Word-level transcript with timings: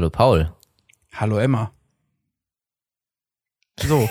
Hallo 0.00 0.08
Paul. 0.08 0.50
Hallo 1.12 1.36
Emma. 1.36 1.72
So. 3.78 4.08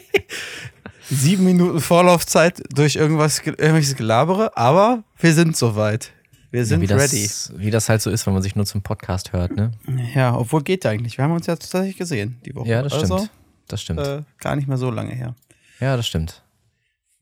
Sieben 1.10 1.44
Minuten 1.44 1.80
Vorlaufzeit 1.80 2.62
durch 2.74 2.96
irgendwas, 2.96 3.40
irgendwelches 3.40 3.94
Gelabere, 3.94 4.56
aber 4.56 5.04
wir 5.18 5.34
sind 5.34 5.54
soweit. 5.54 6.12
Wir 6.50 6.64
sind 6.64 6.80
ja, 6.82 6.88
wie 6.88 6.94
ready. 6.94 7.24
Das, 7.24 7.52
wie 7.56 7.70
das 7.70 7.90
halt 7.90 8.00
so 8.00 8.08
ist, 8.08 8.26
wenn 8.26 8.32
man 8.32 8.42
sich 8.42 8.56
nur 8.56 8.64
zum 8.64 8.80
Podcast 8.80 9.34
hört, 9.34 9.54
ne? 9.54 9.72
Ja, 10.14 10.34
obwohl 10.34 10.62
geht 10.62 10.86
eigentlich. 10.86 11.18
Wir 11.18 11.24
haben 11.26 11.32
uns 11.32 11.46
ja 11.46 11.56
tatsächlich 11.56 11.98
gesehen 11.98 12.40
die 12.46 12.54
Woche. 12.54 12.70
Ja, 12.70 12.80
das 12.80 12.94
also, 12.94 13.18
stimmt. 13.18 13.30
Das 13.68 13.82
stimmt. 13.82 14.00
Äh, 14.00 14.22
gar 14.38 14.56
nicht 14.56 14.66
mehr 14.66 14.78
so 14.78 14.90
lange 14.90 15.12
her. 15.12 15.34
Ja, 15.78 15.98
das 15.98 16.06
stimmt. 16.06 16.42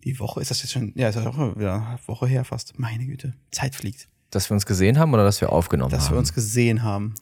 Die 0.05 0.21
Woche 0.21 0.41
ist 0.41 0.53
das 0.53 0.63
jetzt 0.63 0.71
schon, 0.71 0.93
ja, 0.95 1.09
ist 1.09 1.17
ja 1.17 1.27
auch 1.27 1.57
wieder 1.57 1.75
eine 1.75 1.99
Woche 2.07 2.29
her 2.29 2.45
fast. 2.45 2.79
Meine 2.79 3.05
Güte, 3.05 3.35
Zeit 3.51 3.75
fliegt. 3.75 4.07
Dass 4.31 4.49
wir 4.49 4.55
uns 4.55 4.65
gesehen 4.65 4.99
haben 4.99 5.13
oder 5.13 5.25
dass 5.25 5.41
wir 5.41 5.51
aufgenommen 5.51 5.91
dass 5.91 6.03
haben? 6.03 6.07
Dass 6.07 6.13
wir 6.13 6.19
uns 6.19 6.35
gesehen 6.35 6.85
haben. 6.85 7.15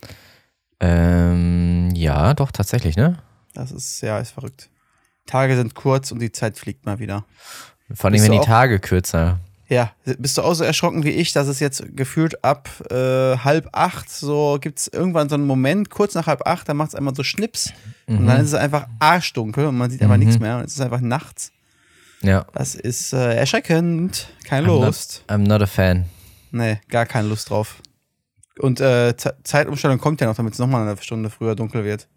Ähm, 0.81 1.91
ja, 1.95 2.35
doch, 2.35 2.51
tatsächlich, 2.51 2.97
ne? 2.97 3.19
Das 3.55 3.73
ist, 3.73 4.03
ja, 4.03 4.19
ist 4.19 4.33
verrückt. 4.33 4.69
Tage 5.27 5.57
sind 5.57 5.75
kurz 5.75 6.13
und 6.13 6.21
die 6.21 6.33
Zeit 6.33 6.59
fliegt 6.59 6.87
mal 6.87 6.99
wieder. 6.99 7.25
Vor 7.93 8.11
allem, 8.11 8.23
wenn 8.23 8.33
die 8.33 8.41
Tage 8.41 8.79
kürzer. 8.79 9.41
Ja, 9.69 9.93
bist 10.19 10.39
du 10.39 10.43
auch 10.43 10.55
so 10.55 10.63
erschrocken 10.63 11.03
wie 11.03 11.11
ich, 11.11 11.33
dass 11.33 11.49
es 11.49 11.59
jetzt 11.59 11.97
gefühlt 11.97 12.45
ab 12.45 12.69
äh, 12.91 13.37
halb 13.39 13.69
acht, 13.73 14.09
so 14.09 14.59
gibt 14.61 14.79
es 14.79 14.87
irgendwann 14.87 15.29
so 15.29 15.35
einen 15.35 15.47
Moment, 15.47 15.91
kurz 15.91 16.15
nach 16.15 16.29
halb 16.29 16.47
acht, 16.47 16.69
da 16.69 16.75
macht 16.75 16.91
es 16.91 16.95
einmal 16.95 17.17
so 17.17 17.25
Schnips 17.25 17.73
mhm. 18.07 18.19
und 18.19 18.27
dann 18.27 18.41
ist 18.41 18.49
es 18.49 18.55
einfach 18.55 18.87
arschdunkel 19.01 19.67
und 19.67 19.77
man 19.77 19.91
sieht 19.91 20.03
einfach 20.03 20.17
mhm. 20.17 20.23
nichts 20.23 20.39
mehr 20.39 20.59
und 20.59 20.65
es 20.67 20.75
ist 20.75 20.81
einfach 20.81 21.01
nachts. 21.01 21.51
Ja. 22.23 22.47
Das 22.55 22.77
ist 22.77 23.13
äh, 23.13 23.35
erschreckend. 23.35 24.29
Keine 24.45 24.69
I'm 24.69 24.85
Lust. 24.85 25.25
Not, 25.29 25.39
I'm 25.39 25.49
not 25.49 25.63
a 25.63 25.67
fan. 25.67 26.07
Nee, 26.53 26.81
gar 26.89 27.05
keine 27.05 27.27
Lust 27.29 27.51
drauf. 27.51 27.83
Und 28.59 28.81
äh, 28.81 29.15
Zeitumstellung 29.17 29.99
kommt 29.99 30.21
ja 30.21 30.27
noch, 30.27 30.37
damit 30.37 30.55
es 30.55 30.59
nochmal 30.59 30.87
eine 30.87 30.97
Stunde 31.03 31.31
früher 31.31 31.55
dunkel 31.55 31.85
wird. 31.85 32.09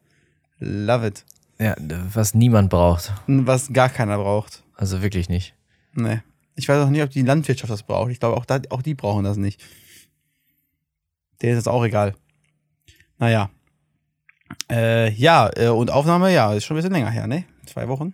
Love 0.59 1.08
it. 1.08 1.26
Ja, 1.59 1.76
was 2.14 2.34
niemand 2.34 2.70
braucht. 2.70 3.14
Was 3.28 3.73
gar 3.73 3.90
keiner 3.90 4.18
braucht. 4.18 4.64
Also 4.76 5.02
wirklich 5.02 5.28
nicht. 5.28 5.54
Nee. 5.94 6.22
Ich 6.56 6.70
weiß 6.70 6.86
auch 6.86 6.90
nicht, 6.90 7.04
ob 7.04 7.10
die 7.10 7.22
Landwirtschaft 7.22 7.72
das 7.72 7.84
braucht. 7.84 8.12
Ich 8.12 8.20
glaube, 8.20 8.38
auch, 8.38 8.45
da, 8.45 8.60
auch 8.70 8.82
die 8.82 8.95
brauchen 8.95 9.26
das 9.26 9.38
nicht. 9.38 9.62
Denen 11.42 11.58
ist 11.58 11.66
das 11.66 11.73
auch 11.73 11.84
egal. 11.84 12.16
Naja. 13.17 13.50
Äh, 14.70 15.12
ja, 15.12 15.50
äh, 15.56 15.67
und 15.67 15.92
Aufnahme, 15.92 16.34
ja, 16.34 16.54
ist 16.54 16.66
schon 16.66 16.76
ein 16.76 16.80
bisschen 16.80 16.94
länger 16.94 17.12
her, 17.12 17.28
ne? 17.28 17.45
Zwei 17.66 17.88
Wochen. 17.88 18.14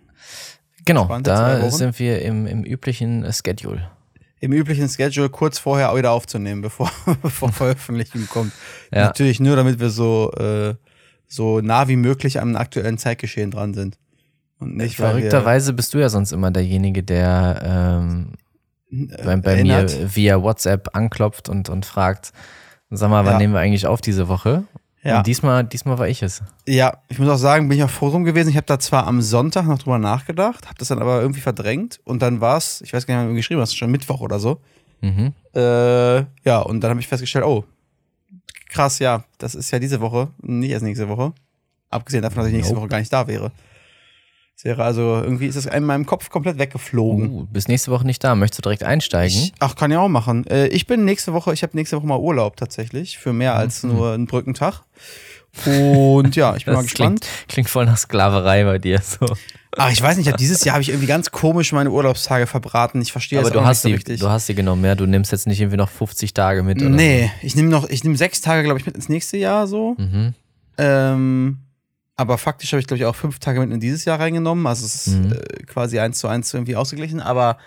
Genau, 0.84 1.04
Spannende 1.04 1.30
da 1.30 1.70
sind 1.70 1.98
wir 1.98 2.22
im, 2.22 2.46
im 2.46 2.64
üblichen 2.64 3.26
Schedule. 3.32 3.90
Im 4.40 4.52
üblichen 4.52 4.88
Schedule 4.88 5.30
kurz 5.30 5.58
vorher 5.58 5.94
wieder 5.96 6.12
aufzunehmen, 6.12 6.62
bevor, 6.62 6.90
bevor 7.22 7.52
Veröffentlichung 7.52 8.26
kommt. 8.28 8.52
Ja. 8.92 9.06
Natürlich 9.06 9.40
nur, 9.40 9.56
damit 9.56 9.80
wir 9.80 9.90
so, 9.90 10.30
äh, 10.32 10.74
so 11.26 11.60
nah 11.60 11.88
wie 11.88 11.96
möglich 11.96 12.40
am 12.40 12.54
aktuellen 12.56 12.98
Zeitgeschehen 12.98 13.50
dran 13.50 13.74
sind. 13.74 13.98
Und 14.58 14.76
nicht, 14.76 14.96
Verrückterweise 14.96 15.72
bist 15.72 15.94
du 15.94 15.98
ja 15.98 16.08
sonst 16.08 16.32
immer 16.32 16.50
derjenige, 16.50 17.02
der 17.02 17.62
ähm, 17.64 18.32
bei, 18.90 19.36
bei 19.36 19.62
mir 19.62 19.86
via 20.14 20.40
WhatsApp 20.40 20.94
anklopft 20.94 21.48
und, 21.48 21.68
und 21.68 21.84
fragt, 21.84 22.32
sag 22.90 23.10
mal, 23.10 23.24
wann 23.24 23.34
ja. 23.34 23.38
nehmen 23.38 23.54
wir 23.54 23.60
eigentlich 23.60 23.86
auf 23.86 24.00
diese 24.00 24.28
Woche? 24.28 24.64
Ja. 25.06 25.18
Und 25.18 25.26
diesmal, 25.28 25.62
diesmal 25.62 25.98
war 25.98 26.08
ich 26.08 26.22
es. 26.22 26.42
Ja, 26.66 26.98
ich 27.08 27.20
muss 27.20 27.28
auch 27.28 27.36
sagen, 27.36 27.68
bin 27.68 27.78
ich 27.78 27.84
auch 27.84 27.90
froh 27.90 28.10
drum 28.10 28.24
gewesen. 28.24 28.48
Ich 28.48 28.56
habe 28.56 28.66
da 28.66 28.80
zwar 28.80 29.06
am 29.06 29.22
Sonntag 29.22 29.66
noch 29.66 29.78
drüber 29.78 29.98
nachgedacht, 29.98 30.66
habe 30.66 30.74
das 30.78 30.88
dann 30.88 30.98
aber 30.98 31.20
irgendwie 31.20 31.40
verdrängt 31.40 32.00
und 32.04 32.22
dann 32.22 32.40
war 32.40 32.56
es, 32.56 32.80
ich 32.80 32.92
weiß 32.92 33.06
gar 33.06 33.14
nicht, 33.14 33.22
wann 33.22 33.28
du 33.28 33.36
geschrieben 33.36 33.60
hast, 33.60 33.76
schon 33.76 33.90
Mittwoch 33.90 34.20
oder 34.20 34.40
so. 34.40 34.60
Mhm. 35.02 35.32
Äh, 35.54 36.16
ja, 36.44 36.58
und 36.58 36.80
dann 36.80 36.90
habe 36.90 37.00
ich 37.00 37.06
festgestellt, 37.06 37.44
oh, 37.44 37.64
krass, 38.68 38.98
ja, 38.98 39.22
das 39.38 39.54
ist 39.54 39.70
ja 39.70 39.78
diese 39.78 40.00
Woche, 40.00 40.28
nicht 40.42 40.70
erst 40.70 40.84
nächste 40.84 41.08
Woche. 41.08 41.32
Abgesehen 41.88 42.22
davon, 42.22 42.38
dass 42.38 42.48
ich 42.48 42.54
nächste 42.54 42.74
nope. 42.74 42.82
Woche 42.82 42.90
gar 42.90 42.98
nicht 42.98 43.12
da 43.12 43.28
wäre. 43.28 43.52
Das 44.56 44.64
wäre 44.64 44.84
also, 44.84 45.20
irgendwie 45.22 45.46
ist 45.46 45.56
das 45.56 45.66
in 45.66 45.84
meinem 45.84 46.06
Kopf 46.06 46.30
komplett 46.30 46.58
weggeflogen. 46.58 47.30
Uh, 47.30 47.44
bis 47.44 47.68
nächste 47.68 47.90
Woche 47.90 48.06
nicht 48.06 48.24
da. 48.24 48.34
Möchtest 48.34 48.60
du 48.60 48.62
direkt 48.62 48.84
einsteigen? 48.84 49.36
Ich, 49.36 49.52
ach, 49.58 49.76
kann 49.76 49.90
ich 49.90 49.98
auch 49.98 50.08
machen. 50.08 50.46
Äh, 50.46 50.68
ich 50.68 50.86
bin 50.86 51.04
nächste 51.04 51.34
Woche, 51.34 51.52
ich 51.52 51.62
habe 51.62 51.76
nächste 51.76 51.98
Woche 51.98 52.06
mal 52.06 52.18
Urlaub 52.18 52.56
tatsächlich, 52.56 53.18
für 53.18 53.34
mehr 53.34 53.54
als 53.54 53.82
mhm. 53.82 53.92
nur 53.92 54.14
einen 54.14 54.26
Brückentag. 54.26 54.80
Und 55.66 56.36
ja, 56.36 56.56
ich 56.56 56.64
bin 56.64 56.72
das 56.74 56.82
mal 56.82 56.88
gespannt. 56.88 57.20
Klingt, 57.20 57.48
klingt, 57.48 57.68
voll 57.68 57.84
nach 57.84 57.98
Sklaverei 57.98 58.64
bei 58.64 58.78
dir. 58.78 59.02
So. 59.02 59.26
Ach, 59.76 59.92
ich 59.92 60.00
weiß 60.00 60.16
nicht, 60.16 60.40
dieses 60.40 60.64
Jahr 60.64 60.74
habe 60.74 60.82
ich 60.82 60.88
irgendwie 60.88 61.06
ganz 61.06 61.30
komisch 61.30 61.72
meine 61.72 61.90
Urlaubstage 61.90 62.46
verbraten. 62.46 63.02
Ich 63.02 63.12
verstehe 63.12 63.40
das 63.40 63.50
Aber 63.50 63.60
du 63.60 63.66
hast 63.66 63.76
nicht 63.76 63.82
so 63.82 63.88
die, 63.88 63.94
richtig. 63.94 64.20
Du 64.20 64.30
hast 64.30 64.48
die 64.48 64.54
genommen, 64.54 64.82
ja? 64.86 64.94
Du 64.94 65.04
nimmst 65.04 65.32
jetzt 65.32 65.46
nicht 65.46 65.60
irgendwie 65.60 65.76
noch 65.76 65.90
50 65.90 66.32
Tage 66.32 66.62
mit, 66.62 66.80
oder? 66.80 66.88
Nee, 66.88 67.30
ich 67.42 67.56
nehme 67.56 67.68
noch, 67.68 67.86
ich 67.90 68.02
nehme 68.04 68.16
sechs 68.16 68.40
Tage, 68.40 68.62
glaube 68.62 68.80
ich, 68.80 68.86
mit 68.86 68.94
ins 68.94 69.10
nächste 69.10 69.36
Jahr 69.36 69.66
so. 69.66 69.94
Mhm. 69.98 70.32
Ähm, 70.78 71.58
aber 72.16 72.38
faktisch 72.38 72.72
habe 72.72 72.80
ich, 72.80 72.86
glaube 72.86 72.98
ich, 72.98 73.04
auch 73.04 73.14
fünf 73.14 73.38
Tage 73.38 73.60
mit 73.60 73.70
in 73.70 73.80
dieses 73.80 74.04
Jahr 74.06 74.18
reingenommen. 74.18 74.66
Also 74.66 74.86
es 74.86 75.06
ist 75.06 75.18
mhm. 75.18 75.32
äh, 75.32 75.62
quasi 75.64 75.98
eins 75.98 76.18
zu 76.18 76.28
eins 76.28 76.52
irgendwie 76.52 76.76
ausgeglichen. 76.76 77.20
Aber 77.20 77.58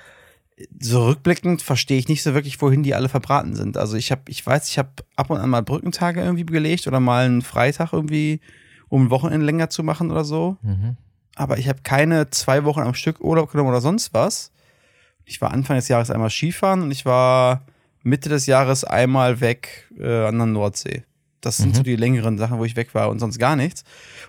so 0.80 1.06
rückblickend 1.06 1.62
verstehe 1.62 2.00
ich 2.00 2.08
nicht 2.08 2.24
so 2.24 2.34
wirklich, 2.34 2.60
wohin 2.62 2.84
die 2.84 2.96
alle 2.96 3.10
verbraten 3.10 3.56
sind. 3.56 3.78
Also 3.78 3.96
ich 3.96 4.12
habe, 4.12 4.24
ich 4.28 4.46
weiß, 4.46 4.68
ich 4.70 4.78
habe 4.78 4.90
ab 5.16 5.30
und 5.30 5.38
an 5.38 5.50
mal 5.50 5.62
Brückentage 5.62 6.22
irgendwie 6.22 6.46
gelegt 6.46 6.88
oder 6.88 7.00
mal 7.00 7.26
einen 7.26 7.44
Freitag 7.44 7.94
irgendwie, 7.94 8.42
um 8.90 9.06
ein 9.06 9.10
Wochenende 9.12 9.46
länger 9.46 9.70
zu 9.70 9.84
machen 9.84 10.10
oder 10.12 10.26
so. 10.26 10.58
Mhm. 10.62 10.98
Aber 11.36 11.60
ich 11.60 11.70
habe 11.70 11.80
keine 11.84 12.30
zwei 12.32 12.66
Wochen 12.66 12.82
am 12.82 12.96
Stück 12.96 13.22
Urlaub 13.22 13.52
genommen 13.52 13.70
oder 13.70 13.82
sonst 13.82 14.14
was. 14.14 14.52
Ich 15.26 15.40
war 15.42 15.52
Anfang 15.52 15.76
des 15.76 15.88
Jahres 15.88 16.10
einmal 16.10 16.32
Skifahren 16.32 16.82
und 16.82 16.92
ich 16.92 17.06
war 17.06 17.66
Mitte 18.02 18.30
des 18.30 18.48
Jahres 18.48 18.84
einmal 18.84 19.42
weg 19.42 19.90
äh, 19.98 20.26
an 20.26 20.38
der 20.38 20.48
Nordsee. 20.48 21.04
Das 21.42 21.58
sind 21.58 21.70
mhm. 21.70 21.76
so 21.76 21.84
die 21.84 21.96
längeren 21.96 22.38
Sachen, 22.38 22.60
wo 22.60 22.66
ich 22.66 22.76
weg 22.76 22.94
war 22.94 23.10
und 23.10 23.20
sonst 23.20 23.40
gar 23.40 23.56
nichts. 23.56 23.84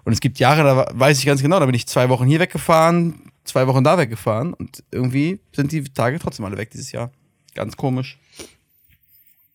Und 0.04 0.12
es 0.12 0.20
gibt 0.20 0.38
Jahre, 0.38 0.62
da 0.62 0.86
weiß 0.92 1.18
ich 1.18 1.26
ganz 1.26 1.42
genau, 1.42 1.58
da 1.58 1.66
bin 1.66 1.74
ich 1.74 1.86
zwei 1.86 2.08
Wochen 2.08 2.26
hier 2.26 2.40
weggefahren, 2.40 3.30
zwei 3.44 3.66
Wochen 3.66 3.82
da 3.82 3.98
weggefahren 3.98 4.54
und 4.54 4.82
irgendwie 4.90 5.40
sind 5.52 5.72
die 5.72 5.84
Tage 5.84 6.18
trotzdem 6.18 6.44
alle 6.44 6.56
weg 6.56 6.70
dieses 6.70 6.92
Jahr. 6.92 7.10
Ganz 7.54 7.76
komisch. 7.76 8.18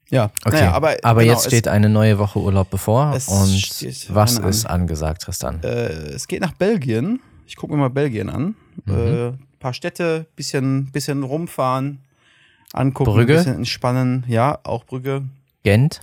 Ja, 0.09 0.31
okay. 0.45 0.57
Naja, 0.57 0.71
aber, 0.73 0.95
aber 1.01 1.21
genau, 1.21 1.33
jetzt 1.33 1.47
steht 1.47 1.67
eine 1.67 1.89
neue 1.89 2.19
Woche 2.19 2.39
Urlaub 2.39 2.69
bevor. 2.69 3.13
Und 3.13 4.13
was 4.13 4.37
ist 4.37 4.66
angesagt, 4.66 5.23
Tristan? 5.23 5.61
Äh, 5.63 5.87
es 6.13 6.27
geht 6.27 6.41
nach 6.41 6.53
Belgien. 6.53 7.19
Ich 7.47 7.55
gucke 7.55 7.73
mir 7.73 7.79
mal 7.79 7.89
Belgien 7.89 8.29
an. 8.29 8.55
Mhm. 8.85 8.93
Äh, 8.93 9.31
paar 9.59 9.73
Städte, 9.73 10.27
bisschen, 10.35 10.91
bisschen 10.91 11.23
rumfahren, 11.23 11.99
angucken, 12.73 13.11
Brügge. 13.11 13.35
bisschen 13.35 13.55
entspannen. 13.55 14.23
Ja, 14.27 14.59
auch 14.63 14.83
Brügge. 14.83 15.23
Gent. 15.63 16.01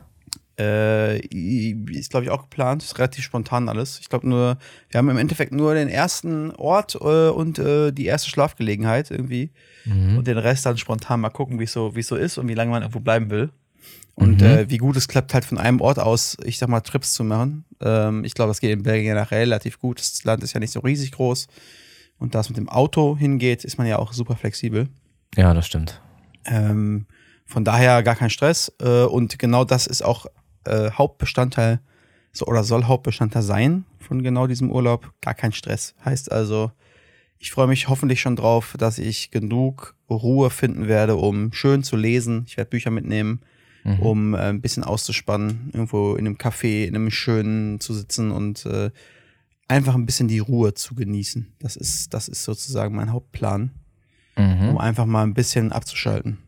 Äh, 0.58 1.18
ist, 1.26 2.10
glaube 2.10 2.24
ich, 2.24 2.30
auch 2.30 2.42
geplant. 2.42 2.82
Ist 2.82 2.98
relativ 2.98 3.24
spontan 3.24 3.68
alles. 3.68 3.98
Ich 4.00 4.08
glaube 4.08 4.28
nur, 4.28 4.58
wir 4.90 4.98
haben 4.98 5.08
im 5.08 5.16
Endeffekt 5.16 5.52
nur 5.52 5.74
den 5.74 5.88
ersten 5.88 6.50
Ort 6.52 6.94
äh, 6.96 7.28
und 7.28 7.58
äh, 7.58 7.92
die 7.92 8.06
erste 8.06 8.28
Schlafgelegenheit 8.28 9.10
irgendwie. 9.10 9.50
Mhm. 9.84 10.18
Und 10.18 10.26
den 10.26 10.38
Rest 10.38 10.66
dann 10.66 10.76
spontan 10.76 11.20
mal 11.20 11.30
gucken, 11.30 11.58
wie 11.58 11.64
es 11.64 11.72
so, 11.72 11.92
so 12.00 12.16
ist 12.16 12.38
und 12.38 12.48
wie 12.48 12.54
lange 12.54 12.70
man 12.70 12.82
irgendwo 12.82 13.00
bleiben 13.00 13.30
will. 13.30 13.50
Und 14.14 14.42
mhm. 14.42 14.46
Äh, 14.46 14.70
wie 14.70 14.78
gut 14.78 14.96
es 14.96 15.08
klappt, 15.08 15.32
halt 15.32 15.44
von 15.44 15.58
einem 15.58 15.80
Ort 15.80 15.98
aus, 15.98 16.36
ich 16.44 16.58
sag 16.58 16.69
mal, 16.69 16.80
Trips 16.80 17.14
zu 17.14 17.24
machen. 17.24 17.64
Ähm, 17.80 18.24
ich 18.24 18.34
glaube, 18.34 18.50
das 18.50 18.60
geht 18.60 18.70
in 18.70 18.82
Belgien 18.82 19.14
nachher 19.14 19.38
relativ 19.38 19.78
gut. 19.78 20.00
Das 20.00 20.22
Land 20.24 20.42
ist 20.42 20.52
ja 20.52 20.60
nicht 20.60 20.72
so 20.72 20.80
riesig 20.80 21.12
groß. 21.12 21.48
Und 22.19 22.34
da 22.34 22.40
es 22.40 22.48
mit 22.48 22.58
dem 22.58 22.69
Auto 22.69 23.16
hingeht, 23.16 23.64
ist 23.64 23.78
man 23.78 23.86
ja 23.86 23.98
auch 23.98 24.12
super 24.12 24.36
flexibel. 24.36 24.88
Ja, 25.34 25.54
das 25.54 25.66
stimmt. 25.66 26.00
Ähm, 26.44 27.06
von 27.46 27.64
daher 27.64 28.02
gar 28.02 28.16
kein 28.16 28.30
Stress. 28.30 28.70
Äh, 28.80 29.04
und 29.04 29.38
genau 29.38 29.64
das 29.64 29.86
ist 29.86 30.02
auch 30.02 30.26
äh, 30.67 30.91
Hauptbestandteil 30.91 31.81
so, 32.33 32.47
oder 32.47 32.65
soll 32.65 32.84
Hauptbestandteil 32.84 33.43
sein 33.43 33.84
von 33.99 34.23
genau 34.23 34.47
diesem 34.47 34.71
Urlaub. 34.71 35.12
Gar 35.21 35.34
kein 35.34 35.53
Stress. 35.53 35.95
Heißt 36.05 36.33
also, 36.33 36.73
ich 37.39 37.50
freue 37.50 37.67
mich 37.67 37.89
hoffentlich 37.89 38.21
schon 38.21 38.37
drauf, 38.37 38.75
dass 38.78 38.99
ich 38.99 39.31
genug 39.31 39.94
Ruhe 40.09 40.50
finden 40.50 40.88
werde, 40.88 41.17
um 41.17 41.53
schön 41.53 41.82
zu 41.82 41.97
lesen. 41.97 42.44
Ich 42.47 42.56
werde 42.56 42.70
Bücher 42.70 42.91
mitnehmen, 42.91 43.41
mhm. 43.85 43.99
um 43.99 44.35
äh, 44.35 44.38
ein 44.38 44.61
bisschen 44.61 44.85
auszuspannen, 44.85 45.70
irgendwo 45.73 46.14
in 46.14 46.26
einem 46.26 46.37
Café, 46.37 46.85
in 46.85 46.94
einem 46.94 47.11
schönen 47.11 47.81
zu 47.81 47.94
sitzen 47.94 48.31
und 48.31 48.65
äh, 48.67 48.91
einfach 49.69 49.94
ein 49.94 50.06
bisschen 50.06 50.29
die 50.29 50.38
Ruhe 50.38 50.75
zu 50.75 50.94
genießen. 50.94 51.55
Das 51.58 51.76
ist, 51.76 52.15
das 52.15 52.29
ist 52.29 52.44
sozusagen 52.44 52.94
mein 52.94 53.12
Hauptplan, 53.12 53.73
mhm. 54.37 54.69
um 54.69 54.79
einfach 54.79 55.06
mal 55.06 55.25
ein 55.25 55.35
bisschen 55.35 55.73
abzuschalten. 55.73 56.38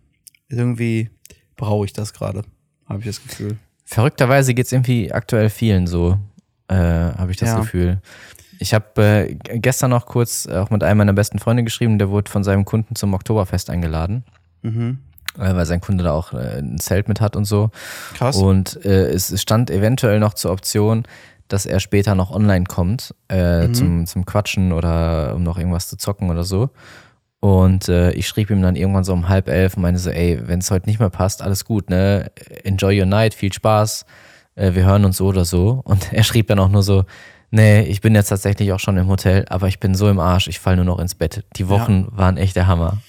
Irgendwie 0.49 1.11
brauche 1.57 1.87
ich 1.87 1.93
das 1.93 2.13
gerade, 2.13 2.45
habe 2.87 3.01
ich 3.01 3.07
das 3.07 3.23
Gefühl. 3.23 3.59
Verrückterweise 3.85 4.55
geht 4.55 4.67
es 4.67 4.73
irgendwie 4.73 5.13
aktuell 5.13 5.51
vielen 5.51 5.87
so, 5.87 6.19
äh, 6.69 6.75
habe 6.75 7.31
ich 7.31 7.37
das 7.37 7.51
ja. 7.51 7.61
Gefühl. 7.61 8.01
Ich 8.59 8.73
habe 8.73 9.03
äh, 9.03 9.35
gestern 9.59 9.91
noch 9.91 10.07
kurz 10.07 10.47
auch 10.47 10.71
mit 10.71 10.83
einem 10.83 10.99
meiner 10.99 11.13
besten 11.13 11.39
Freunde 11.39 11.65
geschrieben, 11.65 11.99
der 11.99 12.09
wurde 12.09 12.31
von 12.31 12.45
seinem 12.45 12.65
Kunden 12.65 12.95
zum 12.95 13.13
Oktoberfest 13.15 13.69
eingeladen. 13.71 14.25
Mhm. 14.63 14.99
Äh, 15.39 15.55
weil 15.55 15.67
sein 15.67 15.81
Kunde 15.81 16.05
da 16.05 16.13
auch 16.13 16.33
äh, 16.33 16.59
ein 16.59 16.79
Zelt 16.79 17.09
mit 17.09 17.21
hat 17.21 17.37
und 17.37 17.45
so. 17.45 17.71
Krass. 18.15 18.37
Und 18.37 18.85
äh, 18.85 19.09
es 19.09 19.41
stand 19.41 19.71
eventuell 19.71 20.21
noch 20.21 20.35
zur 20.35 20.53
Option, 20.53 21.05
dass 21.49 21.67
er 21.67 21.81
später 21.81 22.15
noch 22.15 22.31
online 22.31 22.65
kommt 22.65 23.15
äh, 23.29 23.67
mhm. 23.67 23.75
zum, 23.75 24.07
zum 24.07 24.25
Quatschen 24.25 24.73
oder 24.73 25.35
um 25.35 25.43
noch 25.43 25.59
irgendwas 25.59 25.89
zu 25.89 25.97
zocken 25.97 26.31
oder 26.31 26.45
so. 26.45 26.71
Und 27.45 27.91
äh, 27.91 28.11
ich 28.13 28.27
schrieb 28.27 28.49
ihm 28.49 28.63
dann 28.63 28.75
irgendwann 28.75 29.05
so 29.05 29.13
um 29.13 29.29
halb 29.29 29.51
elf 29.51 29.77
und 29.77 29.83
meinte 29.83 30.01
so, 30.01 30.09
ey, 30.09 30.41
wenn 30.47 30.61
es 30.61 30.71
heute 30.71 30.89
nicht 30.89 30.99
mehr 30.99 31.11
passt, 31.11 31.43
alles 31.43 31.67
gut, 31.67 31.91
ne? 31.91 32.33
Enjoy 32.63 32.99
your 32.99 33.05
night, 33.05 33.35
viel 33.35 33.53
Spaß. 33.53 34.07
äh, 34.55 34.73
wir 34.73 34.87
hören 34.87 35.05
uns 35.05 35.19
so 35.19 35.27
oder 35.27 35.45
so. 35.45 35.83
Und 35.85 36.11
er 36.15 36.25
schrieb 36.25 36.47
dann 36.47 36.59
auch 36.59 36.71
nur 36.71 36.83
so, 36.83 37.05
nee, 37.51 37.83
ich 37.83 38.01
bin 38.01 38.15
jetzt 38.15 38.29
tatsächlich 38.29 38.73
auch 38.73 38.81
schon 38.81 38.97
im 38.97 39.09
Hotel, 39.09 39.45
aber 39.51 39.69
ich 39.69 39.79
bin 39.79 39.95
so 39.95 40.09
im 40.09 40.21
Arsch, 40.21 40.49
ich 40.49 40.59
falle 40.59 40.77
nur 40.77 40.87
noch 40.87 40.99
ins 40.99 41.15
Bett. 41.15 41.45
Die 41.57 41.69
Wochen 41.69 42.09
ja. 42.11 42.19
waren 42.19 42.39
echt 42.39 42.57
der 42.57 42.67
Hammer. 42.67 43.03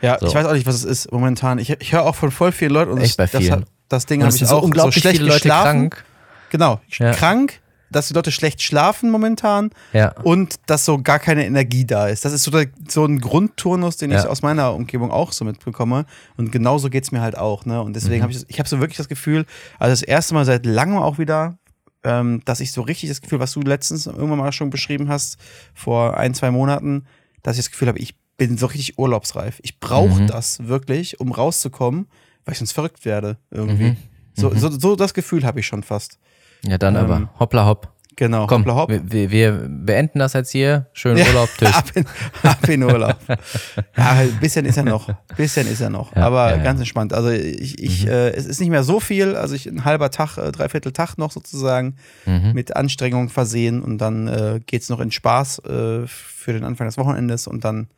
Ja, 0.00 0.16
so. 0.18 0.26
ich 0.26 0.34
weiß 0.34 0.46
auch 0.46 0.54
nicht, 0.54 0.66
was 0.66 0.76
es 0.76 0.84
ist 0.84 1.12
momentan. 1.12 1.58
Ich, 1.58 1.68
ich 1.68 1.92
höre 1.92 2.04
auch 2.04 2.14
von 2.14 2.30
voll 2.30 2.52
vielen 2.52 2.72
Leuten. 2.72 2.92
Und 2.92 3.02
echt 3.02 3.18
bei 3.18 3.26
vielen. 3.26 3.60
Das, 3.60 3.68
das 3.90 4.06
Ding 4.06 4.22
habe 4.22 4.34
ich 4.34 4.40
so 4.40 4.56
auch 4.56 4.62
unglaublich 4.62 4.94
so 4.94 5.00
schlecht 5.02 5.18
viele 5.18 5.28
Leute 5.28 5.40
geschlafen. 5.40 5.90
krank. 5.90 6.04
Genau, 6.48 6.80
ja. 6.98 7.10
krank, 7.10 7.60
dass 7.92 8.08
die 8.08 8.14
Leute 8.14 8.32
schlecht 8.32 8.62
schlafen 8.62 9.10
momentan 9.10 9.70
ja. 9.92 10.12
und 10.22 10.56
dass 10.66 10.84
so 10.84 11.00
gar 11.00 11.18
keine 11.18 11.46
Energie 11.46 11.84
da 11.84 12.08
ist. 12.08 12.24
Das 12.24 12.32
ist 12.32 12.44
so, 12.44 12.50
der, 12.50 12.66
so 12.88 13.04
ein 13.04 13.20
Grundturnus, 13.20 13.96
den 13.96 14.10
ja. 14.10 14.20
ich 14.20 14.26
aus 14.26 14.42
meiner 14.42 14.74
Umgebung 14.74 15.10
auch 15.10 15.32
so 15.32 15.44
mitbekomme. 15.44 16.06
Und 16.36 16.50
genauso 16.52 16.90
geht 16.90 17.04
es 17.04 17.12
mir 17.12 17.20
halt 17.20 17.36
auch. 17.36 17.64
Ne? 17.64 17.80
Und 17.80 17.94
deswegen 17.94 18.18
mhm. 18.18 18.22
habe 18.22 18.32
ich, 18.32 18.44
ich 18.48 18.58
hab 18.58 18.68
so 18.68 18.80
wirklich 18.80 18.96
das 18.96 19.08
Gefühl, 19.08 19.46
also 19.78 19.92
das 19.92 20.02
erste 20.02 20.34
Mal 20.34 20.44
seit 20.44 20.66
langem 20.66 20.98
auch 20.98 21.18
wieder, 21.18 21.58
ähm, 22.04 22.42
dass 22.44 22.60
ich 22.60 22.72
so 22.72 22.82
richtig 22.82 23.08
das 23.08 23.20
Gefühl, 23.20 23.38
was 23.38 23.52
du 23.52 23.60
letztens 23.60 24.06
irgendwann 24.06 24.38
mal 24.38 24.52
schon 24.52 24.70
beschrieben 24.70 25.08
hast, 25.08 25.38
vor 25.74 26.16
ein, 26.16 26.34
zwei 26.34 26.50
Monaten, 26.50 27.06
dass 27.42 27.56
ich 27.56 27.64
das 27.64 27.70
Gefühl 27.70 27.88
habe, 27.88 27.98
ich 27.98 28.16
bin 28.36 28.58
so 28.58 28.66
richtig 28.66 28.98
urlaubsreif. 28.98 29.60
Ich 29.62 29.78
brauche 29.78 30.22
mhm. 30.22 30.26
das 30.26 30.66
wirklich, 30.66 31.20
um 31.20 31.32
rauszukommen, 31.32 32.08
weil 32.44 32.52
ich 32.52 32.58
sonst 32.58 32.72
verrückt 32.72 33.04
werde 33.04 33.38
irgendwie. 33.50 33.90
Mhm. 33.90 33.96
So, 34.34 34.50
mhm. 34.50 34.58
so, 34.58 34.70
so 34.70 34.96
das 34.96 35.14
Gefühl 35.14 35.44
habe 35.44 35.60
ich 35.60 35.66
schon 35.66 35.82
fast. 35.82 36.18
Ja, 36.64 36.78
dann 36.78 36.96
ähm, 36.96 37.02
aber 37.02 37.30
hoppla 37.38 37.66
hopp. 37.66 37.92
Genau, 38.16 38.46
Komm, 38.46 38.62
hoppla 38.62 38.74
hopp. 38.74 38.90
Wir, 38.90 39.30
wir 39.30 39.52
beenden 39.68 40.18
das 40.18 40.34
jetzt 40.34 40.50
hier. 40.50 40.86
Schönen 40.92 41.18
ja, 41.18 41.26
Urlaub, 41.28 41.48
Tisch. 41.56 41.74
ab, 41.74 41.86
in, 41.94 42.04
ab 42.42 42.68
in 42.68 42.82
Urlaub. 42.82 43.16
ja, 43.96 44.10
ein 44.10 44.38
bisschen 44.38 44.66
ist 44.66 44.76
er 44.76 44.84
noch. 44.84 45.08
Ein 45.08 45.16
bisschen 45.36 45.66
ist 45.66 45.80
er 45.80 45.88
noch. 45.88 46.14
Ja, 46.14 46.26
aber 46.26 46.58
ganz 46.58 46.78
entspannt. 46.78 47.14
Also 47.14 47.30
ich, 47.30 47.82
ich 47.82 48.04
mhm. 48.04 48.10
äh, 48.10 48.30
es 48.30 48.44
ist 48.44 48.60
nicht 48.60 48.68
mehr 48.68 48.84
so 48.84 49.00
viel. 49.00 49.34
Also 49.34 49.54
ich 49.54 49.66
ein 49.66 49.84
halber 49.84 50.10
Tag, 50.10 50.36
äh, 50.36 50.52
dreiviertel 50.52 50.92
Tag 50.92 51.16
noch 51.16 51.32
sozusagen 51.32 51.96
mhm. 52.26 52.52
mit 52.52 52.76
Anstrengung 52.76 53.30
versehen 53.30 53.82
und 53.82 53.98
dann 53.98 54.28
äh, 54.28 54.60
geht 54.66 54.82
es 54.82 54.88
noch 54.88 55.00
in 55.00 55.10
Spaß 55.10 55.60
äh, 55.60 56.06
für 56.06 56.52
den 56.52 56.64
Anfang 56.64 56.86
des 56.86 56.98
Wochenendes 56.98 57.46
und 57.46 57.64
dann 57.64 57.88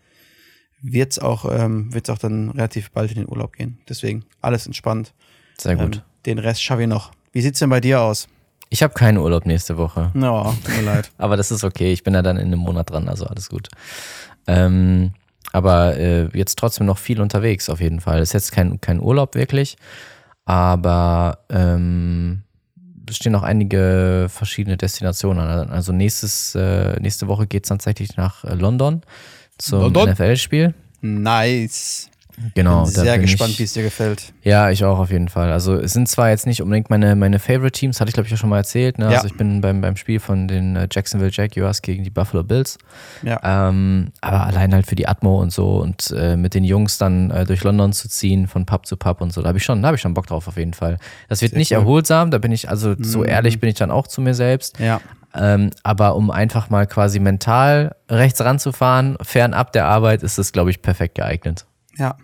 wird 0.81 1.13
es 1.13 1.19
auch, 1.19 1.51
ähm, 1.51 1.93
wird's 1.93 2.11
auch 2.11 2.19
dann 2.19 2.51
relativ 2.51 2.91
bald 2.93 3.11
in 3.11 3.17
den 3.17 3.29
Urlaub 3.29 3.55
gehen. 3.55 3.79
Deswegen 3.89 4.25
alles 4.43 4.67
entspannt. 4.67 5.13
Sehr 5.59 5.77
gut. 5.77 5.97
Ähm, 5.97 6.03
den 6.27 6.39
Rest 6.39 6.63
schaffe 6.63 6.83
ich 6.83 6.89
noch. 6.89 7.13
Wie 7.33 7.41
sieht 7.41 7.55
es 7.55 7.61
denn 7.61 7.71
bei 7.71 7.81
dir 7.81 8.01
aus? 8.01 8.29
Ich 8.75 8.83
habe 8.83 8.93
keinen 8.93 9.19
Urlaub 9.19 9.47
nächste 9.47 9.77
Woche. 9.77 10.11
No, 10.15 10.53
tut 10.65 10.77
mir 10.77 10.83
leid. 10.83 11.13
aber 11.19 11.37
das 11.37 11.53
ist 11.53 11.63
okay. 11.63 11.93
Ich 11.93 12.03
bin 12.03 12.13
ja 12.13 12.23
dann 12.23 12.37
in 12.37 12.49
einem 12.49 12.59
Monat 12.59 12.91
dran, 12.91 13.09
also 13.09 13.25
alles 13.25 13.49
gut. 13.49 13.69
Ähm, 14.49 15.13
aber 15.53 15.97
äh, 15.97 16.25
jetzt 16.37 16.59
trotzdem 16.59 16.85
noch 16.85 16.99
viel 16.99 17.21
unterwegs 17.21 17.71
auf 17.71 17.81
jeden 17.81 18.01
Fall. 18.01 18.21
Ist 18.21 18.33
jetzt 18.33 18.51
kein, 18.51 18.81
kein 18.81 19.01
Urlaub 19.01 19.37
wirklich, 19.37 19.77
aber 20.45 21.39
ähm, 21.51 22.43
es 23.09 23.15
stehen 23.15 23.31
noch 23.31 23.45
einige 23.45 24.27
verschiedene 24.29 24.77
Destinationen 24.77 25.47
an. 25.47 25.71
Also 25.71 25.93
nächstes, 25.93 26.57
äh, 26.57 26.99
nächste 26.99 27.29
Woche 27.29 27.47
geht 27.47 27.67
es 27.67 27.69
tatsächlich 27.69 28.17
nach 28.17 28.43
äh, 28.43 28.55
London 28.55 29.03
zum 29.57 29.93
NFL-Spiel. 29.93 30.75
Nice. 31.01 32.11
Genau. 32.55 32.83
Bin 32.83 32.93
sehr 32.93 33.19
gespannt, 33.19 33.59
wie 33.59 33.63
es 33.63 33.73
dir 33.73 33.83
gefällt. 33.83 34.33
Ja, 34.43 34.71
ich 34.71 34.85
auch 34.85 34.99
auf 34.99 35.11
jeden 35.11 35.29
Fall. 35.29 35.53
Also 35.53 35.75
es 35.75 35.93
sind 35.93 36.09
zwar 36.09 36.31
jetzt 36.31 36.47
nicht 36.47 36.63
unbedingt 36.63 36.91
meine, 36.91 37.15
meine 37.17 37.39
Favorite 37.39 37.73
Teams, 37.73 38.01
hatte 38.01 38.09
ich 38.09 38.15
glaube 38.15 38.27
ich 38.27 38.35
auch 38.35 38.39
schon 38.39 38.51
mal 38.51 38.59
erzählt. 38.59 38.99
Ne? 38.99 39.07
Ja. 39.07 39.17
Also 39.17 39.27
ich 39.27 39.37
bin 39.37 39.61
beim, 39.61 39.81
beim 39.81 39.97
Spiel 39.97 40.21
von 40.21 40.49
den 40.49 40.77
äh, 40.77 40.89
Jacksonville 40.91 41.31
Jaguars 41.33 41.83
gegen 41.83 42.03
die 42.05 42.11
Buffalo 42.11 42.43
Bills. 42.43 42.79
Ja. 43.23 43.41
Ähm, 43.43 44.13
aber 44.21 44.47
allein 44.47 44.75
halt 44.75 44.87
für 44.87 44.97
die 44.97 45.07
Atmo 45.07 45.41
und 45.41 45.53
so 45.53 45.79
und 45.79 46.13
äh, 46.17 46.37
mit 46.37 46.55
den 46.55 46.65
Jungs 46.65 46.99
dann 46.99 47.31
äh, 47.31 47.45
durch 47.45 47.63
London 47.63 47.93
zu 47.93 48.09
ziehen, 48.09 48.47
von 48.49 48.67
Pub 48.67 48.87
zu 48.87 48.97
Pub 48.97 49.21
und 49.21 49.33
so, 49.33 49.43
da 49.43 49.49
habe 49.49 49.59
ich 49.59 49.65
schon, 49.65 49.81
da 49.83 49.89
habe 49.89 49.97
ich 49.97 50.03
schon 50.03 50.15
Bock 50.15 50.27
drauf 50.27 50.49
auf 50.49 50.57
jeden 50.57 50.75
Fall. 50.75 50.99
Das 51.29 51.41
wird 51.43 51.53
sehr 51.53 51.59
nicht 51.59 51.71
cool. 51.73 51.79
erholsam, 51.79 52.31
da 52.31 52.39
bin 52.39 52.53
ich, 52.53 52.69
also 52.69 52.95
so 52.99 53.21
mhm. 53.21 53.29
ehrlich 53.29 53.61
bin 53.61 53.69
ich 53.69 53.77
dann 53.77 53.91
auch 53.91 54.07
zu 54.07 54.21
mir 54.21 54.35
selbst. 54.35 54.79
Ja. 54.79 55.01
Ähm, 55.37 55.71
aber 55.83 56.15
um 56.15 56.31
einfach 56.31 56.71
mal 56.71 56.87
quasi 56.87 57.19
mental 57.19 57.97
rechts 58.09 58.41
ranzufahren, 58.41 59.17
fernab 59.21 59.73
der 59.73 59.87
Arbeit, 59.87 60.23
ist 60.23 60.39
es, 60.39 60.53
glaube 60.53 60.71
ich, 60.71 60.81
perfekt 60.81 61.17
geeignet. 61.17 61.67
Ja, 61.97 62.17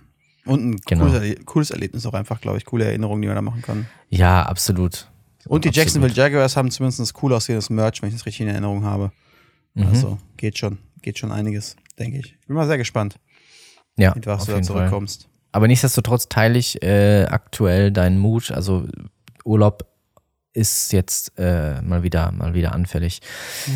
und 0.45 0.65
ein 0.65 0.77
genau. 0.87 1.07
cooles, 1.07 1.37
cooles, 1.45 1.71
Erlebnis 1.71 2.07
auch 2.07 2.15
einfach, 2.15 2.41
glaube 2.41 2.59
ich. 2.59 2.65
Coole 2.65 2.85
Erinnerungen, 2.85 3.23
die 3.23 3.29
man 3.29 3.37
da 3.37 3.43
machen 3.43 3.63
kann. 3.63 3.87
Ja, 4.09 4.43
absolut. 4.43 5.11
Und 5.47 5.65
die 5.65 5.69
absolut. 5.69 5.77
Jacksonville 5.77 6.15
Jaguars 6.15 6.57
haben 6.57 6.71
zumindest 6.71 7.01
das 7.01 7.15
cool 7.23 7.33
aussehendes 7.33 7.71
Merch, 7.71 8.03
wenn 8.03 8.09
ich 8.09 8.15
das 8.15 8.27
richtig 8.27 8.43
in 8.43 8.49
Erinnerung 8.49 8.85
habe. 8.85 9.13
Mhm. 9.75 9.87
Also 9.87 10.19
geht 10.37 10.59
schon, 10.59 10.79
geht 11.03 11.19
schon 11.19 11.33
einiges, 11.33 11.77
denke 11.99 12.19
ich. 12.19 12.37
Bin 12.47 12.57
mal 12.57 12.67
sehr 12.67 12.79
gespannt, 12.79 13.17
ja, 13.97 14.13
mit 14.15 14.27
was 14.27 14.47
du 14.47 14.53
da 14.53 14.63
zurückkommst. 14.63 15.23
Fall. 15.23 15.31
Aber 15.53 15.69
nichtsdestotrotz 15.69 16.29
teile 16.29 16.59
ich 16.59 16.83
äh, 16.83 17.25
aktuell 17.25 17.91
deinen 17.91 18.19
Mut. 18.19 18.51
Also 18.51 18.87
Urlaub 19.45 19.87
ist 20.53 20.93
jetzt 20.93 21.33
äh, 21.39 21.81
mal 21.83 22.03
wieder 22.03 22.33
mal 22.33 22.55
wieder 22.55 22.73
anfällig. 22.73 23.21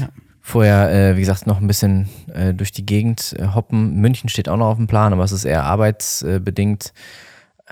Ja 0.00 0.08
vorher, 0.46 0.92
äh, 0.92 1.16
wie 1.16 1.20
gesagt, 1.20 1.46
noch 1.46 1.58
ein 1.58 1.66
bisschen 1.66 2.10
äh, 2.32 2.52
durch 2.52 2.70
die 2.70 2.84
Gegend 2.84 3.34
äh, 3.38 3.46
hoppen. 3.54 3.94
München 3.94 4.28
steht 4.28 4.50
auch 4.50 4.58
noch 4.58 4.66
auf 4.66 4.76
dem 4.76 4.86
Plan, 4.86 5.14
aber 5.14 5.24
es 5.24 5.32
ist 5.32 5.46
eher 5.46 5.64
arbeitsbedingt. 5.64 6.92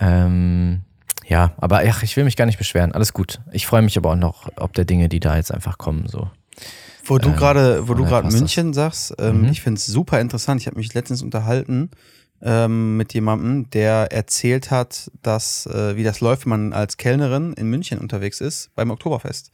Ähm, 0.00 0.80
ja, 1.26 1.52
aber 1.58 1.82
ach, 1.86 2.02
ich 2.02 2.16
will 2.16 2.24
mich 2.24 2.34
gar 2.34 2.46
nicht 2.46 2.56
beschweren. 2.56 2.92
Alles 2.92 3.12
gut. 3.12 3.40
Ich 3.52 3.66
freue 3.66 3.82
mich 3.82 3.98
aber 3.98 4.12
auch 4.12 4.16
noch, 4.16 4.48
ob 4.56 4.72
der 4.72 4.86
Dinge, 4.86 5.10
die 5.10 5.20
da 5.20 5.36
jetzt 5.36 5.52
einfach 5.52 5.76
kommen, 5.76 6.08
so. 6.08 6.30
Wo 7.04 7.18
du 7.18 7.28
ähm, 7.28 7.36
gerade, 7.36 7.88
wo 7.88 7.94
du 7.94 8.04
gerade 8.04 8.28
München 8.28 8.68
das. 8.68 8.76
sagst, 9.08 9.14
ähm, 9.18 9.42
mhm. 9.42 9.48
ich 9.50 9.60
finde 9.60 9.78
es 9.78 9.86
super 9.86 10.18
interessant. 10.18 10.62
Ich 10.62 10.66
habe 10.66 10.78
mich 10.78 10.94
letztens 10.94 11.22
unterhalten 11.22 11.90
ähm, 12.40 12.96
mit 12.96 13.12
jemandem, 13.12 13.68
der 13.68 14.12
erzählt 14.12 14.70
hat, 14.70 15.10
dass 15.20 15.66
äh, 15.66 15.94
wie 15.96 16.04
das 16.04 16.20
läuft, 16.20 16.46
wenn 16.46 16.50
man 16.50 16.72
als 16.72 16.96
Kellnerin 16.96 17.52
in 17.52 17.68
München 17.68 17.98
unterwegs 17.98 18.40
ist 18.40 18.70
beim 18.74 18.90
Oktoberfest. 18.90 19.52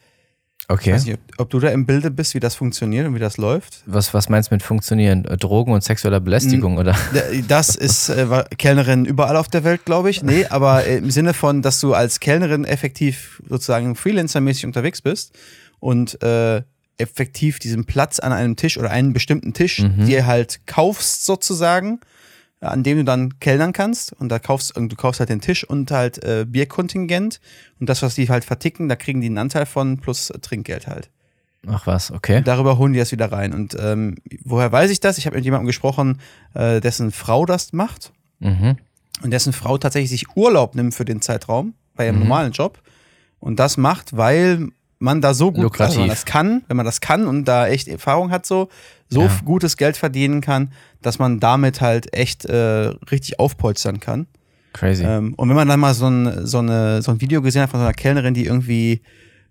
Okay. 0.71 0.91
Ich 0.91 0.97
weiß 0.97 1.07
nicht, 1.07 1.19
ob 1.39 1.49
du 1.49 1.61
da 1.61 1.71
im 1.71 1.87
Bilde 1.87 2.11
bist, 2.11 2.35
wie 2.35 2.41
das 2.41 2.55
funktioniert 2.55 3.07
und 3.07 3.15
wie 3.15 3.19
das 3.19 3.39
läuft. 3.39 3.83
Was, 3.87 4.13
was 4.13 4.29
meinst 4.29 4.51
du 4.51 4.55
mit 4.55 4.63
funktionieren? 4.63 5.23
Drogen 5.23 5.73
und 5.73 5.83
sexueller 5.83 6.21
Belästigung, 6.21 6.77
oder? 6.77 6.95
Das 7.49 7.75
ist 7.75 8.11
äh, 8.11 8.45
Kellnerin 8.59 9.07
überall 9.07 9.37
auf 9.37 9.49
der 9.49 9.65
Welt, 9.65 9.87
glaube 9.87 10.11
ich. 10.11 10.23
Nee, 10.23 10.45
aber 10.51 10.85
im 10.85 11.11
Sinne 11.11 11.33
von, 11.33 11.63
dass 11.63 11.81
du 11.81 11.95
als 11.95 12.21
Kellnerin 12.21 12.67
effektiv 12.67 13.43
sozusagen 13.49 13.97
freelancermäßig 13.97 14.67
unterwegs 14.67 15.01
bist 15.01 15.33
und 15.81 16.23
äh, 16.23 16.63
effektiv 16.99 17.59
diesen 17.61 17.87
Platz 17.87 18.19
an 18.19 18.33
einem 18.33 18.57
Tisch 18.57 18.77
oder 18.77 18.91
einen 18.91 19.15
bestimmten 19.15 19.55
Tisch 19.55 19.81
mhm. 19.81 20.05
dir 20.05 20.27
halt 20.27 20.67
kaufst 20.67 21.25
sozusagen 21.25 22.01
an 22.61 22.83
dem 22.83 22.99
du 22.99 23.05
dann 23.05 23.39
kellnern 23.39 23.73
kannst 23.73 24.13
und 24.13 24.29
da 24.31 24.39
kaufst 24.39 24.77
du 24.77 24.89
kaufst 24.97 25.21
halt 25.21 25.31
den 25.31 25.41
Tisch 25.41 25.65
und 25.65 25.91
halt 25.91 26.23
äh, 26.25 26.45
Bierkontingent 26.47 27.41
und 27.79 27.89
das 27.89 28.03
was 28.03 28.15
die 28.15 28.29
halt 28.29 28.45
verticken, 28.45 28.89
da 28.89 28.97
kriegen 28.97 29.21
die 29.21 29.29
einen 29.29 29.39
Anteil 29.39 29.67
von 29.67 29.99
plus 29.99 30.31
äh, 30.31 30.39
Trinkgeld 30.39 30.87
halt. 30.87 31.11
Ach 31.67 31.87
was, 31.87 32.11
okay. 32.13 32.39
Und 32.39 32.47
darüber 32.47 32.79
holen 32.79 32.93
die 32.93 32.99
das 32.99 33.13
wieder 33.13 33.31
rein 33.31 33.53
und 33.53 33.77
ähm, 33.81 34.17
woher 34.45 34.71
weiß 34.73 34.91
ich 34.91 35.01
das? 35.01 35.19
Ich 35.19 35.27
habe 35.27 35.37
mit 35.37 35.45
jemandem 35.45 35.67
gesprochen, 35.67 36.21
äh, 36.55 36.81
dessen 36.81 37.13
Frau 37.13 37.47
das 37.47 37.73
macht 37.73 38.13
mhm. 38.41 38.77
und 39.23 39.31
dessen 39.31 39.53
Frau 39.53 39.79
tatsächlich 39.79 40.11
sich 40.11 40.37
Urlaub 40.37 40.75
nimmt 40.75 40.95
für 40.95 41.05
den 41.05 41.23
Zeitraum 41.23 41.75
bei 41.95 42.07
ihrem 42.07 42.17
mhm. 42.17 42.23
normalen 42.23 42.53
Job 42.53 42.81
und 43.41 43.59
das 43.61 43.77
macht, 43.77 44.17
weil 44.17 44.69
man 44.99 45.21
da 45.21 45.35
so 45.35 45.53
gut, 45.53 45.63
Lukrativ. 45.63 45.91
Also 45.91 46.01
man 46.01 46.09
das 46.09 46.25
kann, 46.25 46.63
wenn 46.69 46.77
man 46.77 46.87
das 46.87 47.01
kann 47.01 47.27
und 47.27 47.45
da 47.45 47.69
echt 47.69 47.89
Erfahrung 47.89 48.31
hat, 48.31 48.47
so, 48.47 48.69
so 49.09 49.23
ja. 49.23 49.41
gutes 49.45 49.77
Geld 49.77 49.97
verdienen 49.97 50.41
kann, 50.41 50.73
dass 51.03 51.19
man 51.19 51.41
damit 51.41 51.81
halt 51.81 52.15
echt 52.15 52.45
äh, 52.45 52.93
richtig 53.11 53.39
aufpolstern 53.39 54.01
kann. 54.01 54.27
Crazy. 54.73 55.05
Ähm, 55.05 55.35
und 55.35 55.49
wenn 55.49 55.57
man 55.57 55.69
dann 55.69 55.81
mal 55.81 55.95
so 55.95 56.09
ein, 56.09 56.47
so, 56.47 56.59
eine, 56.59 57.03
so 57.03 57.13
ein 57.13 57.21
Video 57.21 57.43
gesehen 57.43 57.63
hat 57.63 57.71
von 57.71 57.81
so 57.81 57.87
einer 57.87 57.95
Kellnerin, 57.95 58.35
die 58.35 58.47
irgendwie 58.47 59.03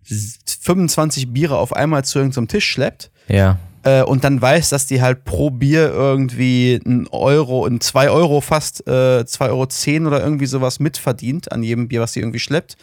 25 0.03 1.33
Biere 1.33 1.57
auf 1.57 1.73
einmal 1.73 2.05
zu 2.05 2.19
irgendeinem 2.19 2.47
Tisch 2.47 2.69
schleppt. 2.69 3.11
Ja. 3.27 3.57
Äh, 3.83 4.03
und 4.03 4.23
dann 4.23 4.41
weiß, 4.41 4.69
dass 4.69 4.85
die 4.85 5.01
halt 5.01 5.25
pro 5.25 5.49
Bier 5.49 5.89
irgendwie 5.89 6.79
ein 6.85 7.07
Euro, 7.07 7.65
ein 7.65 7.81
zwei 7.81 8.09
Euro 8.09 8.41
fast, 8.41 8.87
äh, 8.87 9.25
zwei 9.25 9.47
Euro 9.49 9.65
zehn 9.65 10.05
oder 10.05 10.23
irgendwie 10.23 10.45
sowas 10.45 10.79
mitverdient 10.79 11.51
an 11.51 11.63
jedem 11.63 11.87
Bier, 11.87 12.01
was 12.01 12.13
sie 12.13 12.19
irgendwie 12.19 12.39
schleppt 12.39 12.77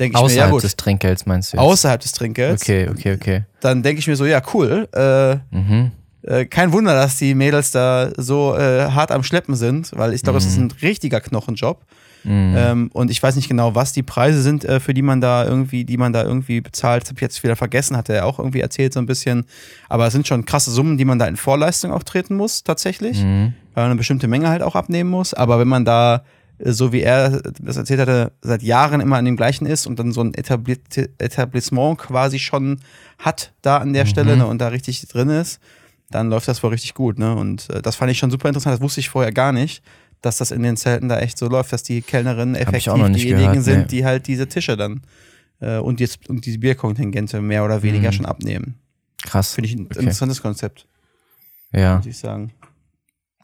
denke 0.00 0.16
ich 0.16 0.22
Außerhalb 0.22 0.46
mir, 0.46 0.46
ja 0.46 0.50
gut. 0.50 0.62
des 0.64 0.76
Trinkgelds 0.76 1.26
meinst 1.26 1.52
du? 1.52 1.56
Jetzt? 1.56 1.64
Außerhalb 1.64 2.00
des 2.00 2.12
Trinkgelds. 2.12 2.62
Okay, 2.62 2.88
okay, 2.88 3.14
okay. 3.14 3.42
Dann 3.60 3.82
denke 3.82 4.00
ich 4.00 4.08
mir 4.08 4.16
so, 4.16 4.26
ja, 4.26 4.42
cool. 4.54 4.88
Äh, 4.92 5.36
mhm. 5.54 5.92
äh, 6.22 6.46
kein 6.46 6.72
Wunder, 6.72 6.94
dass 6.94 7.16
die 7.16 7.34
Mädels 7.34 7.70
da 7.70 8.10
so 8.16 8.56
äh, 8.56 8.90
hart 8.90 9.12
am 9.12 9.22
Schleppen 9.22 9.54
sind, 9.54 9.90
weil 9.94 10.14
ich 10.14 10.22
glaube, 10.22 10.38
mhm. 10.38 10.44
das 10.44 10.52
ist 10.52 10.58
ein 10.58 10.72
richtiger 10.82 11.20
Knochenjob. 11.20 11.84
Mhm. 12.24 12.54
Ähm, 12.56 12.90
und 12.92 13.10
ich 13.10 13.22
weiß 13.22 13.36
nicht 13.36 13.48
genau, 13.48 13.74
was 13.74 13.92
die 13.92 14.02
Preise 14.02 14.42
sind, 14.42 14.64
äh, 14.64 14.80
für 14.80 14.92
die 14.94 15.02
man 15.02 15.20
da 15.20 15.44
irgendwie, 15.44 15.84
die 15.84 15.96
man 15.96 16.12
da 16.12 16.22
irgendwie 16.22 16.60
bezahlt. 16.60 17.02
Das 17.02 17.10
habe 17.10 17.18
ich 17.18 17.22
jetzt 17.22 17.42
wieder 17.42 17.56
vergessen, 17.56 17.96
hat 17.96 18.08
er 18.08 18.26
auch 18.26 18.38
irgendwie 18.38 18.60
erzählt 18.60 18.92
so 18.92 19.00
ein 19.00 19.06
bisschen. 19.06 19.44
Aber 19.88 20.06
es 20.06 20.12
sind 20.12 20.26
schon 20.26 20.44
krasse 20.44 20.70
Summen, 20.70 20.98
die 20.98 21.04
man 21.04 21.18
da 21.18 21.26
in 21.26 21.36
Vorleistung 21.36 21.92
auftreten 21.92 22.36
muss, 22.36 22.62
tatsächlich. 22.62 23.22
Mhm. 23.22 23.54
Weil 23.74 23.84
man 23.84 23.92
eine 23.92 23.96
bestimmte 23.96 24.28
Menge 24.28 24.48
halt 24.48 24.62
auch 24.62 24.74
abnehmen 24.74 25.10
muss. 25.10 25.32
Aber 25.32 25.58
wenn 25.58 25.68
man 25.68 25.84
da 25.84 26.24
so 26.64 26.92
wie 26.92 27.00
er 27.00 27.40
das 27.60 27.76
erzählt 27.76 28.00
hatte, 28.00 28.32
seit 28.42 28.62
Jahren 28.62 29.00
immer 29.00 29.16
an 29.16 29.24
dem 29.24 29.36
gleichen 29.36 29.66
ist 29.66 29.86
und 29.86 29.98
dann 29.98 30.12
so 30.12 30.22
ein 30.22 30.34
Etablissement 30.34 31.98
quasi 31.98 32.38
schon 32.38 32.80
hat 33.18 33.52
da 33.62 33.78
an 33.78 33.92
der 33.92 34.04
mhm. 34.04 34.08
Stelle 34.08 34.36
ne, 34.36 34.46
und 34.46 34.58
da 34.58 34.68
richtig 34.68 35.06
drin 35.08 35.30
ist, 35.30 35.60
dann 36.10 36.28
läuft 36.28 36.48
das 36.48 36.62
wohl 36.62 36.70
richtig 36.70 36.94
gut. 36.94 37.18
Ne? 37.18 37.34
Und 37.34 37.70
äh, 37.70 37.82
das 37.82 37.96
fand 37.96 38.10
ich 38.10 38.18
schon 38.18 38.30
super 38.30 38.48
interessant, 38.48 38.74
das 38.74 38.80
wusste 38.80 39.00
ich 39.00 39.08
vorher 39.08 39.32
gar 39.32 39.52
nicht, 39.52 39.82
dass 40.20 40.38
das 40.38 40.50
in 40.50 40.62
den 40.62 40.76
Zelten 40.76 41.08
da 41.08 41.18
echt 41.18 41.38
so 41.38 41.48
läuft, 41.48 41.72
dass 41.72 41.82
die 41.82 42.02
Kellnerinnen 42.02 42.54
effektiv 42.54 42.92
diejenigen 42.92 43.34
gehört, 43.34 43.64
sind, 43.64 43.78
nee. 43.78 43.86
die 43.86 44.04
halt 44.04 44.26
diese 44.26 44.46
Tische 44.46 44.76
dann 44.76 45.02
äh, 45.60 45.78
und 45.78 46.00
jetzt 46.00 46.28
und 46.28 46.44
diese 46.44 46.58
Bierkontingente 46.58 47.40
mehr 47.40 47.64
oder 47.64 47.82
weniger 47.82 48.10
mhm. 48.10 48.14
schon 48.14 48.26
abnehmen. 48.26 48.74
Krass. 49.22 49.54
Finde 49.54 49.68
ich 49.68 49.76
ein 49.76 49.86
okay. 49.86 50.00
interessantes 50.00 50.42
Konzept. 50.42 50.86
Ja. 51.72 51.96
Muss 51.96 52.06
ich 52.06 52.18
sagen. 52.18 52.52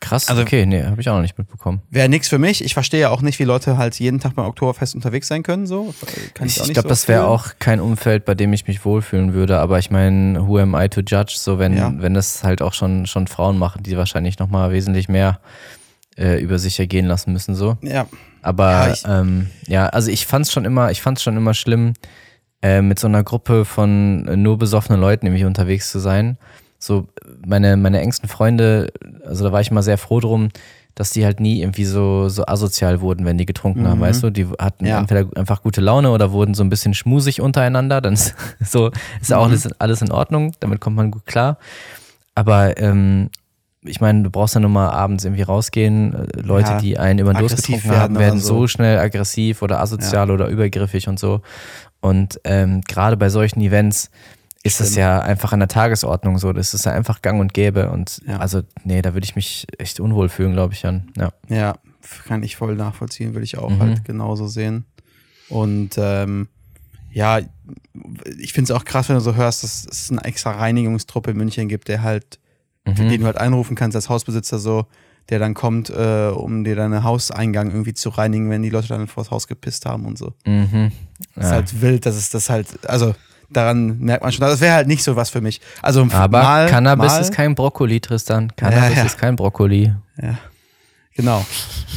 Krass, 0.00 0.28
also, 0.28 0.42
okay, 0.42 0.66
nee, 0.66 0.82
habe 0.84 1.00
ich 1.00 1.08
auch 1.08 1.14
noch 1.14 1.22
nicht 1.22 1.38
mitbekommen. 1.38 1.80
Wäre 1.88 2.10
nichts 2.10 2.28
für 2.28 2.38
mich. 2.38 2.62
Ich 2.62 2.74
verstehe 2.74 3.00
ja 3.00 3.10
auch 3.10 3.22
nicht, 3.22 3.38
wie 3.38 3.44
Leute 3.44 3.78
halt 3.78 3.98
jeden 3.98 4.20
Tag 4.20 4.34
beim 4.34 4.44
Oktoberfest 4.44 4.94
unterwegs 4.94 5.26
sein 5.26 5.42
können. 5.42 5.66
So. 5.66 5.94
Kann 6.34 6.46
ich 6.48 6.58
ich 6.58 6.64
glaube, 6.64 6.82
so 6.82 6.88
das 6.88 7.08
wäre 7.08 7.26
auch 7.26 7.54
kein 7.58 7.80
Umfeld, 7.80 8.26
bei 8.26 8.34
dem 8.34 8.52
ich 8.52 8.66
mich 8.66 8.84
wohlfühlen 8.84 9.32
würde. 9.32 9.58
Aber 9.58 9.78
ich 9.78 9.90
meine, 9.90 10.46
who 10.46 10.58
am 10.58 10.74
I 10.74 10.90
to 10.90 11.00
judge? 11.00 11.36
So, 11.38 11.58
wenn, 11.58 11.74
ja. 11.74 11.94
wenn 11.96 12.12
das 12.12 12.44
halt 12.44 12.60
auch 12.60 12.74
schon, 12.74 13.06
schon 13.06 13.26
Frauen 13.26 13.58
machen, 13.58 13.82
die 13.84 13.96
wahrscheinlich 13.96 14.38
nochmal 14.38 14.70
wesentlich 14.70 15.08
mehr 15.08 15.40
äh, 16.18 16.42
über 16.42 16.58
sich 16.58 16.78
ergehen 16.78 17.06
lassen 17.06 17.32
müssen. 17.32 17.54
So. 17.54 17.78
Ja. 17.80 18.06
Aber 18.42 18.88
ja, 18.88 19.20
ähm, 19.20 19.46
ja 19.66 19.86
also 19.86 20.10
ich 20.10 20.26
fand 20.26 20.44
es 20.44 20.52
schon 20.52 20.66
immer, 20.66 20.90
ich 20.90 21.00
fand's 21.00 21.22
schon 21.22 21.38
immer 21.38 21.54
schlimm, 21.54 21.94
äh, 22.60 22.82
mit 22.82 22.98
so 22.98 23.06
einer 23.06 23.24
Gruppe 23.24 23.64
von 23.64 24.42
nur 24.42 24.58
besoffenen 24.58 25.00
Leuten 25.00 25.24
nämlich 25.24 25.46
unterwegs 25.46 25.90
zu 25.90 26.00
sein 26.00 26.36
so 26.86 27.08
meine, 27.44 27.76
meine 27.76 28.00
engsten 28.00 28.28
Freunde, 28.28 28.92
also 29.24 29.44
da 29.44 29.52
war 29.52 29.60
ich 29.60 29.70
immer 29.70 29.82
sehr 29.82 29.98
froh 29.98 30.20
drum, 30.20 30.48
dass 30.94 31.10
die 31.10 31.24
halt 31.26 31.40
nie 31.40 31.60
irgendwie 31.60 31.84
so, 31.84 32.30
so 32.30 32.46
asozial 32.46 33.02
wurden, 33.02 33.26
wenn 33.26 33.36
die 33.36 33.44
getrunken 33.44 33.82
mhm. 33.82 33.88
haben, 33.88 34.00
weißt 34.00 34.22
du? 34.22 34.30
Die 34.30 34.46
hatten 34.58 34.86
ja. 34.86 34.98
entweder 34.98 35.28
einfach 35.36 35.62
gute 35.62 35.82
Laune 35.82 36.10
oder 36.10 36.32
wurden 36.32 36.54
so 36.54 36.64
ein 36.64 36.70
bisschen 36.70 36.94
schmusig 36.94 37.42
untereinander. 37.42 38.00
Dann 38.00 38.14
ist 38.14 38.34
so 38.60 38.90
ist 39.20 39.30
ja 39.30 39.36
auch 39.36 39.46
mhm. 39.46 39.50
alles, 39.50 39.80
alles 39.80 40.02
in 40.02 40.10
Ordnung, 40.10 40.52
damit 40.60 40.80
kommt 40.80 40.96
man 40.96 41.10
gut 41.10 41.26
klar. 41.26 41.58
Aber 42.34 42.78
ähm, 42.78 43.28
ich 43.84 44.00
meine, 44.00 44.22
du 44.22 44.30
brauchst 44.30 44.54
ja 44.54 44.60
nur 44.60 44.70
mal 44.70 44.88
abends 44.88 45.24
irgendwie 45.24 45.42
rausgehen. 45.42 46.14
Äh, 46.14 46.40
Leute, 46.40 46.70
ja, 46.70 46.78
die 46.78 46.98
einen 46.98 47.18
über 47.18 47.34
den 47.34 47.40
Durst 47.40 47.56
getrunken 47.56 47.90
haben, 47.90 48.18
werden 48.18 48.40
so. 48.40 48.60
so. 48.60 48.66
schnell 48.66 48.98
aggressiv 48.98 49.60
oder 49.60 49.80
asozial 49.80 50.28
ja. 50.28 50.34
oder 50.34 50.48
übergriffig 50.48 51.08
und 51.08 51.18
so. 51.18 51.42
Und 52.00 52.40
ähm, 52.44 52.80
gerade 52.82 53.16
bei 53.16 53.28
solchen 53.28 53.60
Events 53.60 54.10
ist 54.66 54.80
es 54.80 54.94
ja 54.96 55.20
einfach 55.20 55.52
an 55.52 55.60
der 55.60 55.68
Tagesordnung 55.68 56.38
so. 56.38 56.52
Das 56.52 56.74
ist 56.74 56.84
ja 56.84 56.92
einfach 56.92 57.22
gang 57.22 57.40
und 57.40 57.54
gäbe. 57.54 57.90
Und 57.90 58.20
ja. 58.26 58.38
also, 58.38 58.62
nee, 58.84 59.02
da 59.02 59.14
würde 59.14 59.24
ich 59.24 59.36
mich 59.36 59.66
echt 59.78 60.00
unwohl 60.00 60.28
fühlen, 60.28 60.52
glaube 60.52 60.74
ich, 60.74 60.84
an. 60.86 61.10
Ja. 61.16 61.32
ja, 61.48 61.74
kann 62.26 62.42
ich 62.42 62.56
voll 62.56 62.76
nachvollziehen, 62.76 63.34
würde 63.34 63.44
ich 63.44 63.58
auch 63.58 63.70
mhm. 63.70 63.80
halt 63.80 64.04
genauso 64.04 64.46
sehen. 64.48 64.84
Und 65.48 65.90
ähm, 65.96 66.48
ja, 67.10 67.40
ich 68.38 68.52
finde 68.52 68.72
es 68.72 68.78
auch 68.78 68.84
krass, 68.84 69.08
wenn 69.08 69.16
du 69.16 69.20
so 69.20 69.34
hörst, 69.34 69.62
dass 69.62 69.86
es 69.90 70.10
eine 70.10 70.24
extra 70.24 70.52
Reinigungstruppe 70.52 71.30
in 71.30 71.36
München 71.36 71.68
gibt, 71.68 71.88
der 71.88 72.02
halt, 72.02 72.38
mhm. 72.84 72.94
den 73.08 73.20
du 73.20 73.26
halt 73.26 73.38
einrufen 73.38 73.76
kannst 73.76 73.96
als 73.96 74.08
Hausbesitzer 74.08 74.58
so, 74.58 74.86
der 75.28 75.38
dann 75.38 75.54
kommt, 75.54 75.90
äh, 75.90 76.28
um 76.28 76.62
dir 76.62 76.76
deinen 76.76 77.02
Hauseingang 77.02 77.70
irgendwie 77.70 77.94
zu 77.94 78.10
reinigen, 78.10 78.50
wenn 78.50 78.62
die 78.62 78.70
Leute 78.70 78.88
dann 78.88 79.06
vors 79.06 79.30
Haus 79.30 79.48
gepisst 79.48 79.86
haben 79.86 80.04
und 80.04 80.18
so. 80.18 80.34
Mhm. 80.44 80.74
Ja. 80.74 80.90
Das 81.34 81.46
ist 81.46 81.52
halt 81.52 81.80
wild, 81.80 82.06
dass 82.06 82.16
es 82.16 82.30
das 82.30 82.50
halt, 82.50 82.88
also 82.88 83.14
daran 83.50 83.98
merkt 83.98 84.22
man 84.22 84.32
schon, 84.32 84.46
das 84.46 84.60
wäre 84.60 84.74
halt 84.74 84.88
nicht 84.88 85.02
so 85.02 85.16
was 85.16 85.30
für 85.30 85.40
mich. 85.40 85.60
Also 85.82 86.06
Aber 86.12 86.42
mal, 86.42 86.68
Cannabis 86.68 87.12
mal, 87.12 87.20
ist 87.20 87.32
kein 87.32 87.54
Brokkoli, 87.54 88.00
Tristan. 88.00 88.52
Cannabis 88.56 88.90
ja, 88.90 88.96
ja. 88.96 89.04
ist 89.04 89.18
kein 89.18 89.36
Brokkoli. 89.36 89.92
Ja. 90.20 90.38
Genau. 91.16 91.44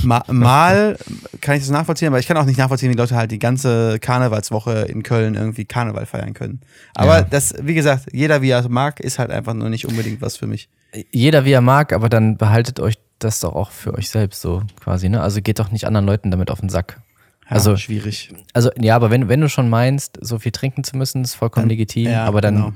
Mal, 0.04 0.24
mal 0.28 0.98
kann 1.42 1.56
ich 1.56 1.62
das 1.64 1.70
nachvollziehen, 1.70 2.08
aber 2.08 2.20
ich 2.20 2.28
kann 2.28 2.38
auch 2.38 2.46
nicht 2.46 2.58
nachvollziehen, 2.58 2.90
wie 2.90 2.96
Leute 2.96 3.18
halt 3.18 3.32
die 3.32 3.40
ganze 3.40 4.00
Karnevalswoche 4.00 4.86
in 4.88 5.04
Köln 5.04 5.36
irgendwie 5.36 5.66
Karneval 5.66 6.06
feiern 6.06 6.34
können. 6.34 6.62
Aber 6.96 7.20
ja. 7.20 7.22
das, 7.24 7.54
wie 7.62 7.74
gesagt, 7.74 8.08
jeder 8.14 8.42
wie 8.42 8.50
er 8.50 8.68
mag, 8.70 9.02
ist 9.02 9.20
halt 9.20 9.30
einfach 9.30 9.54
nur 9.54 9.70
nicht 9.70 9.86
unbedingt 9.86 10.22
was 10.22 10.38
für 10.38 10.48
mich. 10.48 10.70
Jeder 11.12 11.44
wie 11.44 11.52
er 11.52 11.62
mag, 11.62 11.92
aber 11.92 12.08
dann 12.08 12.38
behaltet 12.38 12.80
euch 12.80 12.98
das 13.20 13.42
doch 13.42 13.54
auch 13.54 13.72
für 13.72 13.94
euch 13.94 14.10
selbst 14.10 14.40
so 14.40 14.64
quasi, 14.82 15.10
ne? 15.10 15.22
Also 15.22 15.42
geht 15.42 15.60
doch 15.60 15.72
nicht 15.72 15.86
anderen 15.86 16.06
Leuten 16.06 16.32
damit 16.32 16.50
auf 16.50 16.62
den 16.62 16.70
Sack. 16.70 17.02
Ja, 17.50 17.56
also 17.56 17.78
schwierig. 17.78 18.32
Also 18.54 18.70
ja, 18.80 18.96
aber 18.96 19.10
wenn, 19.10 19.28
wenn 19.28 19.42
du 19.42 19.50
schon 19.50 19.70
meinst, 19.70 20.20
so 20.22 20.38
viel 20.38 20.52
trinken 20.52 20.84
zu 20.84 20.96
müssen, 20.96 21.24
ist 21.24 21.34
vollkommen 21.34 21.64
dann, 21.64 21.70
legitim, 21.70 22.06
ja, 22.12 22.26
aber 22.26 22.42
dann 22.42 22.56
genau. 22.56 22.74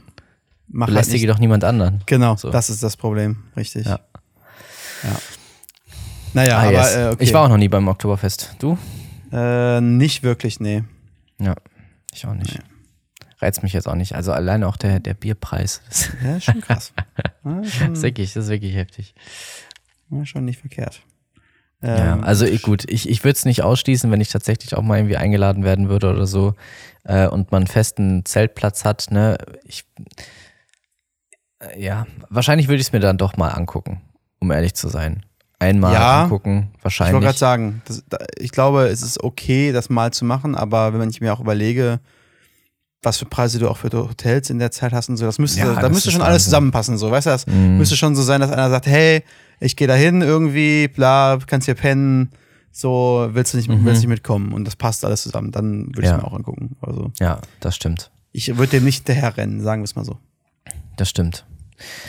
Mach 0.68 0.88
halt 0.88 0.96
belästige 0.96 1.28
halt 1.28 1.36
doch 1.36 1.40
niemand 1.40 1.64
anderen. 1.64 2.02
Genau, 2.08 2.36
so. 2.36 2.50
das 2.50 2.70
ist 2.70 2.82
das 2.82 2.98
Problem, 2.98 3.44
richtig. 3.56 3.86
Ja. 3.86 4.00
ja. 5.04 5.16
Naja, 6.34 6.58
ah, 6.58 6.62
aber 6.62 6.72
yes. 6.72 6.96
äh, 6.96 7.10
okay. 7.14 7.24
Ich 7.24 7.34
war 7.34 7.44
auch 7.44 7.50
noch 7.50 7.58
nie 7.58 7.68
beim 7.68 7.88
Oktoberfest. 7.88 8.56
Du? 8.58 8.78
Äh, 9.32 9.80
nicht 9.82 10.24
wirklich, 10.24 10.60
nee. 10.60 10.84
Ja, 11.40 11.56
ich 12.12 12.26
auch 12.26 12.34
nicht. 12.34 12.56
Nee. 12.56 12.64
Reizt 13.40 13.62
mich 13.62 13.74
jetzt 13.74 13.88
auch 13.88 13.96
nicht. 13.96 14.16
Also 14.16 14.32
alleine 14.32 14.68
auch 14.68 14.78
der, 14.78 15.00
der 15.00 15.14
Bierpreis. 15.14 15.82
Ja, 16.24 16.40
schon 16.40 16.62
krass. 16.62 16.94
ja, 17.46 17.64
schon, 17.64 17.90
das, 17.90 18.00
ist 18.00 18.04
wirklich, 18.04 18.34
das 18.34 18.46
ist 18.46 18.50
wirklich 18.50 18.74
heftig. 18.74 19.14
Ja, 20.10 20.26
schon 20.26 20.46
nicht 20.46 20.60
verkehrt. 20.60 21.02
Ja, 21.84 22.14
ähm, 22.14 22.24
also 22.24 22.46
ich, 22.46 22.62
gut, 22.62 22.90
ich, 22.90 23.10
ich 23.10 23.24
würde 23.24 23.36
es 23.36 23.46
nicht 23.46 23.62
ausschließen, 23.62 24.10
wenn 24.10 24.22
ich 24.22 24.30
tatsächlich 24.30 24.76
auch 24.76 24.82
mal 24.82 24.98
irgendwie 24.98 25.18
eingeladen 25.18 25.64
werden 25.66 25.90
würde 25.90 26.10
oder 26.10 26.26
so 26.26 26.56
äh, 27.04 27.28
und 27.28 27.52
man 27.52 27.64
einen 27.64 27.68
festen 27.68 28.24
Zeltplatz 28.26 28.86
hat, 28.86 29.08
ne? 29.12 29.38
Ich, 29.66 29.84
äh, 31.60 31.82
ja, 31.82 32.08
wahrscheinlich 32.30 32.70
würde 32.70 32.80
ich 32.80 32.88
es 32.88 32.94
mir 32.94 33.02
dann 33.02 33.18
doch 33.18 33.36
mal 33.36 33.50
angucken, 33.50 34.02
um 34.40 34.52
ehrlich 34.52 34.76
zu 34.76 34.88
sein. 34.88 35.26
Einmal 35.60 35.94
ja, 35.94 36.24
angucken, 36.24 36.72
wahrscheinlich. 36.82 37.12
Ich 37.12 37.14
wollte 37.16 37.26
gerade 37.26 37.38
sagen, 37.38 37.82
das, 37.86 38.04
ich 38.38 38.52
glaube, 38.52 38.88
es 38.88 39.02
ist 39.02 39.22
okay, 39.22 39.74
das 39.74 39.90
mal 39.90 40.12
zu 40.12 40.24
machen, 40.24 40.56
aber 40.56 40.98
wenn 40.98 41.10
ich 41.10 41.20
mir 41.20 41.34
auch 41.34 41.42
überlege, 41.42 42.00
was 43.04 43.18
für 43.18 43.26
Preise 43.26 43.60
du 43.60 43.70
auch 43.70 43.78
für 43.78 43.90
Hotels 43.92 44.50
in 44.50 44.60
der 44.60 44.72
Zeit 44.72 44.94
hast 44.94 45.10
und 45.10 45.18
so, 45.18 45.26
das 45.26 45.40
müsste, 45.40 45.60
ja, 45.60 45.74
da 45.74 45.82
das 45.82 45.92
müsste 45.92 46.12
schon 46.12 46.22
alles 46.22 46.46
zusammenpassen, 46.46 46.98
so, 46.98 47.12
weißt 47.12 47.28
du, 47.28 47.32
das 47.32 47.48
mhm. 47.48 47.78
müsste 47.78 47.96
schon 47.96 48.16
so 48.16 48.24
sein, 48.24 48.42
dass 48.42 48.52
einer 48.52 48.70
sagt, 48.70 48.88
hey, 48.88 49.24
ich 49.60 49.76
gehe 49.76 49.88
da 49.88 49.96
hin 49.96 50.22
irgendwie, 50.22 50.88
bla, 50.88 51.38
kannst 51.46 51.66
hier 51.66 51.76
pennen, 51.76 52.32
so, 52.72 53.30
willst 53.34 53.54
du 53.54 53.58
nicht, 53.58 53.70
mhm. 53.70 53.86
willst 53.86 54.02
nicht 54.02 54.10
mitkommen 54.10 54.54
und 54.54 54.66
das 54.66 54.76
passt 54.76 55.06
alles 55.06 55.24
zusammen, 55.24 55.52
dann 55.52 55.88
würde 55.96 56.08
ja. 56.08 56.16
ich 56.16 56.22
mir 56.22 56.28
auch 56.28 56.34
angucken. 56.34 56.76
Also, 56.82 57.12
ja, 57.20 57.40
das 57.60 57.76
stimmt. 57.76 58.12
Ich 58.32 58.58
würde 58.58 58.72
dem 58.72 58.86
nicht 58.86 59.06
hinterherrennen, 59.08 59.62
sagen 59.62 59.82
wir 59.82 59.86
es 59.86 59.96
mal 59.96 60.06
so. 60.06 60.18
Das 60.98 61.10
stimmt. 61.10 61.46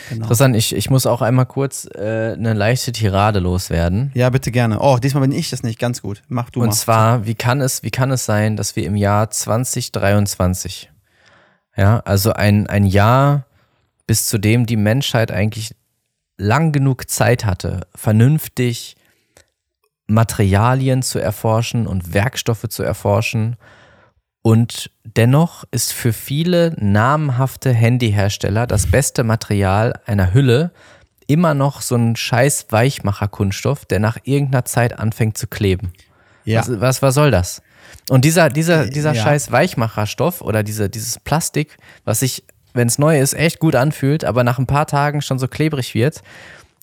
Genau. 0.09 0.23
Interessant, 0.23 0.55
ich, 0.55 0.75
ich 0.75 0.89
muss 0.89 1.05
auch 1.05 1.21
einmal 1.21 1.45
kurz 1.45 1.87
äh, 1.95 2.33
eine 2.33 2.53
leichte 2.53 2.91
Tirade 2.91 3.39
loswerden. 3.39 4.11
Ja, 4.13 4.29
bitte 4.29 4.51
gerne. 4.51 4.79
Oh, 4.79 4.97
diesmal 4.97 5.21
bin 5.21 5.31
ich 5.31 5.49
das 5.49 5.63
nicht 5.63 5.79
ganz 5.79 6.01
gut. 6.01 6.21
Mach 6.27 6.49
du 6.49 6.59
Und 6.59 6.67
mal. 6.67 6.71
Und 6.71 6.77
zwar, 6.77 7.25
wie 7.25 7.35
kann, 7.35 7.61
es, 7.61 7.83
wie 7.83 7.91
kann 7.91 8.11
es 8.11 8.25
sein, 8.25 8.55
dass 8.55 8.75
wir 8.75 8.85
im 8.85 8.95
Jahr 8.95 9.29
2023, 9.29 10.91
ja, 11.75 11.99
also 12.05 12.33
ein, 12.33 12.67
ein 12.67 12.85
Jahr, 12.85 13.45
bis 14.07 14.27
zu 14.27 14.37
dem 14.37 14.65
die 14.65 14.77
Menschheit 14.77 15.31
eigentlich 15.31 15.75
lang 16.37 16.71
genug 16.71 17.09
Zeit 17.09 17.45
hatte, 17.45 17.87
vernünftig 17.95 18.95
Materialien 20.07 21.01
zu 21.01 21.19
erforschen 21.19 21.87
und 21.87 22.13
Werkstoffe 22.13 22.67
zu 22.69 22.83
erforschen. 22.83 23.55
Und 24.45 24.91
dennoch 25.03 25.63
ist 25.71 25.91
für 25.91 26.13
viele 26.13 26.75
namhafte 26.77 27.73
Handyhersteller 27.73 28.67
das 28.67 28.85
beste 28.85 29.23
Material 29.23 29.99
einer 30.05 30.35
Hülle 30.35 30.69
immer 31.25 31.55
noch 31.55 31.81
so 31.81 31.95
ein 31.95 32.15
scheiß 32.15 32.67
Weichmacher-Kunststoff, 32.69 33.85
der 33.85 33.99
nach 33.99 34.19
irgendeiner 34.23 34.63
Zeit 34.63 34.99
anfängt 34.99 35.35
zu 35.35 35.47
kleben. 35.47 35.93
Ja. 36.43 36.59
Was, 36.59 36.79
was, 36.79 37.01
was 37.01 37.15
soll 37.15 37.31
das? 37.31 37.63
Und 38.11 38.23
dieser, 38.23 38.49
dieser, 38.49 38.85
dieser 38.85 39.13
ja. 39.13 39.23
scheiß 39.23 39.51
Weichmacherstoff 39.51 40.41
oder 40.41 40.61
diese, 40.61 40.91
dieses 40.91 41.17
Plastik, 41.17 41.79
was 42.03 42.19
sich 42.19 42.43
wenn 42.75 42.87
es 42.87 42.99
neu 42.99 43.19
ist, 43.19 43.33
echt 43.33 43.57
gut 43.57 43.73
anfühlt, 43.73 44.23
aber 44.25 44.43
nach 44.43 44.59
ein 44.59 44.67
paar 44.67 44.85
Tagen 44.85 45.23
schon 45.23 45.39
so 45.39 45.47
klebrig 45.47 45.95
wird. 45.95 46.21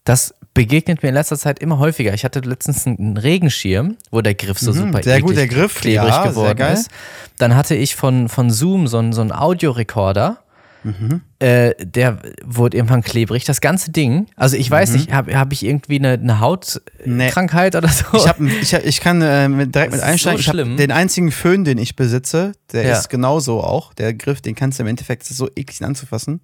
Das 0.04 0.34
begegnet 0.54 1.02
mir 1.02 1.10
in 1.10 1.14
letzter 1.14 1.38
Zeit 1.38 1.60
immer 1.60 1.78
häufiger. 1.78 2.12
Ich 2.12 2.24
hatte 2.24 2.40
letztens 2.40 2.86
einen 2.86 3.16
Regenschirm, 3.16 3.96
wo 4.10 4.20
der 4.20 4.34
Griff 4.34 4.58
so 4.58 4.72
mhm, 4.72 4.76
super 4.76 5.02
sehr 5.02 5.20
gut, 5.20 5.36
der 5.36 5.46
Griff, 5.46 5.80
klebrig 5.80 6.10
ja, 6.10 6.26
geworden 6.26 6.60
ist. 6.72 6.90
Dann 7.38 7.54
hatte 7.54 7.74
ich 7.74 7.94
von, 7.94 8.28
von 8.28 8.50
Zoom 8.50 8.86
so 8.86 8.98
einen, 8.98 9.12
so 9.12 9.20
einen 9.20 9.32
Audiorekorder 9.32 10.42
Mhm. 10.84 11.20
Äh, 11.38 11.74
der 11.78 12.18
wurde 12.44 12.76
irgendwann 12.76 13.02
klebrig. 13.02 13.44
Das 13.44 13.60
ganze 13.60 13.92
Ding, 13.92 14.26
also 14.36 14.56
ich 14.56 14.70
weiß 14.70 14.90
mhm. 14.90 14.96
nicht, 14.96 15.12
habe 15.12 15.36
hab 15.36 15.52
ich 15.52 15.64
irgendwie 15.64 15.98
eine, 15.98 16.12
eine 16.12 16.40
Hautkrankheit 16.40 17.74
nee. 17.74 17.78
oder 17.78 17.88
so? 17.88 18.04
Ich, 18.14 18.28
hab, 18.28 18.40
ich, 18.40 18.72
ich 18.72 19.00
kann 19.00 19.22
äh, 19.22 19.48
mit, 19.48 19.74
direkt 19.74 19.92
das 19.92 20.00
mit 20.00 20.08
einsteigen. 20.08 20.42
So 20.42 20.52
ich 20.52 20.76
den 20.76 20.90
einzigen 20.90 21.30
Föhn, 21.30 21.64
den 21.64 21.78
ich 21.78 21.96
besitze, 21.96 22.52
der 22.72 22.84
ja. 22.84 22.98
ist 22.98 23.08
genauso 23.08 23.62
auch. 23.62 23.94
Der 23.94 24.12
Griff, 24.14 24.40
den 24.40 24.54
kannst 24.54 24.78
du 24.78 24.82
im 24.82 24.88
Endeffekt 24.88 25.24
so 25.24 25.48
eklig 25.54 25.82
anzufassen. 25.84 26.40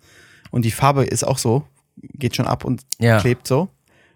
Und 0.51 0.65
die 0.65 0.71
Farbe 0.71 1.05
ist 1.05 1.25
auch 1.25 1.39
so, 1.39 1.65
geht 2.01 2.37
schon 2.37 2.47
ab 2.47 2.65
und 2.65 2.83
ja. 2.99 3.21
klebt 3.21 3.47
so. 3.47 3.69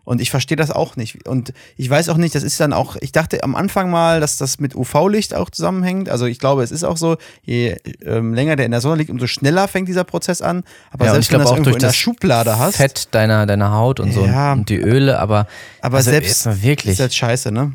Und 0.04 0.20
ich 0.20 0.30
verstehe 0.30 0.56
das 0.56 0.72
auch 0.72 0.96
nicht. 0.96 1.28
Und 1.28 1.52
ich 1.76 1.88
weiß 1.88 2.08
auch 2.08 2.16
nicht, 2.16 2.34
das 2.34 2.42
ist 2.42 2.58
dann 2.58 2.72
auch, 2.72 2.96
ich 3.00 3.12
dachte 3.12 3.44
am 3.44 3.54
Anfang 3.54 3.88
mal, 3.88 4.20
dass 4.20 4.36
das 4.36 4.58
mit 4.58 4.74
UV-Licht 4.74 5.34
auch 5.34 5.48
zusammenhängt. 5.48 6.08
Also 6.08 6.26
ich 6.26 6.40
glaube, 6.40 6.64
es 6.64 6.72
ist 6.72 6.82
auch 6.82 6.96
so, 6.96 7.18
je 7.44 7.76
ähm, 8.04 8.34
länger 8.34 8.56
der 8.56 8.66
in 8.66 8.72
der 8.72 8.80
Sonne 8.80 8.96
liegt, 8.96 9.10
umso 9.10 9.28
schneller 9.28 9.68
fängt 9.68 9.86
dieser 9.86 10.02
Prozess 10.02 10.42
an. 10.42 10.64
Aber 10.90 11.06
ja, 11.06 11.12
selbst 11.12 11.30
wenn 11.30 11.38
du 11.38 11.44
das 11.44 11.52
irgendwo 11.52 11.70
in 11.70 11.78
der 11.78 11.92
Schublade 11.92 12.58
hast. 12.58 12.76
Fett 12.76 13.08
deiner, 13.12 13.46
deiner 13.46 13.72
Haut 13.72 14.00
und 14.00 14.12
so 14.12 14.26
ja, 14.26 14.52
und 14.52 14.68
die 14.68 14.78
Öle, 14.78 15.20
aber, 15.20 15.46
aber 15.80 15.98
also 15.98 16.10
selbst 16.10 16.62
wirklich. 16.62 16.92
ist 16.92 17.00
das 17.00 17.14
scheiße, 17.14 17.52
ne? 17.52 17.72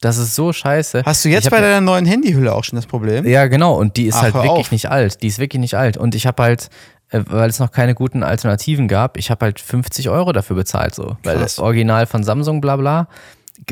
Das 0.00 0.16
ist 0.16 0.36
so 0.36 0.52
scheiße. 0.52 1.02
Hast 1.04 1.24
du 1.24 1.28
jetzt 1.28 1.50
bei 1.50 1.60
deiner 1.60 1.80
neuen 1.80 2.06
Handyhülle 2.06 2.54
auch 2.54 2.62
schon 2.62 2.76
das 2.76 2.86
Problem? 2.86 3.26
Ja, 3.26 3.48
genau. 3.48 3.76
Und 3.76 3.96
die 3.96 4.06
ist 4.06 4.14
Ach, 4.14 4.22
halt 4.22 4.34
wirklich 4.34 4.50
auf. 4.52 4.70
nicht 4.70 4.88
alt. 4.88 5.22
Die 5.22 5.26
ist 5.26 5.40
wirklich 5.40 5.60
nicht 5.60 5.74
alt. 5.74 5.96
Und 5.96 6.14
ich 6.14 6.24
habe 6.24 6.40
halt 6.40 6.70
weil 7.10 7.48
es 7.48 7.58
noch 7.58 7.70
keine 7.70 7.94
guten 7.94 8.22
Alternativen 8.22 8.88
gab. 8.88 9.16
Ich 9.16 9.30
habe 9.30 9.46
halt 9.46 9.60
50 9.60 10.10
Euro 10.10 10.32
dafür 10.32 10.56
bezahlt, 10.56 10.94
so. 10.94 11.04
Krass. 11.04 11.18
Weil 11.24 11.38
das 11.38 11.58
Original 11.58 12.06
von 12.06 12.22
Samsung, 12.22 12.60
bla 12.60 12.76
bla, 12.76 13.08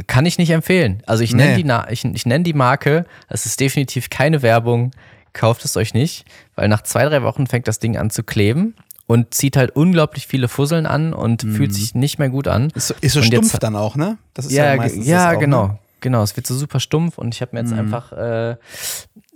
kann 0.07 0.27
ich 0.27 0.39
nicht 0.39 0.51
empfehlen. 0.51 1.03
Also 1.07 1.23
ich 1.23 1.35
nenne 1.35 1.57
nee. 1.57 1.63
die, 1.63 1.93
ich, 1.93 2.05
ich 2.05 2.27
nenne 2.27 2.45
die 2.45 2.55
Marke, 2.55 3.07
es 3.29 3.47
ist 3.47 3.61
definitiv 3.61 4.11
keine 4.11 4.43
Werbung, 4.43 4.93
kauft 5.33 5.65
es 5.65 5.77
euch 5.77 5.95
nicht, 5.95 6.25
weil 6.55 6.69
nach 6.69 6.83
zwei, 6.83 7.05
drei 7.05 7.23
Wochen 7.23 7.47
fängt 7.47 7.69
das 7.69 7.79
Ding 7.79 7.97
an 7.97 8.11
zu 8.11 8.23
kleben 8.23 8.75
und 9.07 9.35
zieht 9.35 9.57
halt 9.57 9.77
unglaublich 9.77 10.27
viele 10.27 10.49
Fusseln 10.49 10.87
an 10.87 11.13
und 11.13 11.45
mhm. 11.45 11.55
fühlt 11.55 11.75
sich 11.75 11.95
nicht 11.95 12.19
mehr 12.19 12.31
gut 12.31 12.49
an. 12.49 12.71
Ist 12.75 12.89
so, 12.89 12.95
ist 13.01 13.13
so 13.13 13.23
stumpf 13.23 13.53
jetzt, 13.53 13.63
dann 13.63 13.77
auch, 13.77 13.97
ne? 13.97 14.19
Das 14.35 14.47
ist 14.47 14.53
ja, 14.53 14.75
ja 14.75 14.87
Ja, 14.87 15.33
auch, 15.33 15.39
genau. 15.39 15.67
Ne? 15.69 15.79
Genau, 16.01 16.23
es 16.23 16.37
wird 16.37 16.47
so 16.47 16.55
super 16.55 16.81
stumpf 16.81 17.19
und 17.19 17.35
ich 17.35 17.41
habe 17.41 17.55
mir 17.55 17.61
jetzt 17.61 17.73
mhm. 17.73 17.79
einfach 17.79 18.13
äh, 18.13 18.57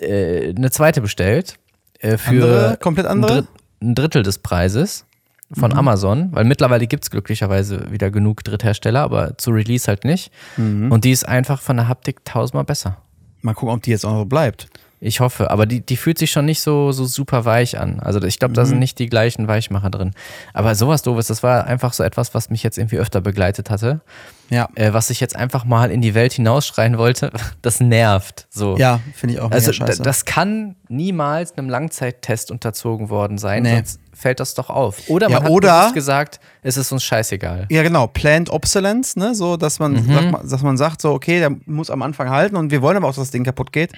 äh, 0.01 0.55
eine 0.55 0.71
zweite 0.71 1.01
bestellt. 1.01 1.57
Äh, 1.99 2.17
für 2.17 2.31
andere, 2.31 2.79
komplett 2.81 3.07
andere? 3.07 3.47
Ein, 3.81 3.95
Dr 3.95 3.95
ein 3.95 3.95
Drittel 3.95 4.23
des 4.23 4.39
Preises 4.39 5.05
von 5.53 5.73
mhm. 5.73 5.79
Amazon, 5.79 6.29
weil 6.33 6.45
mittlerweile 6.45 6.87
gibt 6.87 7.05
es 7.05 7.11
glücklicherweise 7.11 7.91
wieder 7.91 8.11
genug 8.11 8.45
Dritthersteller, 8.45 9.01
aber 9.01 9.37
zu 9.37 9.51
Release 9.51 9.89
halt 9.89 10.05
nicht. 10.05 10.33
Mhm. 10.57 10.93
Und 10.93 11.05
die 11.05 11.11
ist 11.11 11.27
einfach 11.27 11.61
von 11.61 11.77
der 11.77 11.89
Haptik 11.89 12.25
tausendmal 12.25 12.65
besser. 12.65 12.99
Mal 13.43 13.55
gucken, 13.55 13.75
ob 13.75 13.83
die 13.83 13.91
jetzt 13.91 14.05
auch 14.05 14.13
noch 14.13 14.27
bleibt. 14.27 14.69
Ich 15.03 15.21
hoffe, 15.21 15.51
aber 15.51 15.65
die, 15.65 15.81
die 15.81 15.97
fühlt 15.97 16.19
sich 16.19 16.31
schon 16.31 16.45
nicht 16.45 16.61
so, 16.61 16.93
so 16.93 17.07
super 17.07 17.47
weich 17.47 17.79
an. 17.81 18.01
Also 18.01 18.23
ich 18.23 18.39
glaube, 18.39 18.53
da 18.53 18.63
mhm. 18.63 18.67
sind 18.67 18.79
nicht 18.81 18.99
die 18.99 19.09
gleichen 19.09 19.49
Weichmacher 19.49 19.89
drin. 19.89 20.13
Aber 20.53 20.75
sowas 20.75 21.03
doofes, 21.03 21.27
das 21.27 21.43
war 21.43 21.65
einfach 21.65 21.95
so 21.95 22.03
etwas, 22.03 22.35
was 22.35 22.51
mich 22.51 22.63
jetzt 22.63 22.77
irgendwie 22.77 22.99
öfter 22.99 23.23
begleitet 23.23 23.71
hatte. 23.71 24.03
Ja. 24.51 24.69
Äh, 24.75 24.93
was 24.93 25.11
ich 25.11 25.21
jetzt 25.21 25.37
einfach 25.37 25.65
mal 25.65 25.91
in 25.91 26.01
die 26.01 26.15
Welt 26.15 26.33
hinausschreien 26.33 26.99
wollte, 26.99 27.33
das 27.63 27.81
nervt. 27.81 28.47
So. 28.51 28.77
Ja, 28.77 29.01
finde 29.15 29.35
ich 29.35 29.41
auch. 29.41 29.51
Also 29.51 29.73
das 29.73 30.25
kann 30.25 30.77
niemals 30.89 31.57
einem 31.57 31.69
Langzeittest 31.69 32.51
unterzogen 32.51 33.09
worden 33.09 33.39
sein, 33.39 33.63
nee. 33.63 33.77
sonst 33.77 34.01
fällt 34.13 34.41
das 34.41 34.55
doch 34.55 34.69
auf. 34.69 35.09
Oder 35.09 35.31
man 35.31 35.45
ja, 35.45 35.49
oder, 35.49 35.87
hat 35.87 35.95
gesagt, 35.95 36.41
es 36.63 36.77
ist 36.77 36.93
uns 36.93 37.03
scheißegal. 37.05 37.67
Ja, 37.71 37.83
genau, 37.83 38.07
Planned 38.07 38.51
Obsolence, 38.51 39.19
ne? 39.19 39.35
So, 39.35 39.57
dass 39.57 39.79
man, 39.79 39.93
mhm. 39.93 40.13
sagt, 40.13 40.53
dass 40.53 40.63
man 40.63 40.77
sagt, 40.77 41.01
so, 41.01 41.13
okay, 41.13 41.39
der 41.39 41.57
muss 41.65 41.89
am 41.89 42.03
Anfang 42.03 42.29
halten 42.29 42.57
und 42.57 42.71
wir 42.71 42.83
wollen 42.83 42.99
aber 42.99 43.07
auch, 43.07 43.15
dass 43.15 43.25
das 43.25 43.31
Ding 43.31 43.45
kaputt 43.45 43.73
geht 43.73 43.93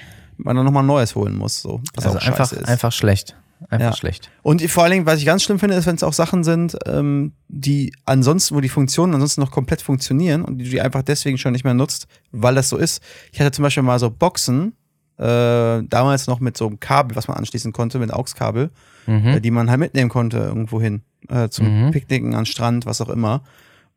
man 0.44 0.56
dann 0.56 0.64
nochmal 0.64 0.82
Neues 0.82 1.14
holen 1.14 1.37
muss. 1.37 1.61
So, 1.61 1.80
was 1.94 2.06
also 2.06 2.18
auch 2.18 2.26
einfach, 2.26 2.52
ist. 2.52 2.68
einfach 2.68 2.92
schlecht. 2.92 3.37
Einfach 3.69 3.90
ja. 3.90 3.97
schlecht. 3.97 4.31
Und 4.42 4.62
vor 4.71 4.85
allen 4.85 4.92
Dingen, 4.92 5.07
was 5.07 5.19
ich 5.19 5.26
ganz 5.26 5.42
schlimm 5.42 5.59
finde, 5.59 5.76
ist, 5.76 5.87
wenn 5.87 5.97
es 5.97 6.02
auch 6.02 6.12
Sachen 6.12 6.45
sind, 6.45 6.76
ähm, 6.87 7.33
die 7.49 7.92
ansonsten, 8.04 8.54
wo 8.54 8.61
die 8.61 8.69
Funktionen 8.69 9.14
ansonsten 9.14 9.40
noch 9.40 9.50
komplett 9.50 9.83
funktionieren 9.83 10.45
und 10.45 10.59
die 10.59 10.71
du 10.71 10.83
einfach 10.83 11.02
deswegen 11.02 11.38
schon 11.38 11.52
nicht 11.52 11.64
mehr 11.64 11.75
nutzt, 11.75 12.07
weil 12.31 12.54
das 12.54 12.69
so 12.69 12.76
ist. 12.76 13.02
Ich 13.33 13.40
hatte 13.40 13.52
zum 13.52 13.62
Beispiel 13.62 13.83
mal 13.83 13.99
so 13.99 14.11
Boxen, 14.11 14.75
äh, 15.19 15.83
damals 15.85 16.26
noch 16.26 16.40
mit 16.40 16.57
so 16.57 16.66
einem 16.66 16.81
Kabel, 16.81 17.16
was 17.16 17.28
man 17.28 17.37
anschließen 17.37 17.73
konnte, 17.73 17.99
mit 17.99 18.12
AUX-Kabel, 18.12 18.71
mhm. 19.07 19.26
äh, 19.26 19.40
die 19.40 19.50
man 19.50 19.71
halt 19.71 19.81
mitnehmen 19.81 20.11
konnte 20.11 20.38
irgendwo 20.38 20.81
hin. 20.81 21.02
Äh, 21.28 21.49
zum 21.49 21.87
mhm. 21.87 21.90
Picknicken 21.92 22.35
an 22.35 22.47
Strand, 22.47 22.87
was 22.87 23.00
auch 23.00 23.09
immer. 23.09 23.42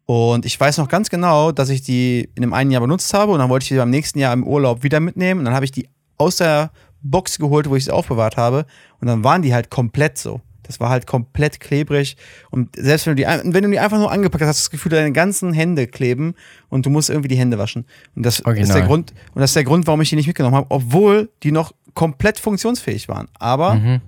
Und 0.06 0.46
ich 0.46 0.60
weiß 0.60 0.78
noch 0.78 0.88
ganz 0.88 1.10
genau, 1.10 1.52
dass 1.52 1.70
ich 1.70 1.82
die 1.82 2.30
in 2.36 2.44
einem 2.44 2.54
einen 2.54 2.70
Jahr 2.70 2.82
benutzt 2.82 3.12
habe 3.14 3.32
und 3.32 3.40
dann 3.40 3.50
wollte 3.50 3.64
ich 3.64 3.70
die 3.70 3.78
beim 3.78 3.90
nächsten 3.90 4.20
Jahr 4.20 4.34
im 4.34 4.44
Urlaub 4.44 4.84
wieder 4.84 5.00
mitnehmen. 5.00 5.40
Und 5.40 5.46
dann 5.46 5.56
habe 5.56 5.66
ich 5.66 5.72
die 5.72 5.90
aus 6.18 6.38
der 6.38 6.72
Box 7.10 7.38
geholt, 7.38 7.70
wo 7.70 7.76
ich 7.76 7.86
sie 7.86 7.92
aufbewahrt 7.92 8.38
habe. 8.38 8.66
Und 9.00 9.08
dann 9.08 9.24
waren 9.24 9.42
die 9.42 9.54
halt 9.54 9.70
komplett 9.70 10.18
so. 10.18 10.42
Das 10.64 10.80
war 10.80 10.90
halt 10.90 11.06
komplett 11.06 11.60
klebrig. 11.60 12.18
Und 12.50 12.76
selbst 12.76 13.06
wenn 13.06 13.16
du 13.16 13.24
die, 13.24 13.28
wenn 13.28 13.64
du 13.64 13.70
die 13.70 13.80
einfach 13.80 14.00
nur 14.00 14.12
angepackt 14.12 14.42
hast, 14.42 14.50
hast 14.50 14.60
du 14.60 14.64
das 14.66 14.72
Gefühl, 14.72 14.92
deine 14.92 15.12
ganzen 15.12 15.54
Hände 15.54 15.88
kleben 15.88 16.34
und 16.70 16.86
du 16.86 16.90
musst 16.90 17.10
irgendwie 17.10 17.28
die 17.28 17.38
Hände 17.38 17.60
waschen. 17.60 17.86
Und 18.16 18.26
das 18.26 18.44
Original. 18.46 18.70
ist 18.70 18.74
der 18.74 18.88
Grund, 18.88 19.14
und 19.34 19.42
das 19.42 19.52
ist 19.52 19.56
der 19.56 19.64
Grund, 19.64 19.86
warum 19.86 20.02
ich 20.02 20.10
die 20.10 20.16
nicht 20.16 20.28
mitgenommen 20.28 20.56
habe, 20.56 20.68
obwohl 20.70 21.30
die 21.44 21.52
noch 21.52 21.74
komplett 21.94 22.40
funktionsfähig 22.40 23.08
waren. 23.08 23.28
Aber 23.40 23.76
mhm 23.76 24.02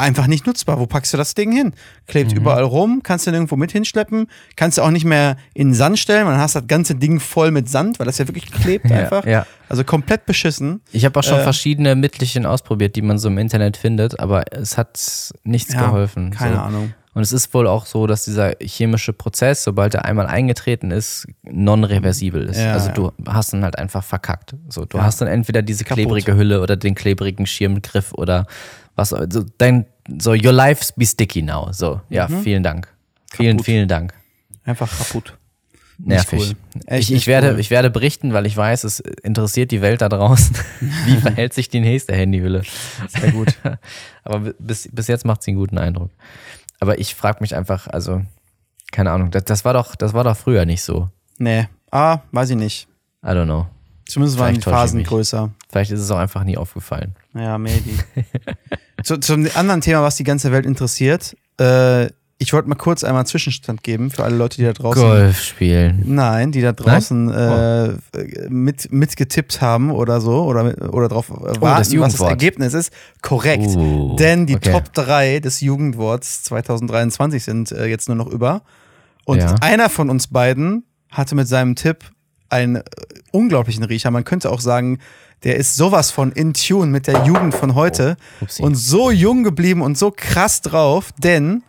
einfach 0.00 0.26
nicht 0.26 0.46
nutzbar. 0.46 0.80
Wo 0.80 0.86
packst 0.86 1.12
du 1.12 1.16
das 1.16 1.34
Ding 1.34 1.52
hin? 1.52 1.72
Klebt 2.06 2.32
mhm. 2.32 2.38
überall 2.38 2.62
rum, 2.62 3.00
kannst 3.02 3.26
du 3.26 3.30
nirgendwo 3.30 3.56
mit 3.56 3.72
hinschleppen, 3.72 4.26
kannst 4.56 4.78
du 4.78 4.82
auch 4.82 4.90
nicht 4.90 5.04
mehr 5.04 5.36
in 5.54 5.68
den 5.68 5.74
Sand 5.74 5.98
stellen, 5.98 6.26
man 6.26 6.38
hast 6.38 6.56
das 6.56 6.66
ganze 6.66 6.94
Ding 6.94 7.20
voll 7.20 7.50
mit 7.50 7.68
Sand, 7.68 7.98
weil 7.98 8.06
das 8.06 8.18
ja 8.18 8.26
wirklich 8.26 8.50
klebt 8.50 8.86
einfach. 8.92 9.24
Ja, 9.24 9.30
ja. 9.30 9.46
Also 9.68 9.84
komplett 9.84 10.26
beschissen. 10.26 10.80
Ich 10.90 11.04
habe 11.04 11.18
auch 11.18 11.22
schon 11.22 11.38
äh, 11.38 11.42
verschiedene 11.42 11.94
Mittelchen 11.94 12.44
ausprobiert, 12.44 12.96
die 12.96 13.02
man 13.02 13.18
so 13.18 13.28
im 13.28 13.38
Internet 13.38 13.76
findet, 13.76 14.18
aber 14.18 14.52
es 14.52 14.76
hat 14.76 14.98
nichts 15.44 15.72
ja, 15.72 15.86
geholfen. 15.86 16.30
Keine 16.30 16.56
so. 16.56 16.60
Ahnung. 16.60 16.94
Und 17.12 17.22
es 17.22 17.32
ist 17.32 17.52
wohl 17.54 17.66
auch 17.66 17.86
so, 17.86 18.06
dass 18.06 18.24
dieser 18.24 18.54
chemische 18.60 19.12
Prozess, 19.12 19.64
sobald 19.64 19.94
er 19.94 20.04
einmal 20.04 20.26
eingetreten 20.26 20.92
ist, 20.92 21.26
non-reversibel 21.42 22.44
ist. 22.48 22.58
Ja, 22.58 22.72
also 22.72 22.92
du 22.92 23.12
hast 23.26 23.52
ihn 23.52 23.64
halt 23.64 23.76
einfach 23.78 24.04
verkackt. 24.04 24.54
So, 24.68 24.84
du 24.84 24.98
ja. 24.98 25.04
hast 25.04 25.20
dann 25.20 25.26
entweder 25.26 25.62
diese 25.62 25.84
klebrige 25.84 26.36
Hülle 26.36 26.60
oder 26.60 26.76
den 26.76 26.94
klebrigen 26.94 27.46
Schirmgriff 27.46 28.12
oder 28.14 28.46
was, 28.96 29.12
also 29.12 29.44
dein, 29.58 29.86
so, 30.18 30.32
your 30.32 30.52
life's 30.52 30.92
be 30.92 31.06
sticky 31.06 31.42
now. 31.42 31.72
So, 31.72 32.00
ja, 32.08 32.28
mhm. 32.28 32.42
vielen 32.42 32.62
Dank. 32.62 32.88
Kaputt. 33.30 33.36
Vielen, 33.36 33.58
vielen 33.60 33.88
Dank. 33.88 34.14
Einfach 34.64 34.90
kaputt. 34.96 35.36
Nervig. 36.04 36.40
Cool. 36.40 36.98
ich, 36.98 37.12
ich, 37.12 37.26
werde, 37.26 37.52
cool. 37.52 37.60
ich 37.60 37.70
werde 37.70 37.90
berichten, 37.90 38.32
weil 38.32 38.46
ich 38.46 38.56
weiß, 38.56 38.84
es 38.84 39.00
interessiert 39.00 39.70
die 39.70 39.82
Welt 39.82 40.00
da 40.00 40.08
draußen. 40.08 40.56
Wie 41.06 41.16
verhält 41.16 41.52
sich 41.52 41.68
die 41.68 41.80
nächste 41.80 42.14
Handyhülle? 42.14 42.62
Sehr 43.08 43.32
gut. 43.32 43.54
Aber 44.24 44.52
bis, 44.58 44.88
bis 44.90 45.08
jetzt 45.08 45.24
macht 45.24 45.42
sie 45.42 45.50
einen 45.50 45.58
guten 45.58 45.78
Eindruck. 45.78 46.10
Aber 46.78 46.98
ich 46.98 47.14
frage 47.14 47.38
mich 47.40 47.54
einfach, 47.54 47.86
also, 47.86 48.22
keine 48.92 49.10
Ahnung, 49.10 49.30
das, 49.30 49.44
das, 49.44 49.64
war 49.64 49.74
doch, 49.74 49.94
das 49.94 50.14
war 50.14 50.24
doch 50.24 50.36
früher 50.36 50.64
nicht 50.64 50.82
so. 50.82 51.10
Nee. 51.38 51.68
Ah, 51.90 52.20
weiß 52.32 52.50
ich 52.50 52.56
nicht. 52.56 52.88
I 53.22 53.28
don't 53.28 53.44
know. 53.44 53.66
Zumindest 54.10 54.38
waren 54.38 54.54
die 54.54 54.60
Phasen 54.60 55.04
größer. 55.04 55.50
Vielleicht 55.68 55.92
ist 55.92 56.00
es 56.00 56.10
auch 56.10 56.18
einfach 56.18 56.42
nie 56.42 56.56
aufgefallen. 56.56 57.14
Ja, 57.34 57.58
maybe. 57.58 57.90
Zu, 59.04 59.18
zum 59.18 59.46
anderen 59.54 59.80
Thema, 59.80 60.02
was 60.02 60.16
die 60.16 60.24
ganze 60.24 60.50
Welt 60.52 60.66
interessiert. 60.66 61.36
Äh, 61.60 62.08
ich 62.42 62.52
wollte 62.54 62.68
mal 62.68 62.74
kurz 62.74 63.04
einmal 63.04 63.20
einen 63.20 63.26
Zwischenstand 63.26 63.82
geben 63.82 64.10
für 64.10 64.24
alle 64.24 64.34
Leute, 64.34 64.56
die 64.56 64.64
da 64.64 64.72
draußen. 64.72 65.00
Golf 65.00 65.40
spielen. 65.40 66.02
Nein, 66.06 66.52
die 66.52 66.62
da 66.62 66.72
draußen 66.72 67.30
äh, 67.30 67.92
mit, 68.48 68.90
mitgetippt 68.90 69.60
haben 69.60 69.90
oder 69.90 70.20
so 70.20 70.44
oder, 70.44 70.92
oder 70.92 71.08
drauf 71.08 71.30
warten, 71.30 71.58
oh, 71.60 71.66
das 71.66 71.96
was 71.96 72.16
das 72.16 72.28
Ergebnis 72.28 72.74
ist. 72.74 72.92
Korrekt. 73.20 73.68
Uh, 73.76 74.16
Denn 74.16 74.46
die 74.46 74.56
okay. 74.56 74.72
Top 74.72 74.92
3 74.94 75.40
des 75.40 75.60
Jugendworts 75.60 76.42
2023 76.44 77.44
sind 77.44 77.72
äh, 77.72 77.86
jetzt 77.86 78.08
nur 78.08 78.16
noch 78.16 78.26
über. 78.26 78.62
Und 79.26 79.38
ja. 79.38 79.54
einer 79.60 79.90
von 79.90 80.08
uns 80.08 80.26
beiden 80.26 80.84
hatte 81.10 81.34
mit 81.34 81.46
seinem 81.46 81.76
Tipp 81.76 82.10
einen 82.50 82.76
äh, 82.76 82.82
unglaublichen 83.32 83.84
Riecher. 83.84 84.10
Man 84.10 84.24
könnte 84.24 84.50
auch 84.50 84.60
sagen, 84.60 84.98
der 85.44 85.56
ist 85.56 85.76
sowas 85.76 86.10
von 86.10 86.32
in 86.32 86.52
Tune 86.52 86.90
mit 86.90 87.06
der 87.06 87.24
Jugend 87.24 87.54
von 87.54 87.74
heute 87.74 88.16
oh, 88.40 88.64
und 88.64 88.74
so 88.74 89.10
jung 89.10 89.42
geblieben 89.42 89.80
und 89.80 89.96
so 89.96 90.12
krass 90.14 90.60
drauf, 90.60 91.10
denn 91.18 91.62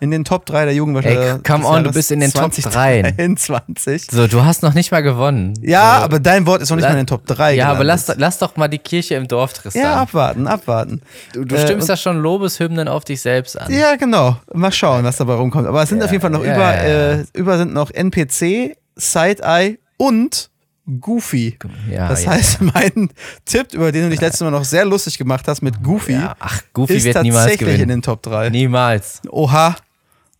in 0.00 0.10
den 0.10 0.24
Top 0.24 0.44
3 0.44 0.66
der 0.66 0.74
Jugend 0.74 1.04
Ey, 1.04 1.38
come 1.46 1.64
on, 1.66 1.84
du 1.84 1.90
bist 1.90 2.10
in 2.10 2.20
den 2.20 2.30
20, 2.30 2.64
Top 2.64 2.72
3. 2.74 3.14
23. 3.16 4.08
So, 4.10 4.26
du 4.26 4.44
hast 4.44 4.62
noch 4.62 4.74
nicht 4.74 4.90
mal 4.90 5.02
gewonnen. 5.02 5.54
Ja, 5.62 5.98
so. 5.98 6.04
aber 6.04 6.20
dein 6.20 6.46
Wort 6.46 6.60
ist 6.60 6.68
noch 6.68 6.76
nicht 6.76 6.82
La 6.82 6.90
mal 6.90 6.98
in 6.98 7.04
den 7.04 7.06
Top 7.06 7.24
3. 7.26 7.54
Ja, 7.54 7.72
gelandet. 7.72 7.76
aber 7.76 7.84
lass, 7.84 8.12
lass 8.18 8.38
doch 8.38 8.56
mal 8.56 8.68
die 8.68 8.78
Kirche 8.78 9.14
im 9.14 9.26
Dorf, 9.28 9.54
Tristan. 9.54 9.82
Ja, 9.82 9.94
abwarten, 9.96 10.46
abwarten. 10.46 11.00
Du, 11.32 11.44
du 11.44 11.54
äh, 11.54 11.62
stimmst 11.62 11.88
ja 11.88 11.96
schon 11.96 12.18
Lobeshymnen 12.18 12.88
auf 12.88 13.04
dich 13.04 13.22
selbst 13.22 13.58
an. 13.58 13.72
Ja, 13.72 13.96
genau. 13.96 14.36
Mal 14.52 14.72
schauen, 14.72 15.04
was 15.04 15.16
dabei 15.16 15.34
rumkommt. 15.34 15.66
Aber 15.66 15.82
es 15.82 15.88
sind 15.88 15.98
ja, 15.98 16.04
auf 16.04 16.10
jeden 16.10 16.20
Fall 16.20 16.30
noch 16.30 16.44
ja, 16.44 16.54
über, 16.54 16.74
ja, 16.74 17.12
äh, 17.12 17.24
über 17.32 17.56
sind 17.56 17.72
noch 17.72 17.90
NPC, 17.90 18.76
Side-Eye 18.96 19.78
und 19.96 20.50
Goofy. 21.00 21.58
Ja, 21.90 22.08
das 22.08 22.24
ja, 22.24 22.32
heißt, 22.32 22.60
ja. 22.60 22.70
mein 22.74 23.10
Tipp, 23.44 23.72
über 23.72 23.90
den 23.90 24.04
du 24.04 24.10
dich 24.10 24.20
letztes 24.20 24.42
Mal 24.42 24.50
noch 24.50 24.64
sehr 24.64 24.84
lustig 24.84 25.16
gemacht 25.16 25.48
hast 25.48 25.62
mit 25.62 25.82
Goofy, 25.82 26.18
ach, 26.38 26.62
Goofy 26.72 26.94
ist 26.94 27.04
wird 27.04 27.22
niemals 27.22 27.44
tatsächlich 27.44 27.68
gewinnen. 27.68 27.82
in 27.82 27.88
den 27.88 28.02
Top 28.02 28.22
3. 28.22 28.50
Niemals. 28.50 29.22
Oha. 29.30 29.76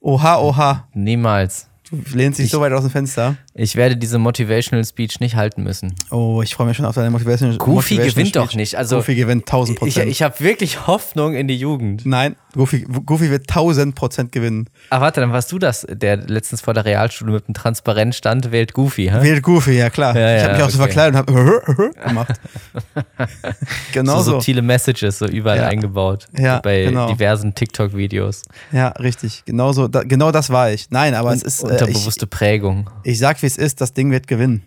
Oha, 0.00 0.38
oha. 0.38 0.88
Niemals. 0.92 1.68
Du 1.90 2.16
lehnst 2.16 2.38
dich 2.38 2.46
ich, 2.46 2.50
so 2.50 2.60
weit 2.60 2.72
aus 2.72 2.82
dem 2.82 2.90
Fenster. 2.90 3.36
Ich 3.54 3.76
werde 3.76 3.96
diese 3.96 4.18
Motivational 4.18 4.84
Speech 4.84 5.20
nicht 5.20 5.36
halten 5.36 5.62
müssen. 5.62 5.94
Oh, 6.10 6.42
ich 6.42 6.54
freue 6.54 6.66
mich 6.66 6.76
schon 6.76 6.86
auf 6.86 6.94
deine 6.94 7.10
Motivational, 7.10 7.56
Goofy 7.56 7.72
Motivational 7.94 8.10
gewinnt 8.10 8.28
Speech. 8.28 8.32
doch 8.32 8.54
nicht. 8.54 8.76
Also, 8.76 8.96
Goofy 8.96 9.14
gewinnt 9.14 9.42
1000 9.42 9.78
Prozent. 9.78 10.06
Ich, 10.06 10.12
ich 10.12 10.22
habe 10.22 10.40
wirklich 10.40 10.86
Hoffnung 10.86 11.34
in 11.34 11.46
die 11.46 11.56
Jugend. 11.56 12.04
Nein, 12.04 12.36
Goofy, 12.54 12.86
Goofy 13.04 13.30
wird 13.30 13.42
1000 13.42 13.94
Prozent 13.94 14.32
gewinnen. 14.32 14.68
Ah, 14.90 15.00
warte, 15.00 15.20
dann 15.20 15.32
warst 15.32 15.50
du 15.52 15.58
das, 15.58 15.86
der 15.90 16.16
letztens 16.16 16.60
vor 16.60 16.74
der 16.74 16.84
Realschule 16.84 17.32
mit 17.32 17.46
einem 17.46 17.54
Transparent 17.54 18.14
stand, 18.14 18.52
wählt 18.52 18.72
Goofy, 18.72 19.06
hä? 19.06 19.22
Wählt 19.22 19.42
Goofy, 19.42 19.72
ja 19.72 19.90
klar. 19.90 20.16
Ja, 20.16 20.36
ich 20.36 20.42
habe 20.42 20.52
mich 20.54 20.62
auch 20.62 20.66
okay. 20.66 20.76
so 20.76 20.78
verkleidet 20.78 21.28
und 21.28 21.36
habe 21.36 21.90
gemacht. 22.06 22.40
genau 23.92 24.20
so. 24.22 24.32
subtile 24.32 24.62
Messages 24.62 25.18
so 25.18 25.26
überall 25.26 25.58
ja. 25.58 25.66
eingebaut. 25.68 26.26
Ja, 26.36 26.60
bei 26.60 26.84
genau. 26.84 27.08
diversen 27.08 27.54
TikTok-Videos. 27.54 28.42
Ja, 28.72 28.88
richtig. 28.88 29.44
Genau, 29.44 29.72
so, 29.72 29.88
da, 29.88 30.02
genau 30.02 30.30
das 30.30 30.50
war 30.50 30.70
ich. 30.70 30.90
Nein, 30.90 31.14
aber 31.14 31.30
und, 31.30 31.36
es 31.36 31.42
ist. 31.42 31.62
Äh, 31.62 31.68
unterbewusste 31.68 32.26
ich, 32.26 32.30
Prägung. 32.30 32.90
Ich 33.02 33.18
sag, 33.18 33.42
wie 33.42 33.46
es 33.46 33.56
ist, 33.56 33.80
das 33.80 33.92
Ding 33.92 34.10
wird 34.10 34.26
gewinnen. 34.26 34.62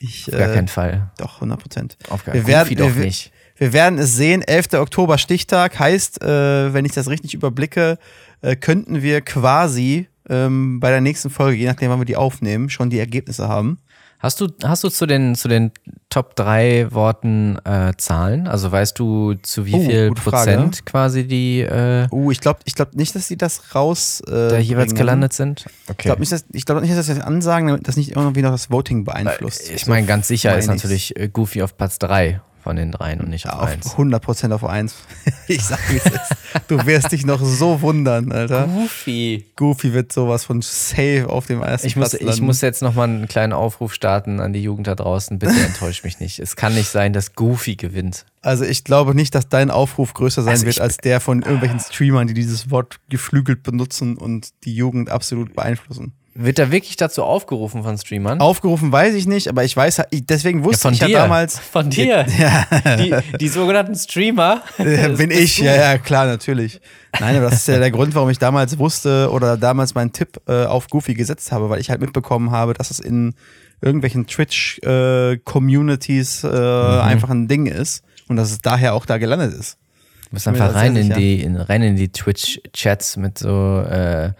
Ich, 0.00 0.32
Auf 0.32 0.38
gar 0.38 0.50
äh, 0.50 0.54
keinen 0.54 0.68
Fall. 0.68 1.10
Doch, 1.18 1.36
100 1.36 1.60
Prozent. 1.60 1.96
Auf 2.10 2.24
gar 2.24 2.34
keinen 2.34 2.46
Fall. 2.46 2.74
doch 2.74 2.94
nicht. 2.94 3.32
Wir 3.56 3.72
werden 3.72 3.98
es 3.98 4.16
sehen. 4.16 4.42
11. 4.42 4.74
Oktober 4.74 5.18
Stichtag 5.18 5.78
heißt, 5.78 6.22
äh, 6.22 6.74
wenn 6.74 6.84
ich 6.84 6.92
das 6.92 7.08
richtig 7.08 7.34
überblicke, 7.34 7.98
äh, 8.42 8.56
könnten 8.56 9.02
wir 9.02 9.20
quasi 9.20 10.08
ähm, 10.28 10.80
bei 10.80 10.90
der 10.90 11.00
nächsten 11.00 11.30
Folge, 11.30 11.58
je 11.58 11.66
nachdem, 11.66 11.90
wann 11.90 12.00
wir 12.00 12.06
die 12.06 12.16
aufnehmen, 12.16 12.70
schon 12.70 12.90
die 12.90 12.98
Ergebnisse 12.98 13.48
haben. 13.48 13.78
Hast 14.18 14.40
du, 14.40 14.48
hast 14.62 14.82
du 14.82 14.88
zu 14.88 15.04
den, 15.04 15.34
zu 15.34 15.48
den 15.48 15.70
Top 16.08 16.34
3 16.34 16.92
Worten 16.92 17.58
äh, 17.66 17.92
Zahlen? 17.98 18.48
Also 18.48 18.72
weißt 18.72 18.98
du, 18.98 19.34
zu 19.34 19.66
wie 19.66 19.74
oh, 19.74 19.80
viel 19.80 20.10
Prozent 20.12 20.76
Frage. 20.76 20.84
quasi 20.86 21.26
die. 21.26 21.60
Äh, 21.60 22.08
uh, 22.10 22.30
ich 22.30 22.40
glaube 22.40 22.60
ich 22.64 22.74
glaub 22.74 22.94
nicht, 22.94 23.14
dass 23.14 23.28
sie 23.28 23.36
das 23.36 23.74
raus. 23.74 24.22
Äh, 24.26 24.30
da 24.30 24.58
jeweils 24.58 24.88
bringen. 24.88 24.98
gelandet 24.98 25.34
sind. 25.34 25.66
Okay. 25.88 25.94
Ich 25.98 26.04
glaube 26.04 26.20
nicht, 26.20 26.32
dass, 26.32 26.46
glaub 26.64 26.80
nicht, 26.80 26.96
dass 26.96 27.04
sie 27.04 27.14
das 27.14 27.22
ansagen, 27.22 27.68
damit 27.68 27.86
das 27.86 27.98
nicht 27.98 28.16
irgendwie 28.16 28.40
noch 28.40 28.52
das 28.52 28.70
Voting 28.70 29.04
beeinflusst. 29.04 29.70
Ich 29.70 29.86
meine, 29.86 30.06
ganz 30.06 30.26
sicher 30.26 30.56
ist 30.56 30.68
natürlich 30.68 31.14
ich. 31.16 31.22
Äh, 31.22 31.28
Goofy 31.28 31.60
auf 31.60 31.76
Platz 31.76 31.98
3 31.98 32.40
von 32.64 32.76
den 32.76 32.90
dreien 32.92 33.20
und 33.20 33.28
nicht 33.28 33.48
auf, 33.48 33.60
auf 33.60 33.68
eins. 33.68 33.86
100% 33.94 34.52
auf 34.52 34.64
eins. 34.64 34.94
ich 35.48 35.62
sag 35.62 35.78
wie 35.92 35.98
es 35.98 36.06
ist. 36.06 36.34
Du 36.66 36.84
wirst 36.86 37.12
dich 37.12 37.24
noch 37.26 37.40
so 37.44 37.82
wundern, 37.82 38.32
Alter. 38.32 38.66
Goofy. 38.66 39.44
Goofy 39.54 39.92
wird 39.92 40.12
sowas 40.12 40.44
von 40.44 40.62
safe 40.62 41.26
auf 41.28 41.46
dem 41.46 41.62
ersten 41.62 41.86
Ich 41.86 41.94
muss, 41.94 42.10
Platz 42.10 42.20
ich 42.22 42.26
landen. 42.26 42.46
muss 42.46 42.62
jetzt 42.62 42.80
nochmal 42.80 43.08
einen 43.08 43.28
kleinen 43.28 43.52
Aufruf 43.52 43.92
starten 43.92 44.40
an 44.40 44.52
die 44.54 44.62
Jugend 44.62 44.86
da 44.86 44.94
draußen. 44.94 45.38
Bitte 45.38 45.52
enttäuscht 45.66 46.04
mich 46.04 46.18
nicht. 46.20 46.38
Es 46.38 46.56
kann 46.56 46.74
nicht 46.74 46.88
sein, 46.88 47.12
dass 47.12 47.34
Goofy 47.34 47.76
gewinnt. 47.76 48.24
Also 48.40 48.64
ich 48.64 48.82
glaube 48.82 49.14
nicht, 49.14 49.34
dass 49.34 49.48
dein 49.48 49.70
Aufruf 49.70 50.14
größer 50.14 50.42
sein 50.42 50.52
Also 50.52 50.64
wird 50.64 50.76
ich- 50.76 50.82
als 50.82 50.96
der 50.96 51.20
von 51.20 51.42
irgendwelchen 51.42 51.80
Streamern, 51.80 52.26
die 52.26 52.34
dieses 52.34 52.70
Wort 52.70 52.98
geflügelt 53.10 53.62
benutzen 53.62 54.16
und 54.16 54.48
die 54.64 54.74
Jugend 54.74 55.10
absolut 55.10 55.54
beeinflussen. 55.54 56.12
Wird 56.36 56.58
da 56.58 56.72
wirklich 56.72 56.96
dazu 56.96 57.22
aufgerufen 57.22 57.84
von 57.84 57.96
Streamern? 57.96 58.40
Aufgerufen 58.40 58.90
weiß 58.90 59.14
ich 59.14 59.28
nicht, 59.28 59.46
aber 59.48 59.62
ich 59.62 59.76
weiß, 59.76 60.02
deswegen 60.12 60.64
wusste 60.64 60.88
ich 60.90 60.98
ja 60.98 61.06
damals, 61.08 61.60
Von 61.60 61.90
dir. 61.90 62.24
Die, 62.98 63.14
die 63.38 63.48
sogenannten 63.48 63.94
Streamer. 63.94 64.62
äh, 64.78 65.10
bin 65.10 65.30
ich, 65.30 65.58
ja, 65.58 65.76
ja, 65.76 65.96
klar, 65.98 66.26
natürlich. 66.26 66.80
Nein, 67.20 67.36
aber 67.36 67.44
das 67.50 67.60
ist 67.60 67.68
ja 67.68 67.78
der 67.78 67.92
Grund, 67.92 68.16
warum 68.16 68.30
ich 68.30 68.38
damals 68.40 68.78
wusste 68.78 69.30
oder 69.30 69.56
damals 69.56 69.94
meinen 69.94 70.10
Tipp 70.12 70.40
äh, 70.48 70.64
auf 70.64 70.88
Goofy 70.88 71.14
gesetzt 71.14 71.52
habe, 71.52 71.70
weil 71.70 71.80
ich 71.80 71.88
halt 71.90 72.00
mitbekommen 72.00 72.50
habe, 72.50 72.74
dass 72.74 72.90
es 72.90 72.98
in 72.98 73.34
irgendwelchen 73.80 74.26
Twitch-Communities 74.26 76.44
äh, 76.44 76.48
Mhm. 76.48 77.00
einfach 77.00 77.30
ein 77.30 77.48
Ding 77.48 77.66
ist 77.66 78.02
und 78.28 78.36
dass 78.36 78.50
es 78.50 78.60
daher 78.60 78.94
auch 78.94 79.06
da 79.06 79.18
gelandet 79.18 79.52
ist. 79.54 79.76
Du 80.24 80.28
musst 80.32 80.48
einfach 80.48 80.74
rein 80.74 80.96
in 80.96 81.12
die, 81.12 81.42
in, 81.42 81.56
rein 81.56 81.82
in 81.82 81.96
die 81.96 82.08
Twitch-Chats 82.08 83.16
mit 83.18 83.38
so 83.38 83.80
äh, 83.82 84.32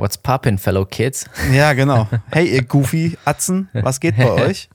What's 0.00 0.16
poppin', 0.16 0.56
fellow 0.58 0.86
kids? 0.86 1.26
Ja, 1.52 1.74
genau. 1.74 2.08
Hey, 2.32 2.46
ihr 2.48 2.62
Goofy-Atzen, 2.64 3.68
was 3.74 4.00
geht 4.00 4.16
bei 4.16 4.30
euch? 4.48 4.68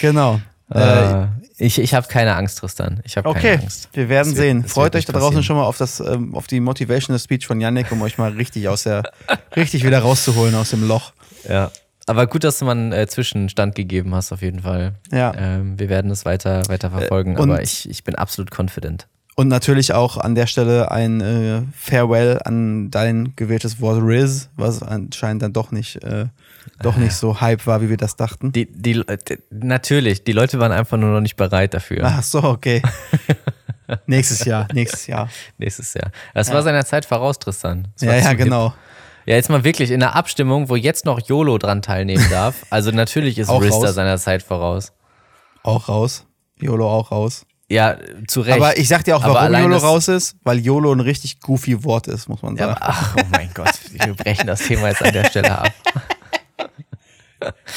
Genau. 0.00 0.40
Äh, 0.74 0.78
Äh, 1.22 1.26
ich 1.58 1.78
ich 1.78 1.94
habe 1.94 2.06
keine 2.08 2.34
Angst, 2.34 2.58
Tristan. 2.58 3.00
Ich 3.04 3.16
habe 3.16 3.28
okay, 3.28 3.52
keine 3.52 3.62
Angst. 3.62 3.88
wir 3.92 4.08
werden 4.08 4.30
Das 4.34 4.38
sehen. 4.38 4.64
Freut 4.66 4.94
euch 4.96 5.04
da 5.04 5.12
draußen 5.12 5.26
passieren. 5.28 5.42
schon 5.44 5.56
mal 5.56 5.62
auf, 5.64 5.78
das, 5.78 6.00
ähm, 6.00 6.34
auf 6.34 6.46
die 6.48 6.58
Motivational 6.60 7.18
Speech 7.20 7.46
von 7.46 7.60
Yannick, 7.60 7.90
um 7.92 8.02
euch 8.02 8.18
mal 8.18 8.32
richtig 8.32 8.68
aus 8.68 8.82
der, 8.82 9.04
richtig 9.56 9.84
wieder 9.84 10.00
rauszuholen 10.00 10.54
aus 10.56 10.70
dem 10.70 10.86
Loch. 10.86 11.12
Ja. 11.48 11.70
Aber 12.06 12.26
gut, 12.26 12.44
dass 12.44 12.58
du 12.58 12.64
mal 12.66 12.72
einen 12.72 12.92
äh, 12.92 13.06
Zwischenstand 13.06 13.74
gegeben 13.76 14.14
hast, 14.14 14.32
auf 14.32 14.42
jeden 14.42 14.60
Fall. 14.62 14.94
Ja. 15.12 15.32
Ähm, 15.36 15.78
wir 15.78 15.88
werden 15.88 16.10
es 16.10 16.24
weiter, 16.24 16.62
weiter 16.68 16.90
verfolgen, 16.90 17.36
und- 17.38 17.50
aber 17.50 17.62
ich, 17.62 17.88
ich 17.88 18.02
bin 18.04 18.16
absolut 18.16 18.50
confident. 18.56 19.06
Und 19.38 19.48
natürlich 19.48 19.92
auch 19.92 20.16
an 20.16 20.34
der 20.34 20.46
Stelle 20.46 20.90
ein 20.90 21.20
äh, 21.20 21.60
Farewell 21.76 22.40
an 22.42 22.90
dein 22.90 23.34
gewähltes 23.36 23.82
Wort 23.82 24.02
Riz, 24.02 24.48
was 24.56 24.82
anscheinend 24.82 25.42
dann 25.42 25.52
doch 25.52 25.70
nicht, 25.70 26.02
äh, 26.02 26.28
doch 26.80 26.96
nicht 26.96 27.12
so 27.12 27.38
hype 27.38 27.66
war, 27.66 27.82
wie 27.82 27.90
wir 27.90 27.98
das 27.98 28.16
dachten. 28.16 28.50
Die, 28.52 28.64
die, 28.64 28.92
äh, 29.06 29.18
die, 29.28 29.38
natürlich, 29.50 30.24
die 30.24 30.32
Leute 30.32 30.58
waren 30.58 30.72
einfach 30.72 30.96
nur 30.96 31.10
noch 31.10 31.20
nicht 31.20 31.36
bereit 31.36 31.74
dafür. 31.74 32.04
Ach 32.04 32.22
so, 32.22 32.42
okay. 32.42 32.80
nächstes 34.06 34.46
Jahr, 34.46 34.68
nächstes 34.72 35.06
Jahr. 35.06 35.28
Nächstes 35.58 35.92
Jahr. 35.92 36.12
Das 36.32 36.50
war 36.50 36.62
seiner 36.62 36.86
Zeit 36.86 37.04
voraus, 37.04 37.38
Tristan. 37.38 37.88
Ja, 38.00 38.16
ja, 38.16 38.32
genau. 38.32 38.72
Ja, 39.26 39.34
jetzt 39.34 39.50
mal 39.50 39.64
wirklich 39.64 39.90
in 39.90 40.00
der 40.00 40.16
Abstimmung, 40.16 40.70
wo 40.70 40.76
jetzt 40.76 41.04
noch 41.04 41.20
YOLO 41.20 41.58
dran 41.58 41.82
teilnehmen 41.82 42.24
darf. 42.30 42.64
Also 42.70 42.90
natürlich 42.90 43.36
ist 43.36 43.50
Rista 43.50 43.88
raus. 43.88 43.94
seiner 43.94 44.16
Zeit 44.16 44.42
voraus. 44.42 44.94
Auch 45.62 45.90
raus. 45.90 46.24
YOLO 46.58 46.88
auch 46.88 47.10
raus. 47.10 47.44
Ja, 47.68 47.96
zu 48.28 48.42
Recht. 48.42 48.56
Aber 48.56 48.78
ich 48.78 48.86
sag 48.86 49.02
dir 49.04 49.16
auch, 49.16 49.24
Aber 49.24 49.34
warum 49.34 49.52
YOLO 49.52 49.76
raus 49.78 50.06
ist, 50.08 50.36
weil 50.44 50.58
YOLO 50.60 50.92
ein 50.92 51.00
richtig 51.00 51.40
goofy 51.40 51.82
Wort 51.82 52.06
ist, 52.06 52.28
muss 52.28 52.40
man 52.42 52.54
Ja, 52.56 52.68
sagen. 52.68 52.80
aber, 52.80 52.88
ach, 52.90 53.16
oh 53.18 53.22
mein 53.32 53.50
Gott, 53.54 53.72
wir 53.90 54.14
brechen 54.14 54.46
das 54.46 54.60
Thema 54.60 54.88
jetzt 54.88 55.02
an 55.02 55.12
der 55.12 55.24
Stelle 55.24 55.58
ab. 55.58 55.72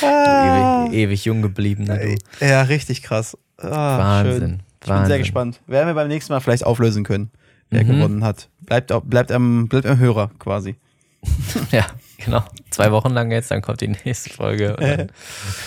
ewig, 0.01 0.93
ewig 0.93 1.25
jung 1.25 1.41
geblieben, 1.41 1.83
ne, 1.85 2.17
du. 2.39 2.45
ja, 2.45 2.61
richtig 2.63 3.01
krass. 3.03 3.37
Ah, 3.57 3.97
Wahnsinn, 3.97 4.39
Schön. 4.39 4.59
Ich 4.59 4.79
bin 4.85 4.89
Wahnsinn. 4.89 5.07
sehr 5.07 5.19
gespannt. 5.19 5.59
Werden 5.67 5.87
wir 5.87 5.93
beim 5.95 6.07
nächsten 6.07 6.31
Mal 6.33 6.39
vielleicht 6.39 6.63
auflösen 6.65 7.03
können, 7.03 7.31
wer 7.69 7.83
Mhm. 7.83 7.87
gewonnen 7.87 8.23
hat. 8.23 8.47
Bleibt, 8.61 8.93
bleibt, 9.05 9.31
am, 9.31 9.67
bleibt 9.67 9.85
am 9.87 9.97
Hörer 9.99 10.29
quasi. 10.39 10.75
Ja, 11.71 11.85
genau. 12.23 12.43
Zwei 12.69 12.91
Wochen 12.91 13.09
lang 13.09 13.31
jetzt, 13.31 13.51
dann 13.51 13.61
kommt 13.61 13.81
die 13.81 13.89
nächste 13.89 14.29
Folge. 14.29 15.07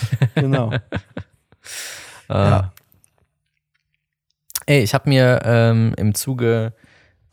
Genau. 0.34 0.72
ah. 2.28 2.50
Ja. 2.50 2.72
Ey, 4.66 4.82
ich 4.82 4.94
habe 4.94 5.08
mir 5.08 5.40
ähm, 5.44 5.94
im 5.96 6.14
Zuge 6.14 6.72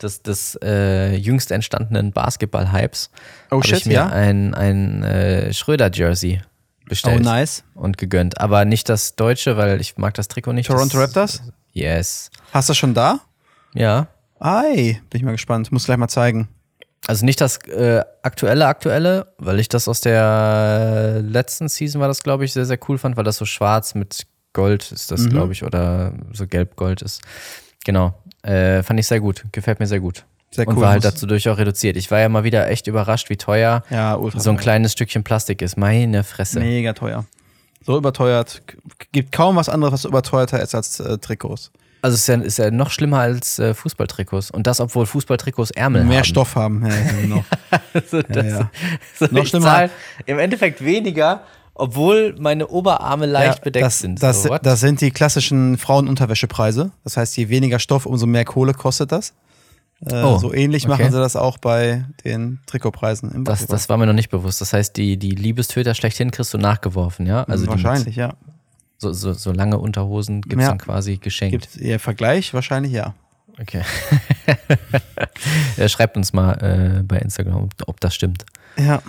des, 0.02 0.22
des 0.22 0.58
äh, 0.62 1.14
jüngst 1.14 1.50
entstandenen 1.50 2.12
Basketball-Hypes 2.12 3.10
Oh 3.50 3.58
hab 3.58 3.66
shit, 3.66 3.78
ich 3.80 3.86
mir 3.86 3.92
ja. 3.94 4.06
ein, 4.08 4.54
ein 4.54 5.02
äh, 5.02 5.52
Schröder-Jersey 5.52 6.40
bestellt 6.86 7.20
Oh 7.20 7.22
nice. 7.22 7.64
und 7.74 7.98
gegönnt. 7.98 8.40
Aber 8.40 8.64
nicht 8.64 8.88
das 8.88 9.16
deutsche, 9.16 9.56
weil 9.56 9.80
ich 9.80 9.96
mag 9.96 10.14
das 10.14 10.28
Trikot 10.28 10.52
nicht. 10.52 10.66
Toronto 10.66 10.98
das, 10.98 11.08
Raptors? 11.08 11.42
Yes. 11.72 12.30
Hast 12.52 12.68
du 12.68 12.72
das 12.72 12.78
schon 12.78 12.94
da? 12.94 13.20
Ja. 13.74 14.08
Ei, 14.40 15.00
bin 15.10 15.18
ich 15.20 15.22
mal 15.22 15.32
gespannt. 15.32 15.70
Muss 15.70 15.84
gleich 15.84 15.98
mal 15.98 16.08
zeigen. 16.08 16.48
Also 17.06 17.24
nicht 17.24 17.40
das 17.40 17.58
äh, 17.68 18.02
aktuelle, 18.22 18.66
aktuelle, 18.66 19.32
weil 19.38 19.58
ich 19.58 19.68
das 19.68 19.88
aus 19.88 20.00
der 20.00 21.20
letzten 21.22 21.68
Season 21.68 22.00
war 22.00 22.08
das, 22.08 22.22
glaube 22.22 22.44
ich, 22.44 22.52
sehr, 22.52 22.66
sehr 22.66 22.78
cool 22.88 22.98
fand, 22.98 23.16
weil 23.16 23.24
das 23.24 23.36
so 23.36 23.44
schwarz 23.46 23.94
mit 23.94 24.26
Gold 24.52 24.90
ist 24.92 25.10
das, 25.10 25.20
Mhm. 25.22 25.30
glaube 25.30 25.52
ich, 25.52 25.62
oder 25.64 26.12
so 26.32 26.46
gelb-gold 26.46 27.02
ist. 27.02 27.22
Genau. 27.84 28.14
Äh, 28.42 28.82
fand 28.82 28.98
ich 29.00 29.06
sehr 29.06 29.20
gut. 29.20 29.44
Gefällt 29.52 29.80
mir 29.80 29.86
sehr 29.86 30.00
gut. 30.00 30.24
Sehr 30.50 30.66
Und 30.66 30.76
cool. 30.76 30.82
war 30.82 30.90
halt 30.90 31.04
dazu 31.04 31.26
durch 31.26 31.48
auch 31.48 31.58
reduziert. 31.58 31.96
Ich 31.96 32.10
war 32.10 32.18
ja 32.18 32.28
mal 32.28 32.42
wieder 32.42 32.68
echt 32.68 32.86
überrascht, 32.88 33.30
wie 33.30 33.36
teuer 33.36 33.84
Ja, 33.90 34.18
so 34.34 34.50
ein 34.50 34.56
kleines 34.56 34.92
Stückchen 34.92 35.22
Plastik 35.22 35.62
ist. 35.62 35.76
Meine 35.76 36.24
Fresse. 36.24 36.58
Mega 36.58 36.92
teuer. 36.92 37.24
So 37.86 37.96
überteuert. 37.96 38.60
Gibt 39.12 39.30
kaum 39.32 39.56
was 39.56 39.68
anderes, 39.68 39.92
was 39.92 40.04
überteuerter 40.04 40.60
ist 40.60 40.74
als 40.74 40.98
äh, 41.00 41.18
Trikots. 41.18 41.70
Also 42.02 42.14
es 42.14 42.22
ist 42.22 42.26
ja, 42.28 42.34
ist 42.36 42.58
ja 42.58 42.70
noch 42.70 42.90
schlimmer 42.90 43.20
als 43.20 43.58
äh, 43.58 43.74
Fußballtrikots. 43.74 44.50
Und 44.50 44.66
das, 44.66 44.80
obwohl 44.80 45.06
Fußballtrikots 45.06 45.70
Ärmel 45.70 46.04
Mehr 46.04 46.18
haben. 46.18 46.24
Stoff 46.24 46.56
haben. 46.56 46.84
Ja, 46.86 47.12
genau. 47.20 47.44
Also 47.94 48.22
das, 48.22 48.46
ja. 48.46 48.70
So 49.18 49.26
Noch 49.30 49.46
schlimmer. 49.46 49.66
zahl 49.66 49.90
Im 50.26 50.38
Endeffekt 50.38 50.84
weniger, 50.84 51.42
obwohl 51.80 52.34
meine 52.38 52.68
Oberarme 52.68 53.26
leicht 53.26 53.58
Ja, 53.58 53.64
bedeckt 53.64 53.86
das, 53.86 53.98
sind. 53.98 54.22
Das, 54.22 54.42
so, 54.42 54.56
das 54.62 54.80
sind 54.80 55.00
die 55.00 55.10
klassischen 55.10 55.78
Frauenunterwäschepreise. 55.78 56.90
Das 57.04 57.16
heißt, 57.16 57.36
je 57.36 57.48
weniger 57.48 57.78
Stoff, 57.78 58.06
umso 58.06 58.26
mehr 58.26 58.44
Kohle 58.44 58.74
kostet 58.74 59.12
das. 59.12 59.32
Äh, 60.04 60.22
Oh, 60.22 60.38
so 60.38 60.52
ähnlich 60.54 60.84
okay. 60.84 60.90
machen 61.02 61.12
sie 61.12 61.18
das 61.18 61.36
auch 61.36 61.58
bei 61.58 62.04
den 62.24 62.60
Trikotpreisen 62.66 63.30
im 63.32 63.44
das, 63.44 63.66
das 63.66 63.88
war 63.88 63.96
mir 63.98 64.06
noch 64.06 64.14
nicht 64.14 64.30
bewusst. 64.30 64.60
Das 64.60 64.72
heißt, 64.72 64.96
die, 64.96 65.16
die 65.18 65.30
Liebestöter 65.30 65.94
schlechthin 65.94 66.30
kriegst 66.30 66.54
du 66.54 66.58
nachgeworfen, 66.58 67.26
ja? 67.26 67.44
Also 67.44 67.66
wahrscheinlich, 67.66 68.16
ja. 68.16 68.34
so, 68.96 69.12
so, 69.12 69.32
so 69.34 69.52
lange 69.52 69.78
Unterhosen 69.78 70.40
gibt's 70.40 70.62
Ja. 70.64 70.68
dann 70.70 70.78
quasi 70.78 71.18
geschenkt. 71.18 71.72
Gibt 71.72 71.76
ihr 71.76 72.00
Vergleich? 72.00 72.54
Wahrscheinlich 72.54 72.92
ja. 72.92 73.14
Okay. 73.60 73.82
ja, 75.76 75.88
schreibt 75.88 76.16
uns 76.16 76.32
mal 76.32 76.52
äh, 76.54 77.02
bei 77.02 77.18
Instagram, 77.18 77.64
ob, 77.64 77.70
ob 77.86 78.00
das 78.00 78.14
stimmt. 78.14 78.46
Ja. 78.78 79.02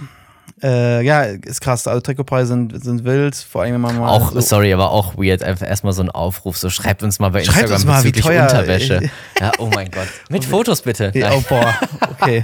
Äh, 0.63 1.03
ja, 1.03 1.23
ist 1.23 1.61
krass. 1.61 1.87
Also 1.87 2.01
Trikotpreise 2.01 2.47
sind, 2.49 2.83
sind 2.83 3.03
wild. 3.03 3.35
Vor 3.35 3.63
allem, 3.63 3.73
wenn 3.73 3.81
man 3.81 3.97
mal. 3.97 4.09
Auch, 4.09 4.31
so, 4.31 4.41
sorry, 4.41 4.71
aber 4.73 4.91
auch 4.91 5.15
weird. 5.17 5.43
Einfach 5.43 5.67
erstmal 5.67 5.93
so 5.93 6.03
ein 6.03 6.09
Aufruf. 6.11 6.57
So 6.57 6.69
schreibt 6.69 7.01
uns 7.03 7.19
mal 7.19 7.29
bei 7.29 7.43
Schreibt 7.43 7.69
Instagram 7.69 7.75
uns 7.75 7.85
mal, 7.85 8.03
wie 8.03 8.11
bezüglich 8.11 8.25
teuer- 8.25 8.43
Unterwäsche. 8.43 9.09
Ja, 9.39 9.51
oh 9.57 9.69
mein 9.73 9.89
Gott. 9.89 10.07
Mit 10.29 10.45
Fotos 10.45 10.81
bitte. 10.81 11.11
Nee, 11.13 11.21
Nein. 11.21 11.33
oh, 11.35 11.43
boah. 11.49 11.73
Okay. 12.11 12.43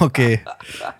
Okay. 0.00 0.40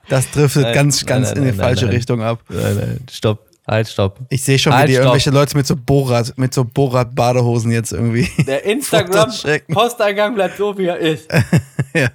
Das 0.09 0.31
driftet 0.31 0.63
Nein, 0.63 0.75
ganz, 0.75 1.05
ganz 1.07 1.29
nein, 1.35 1.39
in 1.45 1.53
die 1.53 1.59
falsche. 1.59 1.89
Richtung 1.91 2.23
ab. 2.23 2.41
Nein, 2.49 2.77
nein, 2.77 3.01
Stopp. 3.11 3.41
Halt, 3.67 3.89
stopp. 3.89 4.19
Ich 4.29 4.43
sehe 4.43 4.59
schon, 4.59 4.73
wie 4.73 4.77
Halt, 4.77 4.89
die 4.89 4.95
stopp. 4.95 5.05
irgendwelche 5.05 5.31
Leute 5.31 5.57
mit 5.57 5.67
so 5.69 5.77
Borat, 5.77 6.33
mit 6.37 6.53
so 6.53 6.65
Borat-Badehosen 6.65 7.71
jetzt 7.71 7.93
irgendwie. 7.93 8.29
Der. 8.45 8.65
Instagram-Posteingang 8.67 10.35
bleibt 10.35 10.57
so, 10.59 10.77
wie 10.77 10.87
er 10.87 10.99
ist. 10.99 11.29
ja, 11.95 12.09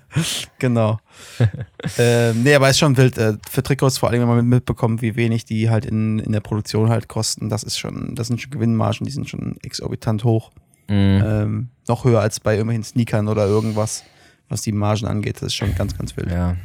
genau. 0.60 1.00
ähm, 1.98 2.44
nee, 2.44 2.54
aber 2.56 2.70
ist 2.70 2.80
schon 2.80 2.98
wild. 2.98 3.18
Äh, 3.18 3.34
für 3.50 3.64
Trikots, 3.64 3.98
vor 3.98 4.10
allem, 4.10 4.22
wenn 4.22 4.28
man 4.28 4.46
mitbekommt, 4.46 5.02
wie 5.02 5.16
wenig 5.16 5.46
die 5.46 5.70
halt 5.70 5.86
in, 5.86 6.20
in 6.20 6.32
der 6.32 6.40
Produktion 6.40 6.90
halt 6.90 7.08
kosten, 7.08 7.50
das 7.50 7.64
ist 7.64 7.78
schon, 7.78 8.16
das 8.16 8.28
sind 8.28 8.42
schon 8.42 8.52
Gewinnmargen, 8.52 9.06
die 9.06 9.12
sind 9.12 9.30
schon 9.30 9.58
exorbitant 9.64 10.24
hoch. 10.24 10.52
Mhm. 10.90 11.24
Ähm, 11.26 11.70
noch 11.88 12.06
höher 12.06 12.22
als 12.22 12.40
bei 12.40 12.54
irgendwelchen 12.54 12.84
Sneakern 12.84 13.28
oder 13.28 13.46
irgendwas, 13.46 14.04
was 14.50 14.62
die 14.62 14.72
Margen 14.72 15.06
angeht. 15.06 15.38
Das 15.38 15.48
ist 15.48 15.56
schon 15.56 15.76
ganz, 15.76 15.98
ganz 15.98 16.16
wild. 16.18 16.32
Ja. 16.32 16.56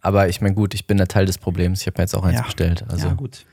Aber 0.00 0.28
ich 0.28 0.40
meine, 0.40 0.54
gut, 0.54 0.74
ich 0.74 0.86
bin 0.86 0.96
der 0.96 1.08
Teil 1.08 1.26
des 1.26 1.38
Problems. 1.38 1.80
Ich 1.82 1.86
habe 1.86 1.98
mir 1.98 2.04
jetzt 2.04 2.14
auch 2.14 2.24
eins 2.24 2.38
Ja. 2.38 2.42
bestellt. 2.42 2.84
Also 2.88 3.08
ja, 3.08 3.14
gut. 3.14 3.44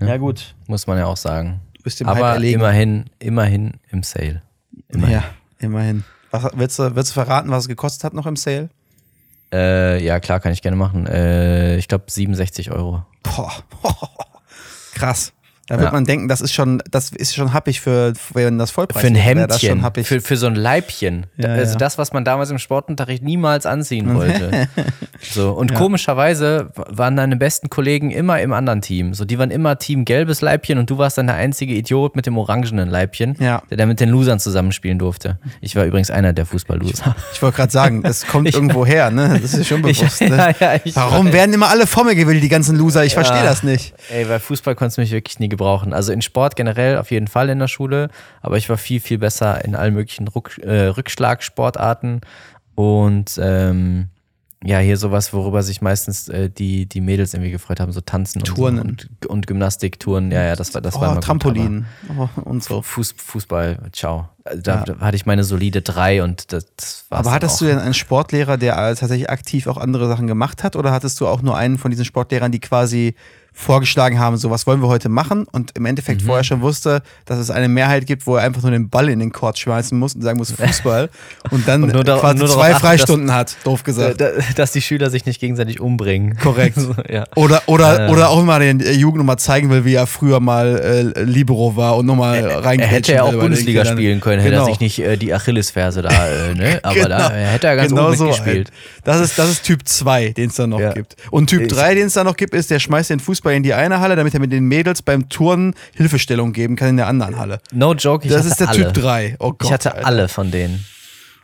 Ja, 0.00 0.16
gut. 0.16 0.54
muss 0.66 0.86
man 0.86 0.98
ja 0.98 1.06
auch 1.06 1.16
sagen. 1.16 1.60
Du 1.76 1.82
bist 1.82 2.00
Hype 2.00 2.08
Aber 2.08 2.36
immerhin, 2.42 3.06
immerhin 3.18 3.72
im 3.90 4.02
Sale. 4.02 4.42
Immerhin. 4.88 5.14
Ja, 5.14 5.24
immerhin. 5.58 6.04
Was, 6.30 6.50
willst, 6.54 6.78
du, 6.78 6.94
willst 6.96 7.10
du 7.10 7.14
verraten, 7.14 7.50
was 7.50 7.64
es 7.64 7.68
gekostet 7.68 8.04
hat 8.04 8.14
noch 8.14 8.26
im 8.26 8.36
Sale? 8.36 8.70
Äh, 9.54 10.04
ja, 10.04 10.18
klar, 10.18 10.40
kann 10.40 10.52
ich 10.52 10.62
gerne 10.62 10.76
machen. 10.76 11.06
Äh, 11.06 11.76
ich 11.76 11.86
glaube 11.86 12.04
67 12.08 12.72
Euro. 12.72 13.04
Boah. 13.22 13.52
Krass. 14.94 15.32
Da 15.66 15.76
wird 15.76 15.86
ja. 15.86 15.92
man 15.92 16.04
denken, 16.04 16.28
das 16.28 16.42
ist 16.42 16.52
schon, 16.52 16.82
das 16.90 17.10
ist 17.10 17.34
schon 17.34 17.54
happig 17.54 17.80
für, 17.80 18.12
wenn 18.34 18.58
das 18.58 18.70
Vollpreis 18.70 19.00
Für 19.00 19.06
ein 19.06 19.14
Hemdchen, 19.14 19.82
für, 20.02 20.20
für 20.20 20.36
so 20.36 20.46
ein 20.46 20.56
Leibchen. 20.56 21.26
Ja, 21.38 21.48
also 21.48 21.72
ja. 21.72 21.78
das, 21.78 21.96
was 21.96 22.12
man 22.12 22.24
damals 22.24 22.50
im 22.50 22.58
Sportunterricht 22.58 23.22
niemals 23.22 23.64
anziehen 23.64 24.14
wollte. 24.14 24.68
so, 25.22 25.52
und 25.52 25.74
komischerweise 25.74 26.70
waren 26.74 27.16
deine 27.16 27.36
besten 27.36 27.70
Kollegen 27.70 28.10
immer 28.10 28.42
im 28.42 28.52
anderen 28.52 28.82
Team. 28.82 29.14
So, 29.14 29.24
die 29.24 29.38
waren 29.38 29.50
immer 29.50 29.78
Team 29.78 30.04
gelbes 30.04 30.42
Leibchen 30.42 30.78
und 30.78 30.90
du 30.90 30.98
warst 30.98 31.16
dann 31.16 31.28
der 31.28 31.36
einzige 31.36 31.72
Idiot 31.72 32.14
mit 32.14 32.26
dem 32.26 32.36
orangenen 32.36 32.90
Leibchen, 32.90 33.34
der 33.38 33.62
da 33.70 33.86
mit 33.86 34.00
den 34.00 34.10
Losern 34.10 34.38
zusammenspielen 34.40 34.98
durfte. 34.98 35.38
Ich 35.62 35.76
war 35.76 35.86
übrigens 35.86 36.10
einer 36.10 36.34
der 36.34 36.44
Fußball-Loser. 36.44 37.16
Ich, 37.30 37.36
ich 37.36 37.42
wollte 37.42 37.56
gerade 37.56 37.72
sagen, 37.72 38.02
das 38.02 38.26
kommt 38.26 38.52
irgendwo 38.52 38.84
her, 38.84 39.10
ne? 39.10 39.38
Das 39.40 39.54
ist 39.54 39.66
schon 39.66 39.80
bewusst. 39.82 40.20
Ne? 40.20 40.54
Warum 40.92 41.32
werden 41.32 41.54
immer 41.54 41.70
alle 41.70 41.86
vor 41.86 42.04
mir 42.04 42.14
gewählt, 42.14 42.42
die 42.42 42.48
ganzen 42.50 42.76
Loser? 42.76 43.04
Ich 43.04 43.14
verstehe 43.14 43.42
das 43.42 43.62
nicht. 43.62 43.94
Ey, 44.10 44.26
bei 44.26 44.38
Fußball 44.38 44.74
konntest 44.74 44.98
du 44.98 45.00
mich 45.00 45.10
wirklich 45.10 45.38
nie 45.38 45.48
gebrauchen. 45.54 45.92
Also 45.92 46.12
in 46.12 46.22
Sport 46.22 46.56
generell 46.56 46.98
auf 46.98 47.10
jeden 47.10 47.28
Fall 47.28 47.48
in 47.48 47.58
der 47.58 47.68
Schule, 47.68 48.08
aber 48.42 48.56
ich 48.56 48.68
war 48.68 48.76
viel, 48.76 49.00
viel 49.00 49.18
besser 49.18 49.64
in 49.64 49.74
allen 49.74 49.94
möglichen 49.94 50.28
Ruck, 50.28 50.58
äh, 50.58 50.86
Rückschlagsportarten 50.86 52.20
und 52.74 53.38
ähm, 53.40 54.08
ja, 54.66 54.78
hier 54.78 54.96
sowas, 54.96 55.34
worüber 55.34 55.62
sich 55.62 55.82
meistens 55.82 56.28
äh, 56.28 56.48
die, 56.48 56.86
die 56.86 57.02
Mädels 57.02 57.34
irgendwie 57.34 57.50
gefreut 57.50 57.80
haben, 57.80 57.92
so 57.92 58.00
Tanzen 58.00 58.42
Touren. 58.42 58.78
und, 58.78 59.02
so 59.02 59.08
und, 59.08 59.26
und 59.26 59.46
Gymnastik, 59.46 60.00
Touren, 60.00 60.32
ja, 60.32 60.42
ja, 60.42 60.56
das 60.56 60.72
war 60.72 60.80
das 60.80 60.96
oh, 60.96 61.00
war 61.02 61.20
Trampolin 61.20 61.84
gut, 62.08 62.16
oh, 62.36 62.40
und 62.40 62.64
so. 62.64 62.80
Fuß, 62.80 63.14
Fußball, 63.18 63.90
ciao. 63.92 64.30
Also 64.42 64.62
da, 64.62 64.84
ja. 64.86 65.00
hatte 65.00 65.16
ich 65.16 65.26
meine 65.26 65.44
solide 65.44 65.82
drei 65.82 66.22
und 66.22 66.50
das, 66.52 66.66
das 66.76 67.04
war 67.10 67.18
Aber 67.18 67.32
hattest 67.32 67.56
auch. 67.56 67.58
du 67.58 67.64
denn 67.66 67.78
einen 67.78 67.94
Sportlehrer, 67.94 68.56
der 68.56 68.76
tatsächlich 68.96 69.28
aktiv 69.28 69.66
auch 69.66 69.76
andere 69.76 70.08
Sachen 70.08 70.26
gemacht 70.26 70.64
hat 70.64 70.76
oder 70.76 70.92
hattest 70.92 71.20
du 71.20 71.26
auch 71.26 71.42
nur 71.42 71.56
einen 71.58 71.76
von 71.76 71.90
diesen 71.90 72.06
Sportlehrern, 72.06 72.50
die 72.50 72.60
quasi 72.60 73.16
vorgeschlagen 73.54 74.18
haben, 74.18 74.36
so 74.36 74.50
was 74.50 74.66
wollen 74.66 74.82
wir 74.82 74.88
heute 74.88 75.08
machen 75.08 75.46
und 75.50 75.70
im 75.76 75.86
Endeffekt 75.86 76.22
mhm. 76.22 76.26
vorher 76.26 76.44
schon 76.44 76.60
wusste, 76.60 77.02
dass 77.24 77.38
es 77.38 77.50
eine 77.50 77.68
Mehrheit 77.68 78.04
gibt, 78.06 78.26
wo 78.26 78.36
er 78.36 78.42
einfach 78.42 78.62
nur 78.62 78.72
den 78.72 78.90
Ball 78.90 79.08
in 79.08 79.20
den 79.20 79.32
Court 79.32 79.58
schmeißen 79.58 79.96
muss 79.96 80.14
und 80.14 80.22
sagen 80.22 80.38
muss 80.38 80.50
Fußball 80.50 81.08
und 81.50 81.66
dann 81.68 81.84
und 81.84 82.06
da, 82.06 82.18
quasi 82.18 82.44
zwei 82.46 82.72
achten, 82.72 82.80
Freistunden 82.80 83.28
dass, 83.28 83.36
hat, 83.36 83.56
doof 83.62 83.84
gesagt. 83.84 84.22
Dass 84.56 84.72
die 84.72 84.82
Schüler 84.82 85.08
sich 85.08 85.24
nicht 85.24 85.40
gegenseitig 85.40 85.80
umbringen. 85.80 86.36
Korrekt. 86.36 86.78
ja. 87.08 87.24
Oder, 87.36 87.62
oder, 87.66 88.08
äh. 88.08 88.10
oder 88.10 88.30
auch 88.30 88.42
mal 88.42 88.58
den 88.58 88.80
Jugend 88.80 89.18
nochmal 89.18 89.38
zeigen 89.38 89.70
will, 89.70 89.84
wie 89.84 89.94
er 89.94 90.08
früher 90.08 90.40
mal 90.40 91.14
äh, 91.16 91.22
Libero 91.22 91.76
war 91.76 91.96
und 91.96 92.06
nochmal 92.06 92.44
rein 92.44 92.80
Er 92.80 92.88
hätte 92.88 93.14
ja 93.14 93.22
auch 93.22 93.32
Bundesliga 93.32 93.84
spielen 93.84 94.20
können, 94.20 94.40
hätte 94.40 94.50
genau. 94.50 94.64
er 94.64 94.70
sich 94.70 94.80
nicht 94.80 94.98
äh, 94.98 95.16
die 95.16 95.32
Achillesferse 95.32 96.02
da, 96.02 96.10
äh, 96.10 96.54
ne? 96.56 96.80
aber 96.82 96.94
genau. 96.94 97.08
da 97.08 97.30
hätte 97.30 97.68
er 97.68 97.76
ganz 97.76 97.90
genau 97.90 98.08
oben 98.08 98.16
so 98.16 98.26
gespielt. 98.26 98.72
Das 99.04 99.20
ist, 99.20 99.38
das 99.38 99.50
ist 99.50 99.64
Typ 99.64 99.86
2, 99.86 100.30
den 100.30 100.48
es 100.48 100.56
da 100.56 100.66
noch 100.66 100.80
ja. 100.80 100.92
gibt. 100.92 101.16
Und 101.30 101.48
Typ 101.48 101.68
3, 101.68 101.94
den 101.94 102.06
es 102.06 102.14
da 102.14 102.24
noch 102.24 102.36
gibt, 102.36 102.54
ist, 102.54 102.70
der 102.70 102.80
schmeißt 102.80 103.10
den 103.10 103.20
Fußball 103.20 103.43
in 103.52 103.62
die 103.62 103.74
eine 103.74 104.00
Halle, 104.00 104.16
damit 104.16 104.34
er 104.34 104.40
mit 104.40 104.52
den 104.52 104.64
Mädels 104.64 105.02
beim 105.02 105.28
Turnen 105.28 105.74
Hilfestellung 105.94 106.52
geben 106.52 106.76
kann 106.76 106.90
in 106.90 106.96
der 106.96 107.06
anderen 107.06 107.38
Halle. 107.38 107.60
No 107.72 107.94
joke, 107.94 108.26
ich 108.26 108.32
Das 108.32 108.46
ist 108.46 108.60
der 108.60 108.68
alle. 108.68 108.92
Typ 108.92 108.94
3. 108.94 109.36
Oh 109.38 109.50
Gott, 109.50 109.64
ich 109.64 109.72
hatte 109.72 109.94
Alter. 109.94 110.06
alle 110.06 110.28
von 110.28 110.50
denen. 110.50 110.84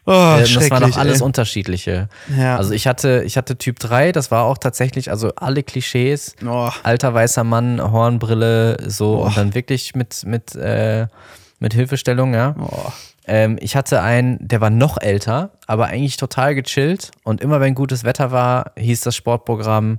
Oh, 0.06 0.12
äh, 0.38 0.42
das 0.42 0.70
waren 0.70 0.92
auch 0.92 0.96
alles 0.96 1.20
ey. 1.20 1.26
unterschiedliche. 1.26 2.08
Ja. 2.36 2.56
Also 2.56 2.72
ich 2.72 2.86
hatte, 2.86 3.22
ich 3.24 3.36
hatte 3.36 3.56
Typ 3.58 3.78
3, 3.78 4.12
das 4.12 4.30
war 4.30 4.44
auch 4.44 4.58
tatsächlich, 4.58 5.10
also 5.10 5.32
alle 5.36 5.62
Klischees, 5.62 6.34
oh. 6.44 6.70
alter 6.82 7.14
weißer 7.14 7.44
Mann, 7.44 7.80
Hornbrille, 7.80 8.78
so 8.88 9.18
oh. 9.18 9.26
und 9.26 9.36
dann 9.36 9.54
wirklich 9.54 9.94
mit, 9.94 10.24
mit, 10.24 10.54
äh, 10.56 11.06
mit 11.58 11.74
Hilfestellung, 11.74 12.34
ja. 12.34 12.56
Oh. 12.58 12.90
Ähm, 13.26 13.58
ich 13.60 13.76
hatte 13.76 14.02
einen, 14.02 14.38
der 14.40 14.60
war 14.60 14.70
noch 14.70 15.00
älter, 15.00 15.50
aber 15.66 15.86
eigentlich 15.86 16.16
total 16.16 16.54
gechillt 16.54 17.10
und 17.22 17.40
immer 17.40 17.60
wenn 17.60 17.74
gutes 17.74 18.02
Wetter 18.02 18.32
war, 18.32 18.72
hieß 18.76 19.02
das 19.02 19.14
Sportprogramm 19.14 19.98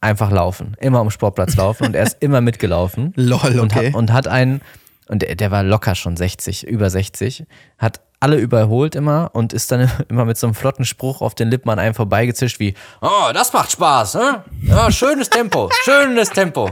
einfach 0.00 0.30
laufen. 0.30 0.76
Immer 0.80 1.00
am 1.00 1.10
Sportplatz 1.10 1.56
laufen 1.56 1.86
und 1.86 1.96
er 1.96 2.04
ist 2.04 2.16
immer 2.20 2.40
mitgelaufen. 2.40 3.12
Lol, 3.16 3.38
okay. 3.38 3.60
Und, 3.60 3.74
hat, 3.74 3.94
und 3.94 4.12
hat 4.12 4.28
einen, 4.28 4.60
und 5.08 5.22
der, 5.22 5.34
der 5.34 5.50
war 5.50 5.62
locker 5.62 5.94
schon 5.94 6.16
60, 6.16 6.66
über 6.66 6.90
60, 6.90 7.44
hat 7.78 8.00
alle 8.20 8.36
überholt 8.38 8.94
immer 8.94 9.30
und 9.34 9.52
ist 9.52 9.70
dann 9.70 9.90
immer 10.08 10.24
mit 10.24 10.38
so 10.38 10.46
einem 10.46 10.54
flotten 10.54 10.84
Spruch 10.84 11.20
auf 11.20 11.34
den 11.34 11.50
Lippen 11.50 11.70
an 11.70 11.78
einem 11.78 11.94
vorbeigezischt 11.94 12.58
wie, 12.60 12.74
oh, 13.00 13.30
das 13.32 13.52
macht 13.52 13.72
Spaß, 13.72 14.14
ne? 14.14 14.44
Ja, 14.62 14.90
schönes 14.90 15.28
Tempo, 15.30 15.70
schönes 15.84 16.30
Tempo. 16.30 16.70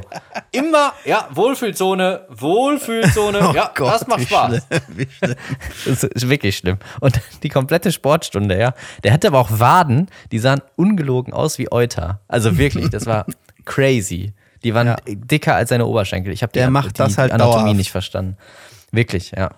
Immer, 0.52 0.92
ja, 1.04 1.28
Wohlfühlzone, 1.32 2.26
Wohlfühlzone, 2.30 3.48
oh 3.50 3.54
ja, 3.54 3.70
Gott, 3.74 3.94
das 3.94 4.06
macht 4.06 4.22
Spaß. 4.22 4.62
Schlimm, 4.66 5.08
schlimm. 5.18 5.34
Das 5.84 6.04
ist 6.04 6.28
wirklich 6.28 6.56
schlimm. 6.56 6.78
Und 7.00 7.20
die 7.42 7.48
komplette 7.48 7.92
Sportstunde, 7.92 8.58
ja, 8.58 8.74
der 9.02 9.12
hatte 9.12 9.28
aber 9.28 9.38
auch 9.38 9.50
Waden, 9.58 10.08
die 10.32 10.38
sahen 10.38 10.62
ungelogen 10.76 11.32
aus 11.32 11.58
wie 11.58 11.70
Euter. 11.70 12.20
Also 12.28 12.58
wirklich, 12.58 12.90
das 12.90 13.06
war 13.06 13.26
crazy. 13.64 14.32
Die 14.62 14.74
waren 14.74 14.86
ja. 14.86 14.96
dicker 15.06 15.54
als 15.54 15.68
seine 15.68 15.86
Oberschenkel. 15.86 16.32
Ich 16.32 16.42
habe 16.42 16.52
die, 16.52 16.66
macht 16.68 16.98
das 16.98 17.18
halt 17.18 17.32
Anatomie 17.32 17.54
dauerhaft. 17.54 17.76
nicht 17.76 17.90
verstanden. 17.90 18.38
Wirklich, 18.92 19.32
ja. 19.36 19.50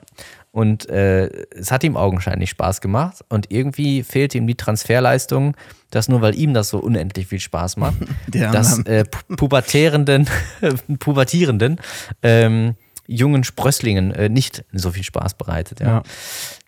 Und 0.56 0.88
äh, 0.88 1.26
es 1.50 1.70
hat 1.70 1.84
ihm 1.84 1.98
augenscheinlich 1.98 2.48
Spaß 2.48 2.80
gemacht. 2.80 3.22
Und 3.28 3.50
irgendwie 3.52 4.02
fehlt 4.02 4.34
ihm 4.34 4.46
die 4.46 4.54
Transferleistung, 4.54 5.54
dass 5.90 6.08
nur 6.08 6.22
weil 6.22 6.34
ihm 6.34 6.54
das 6.54 6.70
so 6.70 6.78
unendlich 6.78 7.26
viel 7.26 7.40
Spaß 7.40 7.76
macht, 7.76 7.98
dass 8.28 8.78
äh, 8.86 9.04
pubertierenden, 9.36 10.26
pubertierenden 10.98 11.78
ähm, 12.22 12.74
jungen 13.06 13.44
Sprösslingen 13.44 14.12
äh, 14.12 14.30
nicht 14.30 14.64
so 14.72 14.92
viel 14.92 15.02
Spaß 15.02 15.34
bereitet. 15.34 15.80
Ja. 15.80 15.86
ja. 15.86 16.02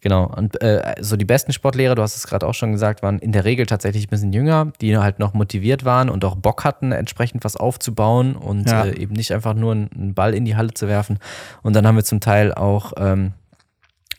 Genau. 0.03 0.27
Und 0.37 0.61
äh, 0.61 0.96
so 1.01 1.16
die 1.16 1.24
besten 1.24 1.55
Sportlehrer, 1.55 1.94
du 1.94 2.03
hast 2.03 2.14
es 2.14 2.27
gerade 2.27 2.46
auch 2.46 2.53
schon 2.53 2.72
gesagt, 2.72 3.03
waren 3.03 3.18
in 3.18 3.33
der 3.33 3.46
Regel 3.46 3.64
tatsächlich 3.64 4.09
ein 4.09 4.11
bisschen 4.11 4.35
jünger, 4.35 4.70
die 4.83 4.98
halt 4.98 5.18
noch 5.18 5.33
motiviert 5.33 5.87
waren 5.87 6.11
und 6.11 6.27
auch 6.27 6.37
Bock 6.37 6.64
hatten, 6.64 6.92
entsprechend 6.92 7.42
was 7.42 7.57
aufzubauen 7.57 8.37
und 8.37 8.68
ja. 8.68 8.85
äh, 8.85 9.01
eben 9.01 9.14
nicht 9.14 9.33
einfach 9.33 9.55
nur 9.55 9.72
einen 9.72 10.12
Ball 10.12 10.35
in 10.35 10.44
die 10.44 10.57
Halle 10.57 10.74
zu 10.74 10.88
werfen. 10.88 11.18
Und 11.62 11.74
dann 11.74 11.87
haben 11.87 11.96
wir 11.96 12.05
zum 12.05 12.20
Teil 12.20 12.53
auch 12.53 12.92
ähm, 12.98 13.33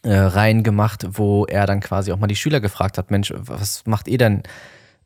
äh, 0.04 0.14
Reihen 0.14 0.64
gemacht, 0.64 1.06
wo 1.12 1.46
er 1.46 1.66
dann 1.66 1.80
quasi 1.80 2.12
auch 2.12 2.20
mal 2.20 2.28
die 2.28 2.36
Schüler 2.36 2.60
gefragt 2.60 2.98
hat, 2.98 3.12
Mensch, 3.12 3.34
was 3.36 3.86
macht 3.86 4.08
ihr 4.08 4.18
denn 4.18 4.44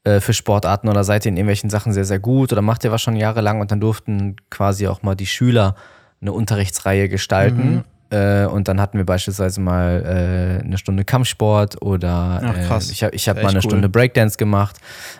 äh, 0.03 0.19
für 0.19 0.33
Sportarten 0.33 0.89
oder 0.89 1.03
seid 1.03 1.25
ihr 1.25 1.29
in 1.29 1.37
irgendwelchen 1.37 1.69
Sachen 1.69 1.93
sehr, 1.93 2.05
sehr 2.05 2.19
gut 2.19 2.51
oder 2.51 2.61
macht 2.61 2.83
ihr 2.83 2.91
was 2.91 3.01
schon 3.01 3.15
jahrelang 3.15 3.61
und 3.61 3.71
dann 3.71 3.79
durften 3.79 4.35
quasi 4.49 4.87
auch 4.87 5.01
mal 5.01 5.15
die 5.15 5.25
Schüler 5.25 5.75
eine 6.21 6.33
Unterrichtsreihe 6.33 7.09
gestalten. 7.09 7.75
Mhm. 7.75 7.83
Äh, 8.13 8.45
und 8.45 8.67
dann 8.67 8.79
hatten 8.79 8.99
wir 8.99 9.05
beispielsweise 9.05 9.59
mal 9.59 10.59
äh, 10.61 10.63
eine 10.63 10.77
Stunde 10.77 11.03
Kampfsport 11.03 11.81
oder 11.81 12.41
Ach, 12.43 12.55
äh, 12.55 12.61
krass. 12.67 12.91
ich 12.91 13.03
habe 13.03 13.15
ich 13.15 13.27
hab 13.27 13.37
mal 13.37 13.49
eine 13.49 13.57
cool. 13.57 13.63
Stunde 13.63 13.89
Breakdance 13.89 14.37
gemacht. 14.37 14.77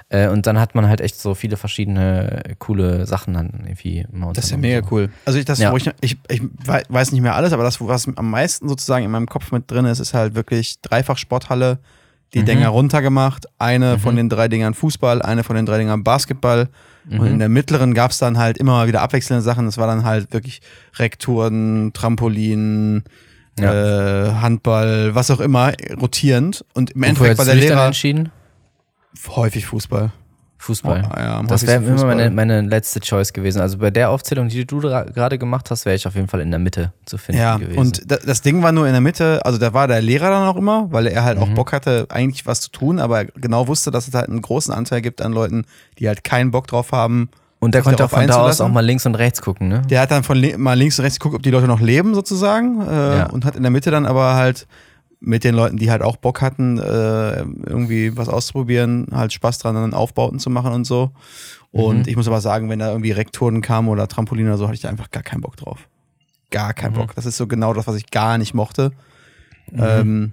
Äh, 0.09 0.27
und 0.27 0.45
dann 0.45 0.59
hat 0.59 0.75
man 0.75 0.87
halt 0.87 1.01
echt 1.01 1.19
so 1.19 1.33
viele 1.33 1.57
verschiedene 1.57 2.43
coole 2.59 3.07
Sachen 3.07 3.33
dann 3.33 3.63
irgendwie 3.63 4.05
Das 4.33 4.45
ist 4.45 4.51
ja 4.51 4.57
mega 4.57 4.87
so. 4.87 4.95
cool. 4.95 5.09
Also 5.25 5.39
ich, 5.39 5.45
das, 5.45 5.57
ja. 5.57 5.75
ich, 5.75 5.89
ich, 6.01 6.17
ich 6.29 6.41
weiß 6.65 7.13
nicht 7.13 7.21
mehr 7.21 7.33
alles, 7.35 7.51
aber 7.51 7.63
das, 7.63 7.81
was 7.81 8.07
am 8.15 8.29
meisten 8.29 8.69
sozusagen 8.69 9.03
in 9.03 9.09
meinem 9.09 9.27
Kopf 9.27 9.51
mit 9.51 9.71
drin 9.71 9.85
ist, 9.85 9.99
ist 9.99 10.13
halt 10.13 10.35
wirklich 10.35 10.79
dreifach 10.81 11.17
Sporthalle, 11.17 11.79
die 12.35 12.41
mhm. 12.41 12.45
Dinger 12.45 12.67
runtergemacht. 12.67 13.47
Eine 13.57 13.95
mhm. 13.95 13.99
von 14.01 14.15
den 14.15 14.29
drei 14.29 14.47
Dingern 14.49 14.75
Fußball, 14.75 15.23
eine 15.23 15.43
von 15.43 15.55
den 15.55 15.65
drei 15.65 15.79
Dingern 15.79 16.03
Basketball 16.03 16.69
Mhm. 17.05 17.19
Und 17.19 17.27
in 17.27 17.39
der 17.39 17.49
mittleren 17.49 17.93
gab 17.93 18.11
es 18.11 18.17
dann 18.17 18.37
halt 18.37 18.57
immer 18.57 18.87
wieder 18.87 19.01
abwechselnde 19.01 19.41
Sachen. 19.41 19.65
Das 19.65 19.77
war 19.77 19.87
dann 19.87 20.03
halt 20.03 20.33
wirklich 20.33 20.61
Rekturen, 20.95 21.91
Trampolin, 21.93 23.03
ja. 23.59 24.27
äh, 24.27 24.31
Handball, 24.33 25.15
was 25.15 25.31
auch 25.31 25.39
immer, 25.39 25.73
rotierend. 25.99 26.65
Und 26.73 26.91
im 26.91 27.03
Endeffekt 27.03 27.37
war 27.37 27.45
der 27.45 27.55
Lehrer. 27.55 27.85
entschieden? 27.85 28.31
Häufig 29.27 29.65
Fußball. 29.67 30.11
Fußball. 30.63 31.09
Oh, 31.11 31.19
ja, 31.19 31.43
das 31.43 31.67
wäre 31.67 31.83
immer 31.83 32.05
meine, 32.05 32.29
meine 32.29 32.61
letzte 32.61 33.01
Choice 33.01 33.33
gewesen. 33.33 33.59
Also 33.59 33.77
bei 33.77 33.91
der 33.91 34.09
Aufzählung, 34.09 34.47
die 34.47 34.65
du 34.65 34.79
gerade 34.79 35.37
gemacht 35.37 35.69
hast, 35.69 35.85
wäre 35.85 35.95
ich 35.95 36.07
auf 36.07 36.15
jeden 36.15 36.29
Fall 36.29 36.39
in 36.39 36.51
der 36.51 36.59
Mitte 36.59 36.93
zu 37.05 37.17
finden 37.17 37.41
ja, 37.41 37.57
gewesen. 37.57 37.77
Und 37.77 38.03
das 38.07 38.41
Ding 38.41 38.63
war 38.63 38.71
nur 38.71 38.87
in 38.87 38.93
der 38.93 39.01
Mitte, 39.01 39.41
also 39.45 39.57
da 39.57 39.73
war 39.73 39.87
der 39.87 40.01
Lehrer 40.01 40.29
dann 40.29 40.47
auch 40.47 40.55
immer, 40.55 40.91
weil 40.91 41.07
er 41.07 41.23
halt 41.23 41.37
mhm. 41.37 41.43
auch 41.43 41.49
Bock 41.49 41.73
hatte, 41.73 42.07
eigentlich 42.09 42.45
was 42.45 42.61
zu 42.61 42.71
tun, 42.71 42.99
aber 42.99 43.25
genau 43.25 43.67
wusste, 43.67 43.91
dass 43.91 44.07
es 44.07 44.13
halt 44.13 44.29
einen 44.29 44.41
großen 44.41 44.73
Anteil 44.73 45.01
gibt 45.01 45.21
an 45.21 45.33
Leuten, 45.33 45.65
die 45.99 46.07
halt 46.07 46.23
keinen 46.23 46.51
Bock 46.51 46.67
drauf 46.67 46.93
haben. 46.93 47.29
Und 47.59 47.75
der 47.75 47.81
konnte 47.81 48.05
auch 48.05 48.09
von 48.09 48.27
da 48.27 48.41
aus 48.41 48.61
auch 48.61 48.69
mal 48.69 48.85
links 48.85 49.05
und 49.05 49.15
rechts 49.15 49.41
gucken, 49.41 49.67
ne? 49.69 49.81
Der 49.89 50.01
hat 50.01 50.11
dann 50.11 50.23
von 50.23 50.41
mal 50.57 50.73
links 50.73 50.99
und 50.99 51.03
rechts 51.03 51.19
geguckt, 51.19 51.35
ob 51.35 51.43
die 51.43 51.51
Leute 51.51 51.67
noch 51.67 51.79
leben, 51.79 52.13
sozusagen. 52.13 52.81
Äh, 52.81 53.17
ja. 53.17 53.29
Und 53.29 53.45
hat 53.45 53.55
in 53.55 53.63
der 53.63 53.71
Mitte 53.71 53.89
dann 53.89 54.05
aber 54.05 54.35
halt 54.35 54.67
mit 55.25 55.43
den 55.43 55.55
Leuten, 55.55 55.77
die 55.77 55.89
halt 55.89 56.01
auch 56.01 56.17
Bock 56.17 56.41
hatten, 56.41 56.77
äh, 56.77 57.39
irgendwie 57.39 58.15
was 58.17 58.27
auszuprobieren, 58.27 59.07
halt 59.11 59.31
Spaß 59.31 59.57
dran, 59.57 59.75
dann 59.75 59.93
Aufbauten 59.93 60.39
zu 60.39 60.49
machen 60.49 60.73
und 60.73 60.85
so. 60.85 61.11
Und 61.71 61.99
mhm. 61.99 62.07
ich 62.07 62.15
muss 62.15 62.27
aber 62.27 62.41
sagen, 62.41 62.69
wenn 62.69 62.79
da 62.79 62.89
irgendwie 62.89 63.11
Rektoren 63.11 63.61
kamen 63.61 63.87
oder 63.87 64.07
Trampolin 64.07 64.47
oder 64.47 64.57
so, 64.57 64.65
hatte 64.65 64.75
ich 64.75 64.81
da 64.81 64.89
einfach 64.89 65.11
gar 65.11 65.23
keinen 65.23 65.41
Bock 65.41 65.55
drauf. 65.55 65.87
Gar 66.51 66.73
keinen 66.73 66.91
mhm. 66.91 66.97
Bock. 66.97 67.15
Das 67.15 67.25
ist 67.25 67.37
so 67.37 67.47
genau 67.47 67.73
das, 67.73 67.87
was 67.87 67.95
ich 67.95 68.11
gar 68.11 68.37
nicht 68.37 68.53
mochte. 68.53 68.91
Mhm. 69.71 69.81
Ähm, 69.81 70.31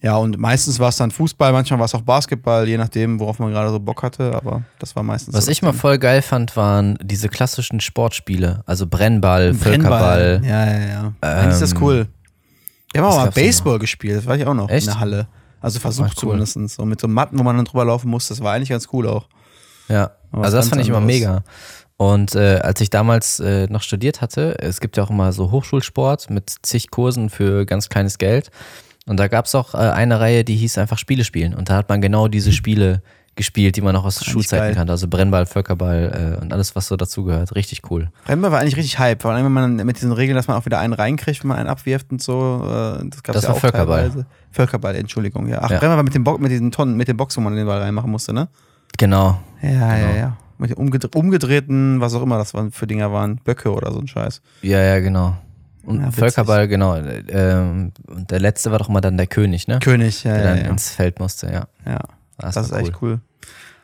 ja, 0.00 0.16
und 0.16 0.38
meistens 0.38 0.78
war 0.78 0.90
es 0.90 0.96
dann 0.96 1.10
Fußball, 1.10 1.52
manchmal 1.52 1.80
war 1.80 1.86
es 1.86 1.94
auch 1.94 2.02
Basketball, 2.02 2.68
je 2.68 2.78
nachdem, 2.78 3.18
worauf 3.18 3.40
man 3.40 3.50
gerade 3.50 3.70
so 3.70 3.80
Bock 3.80 4.04
hatte, 4.04 4.32
aber 4.32 4.62
das 4.78 4.94
war 4.94 5.02
meistens. 5.02 5.34
Was 5.34 5.46
so 5.46 5.50
ich 5.50 5.60
mal 5.60 5.72
voll 5.72 5.98
geil 5.98 6.22
fand, 6.22 6.56
waren 6.56 6.96
diese 7.02 7.28
klassischen 7.28 7.80
Sportspiele, 7.80 8.62
also 8.64 8.86
Brennball, 8.86 9.54
Völkerball. 9.54 10.40
Ja, 10.44 10.66
ja, 10.66 10.78
ja. 10.78 11.04
Ähm, 11.06 11.12
Eigentlich 11.20 11.54
ist 11.54 11.62
das 11.62 11.80
cool. 11.80 12.06
Ich 12.98 13.04
habe 13.04 13.14
auch 13.14 13.24
mal 13.26 13.30
Baseball 13.30 13.78
gespielt, 13.78 14.16
das 14.16 14.26
war 14.26 14.36
ich 14.36 14.44
auch 14.44 14.54
noch 14.54 14.68
Echt? 14.68 14.88
in 14.88 14.92
der 14.92 15.00
Halle. 15.00 15.28
Also 15.60 15.78
versucht 15.78 16.14
cool. 16.16 16.36
zumindest. 16.42 16.76
So 16.76 16.84
mit 16.84 17.00
so 17.00 17.06
Matten, 17.06 17.38
wo 17.38 17.44
man 17.44 17.54
dann 17.54 17.64
drüber 17.64 17.84
laufen 17.84 18.10
muss, 18.10 18.26
das 18.26 18.40
war 18.42 18.54
eigentlich 18.54 18.70
ganz 18.70 18.88
cool 18.92 19.06
auch. 19.06 19.28
Ja, 19.88 20.10
also 20.32 20.56
das 20.56 20.68
fand 20.68 20.82
ich 20.82 20.88
immer 20.88 21.00
mega. 21.00 21.44
Und 21.96 22.34
äh, 22.34 22.58
als 22.58 22.80
ich 22.80 22.90
damals 22.90 23.38
äh, 23.38 23.68
noch 23.68 23.82
studiert 23.82 24.20
hatte, 24.20 24.58
es 24.60 24.80
gibt 24.80 24.96
ja 24.96 25.04
auch 25.04 25.10
immer 25.10 25.32
so 25.32 25.52
Hochschulsport 25.52 26.28
mit 26.30 26.52
zig 26.62 26.90
Kursen 26.90 27.30
für 27.30 27.66
ganz 27.66 27.88
kleines 27.88 28.18
Geld. 28.18 28.50
Und 29.06 29.18
da 29.18 29.28
gab 29.28 29.44
es 29.44 29.54
auch 29.54 29.74
äh, 29.74 29.78
eine 29.78 30.18
Reihe, 30.18 30.42
die 30.42 30.56
hieß 30.56 30.76
einfach 30.78 30.98
Spiele 30.98 31.22
spielen. 31.22 31.54
Und 31.54 31.70
da 31.70 31.76
hat 31.76 31.88
man 31.88 32.00
genau 32.00 32.26
diese 32.26 32.50
Spiele 32.50 33.02
gespielt, 33.38 33.76
die 33.76 33.80
man 33.80 33.94
noch 33.94 34.04
aus 34.04 34.22
Schulzeiten 34.22 34.74
kannte. 34.74 34.92
Also 34.92 35.08
Brennball, 35.08 35.46
Völkerball 35.46 36.34
äh, 36.38 36.42
und 36.42 36.52
alles, 36.52 36.76
was 36.76 36.88
so 36.88 36.96
dazugehört. 36.96 37.54
Richtig 37.54 37.90
cool. 37.90 38.10
Brennball 38.26 38.52
war 38.52 38.60
eigentlich 38.60 38.76
richtig 38.76 38.98
Hype, 38.98 39.22
vor 39.22 39.30
allem 39.32 39.46
wenn 39.46 39.52
man 39.52 39.76
mit 39.86 39.96
diesen 39.96 40.12
Regeln, 40.12 40.36
dass 40.36 40.46
man 40.48 40.58
auch 40.58 40.66
wieder 40.66 40.78
einen 40.78 40.92
reinkriegt, 40.92 41.42
wenn 41.42 41.48
man 41.48 41.56
einen 41.56 41.68
abwirft 41.70 42.12
und 42.12 42.20
so. 42.20 42.60
Äh, 42.64 43.08
das 43.08 43.22
gab 43.22 43.32
das 43.34 43.44
ja 43.44 43.48
war 43.48 43.56
auch 43.56 43.60
Völkerball. 43.60 44.02
teilweise. 44.02 44.26
Völkerball, 44.50 44.94
Entschuldigung, 44.96 45.48
ja. 45.48 45.60
Ach, 45.62 45.70
Ja. 45.70 45.78
Brennball 45.78 45.96
war 45.96 46.02
mit 46.04 46.14
dem, 46.14 46.24
Bo 46.24 46.36
mit 46.36 46.50
diesen 46.50 46.70
Tonnen, 46.70 46.96
mit 46.96 47.08
dem 47.08 47.16
Box, 47.16 47.36
wo 47.38 47.40
man 47.40 47.56
den 47.56 47.66
Ball 47.66 47.80
reinmachen 47.80 48.10
musste, 48.10 48.34
ne? 48.34 48.48
Genau. 48.98 49.40
Ja, 49.62 49.70
ja, 49.70 49.96
Genau. 49.96 50.16
ja. 50.18 50.36
Mit 50.58 50.70
den 50.70 50.76
umgedre 50.76 51.08
umgedrehten, 51.14 52.00
was 52.00 52.14
auch 52.14 52.22
immer 52.22 52.36
das 52.36 52.52
waren, 52.52 52.72
für 52.72 52.86
Dinger 52.88 53.12
waren, 53.12 53.36
Böcke 53.36 53.72
oder 53.72 53.92
so 53.92 54.00
ein 54.00 54.08
Scheiß. 54.08 54.42
Ja, 54.62 54.80
ja, 54.80 54.98
genau. 54.98 55.36
Und 55.84 56.00
Ja. 56.02 56.10
Völkerball, 56.10 56.66
genau. 56.68 56.96
äh, 56.96 57.22
Ähm, 57.28 57.92
und 58.08 58.30
der 58.30 58.40
letzte 58.40 58.70
war 58.72 58.78
doch 58.78 58.88
immer 58.88 59.00
dann 59.00 59.16
der 59.16 59.28
König, 59.28 59.68
ne? 59.68 59.78
König, 59.78 60.24
ja, 60.24 60.32
der 60.34 60.42
ja, 60.44 60.50
dann 60.54 60.64
ja. 60.64 60.70
ins 60.70 60.90
Feld 60.90 61.20
musste, 61.20 61.46
ja. 61.46 61.66
ja. 61.86 62.00
Das, 62.36 62.54
Das 62.56 62.66
ist 62.66 62.72
war 62.72 62.80
echt 62.80 62.92
cool. 63.02 63.20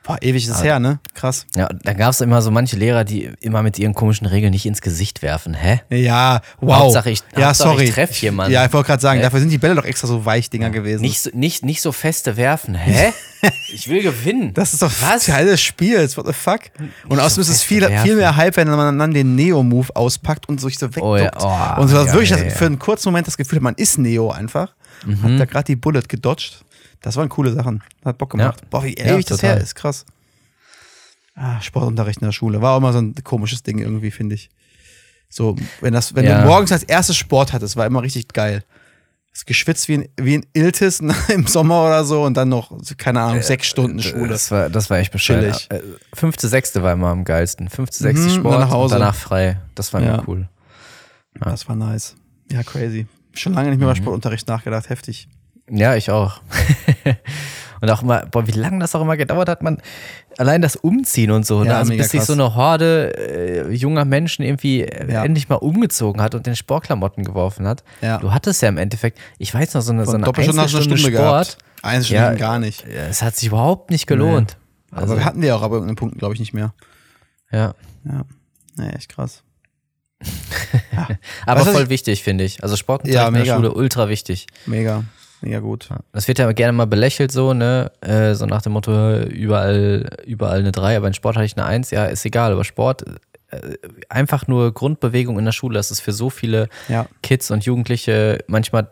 Boah, 0.07 0.19
ewig 0.21 0.45
ist 0.45 0.51
es 0.55 0.63
her, 0.63 0.79
ne? 0.81 0.99
Krass. 1.15 1.47
Ja, 1.57 1.67
da 1.83 1.95
gab 1.95 2.11
es 2.11 2.21
immer 2.21 2.43
so 2.43 2.51
manche 2.51 2.77
Lehrer, 2.77 3.05
die 3.05 3.31
immer 3.41 3.63
mit 3.63 3.79
ihren 3.79 3.95
komischen 3.95 4.27
Regeln 4.27 4.51
nicht 4.51 4.67
ins 4.67 4.83
Gesicht 4.83 5.23
werfen. 5.23 5.55
Hä? 5.55 5.81
Ja, 5.89 6.43
wow. 6.61 6.77
Hauptsache 6.77 7.11
ich- 7.11 7.21
ja, 7.35 7.47
Hauptsache 7.47 7.71
sorry. 7.71 7.85
ich 7.85 7.93
treff 7.95 8.15
jemanden. 8.21 8.53
Ja, 8.53 8.67
ich 8.67 8.73
wollte 8.75 8.89
gerade 8.89 9.01
sagen, 9.01 9.21
Hä? 9.21 9.25
dafür 9.25 9.41
sind 9.41 9.49
die 9.49 9.57
Bälle 9.57 9.77
doch 9.77 9.85
extra 9.87 10.07
so 10.07 10.27
Weichdinger 10.27 10.69
gewesen. 10.69 11.01
Nicht 11.01 11.23
so, 11.23 11.31
nicht, 11.33 11.65
nicht 11.65 11.81
so 11.81 11.91
feste 11.91 12.37
werfen. 12.37 12.75
Hä? 12.75 13.15
ich 13.73 13.89
will 13.89 14.03
gewinnen. 14.03 14.53
Das 14.53 14.75
ist 14.75 14.83
doch 14.83 14.93
Was? 15.01 15.25
Teil 15.25 15.47
des 15.47 15.63
Spiels. 15.63 16.19
What 16.19 16.27
the 16.27 16.35
fuck? 16.35 16.61
Und 17.09 17.17
so 17.17 17.23
außerdem 17.23 17.41
ist 17.43 17.49
es 17.49 17.63
viel, 17.63 17.81
werfen. 17.81 18.05
viel 18.05 18.17
mehr 18.17 18.37
Hype, 18.37 18.59
wenn 18.59 18.69
man 18.69 18.99
dann 18.99 19.15
den 19.15 19.35
Neo-Move 19.37 19.97
auspackt 19.97 20.51
und 20.51 20.61
sich 20.61 20.79
so 20.79 20.87
wegduckt. 20.87 21.03
Oh 21.07 21.17
ja, 21.17 21.31
oh, 21.79 21.81
und 21.81 21.89
so 21.89 21.99
hat 21.99 22.09
ja, 22.09 22.13
wirklich 22.13 22.29
ja, 22.31 22.37
das, 22.37 22.53
für 22.53 22.67
einen 22.67 22.79
kurzen 22.79 23.09
Moment 23.09 23.27
das 23.27 23.39
Gefühl, 23.39 23.61
man 23.61 23.75
ist 23.77 23.97
Neo 23.97 24.31
einfach. 24.31 24.75
Mhm. 25.07 25.23
Hat 25.23 25.41
da 25.41 25.45
gerade 25.47 25.65
die 25.65 25.77
Bullet 25.77 26.03
gedodged. 26.09 26.64
Das 27.05 27.17
waren 27.17 27.29
coole 27.29 27.53
Sachen. 27.53 27.83
Hat 28.05 28.17
Bock 28.17 28.31
gemacht. 28.31 28.61
Ja. 28.63 28.67
Boah, 28.71 28.83
wie 28.83 28.97
Ja, 28.99 29.15
ewig 29.15 29.27
das 29.27 29.43
her 29.43 29.59
ist. 29.59 29.75
Krass. 29.75 30.07
Ah, 31.35 31.61
Sportunterricht 31.61 32.21
in 32.23 32.27
der 32.27 32.33
Schule. 32.33 32.63
War 32.63 32.73
auch 32.73 32.79
immer 32.79 32.93
so 32.95 32.99
ein 33.01 33.15
komisches 33.23 33.63
Ding 33.63 33.79
irgendwie, 33.79 34.11
finde 34.11 34.37
ich. 34.37 34.49
So, 35.29 35.55
wenn 35.81 35.93
das, 35.93 36.15
wenn 36.15 36.25
Ja. 36.25 36.41
du 36.43 36.47
morgens 36.47 36.73
als 36.73 36.83
erstes 36.85 37.17
Sport 37.17 37.53
hattest, 37.53 37.77
war 37.77 37.85
immer 37.87 38.03
richtig 38.03 38.29
geil. 38.33 38.65
Ist 39.35 39.47
geschwitzt 39.47 39.89
wie 39.89 39.95
ein, 39.99 40.09
wie 40.17 40.39
ein 40.39 40.47
Iltis 40.55 41.01
im 41.29 41.47
Sommer 41.47 41.85
oder 41.85 42.05
so 42.05 42.23
und 42.23 42.35
dann 42.37 42.49
noch, 42.49 42.71
keine 42.97 43.21
Ahnung, 43.21 43.43
sechs 43.43 43.67
Stunden 43.67 44.01
Schule. 44.01 44.29
Das 44.29 44.51
war, 44.51 44.71
das 44.71 44.89
war 44.89 44.99
echt 44.99 45.13
bescheuert. 45.13 45.67
Äh, 45.71 45.81
Fünfte, 46.15 46.49
sechste 46.49 46.83
war 46.83 46.93
immer 46.93 47.09
am 47.09 47.25
geilsten. 47.25 47.69
Fünfte, 47.69 47.99
sechste 47.99 48.29
Mhm, 48.29 48.35
Sport 48.37 48.61
nach 48.61 48.71
Hause. 48.71 48.95
und 48.95 49.01
danach 49.01 49.15
frei. 49.17 49.61
Das 49.75 49.93
war 49.93 50.01
Ja. 50.01 50.15
immer 50.15 50.25
cool. 50.29 50.49
Das 51.41 51.69
war 51.69 51.75
nice. 51.77 52.15
Ja, 52.51 52.63
crazy. 52.63 53.09
Schon 53.35 53.53
lange 53.55 53.71
nicht 53.71 53.79
mehr 53.81 53.89
über 53.89 53.97
Sportunterricht 53.97 54.47
nachgedacht. 54.47 54.89
Heftig. 54.89 55.29
Ja, 55.71 55.95
ich 55.97 56.11
auch. 56.11 56.41
und 57.81 57.91
auch 57.91 58.03
mal, 58.03 58.27
boah, 58.31 58.47
wie 58.47 58.53
lange 58.53 58.79
das 58.81 58.95
auch 58.95 59.01
immer 59.01 59.17
gedauert 59.17 59.49
hat, 59.49 59.63
man, 59.63 59.81
allein 60.39 60.61
das 60.63 60.77
Umziehen 60.77 61.31
und 61.31 61.47
so, 61.47 61.63
ne? 61.63 61.71
Ja, 61.71 61.79
also 61.79 61.91
mega 61.91 62.03
bis 62.03 62.11
sich 62.11 62.19
krass. 62.19 62.27
so 62.27 62.33
eine 62.35 62.55
Horde 62.55 63.13
äh, 63.17 63.73
junger 63.73 64.05
Menschen 64.05 64.45
irgendwie 64.45 64.83
äh, 64.83 65.11
Ja. 65.13 65.25
endlich 65.25 65.49
mal 65.49 65.57
umgezogen 65.57 66.21
hat 66.21 66.35
und 66.35 66.47
den 66.47 66.55
Sportklamotten 66.57 67.25
geworfen 67.25 67.67
hat. 67.67 67.83
Ja. 68.03 68.19
Du 68.19 68.33
hattest 68.33 68.61
ja 68.63 68.69
im 68.69 68.77
Endeffekt, 68.79 69.19
ich 69.39 69.55
weiß 69.55 69.75
noch, 69.75 69.83
so 69.83 69.93
eine, 69.93 70.05
so 70.05 70.13
Von 70.13 70.17
eine 70.17 70.25
Doppelstunde 70.27 70.61
eine 70.61 70.67
Einzelstunde 70.69 70.99
Stunde 70.99 71.17
Sport. 71.19 71.47
gehabt. 71.57 71.59
Eine 71.83 72.05
Ja, 72.05 72.23
Stunde 72.25 72.39
gar 72.41 72.59
nicht. 72.59 72.85
äh, 72.87 73.09
Es 73.09 73.23
hat 73.23 73.37
sich 73.37 73.49
überhaupt 73.49 73.91
nicht 73.91 74.07
gelohnt. 74.07 74.57
Also, 74.91 75.13
Aber 75.13 75.21
wir 75.21 75.25
hatten 75.25 75.41
die 75.41 75.51
auch 75.51 75.63
aber 75.63 75.77
irgendeinen 75.77 75.97
Punkt, 75.97 76.19
glaube 76.19 76.35
ich, 76.35 76.41
nicht 76.41 76.53
mehr. 76.55 76.73
ja. 77.51 77.75
Ja. 78.05 78.25
Nee, 78.77 78.91
echt 78.91 79.09
krass. 79.15 79.43
Aber 81.47 81.61
voll 81.65 81.85
ich- 81.85 81.89
wichtig, 81.89 82.23
finde 82.23 82.45
ich. 82.45 82.63
Also 82.63 82.77
Sportunterricht 82.77 83.23
Ja, 83.23 83.29
in 83.29 83.45
der. 83.45 83.55
Schule, 83.55 83.73
ultra 83.73 84.09
wichtig. 84.09 84.47
Mega. 84.67 85.05
Mega 85.45 85.59
gut. 85.59 85.91
Das 86.13 86.27
wird 86.27 86.39
ja 86.39 86.51
gerne 86.53 86.73
mal 86.73 86.87
belächelt 86.87 87.31
so, 87.31 87.53
ne? 87.53 87.93
Äh, 88.01 88.35
so 88.35 88.47
nach 88.47 88.63
dem 88.63 88.73
Motto, 88.73 89.19
überall, 89.25 90.09
überall 90.25 90.61
eine 90.61 90.73
3, 90.73 90.97
aber 90.97 91.07
in 91.07 91.13
Sport 91.13 91.37
hatte 91.37 91.45
ich 91.45 91.55
eine 91.57 91.67
1, 91.67 91.91
ja, 91.91 92.07
ist 92.07 92.25
egal, 92.25 92.53
aber 92.53 92.65
Sport, 92.65 93.05
äh, 93.51 93.77
einfach 94.09 94.47
nur 94.47 94.73
Grundbewegung 94.73 95.39
in 95.39 95.45
der 95.45 95.53
Schule, 95.53 95.75
das 95.75 95.91
ist 95.91 96.01
für 96.01 96.13
so 96.13 96.31
viele 96.31 96.69
Ja. 96.89 97.07
Kids 97.23 97.51
und 97.51 97.67
Jugendliche 97.67 98.39
manchmal 98.47 98.89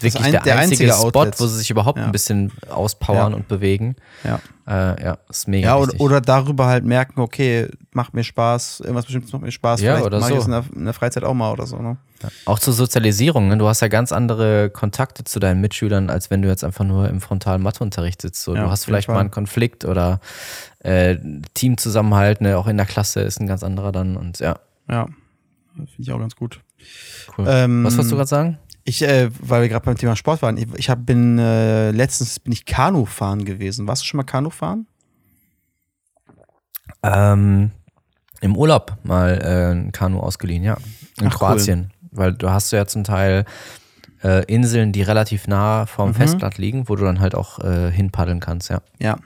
wirklich 0.00 0.22
ein- 0.24 0.32
der, 0.32 0.42
der 0.42 0.58
einzige, 0.58 0.92
einzige 0.92 1.08
Spot, 1.08 1.30
wo 1.38 1.46
sie 1.46 1.58
sich 1.58 1.70
überhaupt 1.70 1.98
Ja. 1.98 2.04
ein 2.06 2.12
bisschen 2.12 2.52
auspowern 2.68 3.32
Ja. 3.32 3.36
und 3.36 3.48
bewegen. 3.48 3.96
Ja. 4.24 4.40
Äh, 4.66 5.02
ja, 5.04 5.18
ist 5.28 5.46
mega 5.46 5.68
Ja, 5.68 5.76
oder, 5.76 6.00
oder 6.00 6.20
darüber 6.20 6.66
halt 6.66 6.84
merken, 6.84 7.20
okay, 7.20 7.68
macht 7.92 8.14
mir 8.14 8.24
Spaß, 8.24 8.80
irgendwas 8.80 9.04
bestimmtes 9.04 9.32
macht 9.32 9.42
mir 9.42 9.52
Spaß, 9.52 9.80
Ja, 9.82 9.92
vielleicht 9.92 10.06
oder 10.06 10.20
mache 10.20 10.30
ich 10.32 10.36
so. 10.36 10.40
es 10.40 10.46
in 10.46 10.52
der, 10.52 10.64
in 10.74 10.84
der 10.86 10.94
Freizeit 10.94 11.22
auch 11.22 11.34
mal 11.34 11.52
oder 11.52 11.66
so, 11.66 11.78
ne? 11.78 11.96
Auch 12.46 12.58
zur 12.58 12.72
Sozialisierung, 12.72 13.48
ne? 13.48 13.58
du 13.58 13.68
hast 13.68 13.80
ja 13.82 13.88
ganz 13.88 14.10
andere 14.10 14.70
Kontakte 14.70 15.24
zu 15.24 15.38
deinen 15.40 15.60
Mitschülern, 15.60 16.08
als 16.08 16.30
wenn 16.30 16.40
du 16.40 16.48
jetzt 16.48 16.64
einfach 16.64 16.84
nur 16.86 17.08
im 17.10 17.20
frontalen 17.20 17.62
Matheunterricht 17.62 18.22
sitzt. 18.22 18.42
So, 18.42 18.56
Ja, 18.56 18.64
du 18.64 18.70
hast 18.70 18.86
vielleicht 18.86 19.08
mal 19.08 19.18
einen 19.18 19.30
Konflikt 19.30 19.84
oder 19.84 20.20
äh, 20.78 21.16
Teamzusammenhalt, 21.52 22.40
ne? 22.40 22.56
auch 22.56 22.66
in 22.66 22.76
der 22.78 22.86
Klasse 22.86 23.20
ist 23.20 23.40
ein 23.40 23.46
ganz 23.46 23.62
anderer 23.62 23.92
dann 23.92 24.16
und 24.16 24.38
ja, 24.40 24.56
Ja. 24.90 25.06
Finde 25.76 25.90
ich 25.98 26.12
auch 26.12 26.18
ganz 26.20 26.36
gut. 26.36 26.60
cool. 27.36 27.46
Ähm, 27.48 27.84
Was 27.84 27.94
wolltest 27.96 28.12
du 28.12 28.16
gerade 28.16 28.28
sagen? 28.28 28.58
Ich, 28.84 29.02
äh, 29.02 29.30
weil 29.40 29.62
wir 29.62 29.68
gerade 29.70 29.84
beim 29.84 29.96
Thema 29.96 30.14
Sport 30.14 30.42
waren, 30.42 30.58
ich, 30.58 30.66
ich 30.76 30.90
hab, 30.90 31.06
bin 31.06 31.38
äh, 31.38 31.90
letztens 31.90 32.38
bin 32.38 32.52
ich 32.52 32.66
Kanu 32.66 33.06
fahren 33.06 33.44
gewesen. 33.44 33.86
Warst 33.88 34.02
du 34.02 34.06
schon 34.06 34.18
mal 34.18 34.24
Kanu 34.24 34.50
fahren? 34.50 34.86
Ähm, 37.02 37.70
Im 38.40 38.56
Urlaub 38.56 38.98
mal 39.02 39.40
äh, 39.42 39.72
ein 39.74 39.92
Kanu 39.92 40.20
ausgeliehen, 40.20 40.62
ja. 40.64 40.76
In 41.20 41.28
Ach, 41.28 41.32
cool. 41.32 41.38
Kroatien. 41.38 41.92
Weil 42.10 42.32
du 42.34 42.50
hast 42.50 42.70
ja 42.72 42.86
zum 42.86 43.04
Teil 43.04 43.44
äh, 44.22 44.44
Inseln, 44.52 44.92
die 44.92 45.02
relativ 45.02 45.48
nah 45.48 45.86
vom 45.86 46.10
Mhm. 46.10 46.14
Festland 46.14 46.58
liegen, 46.58 46.88
wo 46.88 46.96
du 46.96 47.04
dann 47.04 47.20
halt 47.20 47.34
auch 47.34 47.58
äh, 47.60 47.90
hinpaddeln 47.90 48.40
kannst, 48.40 48.68
ja. 48.70 48.80
Ja. 48.98 49.16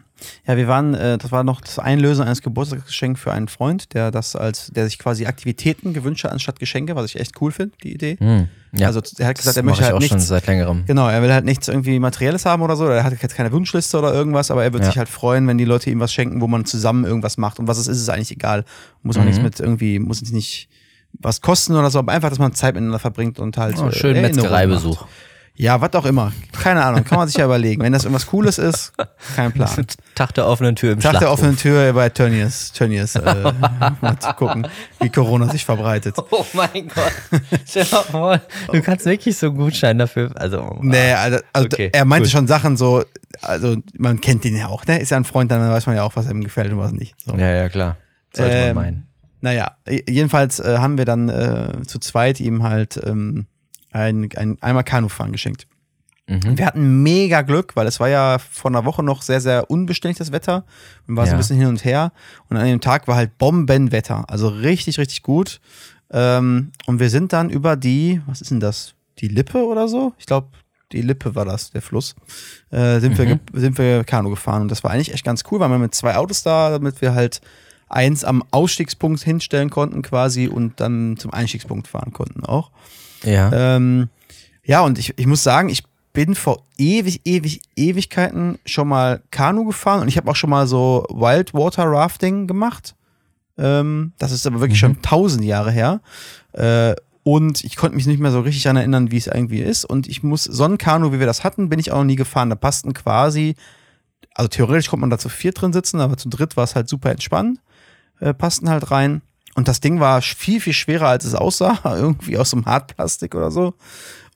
Ja, 0.46 0.56
wir 0.56 0.66
waren, 0.68 0.94
äh, 0.94 1.18
das 1.18 1.30
war 1.30 1.44
noch 1.44 1.60
das 1.60 1.78
Einlösen 1.78 2.22
eines 2.24 2.42
Geburtstagsgeschenks 2.42 3.20
für 3.20 3.32
einen 3.32 3.48
Freund, 3.48 3.94
der 3.94 4.10
das 4.10 4.34
als, 4.36 4.68
der 4.74 4.84
sich 4.86 4.98
quasi 4.98 5.26
Aktivitäten 5.26 5.92
gewünscht 5.92 6.24
hat 6.24 6.32
anstatt 6.32 6.58
Geschenke, 6.58 6.96
was 6.96 7.06
ich 7.06 7.20
echt 7.20 7.40
cool 7.40 7.52
finde, 7.52 7.76
die 7.82 7.92
Idee. 7.94 8.16
Hm. 8.18 8.48
ja. 8.72 8.86
Also 8.88 9.00
er 9.18 9.26
hat 9.28 9.36
das 9.38 9.44
gesagt, 9.44 9.56
er 9.56 9.62
mache 9.62 9.70
möchte 9.70 9.82
ich 9.82 9.86
halt 9.86 9.94
auch 9.96 10.02
schon 10.06 10.16
nichts. 10.16 10.28
seit 10.28 10.46
längerem. 10.46 10.84
Genau, 10.86 11.08
er 11.08 11.22
will 11.22 11.32
halt 11.32 11.44
nichts 11.44 11.68
irgendwie 11.68 11.98
Materielles 12.00 12.44
haben 12.46 12.62
oder 12.62 12.76
so, 12.76 12.84
oder 12.86 12.96
er 12.96 13.04
hat 13.04 13.20
jetzt 13.22 13.34
keine 13.36 13.52
Wunschliste 13.52 13.98
oder 13.98 14.12
irgendwas, 14.12 14.50
aber 14.50 14.64
er 14.64 14.72
wird 14.72 14.82
Ja. 14.82 14.88
sich 14.90 14.98
halt 14.98 15.08
freuen, 15.08 15.46
wenn 15.46 15.58
die 15.58 15.64
Leute 15.64 15.90
ihm 15.90 16.00
was 16.00 16.12
schenken, 16.12 16.40
wo 16.40 16.48
man 16.48 16.64
zusammen 16.64 17.04
irgendwas 17.04 17.36
macht. 17.36 17.58
Und 17.60 17.68
was 17.68 17.78
es 17.78 17.86
ist, 17.86 17.98
ist 18.00 18.08
eigentlich 18.08 18.32
egal. 18.32 18.64
Muss 19.02 19.16
auch 19.16 19.20
Mhm. 19.20 19.26
nichts 19.26 19.42
mit 19.42 19.60
irgendwie, 19.60 19.98
muss 19.98 20.20
es 20.22 20.32
nicht 20.32 20.68
was 21.20 21.40
kosten 21.40 21.74
oder 21.74 21.90
so, 21.90 22.00
aber 22.00 22.12
einfach, 22.12 22.28
dass 22.28 22.38
man 22.38 22.52
Zeit 22.54 22.74
miteinander 22.74 22.98
verbringt 22.98 23.38
und 23.38 23.56
halt. 23.56 23.78
Oh, 23.78 23.88
äh, 23.88 23.92
schön 23.92 24.20
Metzgereibesuch. 24.20 25.00
macht. 25.00 25.10
Ja, 25.60 25.80
was 25.80 25.92
auch 25.94 26.06
immer. 26.06 26.32
Keine 26.62 26.84
Ahnung, 26.84 27.02
kann 27.02 27.18
man 27.18 27.26
sich 27.26 27.36
ja 27.36 27.44
überlegen. 27.44 27.82
Wenn 27.82 27.92
das 27.92 28.04
irgendwas 28.04 28.26
Cooles 28.28 28.58
ist, 28.58 28.92
kein 29.34 29.50
Plan. 29.52 29.68
Tag 30.14 30.32
der 30.34 30.46
offenen 30.46 30.76
Tür 30.76 30.92
im 30.92 31.00
Tag 31.00 31.18
der 31.18 31.32
offenen 31.32 31.56
Tür 31.56 31.92
bei 31.92 32.08
Tönnies. 32.10 32.70
Tönnies 32.72 33.16
äh, 33.16 33.52
mal 34.00 34.16
zu 34.20 34.32
gucken, 34.34 34.68
wie 35.00 35.10
Corona 35.10 35.48
sich 35.50 35.64
verbreitet. 35.64 36.14
Oh 36.30 36.44
mein 36.52 36.88
Gott. 36.88 38.40
Du 38.72 38.82
kannst 38.82 39.04
wirklich 39.06 39.36
so 39.36 39.48
einen 39.48 39.56
Gutschein 39.56 39.98
dafür. 39.98 40.30
Also, 40.36 40.60
oh, 40.62 40.78
Nee, 40.80 41.12
also, 41.12 41.38
also 41.52 41.66
Okay, 41.66 41.90
er 41.92 42.04
meinte 42.04 42.28
gut. 42.28 42.32
schon 42.32 42.46
Sachen 42.46 42.76
so, 42.76 43.02
also 43.42 43.76
man 43.96 44.20
kennt 44.20 44.44
ihn 44.44 44.56
ja 44.56 44.68
auch, 44.68 44.86
ne? 44.86 45.00
Ist 45.00 45.10
ja 45.10 45.16
ein 45.16 45.24
Freund, 45.24 45.50
dann 45.50 45.68
weiß 45.68 45.86
man 45.86 45.96
ja 45.96 46.04
auch, 46.04 46.14
was 46.16 46.30
ihm 46.30 46.44
gefällt 46.44 46.72
und 46.72 46.78
was 46.78 46.92
nicht. 46.92 47.14
So. 47.24 47.34
Ja, 47.36 47.50
ja, 47.50 47.68
klar. 47.68 47.96
Sollte 48.32 48.54
Ähm, 48.54 48.74
man 48.76 48.84
meinen. 48.84 49.06
Naja, 49.40 49.72
jedenfalls 49.88 50.60
äh, 50.60 50.78
haben 50.78 50.98
wir 50.98 51.04
dann 51.04 51.28
äh, 51.28 51.82
zu 51.86 51.98
zweit 51.98 52.40
ihm 52.40 52.62
halt 52.62 53.00
ähm, 53.04 53.46
ein, 53.92 54.28
ein, 54.36 54.58
einmal 54.60 54.84
Kanufahren 54.84 55.32
geschenkt. 55.32 55.66
Mhm. 56.26 56.58
Wir 56.58 56.66
hatten 56.66 57.02
mega 57.02 57.40
Glück, 57.42 57.74
weil 57.74 57.86
es 57.86 58.00
war 58.00 58.08
ja 58.08 58.38
vor 58.38 58.70
einer 58.70 58.84
Woche 58.84 59.02
noch 59.02 59.22
sehr, 59.22 59.40
sehr 59.40 59.70
unbeständig 59.70 60.18
das 60.18 60.30
Wetter 60.32 60.64
und 61.06 61.16
war 61.16 61.24
so 61.24 61.30
Ja. 61.30 61.36
ein 61.36 61.38
bisschen 61.38 61.56
hin 61.58 61.68
und 61.68 61.84
her. 61.84 62.12
Und 62.50 62.56
an 62.58 62.66
dem 62.66 62.80
Tag 62.80 63.08
war 63.08 63.16
halt 63.16 63.38
Bombenwetter, 63.38 64.28
also 64.28 64.48
richtig, 64.48 64.98
richtig 64.98 65.22
gut. 65.22 65.60
Ähm, 66.10 66.72
und 66.86 67.00
wir 67.00 67.10
sind 67.10 67.32
dann 67.32 67.48
über 67.50 67.76
die, 67.76 68.20
was 68.26 68.40
ist 68.42 68.50
denn 68.50 68.60
das? 68.60 68.94
Die 69.20 69.28
Lippe 69.28 69.64
oder 69.66 69.88
so? 69.88 70.12
Ich 70.18 70.26
glaube, 70.26 70.48
die 70.92 71.02
Lippe 71.02 71.34
war 71.34 71.44
das, 71.44 71.70
der 71.70 71.82
Fluss. 71.82 72.14
Äh, 72.70 73.00
sind, 73.00 73.18
wir, 73.18 73.24
Mhm. 73.26 73.28
ge- 73.50 73.60
sind 73.60 73.78
wir 73.78 74.04
Kanu 74.04 74.30
gefahren 74.30 74.62
und 74.62 74.70
das 74.70 74.84
war 74.84 74.90
eigentlich 74.90 75.12
echt 75.12 75.24
ganz 75.24 75.44
cool, 75.50 75.60
weil 75.60 75.68
wir 75.70 75.78
mit 75.78 75.94
zwei 75.94 76.16
Autos 76.16 76.42
da, 76.42 76.70
damit 76.70 77.00
wir 77.02 77.14
halt 77.14 77.40
eins 77.90 78.22
am 78.24 78.44
Ausstiegspunkt 78.50 79.22
hinstellen 79.22 79.70
konnten 79.70 80.02
quasi 80.02 80.46
und 80.46 80.78
dann 80.80 81.16
zum 81.18 81.32
Einstiegspunkt 81.32 81.88
fahren 81.88 82.12
konnten 82.12 82.44
auch. 82.44 82.70
Ja. 83.24 83.50
Ähm, 83.76 84.08
ja, 84.64 84.80
und 84.80 84.98
ich, 84.98 85.14
ich 85.18 85.26
muss 85.26 85.42
sagen, 85.42 85.68
ich 85.68 85.82
bin 86.12 86.34
vor 86.34 86.62
ewig, 86.76 87.20
ewig, 87.24 87.60
Ewigkeiten 87.76 88.58
schon 88.66 88.88
mal 88.88 89.22
Kanu 89.30 89.64
gefahren 89.64 90.00
und 90.02 90.08
ich 90.08 90.16
habe 90.16 90.30
auch 90.30 90.36
schon 90.36 90.50
mal 90.50 90.66
so 90.66 91.06
Wildwater 91.10 91.84
Rafting 91.84 92.46
gemacht. 92.46 92.94
Ähm, 93.56 94.12
das 94.18 94.32
ist 94.32 94.46
aber 94.46 94.60
wirklich 94.60 94.78
Mhm. 94.82 94.86
schon 94.86 95.02
tausend 95.02 95.44
Jahre 95.44 95.70
her. 95.70 96.00
Äh, 96.52 96.94
und 97.24 97.62
ich 97.62 97.76
konnte 97.76 97.94
mich 97.96 98.06
nicht 98.06 98.20
mehr 98.20 98.30
so 98.30 98.40
richtig 98.40 98.62
daran 98.62 98.78
erinnern, 98.78 99.10
wie 99.10 99.16
es 99.18 99.26
irgendwie 99.26 99.60
ist. 99.60 99.84
Und 99.84 100.06
ich 100.08 100.22
muss, 100.22 100.44
so 100.44 100.64
ein 100.64 100.78
Kanu, 100.78 101.12
wie 101.12 101.18
wir 101.18 101.26
das 101.26 101.44
hatten, 101.44 101.68
bin 101.68 101.78
ich 101.78 101.92
auch 101.92 101.98
noch 101.98 102.04
nie 102.04 102.16
gefahren. 102.16 102.48
Da 102.50 102.56
passten 102.56 102.94
quasi, 102.94 103.54
also 104.34 104.48
theoretisch 104.48 104.88
konnte 104.88 105.02
man 105.02 105.10
da 105.10 105.18
zu 105.18 105.28
viert 105.28 105.60
drin 105.60 105.72
sitzen, 105.72 106.00
aber 106.00 106.16
zu 106.16 106.28
dritt 106.30 106.56
war 106.56 106.64
es 106.64 106.74
halt 106.74 106.88
super 106.88 107.10
entspannt. 107.10 107.60
Äh, 108.20 108.32
passten 108.32 108.70
halt 108.70 108.90
rein. 108.90 109.20
Und 109.58 109.66
das 109.66 109.80
Ding 109.80 109.98
war 109.98 110.22
viel, 110.22 110.60
viel 110.60 110.72
schwerer, 110.72 111.08
als 111.08 111.24
es 111.24 111.34
aussah. 111.34 111.80
Irgendwie 111.84 112.38
aus 112.38 112.50
so 112.50 112.56
einem 112.56 112.66
Hartplastik 112.66 113.34
oder 113.34 113.50
so. 113.50 113.74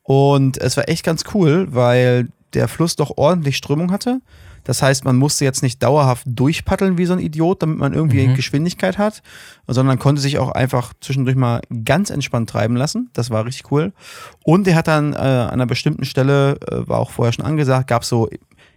Und 0.03 0.59
es 0.59 0.77
war 0.77 0.89
echt 0.89 1.05
ganz 1.05 1.23
cool, 1.33 1.69
weil 1.71 2.27
der 2.55 2.67
Fluss 2.67 2.97
doch 2.97 3.17
ordentlich 3.17 3.57
Strömung 3.57 3.93
hatte. 3.93 4.21
Das 4.65 4.83
heißt, 4.83 5.05
man 5.05 5.15
musste 5.15 5.45
jetzt 5.45 5.63
nicht 5.63 5.81
dauerhaft 5.81 6.25
durchpaddeln 6.27 6.99
wie 6.99 7.07
so 7.07 7.13
ein 7.13 7.21
Idiot, 7.21 7.63
damit 7.63 7.79
man 7.79 7.95
irgendwie 7.95 8.27
mhm. 8.27 8.35
Geschwindigkeit 8.35 8.99
hat, 8.99 9.23
sondern 9.69 10.01
konnte 10.01 10.21
sich 10.21 10.41
auch 10.41 10.51
einfach 10.51 10.93
zwischendurch 11.01 11.37
mal 11.37 11.61
ganz 11.85 12.11
entspannt 12.11 12.51
treiben 12.51 12.75
lassen. 12.75 13.09
Das 13.13 13.31
war 13.31 13.47
richtig 13.47 13.71
cool. 13.71 13.93
Und 14.43 14.67
er 14.67 14.75
hat 14.75 14.89
dann 14.89 15.13
äh, 15.13 15.19
an 15.19 15.51
einer 15.51 15.67
bestimmten 15.67 16.05
Stelle, 16.05 16.59
äh, 16.69 16.89
war 16.89 16.99
auch 16.99 17.13
vorher 17.13 17.33
schon 17.33 17.45
angesagt, 17.45 17.87
gab 17.87 18.05
so, 18.05 18.29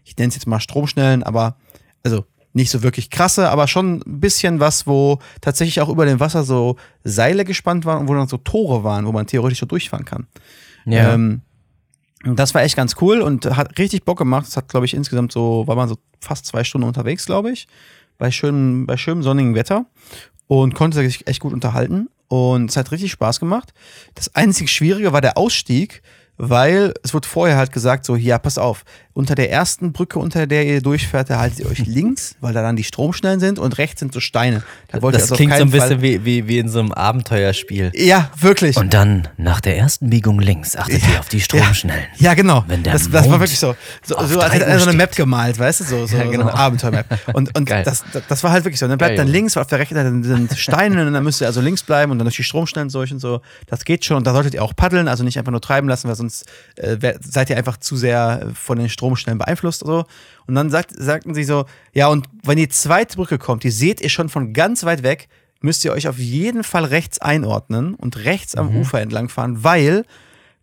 ich 0.04 0.16
nenne 0.16 0.30
es 0.30 0.36
jetzt 0.36 0.46
mal 0.46 0.60
Stromschnellen, 0.60 1.24
aber 1.24 1.56
also 2.04 2.24
nicht 2.56 2.72
so 2.72 2.84
wirklich 2.84 3.10
krasse, 3.10 3.50
aber 3.50 3.68
schon 3.68 4.02
ein 4.06 4.22
bisschen 4.22 4.62
was, 4.62 4.88
wo 4.88 5.20
tatsächlich 5.42 5.82
auch 5.82 5.90
über 5.90 6.06
dem 6.06 6.22
Wasser 6.22 6.44
so 6.44 6.78
Seile 7.04 7.44
gespannt 7.44 7.84
waren 7.84 8.00
und 8.00 8.08
wo 8.08 8.14
dann 8.14 8.30
so 8.30 8.38
Tore 8.38 8.84
waren, 8.84 9.06
wo 9.06 9.12
man 9.12 9.28
theoretisch 9.28 9.60
so 9.60 9.66
durchfahren 9.66 10.06
kann. 10.06 10.28
Ja. 10.86 11.14
Ähm, 11.14 11.42
das 12.24 12.56
war 12.56 12.64
echt 12.64 12.78
ganz 12.78 12.96
cool 13.02 13.22
und 13.22 13.46
hat 13.46 13.78
richtig 13.78 14.06
Bock 14.06 14.18
gemacht. 14.18 14.48
Es 14.48 14.56
hat, 14.56 14.70
glaube 14.70 14.86
ich, 14.86 14.94
insgesamt 14.94 15.34
so, 15.34 15.68
war 15.68 15.76
man 15.76 15.90
so 15.90 15.98
fast 16.22 16.46
zwei 16.46 16.64
Stunden 16.64 16.88
unterwegs, 16.88 17.26
glaube 17.26 17.52
ich, 17.52 17.68
bei 18.18 18.32
schönem, 18.32 18.86
bei 18.86 18.96
schönem 18.96 19.22
sonnigen 19.22 19.54
Wetter 19.54 19.86
und 20.48 20.74
konnte 20.76 20.98
sich 20.98 21.28
echt 21.28 21.42
gut 21.42 21.54
unterhalten 21.54 22.08
und 22.30 22.70
es 22.70 22.78
hat 22.78 22.92
richtig 22.92 23.12
Spaß 23.12 23.42
gemacht. 23.42 23.74
Das 24.16 24.34
einzig 24.34 24.72
Schwierige 24.72 25.12
war 25.12 25.22
der 25.22 25.38
Ausstieg, 25.38 26.02
weil 26.38 26.94
es 27.04 27.14
wurde 27.14 27.28
vorher 27.28 27.58
halt 27.58 27.74
gesagt, 27.74 28.06
so, 28.06 28.16
ja, 28.16 28.40
pass 28.40 28.58
auf, 28.58 28.86
unter 29.16 29.34
der 29.34 29.50
ersten 29.50 29.94
Brücke, 29.94 30.20
unter 30.20 30.46
der 30.46 30.66
ihr 30.66 30.82
durchfährt, 30.82 31.30
da 31.30 31.40
haltet 31.40 31.60
ihr 31.60 31.72
euch 31.72 31.80
links, 31.86 32.36
weil 32.42 32.54
da 32.54 32.62
dann 32.62 32.76
die 32.76 32.84
Stromschnellen 32.84 33.40
sind 33.40 33.58
und 33.58 33.78
rechts 33.78 34.02
sind 34.02 34.14
so 34.14 34.20
Steine. 34.20 34.62
Da 34.90 35.00
das 35.00 35.24
also 35.24 35.36
klingt 35.36 35.56
so 35.56 35.62
ein 35.62 35.72
bisschen 35.72 36.02
wie, 36.02 36.26
wie, 36.26 36.48
wie 36.50 36.60
in 36.60 36.68
so 36.68 36.80
einem 36.80 36.92
Abenteuerspiel. 36.92 37.92
Ja, 37.96 38.30
wirklich. 38.38 38.76
Und 38.76 38.94
dann 38.94 39.30
nach 39.38 39.62
der 39.62 39.78
ersten 39.78 40.10
Biegung 40.10 40.40
links 40.40 40.76
achtet 40.76 41.02
ja, 41.02 41.14
ihr 41.14 41.20
auf 41.22 41.30
die 41.30 41.40
Stromschnellen. 41.40 42.04
Ja, 42.18 42.32
ja 42.32 42.34
genau. 42.34 42.66
Wenn 42.68 42.84
der 42.84 42.92
das, 42.92 43.10
das 43.10 43.30
war 43.30 43.40
wirklich 43.40 43.58
so. 43.58 43.74
So, 44.04 44.16
so 44.28 44.42
als 44.42 44.54
hätte 44.54 44.66
er 44.66 44.80
so 44.80 44.90
eine 44.90 44.98
Map 44.98 45.16
gemalt, 45.16 45.58
weißt 45.58 45.80
du, 45.80 45.84
so, 45.86 46.06
so, 46.06 46.18
ja, 46.18 46.24
genau. 46.24 46.44
so 46.44 46.50
eine 46.50 46.54
Abenteuermap. 46.54 47.06
Und, 47.34 47.58
und 47.58 47.70
das, 47.86 48.04
das 48.28 48.44
war 48.44 48.52
halt 48.52 48.66
wirklich 48.66 48.80
so. 48.80 48.86
Und 48.86 48.90
dann 48.90 48.98
bleibt 48.98 49.12
Geil. 49.12 49.18
dann 49.18 49.28
links, 49.30 49.56
weil 49.56 49.62
auf 49.62 49.68
der 49.68 49.80
rechten 49.80 49.96
Seite 49.96 50.10
sind 50.24 50.58
Steine 50.58 51.08
und 51.08 51.14
dann 51.14 51.24
müsst 51.24 51.40
ihr 51.40 51.48
also 51.48 51.62
links 51.62 51.84
bleiben 51.84 52.12
und 52.12 52.20
dann 52.20 52.26
durch 52.26 52.36
die 52.36 52.44
Stromschnellen 52.44 52.90
durch 52.90 53.14
und 53.14 53.20
so. 53.20 53.40
Das 53.68 53.86
geht 53.86 54.04
schon. 54.04 54.18
Und 54.18 54.28
da 54.28 54.34
solltet 54.34 54.56
ihr 54.56 54.62
auch 54.62 54.76
paddeln, 54.76 55.08
also 55.08 55.24
nicht 55.24 55.40
einfach 55.40 55.54
nur 55.54 55.62
treiben 55.62 55.88
lassen, 55.88 56.10
weil 56.10 56.16
sonst 56.16 56.46
äh, 56.76 56.98
seid 57.22 57.50
ihr 57.50 57.56
einfach 57.56 57.78
zu 57.78 57.96
sehr 57.96 58.50
von 58.54 58.78
den 58.78 58.90
Stromschnellen 59.06 59.38
beeinflusst. 59.38 59.82
So. 59.86 60.06
Und 60.48 60.56
dann 60.56 60.70
sagt, 60.70 60.92
sagten 60.96 61.34
sie 61.34 61.44
so, 61.44 61.66
ja, 61.94 62.08
und 62.08 62.28
wenn 62.44 62.58
die 62.58 62.70
zweite 62.70 63.16
Brücke 63.16 63.38
kommt, 63.38 63.64
die 63.64 63.70
seht 63.70 64.02
ihr 64.02 64.10
schon 64.10 64.30
von 64.30 64.54
ganz 64.54 64.84
weit 64.84 65.04
weg, 65.04 65.28
müsst 65.62 65.86
ihr 65.86 65.94
euch 65.94 66.08
auf 66.08 66.18
jeden 66.18 66.64
Fall 66.64 66.86
rechts 66.86 67.20
einordnen 67.20 67.96
und 67.96 68.18
rechts 68.18 68.56
am 68.56 68.72
mhm. 68.72 68.82
Ufer 68.82 69.02
entlang 69.02 69.30
fahren, 69.30 69.64
weil 69.64 70.04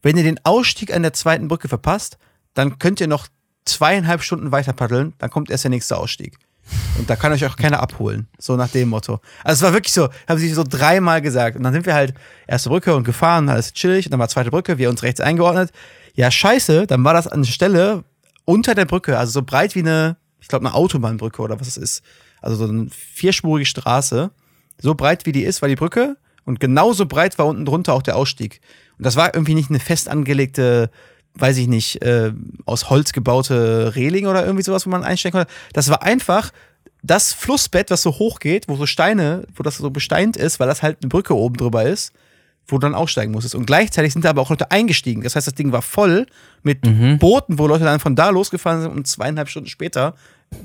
wenn 0.03 0.17
ihr 0.17 0.25
den 0.25 0.41
Ausstieg 0.45 0.93
an 0.93 1.03
der 1.03 1.13
zweiten 1.13 1.49
Brücke 1.49 1.69
verpasst, 1.69 2.19
dann 2.55 2.79
könnt 2.79 3.01
ihr 3.01 3.09
noch 3.09 3.29
zweieinhalb 3.65 4.23
Stunden 4.23 4.51
weiter 4.51 4.73
paddeln, 4.73 5.15
dann 5.19 5.31
kommt 5.31 5.51
erst 5.51 5.65
der 5.65 5.71
nächste 5.71 5.97
Ausstieg. 5.97 6.37
Und 6.99 7.09
da 7.11 7.17
kann 7.17 7.33
euch 7.33 7.45
auch 7.45 7.57
keiner 7.57 7.81
abholen. 7.81 8.29
So 8.39 8.57
nach 8.57 8.69
dem 8.69 8.89
Motto. 8.89 9.21
Also 9.45 9.61
es 9.61 9.63
war 9.63 9.73
wirklich 9.73 9.93
so, 9.93 10.09
haben 10.29 10.39
sie 10.39 10.53
so 10.53 10.65
dreimal 10.69 11.21
gesagt. 11.21 11.57
Und 11.57 11.63
dann 11.65 11.73
sind 11.73 11.87
wir 11.87 11.95
halt 11.95 12.15
erste 12.47 12.69
Brücke 12.69 12.95
und 12.95 13.05
gefahren, 13.05 13.49
alles 13.49 13.73
chillig. 13.73 14.07
Und 14.07 14.13
dann 14.13 14.21
war 14.21 14.29
zweite 14.29 14.51
Brücke, 14.51 14.79
wir 14.79 14.89
uns 14.89 15.03
rechts 15.03 15.21
eingeordnet. 15.21 15.71
Ja, 16.15 16.31
scheiße, 16.31 16.87
dann 16.87 17.05
war 17.05 17.15
das 17.15 17.27
an 17.27 17.43
der 17.43 17.51
Stelle 17.51 18.05
unter 18.45 18.75
der 18.75 18.85
Brücke, 18.85 19.19
also 19.19 19.33
so 19.33 19.43
breit 19.43 19.75
wie 19.75 19.81
eine, 19.81 20.17
ich 20.41 20.49
glaube, 20.49 20.67
eine 20.67 20.75
Autobahnbrücke 20.75 21.43
oder 21.43 21.61
was 21.61 21.69
es 21.69 21.77
ist. 21.77 22.03
Also 22.41 22.57
so 22.57 22.65
eine 22.73 22.89
vierspurige 22.91 23.67
Straße. 23.67 24.31
So 24.79 24.95
breit 24.95 25.27
wie 25.27 25.33
die 25.33 25.45
ist, 25.45 25.63
war 25.63 25.69
die 25.69 25.77
Brücke. 25.77 26.17
Und 26.45 26.59
genauso 26.59 27.07
breit 27.07 27.39
war 27.39 27.47
unten 27.47 27.65
drunter 27.65 27.95
auch 27.95 28.03
der 28.03 28.17
Ausstieg. 28.17 28.61
Und 28.99 29.07
das 29.07 29.17
war 29.17 29.35
irgendwie 29.35 29.55
nicht 29.55 29.71
eine 29.71 29.79
fest 29.79 30.09
angelegte, 30.09 30.91
weiß 31.35 31.57
ich 31.59 31.69
nicht, 31.69 32.03
äh, 32.03 32.33
aus 32.67 32.91
Holz 32.91 33.13
gebaute 33.13 33.95
Reling 33.95 34.27
oder 34.27 34.45
irgendwie 34.45 34.65
sowas, 34.65 34.87
wo 34.87 34.91
man 34.91 35.05
einsteigen 35.05 35.39
konnte. 35.39 35.53
Das 35.73 35.89
war 35.89 36.03
einfach 36.03 36.51
das 37.03 37.33
Flussbett, 37.33 37.91
was 37.91 38.03
so 38.03 38.19
hoch 38.19 38.41
geht, 38.41 38.69
wo 38.69 38.77
so 38.77 38.87
Steine, 38.87 39.47
wo 39.55 39.63
das 39.63 39.79
so 39.79 39.91
besteint 39.91 40.37
ist, 40.37 40.59
weil 40.59 40.69
das 40.69 40.83
halt 40.83 40.99
eine 41.03 41.09
Brücke 41.09 41.37
oben 41.37 41.57
drüber 41.57 41.85
ist 41.85 42.13
wo 42.67 42.79
du 42.79 42.87
dann 42.87 42.95
aussteigen 42.95 43.33
musstest. 43.33 43.55
Und 43.55 43.67
gleichzeitig 43.67 44.13
sind 44.13 44.25
da 44.25 44.31
aber 44.31 44.43
auch 44.43 44.51
Leute 44.51 44.71
eingestiegen. 44.71 45.23
Das 45.23 45.37
heißt, 45.37 45.47
das 45.47 45.55
Ding 45.55 45.73
war 45.73 45.83
voll 45.83 46.27
mit 46.63 46.85
mhm. 46.87 47.19
Booten, 47.19 47.59
wo 47.59 47.67
Leute 47.67 47.85
dann 47.85 48.01
von 48.01 48.17
da 48.17 48.31
losgefahren 48.31 48.83
sind, 48.83 48.91
um 48.93 49.05
zweieinhalb 49.05 49.49
Stunden 49.49 49.69
später 49.69 50.15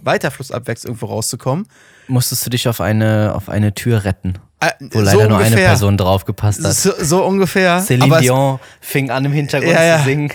weiter 0.04 0.32
flussabwärts 0.32 0.86
irgendwo 0.86 1.08
rauszukommen. 1.08 1.68
Musstest 2.08 2.46
du 2.46 2.50
dich 2.50 2.68
auf 2.68 2.82
eine, 2.82 3.34
auf 3.36 3.50
eine 3.50 3.74
Tür 3.74 4.04
retten? 4.04 4.36
Äh, 4.60 4.72
wo 4.80 5.00
leider 5.00 5.24
so 5.24 5.30
nur 5.30 5.38
eine 5.38 5.56
Person 5.56 5.98
draufgepasst 5.98 6.64
hat. 6.64 6.74
So, 6.74 6.92
so 7.00 7.24
ungefähr. 7.24 7.80
Celine 7.80 8.20
Dion 8.20 8.60
fing 8.82 9.12
an 9.12 9.26
im 9.26 9.32
Hintergrund 9.32 9.72
ja, 9.72 9.84
ja. 9.84 9.98
zu 10.00 10.06
singen. 10.06 10.34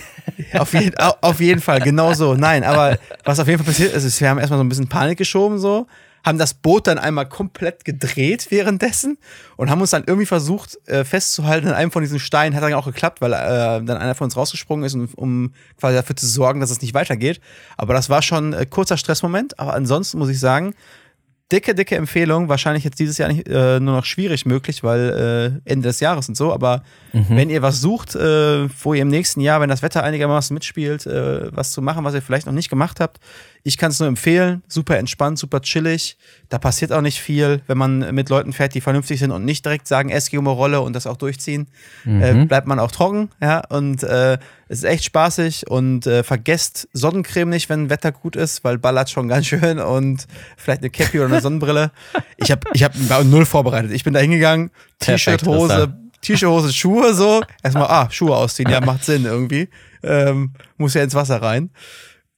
Auf, 0.53 0.73
je, 0.73 0.89
auf 1.19 1.41
jeden 1.41 1.59
Fall, 1.59 1.81
genau 1.81 2.13
so. 2.13 2.35
Nein, 2.35 2.63
aber 2.63 2.97
was 3.25 3.39
auf 3.39 3.47
jeden 3.47 3.59
Fall 3.59 3.73
passiert 3.73 3.93
ist, 3.93 4.05
ist, 4.05 4.21
wir 4.21 4.29
haben 4.29 4.37
erstmal 4.37 4.57
so 4.57 4.63
ein 4.63 4.69
bisschen 4.69 4.87
Panik 4.87 5.17
geschoben, 5.17 5.59
so 5.59 5.85
haben 6.23 6.37
das 6.37 6.53
Boot 6.53 6.87
dann 6.87 6.97
einmal 6.97 7.27
komplett 7.27 7.83
gedreht 7.85 8.47
währenddessen 8.49 9.17
und 9.57 9.69
haben 9.69 9.81
uns 9.81 9.91
dann 9.91 10.03
irgendwie 10.07 10.25
versucht 10.25 10.77
äh, 10.87 11.03
festzuhalten 11.03 11.67
an 11.67 11.73
einem 11.73 11.91
von 11.91 12.01
diesen 12.01 12.19
Steinen. 12.19 12.55
Hat 12.55 12.63
dann 12.63 12.73
auch 12.73 12.85
geklappt, 12.85 13.21
weil 13.21 13.33
äh, 13.33 13.83
dann 13.83 13.97
einer 13.97 14.15
von 14.15 14.25
uns 14.25 14.37
rausgesprungen 14.37 14.85
ist, 14.85 14.95
um 15.15 15.53
quasi 15.79 15.95
dafür 15.95 16.15
zu 16.15 16.25
sorgen, 16.25 16.59
dass 16.61 16.71
es 16.71 16.81
nicht 16.81 16.93
weitergeht. 16.93 17.41
Aber 17.77 17.93
das 17.93 18.09
war 18.09 18.21
schon 18.21 18.53
äh, 18.53 18.65
kurzer 18.65 18.97
Stressmoment. 18.97 19.59
Aber 19.59 19.73
ansonsten 19.73 20.17
muss 20.17 20.29
ich 20.29 20.39
sagen, 20.39 20.73
dicke, 21.51 21.75
dicke 21.75 21.95
Empfehlung. 21.95 22.49
Wahrscheinlich 22.49 22.83
jetzt 22.83 22.99
dieses 22.99 23.17
Jahr 23.17 23.29
nicht, 23.29 23.47
äh, 23.47 23.79
nur 23.79 23.95
noch 23.95 24.05
schwierig 24.05 24.45
möglich, 24.45 24.83
weil 24.83 25.61
äh, 25.65 25.69
Ende 25.69 25.89
des 25.89 25.99
Jahres 25.99 26.29
und 26.29 26.35
so. 26.35 26.53
Aber 26.53 26.83
mhm. 27.13 27.25
wenn 27.29 27.49
ihr 27.49 27.61
was 27.61 27.81
sucht, 27.81 28.15
äh, 28.15 28.67
wo 28.83 28.93
ihr 28.93 29.01
im 29.01 29.09
nächsten 29.09 29.41
Jahr, 29.41 29.61
wenn 29.61 29.69
das 29.69 29.81
Wetter 29.81 30.03
einigermaßen 30.03 30.53
mitspielt, 30.53 31.05
äh, 31.05 31.55
was 31.55 31.71
zu 31.71 31.81
machen, 31.81 32.03
was 32.03 32.13
ihr 32.13 32.21
vielleicht 32.21 32.45
noch 32.45 32.53
nicht 32.53 32.69
gemacht 32.69 32.99
habt, 32.99 33.19
ich 33.65 33.77
kann 33.77 33.91
es 33.91 33.99
nur 33.99 34.09
empfehlen. 34.09 34.61
Super 34.67 34.97
entspannt, 34.97 35.39
super 35.39 35.61
chillig. 35.61 36.17
Da 36.49 36.59
passiert 36.59 36.91
auch 36.91 37.01
nicht 37.01 37.21
viel, 37.21 37.61
wenn 37.67 37.77
man 37.77 38.13
mit 38.13 38.27
Leuten 38.27 38.51
fährt, 38.51 38.75
die 38.75 38.81
vernünftig 38.81 39.19
sind 39.19 39.31
und 39.31 39.45
nicht 39.45 39.63
direkt 39.65 39.87
sagen, 39.87 40.09
Eskimo-Rolle 40.09 40.81
und 40.81 40.93
das 40.93 41.07
auch 41.07 41.15
durchziehen. 41.15 41.67
Mhm. 42.03 42.21
Äh, 42.21 42.45
bleibt 42.45 42.67
man 42.67 42.79
auch 42.79 42.91
trocken, 42.91 43.29
ja. 43.41 43.63
Und 43.69 44.03
äh, 44.03 44.37
es 44.67 44.79
ist 44.79 44.83
echt 44.83 45.05
spaßig 45.05 45.69
und 45.69 46.05
äh, 46.05 46.23
vergesst 46.23 46.89
Sonnencreme 46.91 47.49
nicht, 47.49 47.69
wenn 47.69 47.89
Wetter 47.89 48.11
gut 48.11 48.35
ist, 48.35 48.65
weil 48.65 48.77
ballert 48.77 49.09
schon 49.09 49.29
ganz 49.29 49.45
schön 49.47 49.79
und 49.79 50.27
vielleicht 50.57 50.81
eine 50.81 50.89
Cappy 50.89 51.19
oder 51.19 51.29
eine 51.29 51.41
Sonnenbrille. 51.41 51.91
Ich 52.35 52.51
habe 52.51 52.61
ich 52.73 52.83
hab 52.83 52.93
null 53.23 53.45
vorbereitet. 53.45 53.91
Ich 53.91 54.03
bin 54.03 54.13
da 54.13 54.19
hingegangen, 54.19 54.71
T-Shirt, 54.99 55.45
Hose, 55.45 55.93
T-Shirt, 56.21 56.49
Hose, 56.49 56.73
Schuhe 56.73 57.13
so. 57.13 57.41
Erstmal, 57.63 57.87
ah, 57.87 58.09
Schuhe 58.11 58.35
ausziehen, 58.35 58.69
ja, 58.69 58.81
macht 58.81 59.05
Sinn 59.05 59.23
irgendwie. 59.23 59.69
Ähm, 60.03 60.51
muss 60.75 60.95
ja 60.95 61.03
ins 61.03 61.15
Wasser 61.15 61.41
rein. 61.41 61.69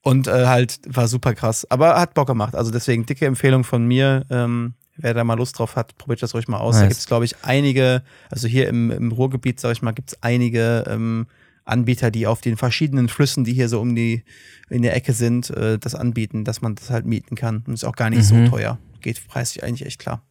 Und 0.05 0.27
äh, 0.27 0.45
halt 0.45 0.81
war 0.87 1.07
super 1.07 1.33
krass. 1.33 1.65
Aber 1.71 1.99
hat 1.99 2.13
Bock 2.13 2.27
gemacht. 2.27 2.53
Also 2.53 2.69
deswegen 2.69 3.07
dicke 3.07 3.25
Empfehlung 3.25 3.63
von 3.63 3.87
mir. 3.87 4.23
Ähm, 4.29 4.75
wer 4.97 5.15
da 5.15 5.23
mal 5.23 5.33
Lust 5.33 5.57
drauf 5.57 5.75
hat, 5.75 5.97
probiert 5.97 6.21
das 6.21 6.35
ruhig 6.35 6.47
mal 6.47 6.59
aus. 6.59 6.75
Nice. 6.75 6.81
Da 6.81 6.87
gibt 6.89 6.99
es, 6.99 7.07
glaube 7.07 7.25
ich, 7.25 7.35
einige, 7.41 8.03
also 8.29 8.47
hier 8.47 8.67
im, 8.69 8.91
im 8.91 9.11
Ruhrgebiet, 9.11 9.59
sag 9.59 9.71
ich 9.71 9.81
mal, 9.81 9.93
gibt 9.93 10.11
es 10.11 10.21
einige 10.21 10.83
ähm, 10.87 11.25
Anbieter, 11.63 12.11
die 12.11 12.27
auf 12.27 12.41
den 12.41 12.55
verschiedenen 12.55 13.09
Flüssen, 13.09 13.45
die 13.45 13.53
hier 13.53 13.67
so 13.67 13.81
um 13.81 13.95
die 13.95 14.23
in 14.69 14.83
der 14.83 14.95
Ecke 14.95 15.13
sind, 15.13 15.49
äh, 15.49 15.79
das 15.79 15.95
anbieten, 15.95 16.43
dass 16.43 16.61
man 16.61 16.75
das 16.75 16.91
halt 16.91 17.07
mieten 17.07 17.35
kann. 17.35 17.63
Und 17.65 17.73
ist 17.73 17.83
auch 17.83 17.95
gar 17.95 18.11
nicht 18.11 18.31
mhm. 18.31 18.45
so 18.45 18.51
teuer. 18.51 18.77
Geht 19.01 19.27
preislich 19.27 19.63
eigentlich 19.63 19.87
echt 19.87 19.99
klar. 19.99 20.21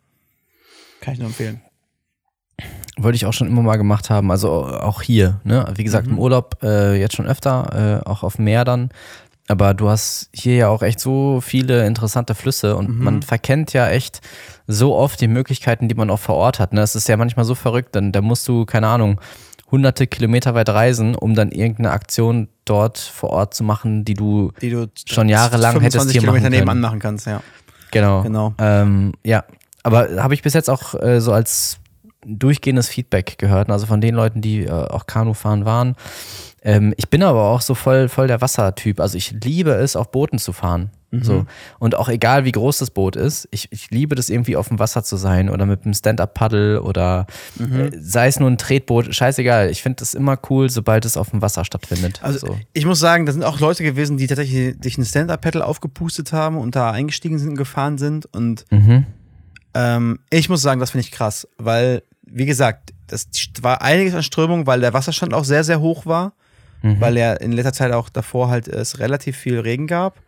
Kann 1.00 1.14
ich 1.14 1.18
nur 1.18 1.30
empfehlen. 1.30 1.60
Wollte 2.96 3.16
ich 3.16 3.26
auch 3.26 3.32
schon 3.32 3.48
immer 3.48 3.62
mal 3.62 3.76
gemacht 3.76 4.08
haben, 4.08 4.30
also 4.30 4.64
auch 4.64 5.02
hier, 5.02 5.40
ne? 5.42 5.66
Wie 5.74 5.82
gesagt, 5.82 6.06
mhm. 6.06 6.12
im 6.12 6.18
Urlaub 6.20 6.62
äh, 6.62 6.94
jetzt 6.94 7.16
schon 7.16 7.26
öfter, 7.26 8.02
äh, 8.04 8.08
auch 8.08 8.22
auf 8.22 8.36
dem 8.36 8.44
Meer 8.44 8.64
dann. 8.64 8.90
Aber 9.46 9.74
du 9.74 9.90
hast 9.90 10.30
hier 10.32 10.56
ja 10.56 10.68
auch 10.68 10.82
echt 10.82 11.00
so 11.00 11.40
viele 11.42 11.86
interessante 11.86 12.34
Flüsse 12.34 12.76
und 12.76 12.88
mhm. 12.88 13.04
man 13.04 13.22
verkennt 13.22 13.72
ja 13.74 13.88
echt 13.88 14.20
so 14.66 14.94
oft 14.94 15.20
die 15.20 15.28
Möglichkeiten, 15.28 15.88
die 15.88 15.94
man 15.94 16.08
auch 16.08 16.18
vor 16.18 16.36
Ort 16.36 16.58
hat. 16.58 16.72
Ne? 16.72 16.80
Es 16.80 16.94
ist 16.94 17.08
ja 17.08 17.16
manchmal 17.16 17.44
so 17.44 17.54
verrückt, 17.54 17.94
denn 17.94 18.10
da 18.10 18.22
musst 18.22 18.48
du, 18.48 18.64
keine 18.64 18.86
Ahnung, 18.86 19.20
hunderte 19.70 20.06
Kilometer 20.06 20.54
weit 20.54 20.70
reisen, 20.70 21.14
um 21.14 21.34
dann 21.34 21.50
irgendeine 21.50 21.90
Aktion 21.90 22.48
dort 22.64 22.96
vor 22.98 23.30
Ort 23.30 23.54
zu 23.54 23.64
machen, 23.64 24.04
die 24.04 24.14
du, 24.14 24.52
die 24.62 24.70
du 24.70 24.88
schon 25.06 25.28
jahrelang 25.28 25.80
hättest 25.80 26.10
hier 26.10 26.20
Kilometer 26.20 26.44
machen 26.44 26.52
können. 26.52 26.60
nebenan 26.60 26.80
machen 26.80 26.98
kannst, 27.00 27.26
ja. 27.26 27.42
Genau. 27.90 28.22
genau. 28.22 28.54
Ähm, 28.58 29.12
ja, 29.24 29.44
aber 29.82 30.22
habe 30.22 30.32
ich 30.34 30.42
bis 30.42 30.54
jetzt 30.54 30.70
auch 30.70 30.94
äh, 30.94 31.20
so 31.20 31.32
als 31.32 31.78
durchgehendes 32.26 32.88
Feedback 32.88 33.38
gehört, 33.38 33.70
also 33.70 33.86
von 33.86 34.00
den 34.00 34.14
Leuten, 34.14 34.40
die 34.40 34.64
äh, 34.64 34.70
auch 34.70 35.06
Kanu 35.06 35.34
fahren 35.34 35.64
waren 35.64 35.96
ähm, 36.64 36.94
ich 36.96 37.10
bin 37.10 37.22
aber 37.22 37.42
auch 37.50 37.60
so 37.60 37.74
voll, 37.74 38.08
voll 38.08 38.26
der 38.26 38.40
Wassertyp. 38.40 38.98
Also 38.98 39.18
ich 39.18 39.32
liebe 39.32 39.72
es, 39.72 39.96
auf 39.96 40.10
Booten 40.10 40.38
zu 40.38 40.54
fahren. 40.54 40.90
Mhm. 41.10 41.22
So. 41.22 41.46
Und 41.78 41.94
auch 41.94 42.08
egal, 42.08 42.46
wie 42.46 42.52
groß 42.52 42.78
das 42.78 42.90
Boot 42.90 43.16
ist, 43.16 43.46
ich, 43.50 43.70
ich 43.70 43.90
liebe 43.90 44.14
das 44.14 44.30
irgendwie 44.30 44.56
auf 44.56 44.68
dem 44.68 44.78
Wasser 44.78 45.04
zu 45.04 45.16
sein 45.16 45.50
oder 45.50 45.66
mit 45.66 45.84
einem 45.84 45.92
Stand-Up-Paddle 45.92 46.82
oder 46.82 47.26
mhm. 47.56 47.80
äh, 47.80 47.90
sei 48.00 48.28
es 48.28 48.40
nur 48.40 48.50
ein 48.50 48.56
Tretboot, 48.56 49.14
scheißegal. 49.14 49.68
Ich 49.68 49.82
finde 49.82 49.96
das 49.96 50.14
immer 50.14 50.38
cool, 50.48 50.70
sobald 50.70 51.04
es 51.04 51.18
auf 51.18 51.30
dem 51.30 51.42
Wasser 51.42 51.66
stattfindet. 51.66 52.20
Also 52.22 52.46
so. 52.46 52.58
ich 52.72 52.86
muss 52.86 52.98
sagen, 52.98 53.26
da 53.26 53.32
sind 53.32 53.44
auch 53.44 53.60
Leute 53.60 53.82
gewesen, 53.84 54.16
die 54.16 54.26
tatsächlich 54.26 54.76
sich 54.82 54.96
ein 54.96 55.04
Stand-Up-Paddle 55.04 55.64
aufgepustet 55.64 56.32
haben 56.32 56.56
und 56.56 56.74
da 56.74 56.90
eingestiegen 56.90 57.38
sind 57.38 57.50
und 57.50 57.56
gefahren 57.56 57.98
sind 57.98 58.26
und 58.34 58.64
mhm 58.70 59.04
Ähm, 59.76 60.20
ich 60.30 60.48
muss 60.48 60.62
sagen, 60.62 60.78
das 60.78 60.92
finde 60.92 61.04
ich 61.04 61.10
krass, 61.10 61.48
weil, 61.58 62.04
wie 62.34 62.46
gesagt, 62.46 62.92
das 63.06 63.28
war 63.62 63.80
einiges 63.80 64.14
an 64.14 64.24
Strömung, 64.24 64.66
weil 64.66 64.80
der 64.80 64.92
Wasserstand 64.92 65.32
auch 65.32 65.44
sehr, 65.44 65.62
sehr 65.62 65.80
hoch 65.80 66.04
war, 66.04 66.32
mhm. 66.82 67.00
weil 67.00 67.16
er 67.16 67.40
in 67.40 67.52
letzter 67.52 67.72
Zeit 67.72 67.92
auch 67.92 68.08
davor 68.08 68.48
halt 68.48 68.66
es 68.66 68.98
relativ 68.98 69.36
viel 69.36 69.60
Regen 69.60 69.86
gab. 69.86 70.20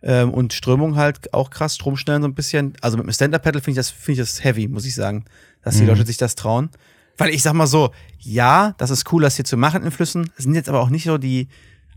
Ähm, 0.00 0.30
und 0.30 0.52
Strömung 0.52 0.94
halt 0.94 1.34
auch 1.34 1.50
krass, 1.50 1.74
Stromschnellen 1.74 2.22
so 2.22 2.28
ein 2.28 2.34
bisschen. 2.34 2.74
Also 2.80 2.96
mit 2.96 3.06
dem 3.06 3.12
Stand-Up-Pedal 3.12 3.60
finde 3.60 3.72
ich, 3.72 3.86
das, 3.86 3.90
find 3.90 4.18
ich 4.18 4.22
das 4.24 4.44
heavy, 4.44 4.68
muss 4.68 4.86
ich 4.86 4.94
sagen, 4.94 5.24
dass 5.62 5.76
die 5.76 5.82
mhm. 5.82 5.88
Leute 5.88 6.06
sich 6.06 6.16
das 6.16 6.36
trauen. 6.36 6.70
Weil 7.16 7.30
ich 7.30 7.42
sag 7.42 7.54
mal 7.54 7.66
so, 7.66 7.90
ja, 8.20 8.76
das 8.78 8.90
ist 8.90 9.12
cool, 9.12 9.22
das 9.22 9.34
hier 9.34 9.44
zu 9.44 9.56
machen 9.56 9.82
in 9.82 9.90
Flüssen. 9.90 10.30
Es 10.36 10.44
sind 10.44 10.54
jetzt 10.54 10.68
aber 10.68 10.80
auch 10.80 10.90
nicht 10.90 11.04
so 11.04 11.18
die 11.18 11.48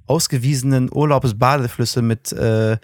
ausgewiesenen 0.07 0.89
Urlaubsbadeflüsse 0.91 2.01
mit 2.01 2.31
äh, 2.31 2.77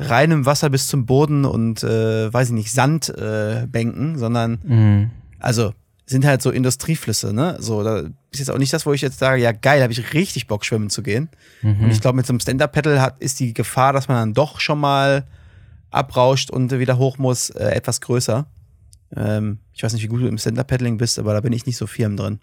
reinem 0.00 0.44
Wasser 0.44 0.70
bis 0.70 0.88
zum 0.88 1.06
Boden 1.06 1.44
und, 1.44 1.84
äh, 1.84 2.32
weiß 2.32 2.48
ich 2.48 2.54
nicht, 2.54 2.72
Sandbänken, 2.72 4.16
äh, 4.16 4.18
sondern 4.18 4.58
mhm. 4.64 5.10
also 5.38 5.72
sind 6.06 6.26
halt 6.26 6.42
so 6.42 6.50
Industrieflüsse, 6.50 7.32
ne? 7.32 7.56
So, 7.60 7.82
da 7.82 8.00
ist 8.30 8.38
jetzt 8.38 8.50
auch 8.50 8.58
nicht 8.58 8.72
das, 8.72 8.84
wo 8.84 8.92
ich 8.92 9.00
jetzt 9.00 9.18
sage, 9.18 9.40
ja 9.40 9.52
geil, 9.52 9.82
habe 9.82 9.92
ich 9.92 10.12
richtig 10.12 10.46
Bock, 10.46 10.64
schwimmen 10.64 10.90
zu 10.90 11.02
gehen. 11.02 11.30
Mhm. 11.62 11.84
Und 11.84 11.90
ich 11.90 12.00
glaube, 12.00 12.16
mit 12.16 12.26
so 12.26 12.32
einem 12.32 12.40
Stand-Up-Pedal 12.40 13.00
hat, 13.00 13.18
ist 13.20 13.40
die 13.40 13.54
Gefahr, 13.54 13.92
dass 13.92 14.08
man 14.08 14.18
dann 14.18 14.34
doch 14.34 14.60
schon 14.60 14.78
mal 14.78 15.26
abrauscht 15.90 16.50
und 16.50 16.72
wieder 16.78 16.98
hoch 16.98 17.16
muss, 17.18 17.50
äh, 17.50 17.70
etwas 17.70 18.00
größer. 18.00 18.46
Ähm, 19.16 19.58
ich 19.72 19.82
weiß 19.82 19.92
nicht, 19.94 20.02
wie 20.02 20.08
gut 20.08 20.20
du 20.20 20.26
im 20.26 20.38
Stand-Up-Paddling 20.38 20.98
bist, 20.98 21.18
aber 21.18 21.32
da 21.32 21.40
bin 21.40 21.52
ich 21.52 21.64
nicht 21.64 21.76
so 21.76 21.86
firm 21.86 22.16
drin. 22.16 22.40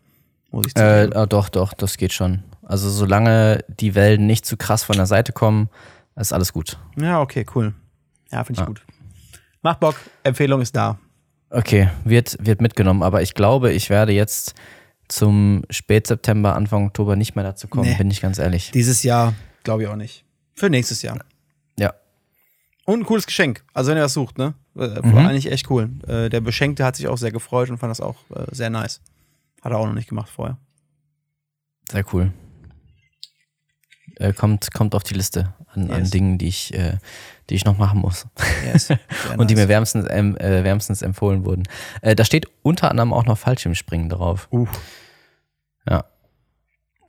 Muss 0.50 0.68
ich 0.68 0.76
äh, 0.76 1.10
ah, 1.14 1.26
doch, 1.26 1.50
doch, 1.50 1.74
das 1.74 1.98
geht 1.98 2.14
schon. 2.14 2.44
Also 2.64 2.90
solange 2.90 3.64
die 3.68 3.96
Wellen 3.96 4.26
nicht 4.26 4.46
zu 4.46 4.58
krass 4.58 4.84
von 4.84 4.96
der 4.96 5.06
Seite 5.06 5.34
kommen, 5.34 5.70
ist 6.16 6.34
alles 6.34 6.52
gut. 6.54 6.78
Ja, 6.98 7.22
okay, 7.22 7.46
cool. 7.56 7.74
Ja, 8.32 8.44
finde 8.44 8.62
ich 8.62 8.64
ah. 8.64 8.68
gut. 8.68 8.82
Macht 9.62 9.80
Bock, 9.80 9.96
Empfehlung 10.24 10.62
ist 10.62 10.76
da. 10.76 10.98
Okay, 11.52 11.90
wird, 12.06 12.38
wird 12.40 12.62
mitgenommen, 12.62 13.04
aber 13.04 13.22
ich 13.22 13.34
glaube, 13.34 13.74
ich 13.74 13.90
werde 13.90 14.14
jetzt 14.14 14.54
zum 15.10 15.64
Spätseptember, 15.70 16.56
Anfang 16.56 16.88
Oktober 16.88 17.18
nicht 17.18 17.36
mehr 17.36 17.44
dazu 17.44 17.68
kommen, 17.68 17.90
nee. 17.90 17.98
bin 17.98 18.10
ich 18.10 18.22
ganz 18.22 18.40
ehrlich. 18.40 18.72
Dieses 18.72 19.04
Jahr 19.04 19.34
glaube 19.64 19.84
ich 19.84 19.90
auch 19.90 19.98
nicht. 19.98 20.24
Für 20.54 20.70
nächstes 20.70 21.02
Jahr. 21.02 21.20
Ja. 21.78 21.94
Und 22.86 23.02
ein 23.02 23.06
cooles 23.06 23.26
Geschenk. 23.26 23.64
Also 23.74 23.92
wenn 23.92 23.98
ihr 23.98 24.04
das 24.04 24.14
sucht, 24.14 24.38
ne? 24.38 24.54
Äh, 24.76 24.80
war 24.80 25.04
mhm. 25.04 25.18
eigentlich 25.18 25.52
echt 25.52 25.70
cool. 25.70 25.90
Äh, 26.08 26.30
der 26.30 26.40
Beschenkte 26.40 26.86
hat 26.86 26.96
sich 26.96 27.08
auch 27.08 27.18
sehr 27.18 27.32
gefreut 27.32 27.70
und 27.70 27.78
fand 27.78 27.92
das 27.92 28.00
auch 28.00 28.16
äh, 28.34 28.46
sehr 28.52 28.70
nice. 28.70 29.02
Hat 29.62 29.74
er 29.74 29.78
auch 29.78 29.86
noch 29.86 29.94
nicht 29.94 30.08
gemacht 30.08 30.30
vorher. 30.30 30.58
Sehr 31.92 32.06
cool. 32.14 32.32
Kommt, 34.36 34.74
kommt 34.74 34.96
auf 34.96 35.04
die 35.04 35.14
Liste 35.14 35.54
an, 35.74 35.88
yes. 35.88 35.98
an 35.98 36.10
Dingen, 36.10 36.38
die 36.38 36.48
ich, 36.48 36.74
die 37.52 37.56
ich 37.56 37.66
noch 37.66 37.78
machen 37.78 38.00
muss. 38.00 38.28
Yes, 38.66 38.90
und 39.32 39.38
nice. 39.38 39.48
die 39.48 39.56
mir 39.56 39.68
wärmstens, 39.68 40.08
äh, 40.08 40.64
wärmstens 40.64 41.02
empfohlen 41.02 41.46
wurden. 41.46 41.64
Äh, 42.02 42.16
da 42.16 42.24
steht 42.24 42.48
unter 42.64 42.90
anderem 42.90 43.12
auch 43.12 43.26
noch 43.26 43.38
Fallschirmspringen 43.38 44.08
drauf. 44.10 44.48
Uh. 44.52 44.68
Ja. 45.88 46.06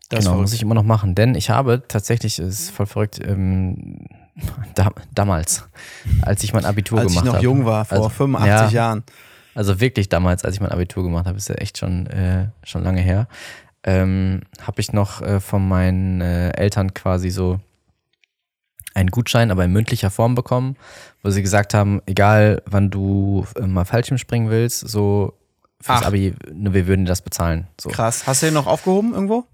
Das 0.09 0.25
genau, 0.25 0.39
muss 0.39 0.53
ich 0.53 0.61
immer 0.61 0.75
noch 0.75 0.83
machen. 0.83 1.15
Denn 1.15 1.37
ich 1.37 1.49
habe 1.49 1.85
tatsächlich, 1.87 2.41
es 2.41 2.61
ist 2.61 2.71
voll 2.71 2.87
verrückt, 2.87 3.21
ähm, 3.25 4.07
da, 4.75 4.91
damals, 5.15 5.65
als 6.23 6.43
ich 6.43 6.53
mein 6.53 6.65
Abitur 6.65 6.99
gemacht 6.99 7.17
habe. 7.17 7.29
Als 7.29 7.29
ich 7.29 7.35
noch 7.35 7.43
jung 7.43 7.65
war, 7.65 7.85
vor 7.85 7.99
also, 7.99 8.09
85 8.09 8.49
ja, 8.49 8.69
Jahren. 8.69 9.05
Also 9.55 9.81
wirklich 9.81 10.09
damals, 10.09 10.45
als 10.45 10.55
ich 10.55 10.61
mein 10.61 10.73
Abitur 10.73 11.05
gemacht 11.05 11.27
habe, 11.27 11.39
ist 11.39 11.49
ja 11.49 11.55
echt 11.57 11.79
schon, 11.79 12.07
äh, 12.07 12.49
schon 12.65 12.83
lange 12.83 13.01
her, 13.01 13.29
ähm, 13.85 14.43
habe 14.61 14.81
ich 14.81 14.93
noch 14.93 15.23
äh, 15.23 15.41
von 15.41 15.67
meinen 15.67 16.21
äh, 16.21 16.51
Eltern 16.51 16.95
quasi 16.95 17.31
so 17.31 17.61
einen 18.95 19.11
Gutschein, 19.11 19.51
aber 19.51 19.65
in 19.65 19.73
mündlicher 19.73 20.11
Form 20.11 20.35
bekommen, 20.35 20.77
wo 21.23 21.31
sie 21.31 21.43
gesagt 21.43 21.75
haben, 21.75 22.03
egal 22.07 22.63
wann 22.67 22.91
du 22.91 23.47
äh, 23.57 23.67
mal 23.67 23.85
Fallschirm 23.85 24.19
springen 24.19 24.51
willst, 24.51 24.81
so 24.81 25.35
fürs 25.81 26.03
Ach. 26.03 26.07
Abi, 26.07 26.35
ne, 26.53 26.75
wir 26.75 26.87
würden 26.87 27.05
dir 27.05 27.11
das 27.11 27.23
bezahlen. 27.23 27.67
So. 27.81 27.89
Krass. 27.89 28.27
Hast 28.27 28.43
du 28.43 28.47
den 28.47 28.55
noch 28.55 28.67
aufgehoben 28.67 29.15
irgendwo? 29.15 29.45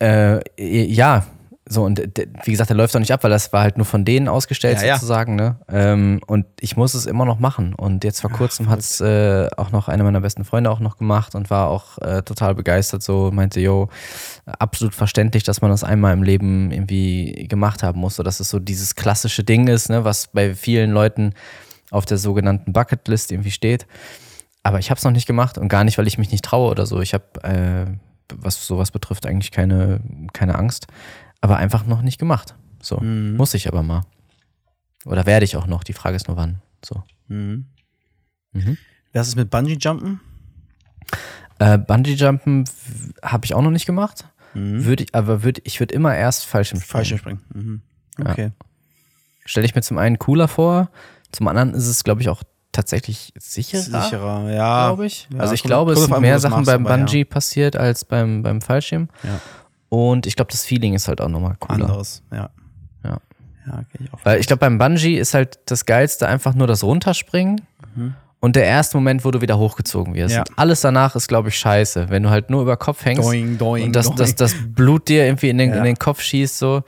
Äh, 0.00 0.40
ja, 0.58 1.24
so, 1.64 1.84
und 1.84 2.00
wie 2.44 2.50
gesagt, 2.50 2.70
der 2.70 2.76
läuft 2.76 2.94
doch 2.94 2.98
nicht 2.98 3.12
ab, 3.12 3.22
weil 3.22 3.30
das 3.30 3.52
war 3.52 3.62
halt 3.62 3.76
nur 3.76 3.86
von 3.86 4.04
denen 4.04 4.26
ausgestellt 4.26 4.82
ja, 4.82 4.96
sozusagen, 4.96 5.38
ja. 5.38 5.50
ne? 5.50 5.56
Ähm, 5.68 6.20
und 6.26 6.44
ich 6.58 6.76
muss 6.76 6.94
es 6.94 7.06
immer 7.06 7.24
noch 7.24 7.38
machen. 7.38 7.74
Und 7.74 8.02
jetzt 8.02 8.20
vor 8.20 8.30
kurzem 8.30 8.68
hat 8.68 8.80
es 8.80 9.00
äh, 9.00 9.48
auch 9.56 9.70
noch 9.70 9.86
einer 9.86 10.02
meiner 10.02 10.20
besten 10.20 10.44
Freunde 10.44 10.70
auch 10.70 10.80
noch 10.80 10.96
gemacht 10.96 11.36
und 11.36 11.50
war 11.50 11.68
auch 11.68 11.98
äh, 11.98 12.22
total 12.22 12.56
begeistert, 12.56 13.04
so 13.04 13.30
meinte, 13.32 13.60
yo, 13.60 13.88
absolut 14.44 14.92
verständlich, 14.92 15.44
dass 15.44 15.62
man 15.62 15.70
das 15.70 15.84
einmal 15.84 16.12
im 16.12 16.24
Leben 16.24 16.72
irgendwie 16.72 17.46
gemacht 17.48 17.84
haben 17.84 18.00
muss, 18.00 18.16
so 18.16 18.24
dass 18.24 18.40
es 18.40 18.48
so 18.48 18.58
dieses 18.58 18.96
klassische 18.96 19.44
Ding 19.44 19.68
ist, 19.68 19.88
ne, 19.88 20.04
was 20.04 20.26
bei 20.26 20.56
vielen 20.56 20.90
Leuten 20.90 21.32
auf 21.92 22.06
der 22.06 22.18
sogenannten 22.18 22.72
Bucketlist 22.72 23.30
irgendwie 23.30 23.52
steht. 23.52 23.86
Aber 24.64 24.80
ich 24.80 24.90
habe 24.90 24.98
es 24.98 25.04
noch 25.04 25.12
nicht 25.12 25.26
gemacht 25.26 25.58
und 25.58 25.68
gar 25.68 25.84
nicht, 25.84 25.96
weil 25.96 26.08
ich 26.08 26.18
mich 26.18 26.32
nicht 26.32 26.44
traue 26.44 26.72
oder 26.72 26.86
so. 26.86 27.00
Ich 27.00 27.14
habe, 27.14 27.24
äh, 27.44 27.86
was 28.34 28.66
sowas 28.66 28.90
betrifft, 28.90 29.26
eigentlich 29.26 29.52
keine, 29.52 30.00
keine 30.32 30.56
Angst 30.56 30.88
aber 31.42 31.58
einfach 31.58 31.84
noch 31.84 32.00
nicht 32.00 32.18
gemacht. 32.18 32.54
So, 32.80 32.98
mhm. 32.98 33.36
muss 33.36 33.52
ich 33.52 33.68
aber 33.68 33.82
mal. 33.82 34.02
Oder 35.04 35.26
werde 35.26 35.44
ich 35.44 35.56
auch 35.56 35.66
noch. 35.66 35.84
Die 35.84 35.92
Frage 35.92 36.16
ist 36.16 36.28
nur 36.28 36.38
wann. 36.38 36.62
So. 36.82 37.02
Mhm. 37.28 37.66
Mhm. 38.52 38.78
Was 39.12 39.28
ist 39.28 39.36
mit 39.36 39.50
Bungee 39.50 39.76
Jumpen? 39.78 40.20
Äh, 41.58 41.78
Bungee 41.78 42.14
Jumpen 42.14 42.64
habe 43.22 43.44
ich 43.44 43.54
auch 43.54 43.62
noch 43.62 43.70
nicht 43.70 43.86
gemacht. 43.86 44.24
Mhm. 44.54 44.84
Würde 44.84 45.04
ich, 45.04 45.14
aber 45.14 45.42
würd, 45.42 45.60
ich 45.64 45.80
würde 45.80 45.94
immer 45.94 46.16
erst 46.16 46.46
Fallschirm 46.46 46.80
springen. 46.80 46.90
Fallschirm 46.90 47.18
springen. 47.18 47.42
Mhm. 47.52 47.82
Okay. 48.18 48.44
Ja. 48.44 48.66
Stelle 49.44 49.66
ich 49.66 49.74
mir 49.74 49.82
zum 49.82 49.98
einen 49.98 50.18
cooler 50.18 50.46
vor, 50.46 50.90
zum 51.32 51.48
anderen 51.48 51.74
ist 51.74 51.88
es, 51.88 52.04
glaube 52.04 52.20
ich, 52.20 52.28
auch 52.28 52.42
tatsächlich 52.70 53.32
sicherer. 53.36 54.02
Sicherer, 54.02 54.50
ja. 54.52 54.88
Glaube 54.88 55.06
ich. 55.06 55.28
Ja, 55.32 55.40
also 55.40 55.54
ich 55.54 55.62
glaube, 55.62 55.92
es 55.92 56.04
sind 56.04 56.20
mehr 56.20 56.38
Sachen 56.38 56.64
beim 56.64 56.84
Bungee 56.84 57.20
ja. 57.20 57.24
passiert 57.24 57.76
als 57.76 58.04
beim, 58.04 58.42
beim 58.42 58.60
Fallschirm. 58.60 59.08
Ja. 59.24 59.40
Und 59.92 60.26
ich 60.26 60.36
glaube, 60.36 60.50
das 60.50 60.64
Feeling 60.64 60.94
ist 60.94 61.06
halt 61.06 61.20
auch 61.20 61.28
nochmal 61.28 61.54
cooler. 61.60 61.84
Anderes, 61.84 62.22
ja. 62.32 62.48
Ja. 63.04 63.18
ja 63.66 63.74
okay, 63.74 63.98
ich 64.02 64.24
Weil 64.24 64.40
ich 64.40 64.46
glaube, 64.46 64.60
beim 64.60 64.78
Bungee 64.78 65.18
ist 65.18 65.34
halt 65.34 65.58
das 65.66 65.84
Geilste 65.84 66.26
einfach 66.26 66.54
nur 66.54 66.66
das 66.66 66.82
Runterspringen 66.82 67.60
mhm. 67.94 68.14
und 68.40 68.56
der 68.56 68.64
erste 68.64 68.96
Moment, 68.96 69.22
wo 69.22 69.30
du 69.30 69.42
wieder 69.42 69.58
hochgezogen 69.58 70.14
wirst. 70.14 70.34
Ja. 70.34 70.44
alles 70.56 70.80
danach 70.80 71.14
ist, 71.14 71.28
glaube 71.28 71.50
ich, 71.50 71.58
scheiße. 71.58 72.08
Wenn 72.08 72.22
du 72.22 72.30
halt 72.30 72.48
nur 72.48 72.62
über 72.62 72.78
Kopf 72.78 73.04
hängst 73.04 73.22
doing, 73.22 73.58
doing, 73.58 73.84
und 73.84 73.92
das, 73.94 74.06
doing. 74.06 74.16
Das, 74.16 74.34
das 74.34 74.54
Blut 74.66 75.08
dir 75.08 75.26
irgendwie 75.26 75.50
in 75.50 75.58
den, 75.58 75.68
ja. 75.68 75.76
in 75.76 75.84
den 75.84 75.98
Kopf 75.98 76.22
schießt, 76.22 76.56
so. 76.56 76.84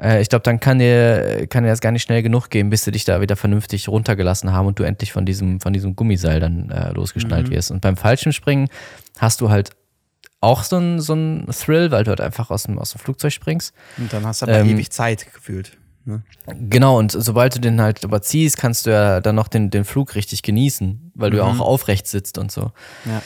Äh, 0.00 0.20
ich 0.20 0.28
glaube, 0.28 0.44
dann 0.44 0.60
kann 0.60 0.78
dir, 0.78 1.48
kann 1.50 1.64
dir 1.64 1.70
das 1.70 1.80
gar 1.80 1.90
nicht 1.90 2.02
schnell 2.02 2.22
genug 2.22 2.48
gehen, 2.48 2.70
bis 2.70 2.84
sie 2.84 2.92
dich 2.92 3.04
da 3.04 3.20
wieder 3.20 3.34
vernünftig 3.34 3.88
runtergelassen 3.88 4.52
haben 4.52 4.68
und 4.68 4.78
du 4.78 4.84
endlich 4.84 5.12
von 5.12 5.26
diesem, 5.26 5.58
von 5.58 5.72
diesem 5.72 5.96
Gummiseil 5.96 6.38
dann 6.38 6.70
äh, 6.70 6.92
losgeschnallt 6.92 7.48
mhm. 7.48 7.54
wirst. 7.54 7.72
Und 7.72 7.80
beim 7.80 7.96
Fallschirmspringen 7.96 8.68
hast 9.18 9.40
du 9.40 9.50
halt 9.50 9.70
auch 10.46 10.62
so 10.62 10.76
ein, 10.76 11.00
so 11.00 11.14
ein 11.14 11.46
Thrill, 11.50 11.90
weil 11.90 12.04
du 12.04 12.10
halt 12.10 12.20
einfach 12.20 12.50
aus 12.50 12.64
dem, 12.64 12.78
aus 12.78 12.92
dem 12.92 13.00
Flugzeug 13.00 13.32
springst. 13.32 13.74
Und 13.98 14.12
dann 14.12 14.24
hast 14.24 14.42
du 14.42 14.46
aber 14.46 14.60
ähm, 14.60 14.68
ewig 14.68 14.90
Zeit 14.90 15.32
gefühlt. 15.32 15.76
Ne? 16.04 16.22
Genau, 16.46 16.98
und 16.98 17.10
sobald 17.12 17.56
du 17.56 17.60
den 17.60 17.80
halt 17.80 18.04
überziehst, 18.04 18.56
kannst 18.56 18.86
du 18.86 18.90
ja 18.90 19.20
dann 19.20 19.34
noch 19.34 19.48
den, 19.48 19.70
den 19.70 19.84
Flug 19.84 20.14
richtig 20.14 20.42
genießen, 20.42 21.12
weil 21.14 21.30
du 21.30 21.38
ja 21.38 21.44
mhm. 21.44 21.60
auch 21.60 21.66
aufrecht 21.66 22.06
sitzt 22.06 22.38
und 22.38 22.52
so. 22.52 22.70
Ja. 23.04 23.22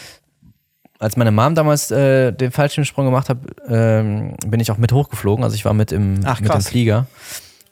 Als 0.98 1.16
meine 1.16 1.30
Mom 1.30 1.54
damals 1.54 1.90
äh, 1.90 2.32
den 2.32 2.50
Fallschirmsprung 2.50 3.06
gemacht 3.06 3.28
hat, 3.28 3.38
ähm, 3.68 4.34
bin 4.46 4.60
ich 4.60 4.70
auch 4.70 4.78
mit 4.78 4.92
hochgeflogen. 4.92 5.44
Also 5.44 5.54
ich 5.54 5.64
war 5.64 5.74
mit 5.74 5.92
im, 5.92 6.20
Ach, 6.24 6.40
mit 6.40 6.54
im 6.54 6.60
Flieger. 6.60 7.06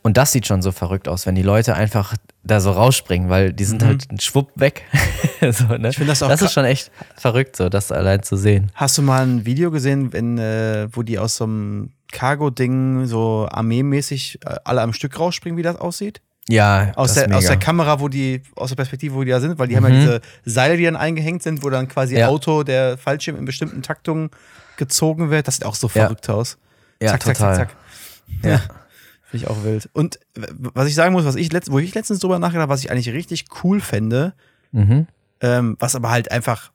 Und 0.02 0.16
das 0.16 0.32
sieht 0.32 0.46
schon 0.46 0.62
so 0.62 0.72
verrückt 0.72 1.08
aus, 1.08 1.26
wenn 1.26 1.34
die 1.34 1.42
Leute 1.42 1.74
einfach 1.74 2.14
da 2.48 2.60
so 2.60 2.72
rausspringen, 2.72 3.28
weil 3.28 3.52
die 3.52 3.64
sind 3.64 3.82
mhm. 3.82 3.86
halt 3.86 4.10
ein 4.10 4.20
Schwupp 4.20 4.50
weg. 4.56 4.82
so, 5.40 5.64
ne? 5.76 5.90
Ich 5.90 5.96
finde 5.96 6.12
das 6.12 6.22
auch. 6.22 6.28
Das 6.28 6.42
ist 6.42 6.52
schon 6.52 6.64
echt 6.64 6.90
verrückt, 7.16 7.56
so 7.56 7.68
das 7.68 7.92
allein 7.92 8.22
zu 8.22 8.36
sehen. 8.36 8.72
Hast 8.74 8.98
du 8.98 9.02
mal 9.02 9.22
ein 9.22 9.44
Video 9.44 9.70
gesehen, 9.70 10.12
wenn, 10.12 10.38
äh, 10.38 10.88
wo 10.90 11.02
die 11.02 11.18
aus 11.18 11.36
so 11.36 11.44
einem 11.44 11.90
Cargo-Ding 12.10 13.06
so 13.06 13.48
armeemäßig 13.50 14.40
äh, 14.44 14.56
alle 14.64 14.82
am 14.82 14.92
Stück 14.92 15.18
rausspringen, 15.18 15.56
wie 15.56 15.62
das 15.62 15.76
aussieht? 15.76 16.20
Ja, 16.48 16.92
aus 16.96 17.12
der, 17.12 17.34
aus 17.36 17.44
der 17.44 17.58
Kamera, 17.58 18.00
wo 18.00 18.08
die, 18.08 18.42
aus 18.56 18.70
der 18.70 18.76
Perspektive, 18.76 19.14
wo 19.14 19.22
die 19.22 19.30
da 19.30 19.38
sind, 19.38 19.58
weil 19.58 19.68
die 19.68 19.76
mhm. 19.76 19.84
haben 19.84 19.92
ja 19.92 20.00
diese 20.00 20.20
Seile, 20.46 20.78
die 20.78 20.84
dann 20.84 20.96
eingehängt 20.96 21.42
sind, 21.42 21.62
wo 21.62 21.68
dann 21.68 21.88
quasi 21.88 22.16
ja. 22.16 22.28
Auto, 22.28 22.62
der 22.62 22.96
Fallschirm 22.96 23.36
in 23.36 23.44
bestimmten 23.44 23.82
Taktungen 23.82 24.30
gezogen 24.78 25.28
wird. 25.30 25.46
Das 25.46 25.56
sieht 25.56 25.66
auch 25.66 25.74
so 25.74 25.88
verrückt 25.88 26.28
ja. 26.28 26.34
aus. 26.34 26.56
Ja, 27.02 27.10
zack, 27.10 27.20
total. 27.20 27.34
zack, 27.36 27.56
zack, 27.56 27.68
zack. 28.42 28.50
Ja. 28.50 28.60
Finde 29.28 29.44
ich 29.44 29.50
auch 29.50 29.62
wild. 29.62 29.90
Und 29.92 30.18
was 30.34 30.88
ich 30.88 30.94
sagen 30.94 31.12
muss, 31.12 31.26
was 31.26 31.36
ich 31.36 31.52
letzt, 31.52 31.70
wo 31.70 31.78
ich 31.78 31.94
letztens 31.94 32.20
drüber 32.20 32.38
nachgedacht 32.38 32.62
habe, 32.62 32.72
was 32.72 32.82
ich 32.82 32.90
eigentlich 32.90 33.10
richtig 33.10 33.44
cool 33.62 33.80
fände, 33.80 34.32
mhm. 34.72 35.06
ähm, 35.42 35.76
was 35.78 35.94
aber 35.94 36.10
halt 36.10 36.30
einfach 36.32 36.72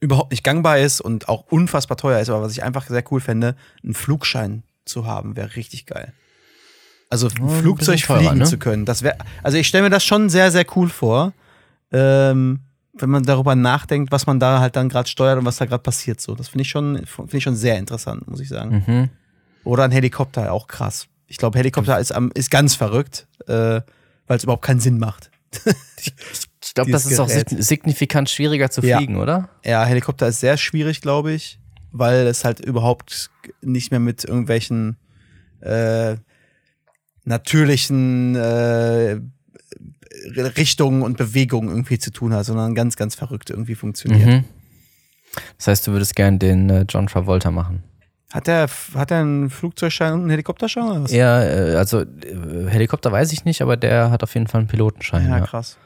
überhaupt 0.00 0.30
nicht 0.30 0.44
gangbar 0.44 0.78
ist 0.78 1.00
und 1.00 1.28
auch 1.28 1.46
unfassbar 1.50 1.96
teuer 1.96 2.20
ist, 2.20 2.30
aber 2.30 2.42
was 2.42 2.52
ich 2.52 2.62
einfach 2.62 2.86
sehr 2.86 3.02
cool 3.10 3.20
fände, 3.20 3.56
einen 3.82 3.94
Flugschein 3.94 4.62
zu 4.84 5.06
haben, 5.06 5.36
wäre 5.36 5.56
richtig 5.56 5.86
geil. 5.86 6.12
Also 7.10 7.26
ein 7.26 7.42
oh, 7.42 7.48
Flugzeug 7.48 7.96
ein 7.96 8.02
teurer, 8.02 8.18
fliegen 8.20 8.38
ne? 8.38 8.44
zu 8.44 8.56
können. 8.56 8.84
Das 8.84 9.02
wäre, 9.02 9.16
also 9.42 9.58
ich 9.58 9.66
stelle 9.66 9.84
mir 9.84 9.90
das 9.90 10.04
schon 10.04 10.30
sehr, 10.30 10.52
sehr 10.52 10.64
cool 10.76 10.88
vor, 10.88 11.32
ähm, 11.90 12.60
wenn 12.92 13.10
man 13.10 13.24
darüber 13.24 13.56
nachdenkt, 13.56 14.12
was 14.12 14.26
man 14.26 14.38
da 14.38 14.60
halt 14.60 14.76
dann 14.76 14.88
gerade 14.88 15.08
steuert 15.08 15.38
und 15.38 15.44
was 15.44 15.56
da 15.56 15.66
gerade 15.66 15.82
passiert. 15.82 16.20
So, 16.20 16.36
das 16.36 16.48
finde 16.48 16.62
ich 16.62 16.70
schon, 16.70 17.04
finde 17.06 17.36
ich 17.36 17.42
schon 17.42 17.56
sehr 17.56 17.76
interessant, 17.78 18.28
muss 18.28 18.40
ich 18.40 18.48
sagen. 18.48 18.84
Mhm. 18.86 19.08
Oder 19.64 19.84
ein 19.84 19.90
Helikopter, 19.90 20.52
auch 20.52 20.68
krass. 20.68 21.08
Ich 21.30 21.36
glaube, 21.36 21.56
Helikopter 21.58 21.98
ist, 22.00 22.12
ist 22.34 22.50
ganz 22.50 22.74
verrückt, 22.74 23.28
äh, 23.46 23.80
weil 24.26 24.36
es 24.36 24.42
überhaupt 24.42 24.64
keinen 24.64 24.80
Sinn 24.80 24.98
macht. 24.98 25.30
ich, 25.96 26.12
Ich 26.62 26.74
glaube, 26.74 26.90
das 26.90 27.06
ist 27.06 27.18
Gerät. 27.18 27.52
auch 27.52 27.58
signifikant 27.58 28.28
schwieriger 28.28 28.68
zu 28.68 28.82
fliegen, 28.82 29.14
ja. 29.14 29.22
oder? 29.22 29.48
Ja, 29.64 29.84
Helikopter 29.84 30.26
ist 30.26 30.40
sehr 30.40 30.56
schwierig, 30.56 31.00
glaube 31.00 31.32
ich, 31.32 31.60
weil 31.92 32.26
es 32.26 32.44
halt 32.44 32.58
überhaupt 32.58 33.30
nicht 33.62 33.92
mehr 33.92 34.00
mit 34.00 34.24
irgendwelchen 34.24 34.96
äh, 35.60 36.16
natürlichen 37.24 38.34
äh, 38.34 39.20
Richtungen 40.36 41.02
und 41.02 41.16
Bewegungen 41.16 41.68
irgendwie 41.68 41.98
zu 42.00 42.10
tun 42.10 42.34
hat, 42.34 42.44
sondern 42.44 42.74
ganz, 42.74 42.96
ganz 42.96 43.14
verrückt 43.14 43.50
irgendwie 43.50 43.76
funktioniert. 43.76 44.26
Mhm. 44.26 44.44
Das 45.58 45.68
heißt, 45.68 45.86
du 45.86 45.92
würdest 45.92 46.16
gern 46.16 46.40
den 46.40 46.68
äh, 46.70 46.84
John 46.88 47.06
Travolta 47.06 47.52
machen. 47.52 47.84
Hat 48.32 48.46
er 48.46 48.68
hat 48.94 49.10
er 49.10 49.20
einen 49.20 49.50
Flugzeugschein 49.50 50.12
und 50.12 50.20
einen 50.20 50.30
Helikopterschein 50.30 50.84
oder 50.84 51.04
was? 51.04 51.12
Ja, 51.12 51.42
äh, 51.42 51.74
also 51.74 52.02
äh, 52.02 52.06
Helikopter 52.68 53.10
weiß 53.10 53.32
ich 53.32 53.44
nicht, 53.44 53.60
aber 53.60 53.76
der 53.76 54.10
hat 54.10 54.22
auf 54.22 54.34
jeden 54.34 54.46
Fall 54.46 54.60
einen 54.60 54.68
Pilotenschein. 54.68 55.28
Ja, 55.28 55.38
ja. 55.38 55.44
krass. 55.44 55.78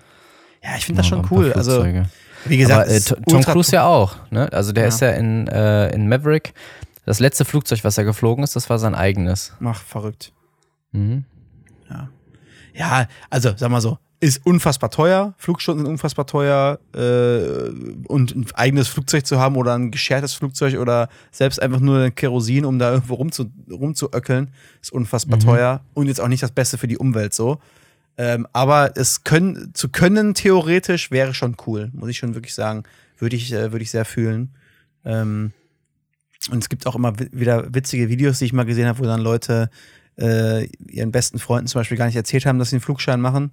Ja, 0.63 0.77
ich 0.77 0.85
finde 0.85 1.01
das 1.01 1.09
schon 1.09 1.27
cool. 1.31 1.53
Also 1.53 1.85
wie 2.47 2.57
gesagt, 2.59 2.89
aber, 2.89 2.91
äh, 2.91 3.01
Tom 3.01 3.43
Cruise 3.43 3.73
ja 3.73 3.85
auch. 3.85 4.17
Ne? 4.31 4.53
Also 4.53 4.73
der 4.73 4.85
ja. 4.85 4.89
ist 4.89 5.01
ja 5.01 5.11
in, 5.11 5.49
äh, 5.49 5.89
in 5.95 6.09
Maverick. 6.09 6.53
Das 7.07 7.21
letzte 7.21 7.45
Flugzeug, 7.45 7.85
was 7.85 7.99
er 7.99 8.05
geflogen 8.05 8.45
ist, 8.45 8.57
das 8.57 8.71
war 8.71 8.79
sein 8.79 8.95
eigenes. 8.95 9.55
Mach 9.61 9.81
verrückt. 9.81 10.33
Mhm. 10.93 11.25
Ja. 11.91 12.09
Ja, 12.75 13.07
also 13.31 13.53
sag 13.57 13.71
mal 13.71 13.81
so, 13.81 13.99
ist 14.21 14.45
unfassbar 14.45 14.91
teuer. 14.91 15.35
Flugstunden 15.39 15.85
sind 15.85 15.93
unfassbar 15.93 16.27
teuer. 16.27 16.79
Äh, 16.95 17.71
und 18.09 18.35
ein 18.35 18.47
eigenes 18.55 18.89
Flugzeug 18.89 19.27
zu 19.27 19.39
haben 19.39 19.57
oder 19.57 19.75
ein 19.75 19.91
geschertes 19.91 20.35
Flugzeug 20.35 20.79
oder 20.79 21.09
selbst 21.31 21.61
einfach 21.61 21.81
nur 21.81 22.11
Kerosin, 22.11 22.65
um 22.65 22.79
da 22.79 22.93
irgendwo 22.93 23.15
rumzu, 23.15 23.51
rumzuöckeln, 23.71 24.51
ist 24.83 24.93
unfassbar 24.93 25.39
mhm. 25.39 25.43
teuer. 25.43 25.81
Und 25.95 26.09
jetzt 26.09 26.21
auch 26.21 26.29
nicht 26.29 26.43
das 26.43 26.53
Beste 26.53 26.79
für 26.79 26.89
die 26.89 26.99
Umwelt 26.99 27.35
so. 27.35 27.61
Ähm, 28.17 28.47
aber 28.53 28.97
es 28.97 29.25
können, 29.25 29.73
zu 29.75 29.89
können 29.89 30.35
theoretisch 30.35 31.11
wäre 31.11 31.35
schon 31.35 31.57
cool, 31.67 31.91
muss 31.93 32.09
ich 32.09 32.19
schon 32.19 32.35
wirklich 32.35 32.55
sagen. 32.55 32.85
Würde 33.19 33.37
ich, 33.37 33.53
äh, 33.53 33.73
würde 33.73 33.83
ich 33.83 33.91
sehr 33.91 34.05
fühlen. 34.05 34.55
Ähm, 35.05 35.53
und 36.51 36.63
es 36.63 36.69
gibt 36.69 36.87
auch 36.87 36.95
immer 36.95 37.15
wieder 37.19 37.75
witzige 37.75 38.09
Videos, 38.09 38.39
die 38.39 38.47
ich 38.47 38.53
mal 38.53 38.65
gesehen 38.65 38.87
habe, 38.87 38.99
wo 38.99 39.05
dann 39.05 39.21
Leute 39.21 39.71
äh, 40.19 40.67
ihren 40.89 41.13
besten 41.13 41.39
Freunden 41.39 41.67
zum 41.67 41.81
Beispiel 41.81 41.97
gar 41.97 42.07
nicht 42.07 42.17
erzählt 42.17 42.47
haben, 42.47 42.59
dass 42.59 42.71
sie 42.71 42.77
einen 42.77 42.83
Flugschein 42.83 43.21
machen 43.21 43.51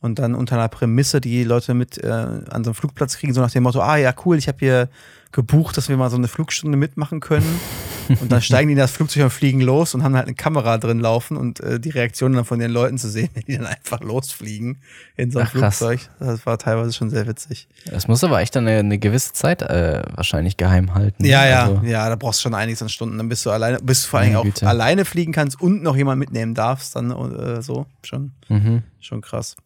und 0.00 0.18
dann 0.18 0.34
unter 0.34 0.56
einer 0.56 0.68
Prämisse 0.68 1.20
die 1.20 1.44
Leute 1.44 1.74
mit 1.74 1.98
äh, 1.98 2.08
an 2.08 2.64
so 2.64 2.70
einem 2.70 2.74
Flugplatz 2.74 3.18
kriegen, 3.18 3.34
so 3.34 3.40
nach 3.40 3.50
dem 3.50 3.64
Motto, 3.64 3.80
ah 3.80 3.96
ja, 3.96 4.14
cool, 4.24 4.38
ich 4.38 4.48
habe 4.48 4.58
hier 4.60 4.88
gebucht, 5.32 5.76
dass 5.76 5.88
wir 5.88 5.96
mal 5.96 6.10
so 6.10 6.16
eine 6.16 6.28
Flugstunde 6.28 6.76
mitmachen 6.76 7.20
können. 7.20 7.60
Und 8.20 8.32
dann 8.32 8.40
steigen 8.42 8.68
die 8.68 8.72
in 8.72 8.78
das 8.78 8.92
Flugzeug 8.92 9.24
und 9.24 9.30
fliegen 9.30 9.60
los 9.60 9.94
und 9.94 10.02
haben 10.02 10.14
halt 10.14 10.26
eine 10.26 10.34
Kamera 10.34 10.78
drin 10.78 11.00
laufen 11.00 11.36
und 11.36 11.60
äh, 11.60 11.78
die 11.78 11.90
Reaktionen 11.90 12.34
dann 12.34 12.44
von 12.44 12.58
den 12.58 12.70
Leuten 12.70 12.98
zu 12.98 13.08
sehen, 13.08 13.28
die 13.46 13.56
dann 13.56 13.66
einfach 13.66 14.00
losfliegen 14.00 14.78
in 15.16 15.30
so 15.30 15.38
ein 15.38 15.46
Ach, 15.46 15.50
Flugzeug. 15.50 16.00
Das 16.18 16.46
war 16.46 16.58
teilweise 16.58 16.92
schon 16.92 17.10
sehr 17.10 17.26
witzig. 17.26 17.68
Das 17.86 18.08
muss 18.08 18.24
aber 18.24 18.40
echt 18.40 18.56
dann 18.56 18.66
eine, 18.66 18.78
eine 18.78 18.98
gewisse 18.98 19.32
Zeit 19.32 19.62
äh, 19.62 20.02
wahrscheinlich 20.14 20.56
geheim 20.56 20.94
halten. 20.94 21.24
Ja, 21.24 21.46
ja, 21.46 21.64
also. 21.64 21.82
ja, 21.84 22.08
da 22.08 22.16
brauchst 22.16 22.40
du 22.40 22.42
schon 22.44 22.54
einiges 22.54 22.82
an 22.82 22.88
Stunden. 22.88 23.18
Dann 23.18 23.28
bist 23.28 23.44
du 23.46 23.50
alleine, 23.50 23.78
bis 23.82 24.02
du 24.02 24.08
vor 24.08 24.20
allem 24.20 24.36
auch 24.36 24.44
Güte. 24.44 24.66
alleine 24.66 25.04
fliegen 25.04 25.32
kannst 25.32 25.60
und 25.60 25.82
noch 25.82 25.96
jemand 25.96 26.18
mitnehmen 26.18 26.54
darfst, 26.54 26.96
dann 26.96 27.10
äh, 27.10 27.62
so. 27.62 27.86
Schon, 28.02 28.32
mhm. 28.48 28.82
schon 29.00 29.20
krass. 29.20 29.56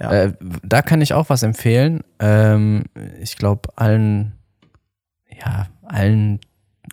Ja. 0.00 0.12
Äh, 0.12 0.32
da 0.62 0.82
kann 0.82 1.00
ich 1.00 1.14
auch 1.14 1.28
was 1.28 1.42
empfehlen. 1.42 2.02
Ähm, 2.18 2.84
ich 3.20 3.36
glaube, 3.36 3.68
allen, 3.76 4.32
ja, 5.30 5.68
allen 5.84 6.40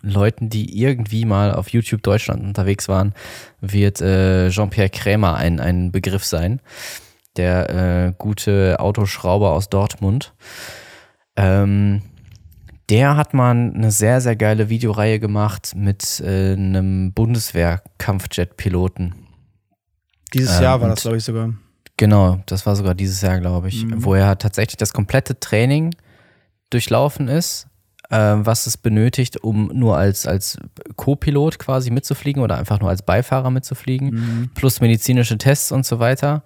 Leuten, 0.02 0.50
die 0.50 0.80
irgendwie 0.80 1.24
mal 1.24 1.54
auf 1.54 1.68
YouTube 1.68 2.02
Deutschland 2.02 2.42
unterwegs 2.42 2.88
waren, 2.88 3.14
wird 3.60 4.00
äh, 4.00 4.50
Jean-Pierre 4.50 4.90
Krämer 4.90 5.36
ein, 5.36 5.60
ein 5.60 5.92
Begriff 5.92 6.24
sein. 6.24 6.60
Der 7.36 7.70
äh, 7.70 8.12
gute 8.16 8.80
Autoschrauber 8.80 9.52
aus 9.52 9.68
Dortmund. 9.68 10.32
Ähm, 11.36 12.02
der 12.88 13.16
hat 13.16 13.34
mal 13.34 13.50
eine 13.50 13.90
sehr, 13.90 14.20
sehr 14.20 14.36
geile 14.36 14.68
Videoreihe 14.68 15.18
gemacht 15.18 15.72
mit 15.74 16.20
äh, 16.20 16.52
einem 16.52 17.12
Bundeswehr-Kampfjet-Piloten. 17.12 19.14
Dieses 20.32 20.60
Jahr 20.60 20.80
war 20.80 20.90
das, 20.90 21.02
glaube 21.02 21.16
ich, 21.16 21.24
sogar. 21.24 21.52
Genau, 21.96 22.40
das 22.46 22.64
war 22.66 22.76
sogar 22.76 22.94
dieses 22.94 23.20
Jahr, 23.22 23.40
glaube 23.40 23.68
ich, 23.68 23.84
mhm. 23.84 24.04
wo 24.04 24.14
er 24.14 24.38
tatsächlich 24.38 24.76
das 24.76 24.92
komplette 24.92 25.40
Training 25.40 25.96
durchlaufen 26.70 27.28
ist, 27.28 27.66
was 28.14 28.66
es 28.66 28.76
benötigt, 28.76 29.42
um 29.42 29.70
nur 29.72 29.96
als, 29.96 30.26
als 30.26 30.58
Co-Pilot 30.96 31.58
quasi 31.58 31.90
mitzufliegen 31.90 32.42
oder 32.42 32.58
einfach 32.58 32.80
nur 32.80 32.90
als 32.90 33.02
Beifahrer 33.02 33.50
mitzufliegen, 33.50 34.10
mhm. 34.10 34.50
plus 34.54 34.80
medizinische 34.80 35.38
Tests 35.38 35.72
und 35.72 35.84
so 35.84 35.98
weiter. 35.98 36.42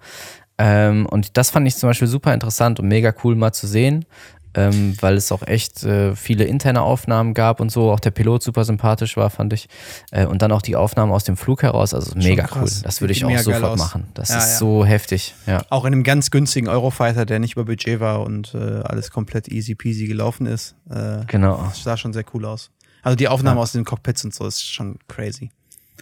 Ähm, 0.57 1.05
und 1.05 1.37
das 1.37 1.49
fand 1.49 1.67
ich 1.67 1.75
zum 1.75 1.89
Beispiel 1.89 2.07
super 2.07 2.33
interessant 2.33 2.79
und 2.79 2.87
mega 2.87 3.13
cool 3.23 3.35
mal 3.35 3.51
zu 3.51 3.67
sehen 3.67 4.05
ähm, 4.53 4.95
weil 5.01 5.15
es 5.15 5.31
auch 5.31 5.43
echt 5.43 5.83
äh, 5.83 6.15
viele 6.15 6.43
interne 6.43 6.81
Aufnahmen 6.81 7.33
gab 7.33 7.59
und 7.59 7.71
so. 7.71 7.91
Auch 7.91 7.99
der 7.99 8.11
Pilot 8.11 8.43
super 8.43 8.65
sympathisch 8.65 9.17
war, 9.17 9.29
fand 9.29 9.53
ich. 9.53 9.67
Äh, 10.11 10.25
und 10.25 10.41
dann 10.41 10.51
auch 10.51 10.61
die 10.61 10.75
Aufnahmen 10.75 11.11
aus 11.11 11.23
dem 11.23 11.37
Flug 11.37 11.63
heraus. 11.63 11.93
Also 11.93 12.13
mega 12.15 12.47
cool. 12.55 12.69
Das 12.83 13.01
würde 13.01 13.13
ich 13.13 13.23
auch 13.25 13.37
sofort 13.39 13.77
machen. 13.77 14.07
Das 14.13 14.29
ja, 14.29 14.37
ist 14.37 14.53
ja. 14.53 14.57
so 14.57 14.85
heftig. 14.85 15.35
Ja. 15.47 15.63
Auch 15.69 15.85
in 15.85 15.93
einem 15.93 16.03
ganz 16.03 16.31
günstigen 16.31 16.67
Eurofighter, 16.67 17.25
der 17.25 17.39
nicht 17.39 17.53
über 17.53 17.65
Budget 17.65 17.99
war 17.99 18.21
und 18.21 18.53
äh, 18.53 18.81
alles 18.83 19.11
komplett 19.11 19.47
easy 19.47 19.75
peasy 19.75 20.07
gelaufen 20.07 20.45
ist. 20.45 20.75
Äh, 20.89 21.25
genau. 21.27 21.63
Das 21.69 21.83
sah 21.83 21.97
schon 21.97 22.13
sehr 22.13 22.25
cool 22.33 22.45
aus. 22.45 22.71
Also 23.03 23.15
die 23.15 23.27
Aufnahmen 23.27 23.59
aus 23.59 23.71
den 23.71 23.85
Cockpits 23.85 24.23
und 24.23 24.33
so 24.33 24.45
ist 24.45 24.63
schon 24.63 24.99
crazy. 25.07 25.51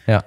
Ja. 0.06 0.24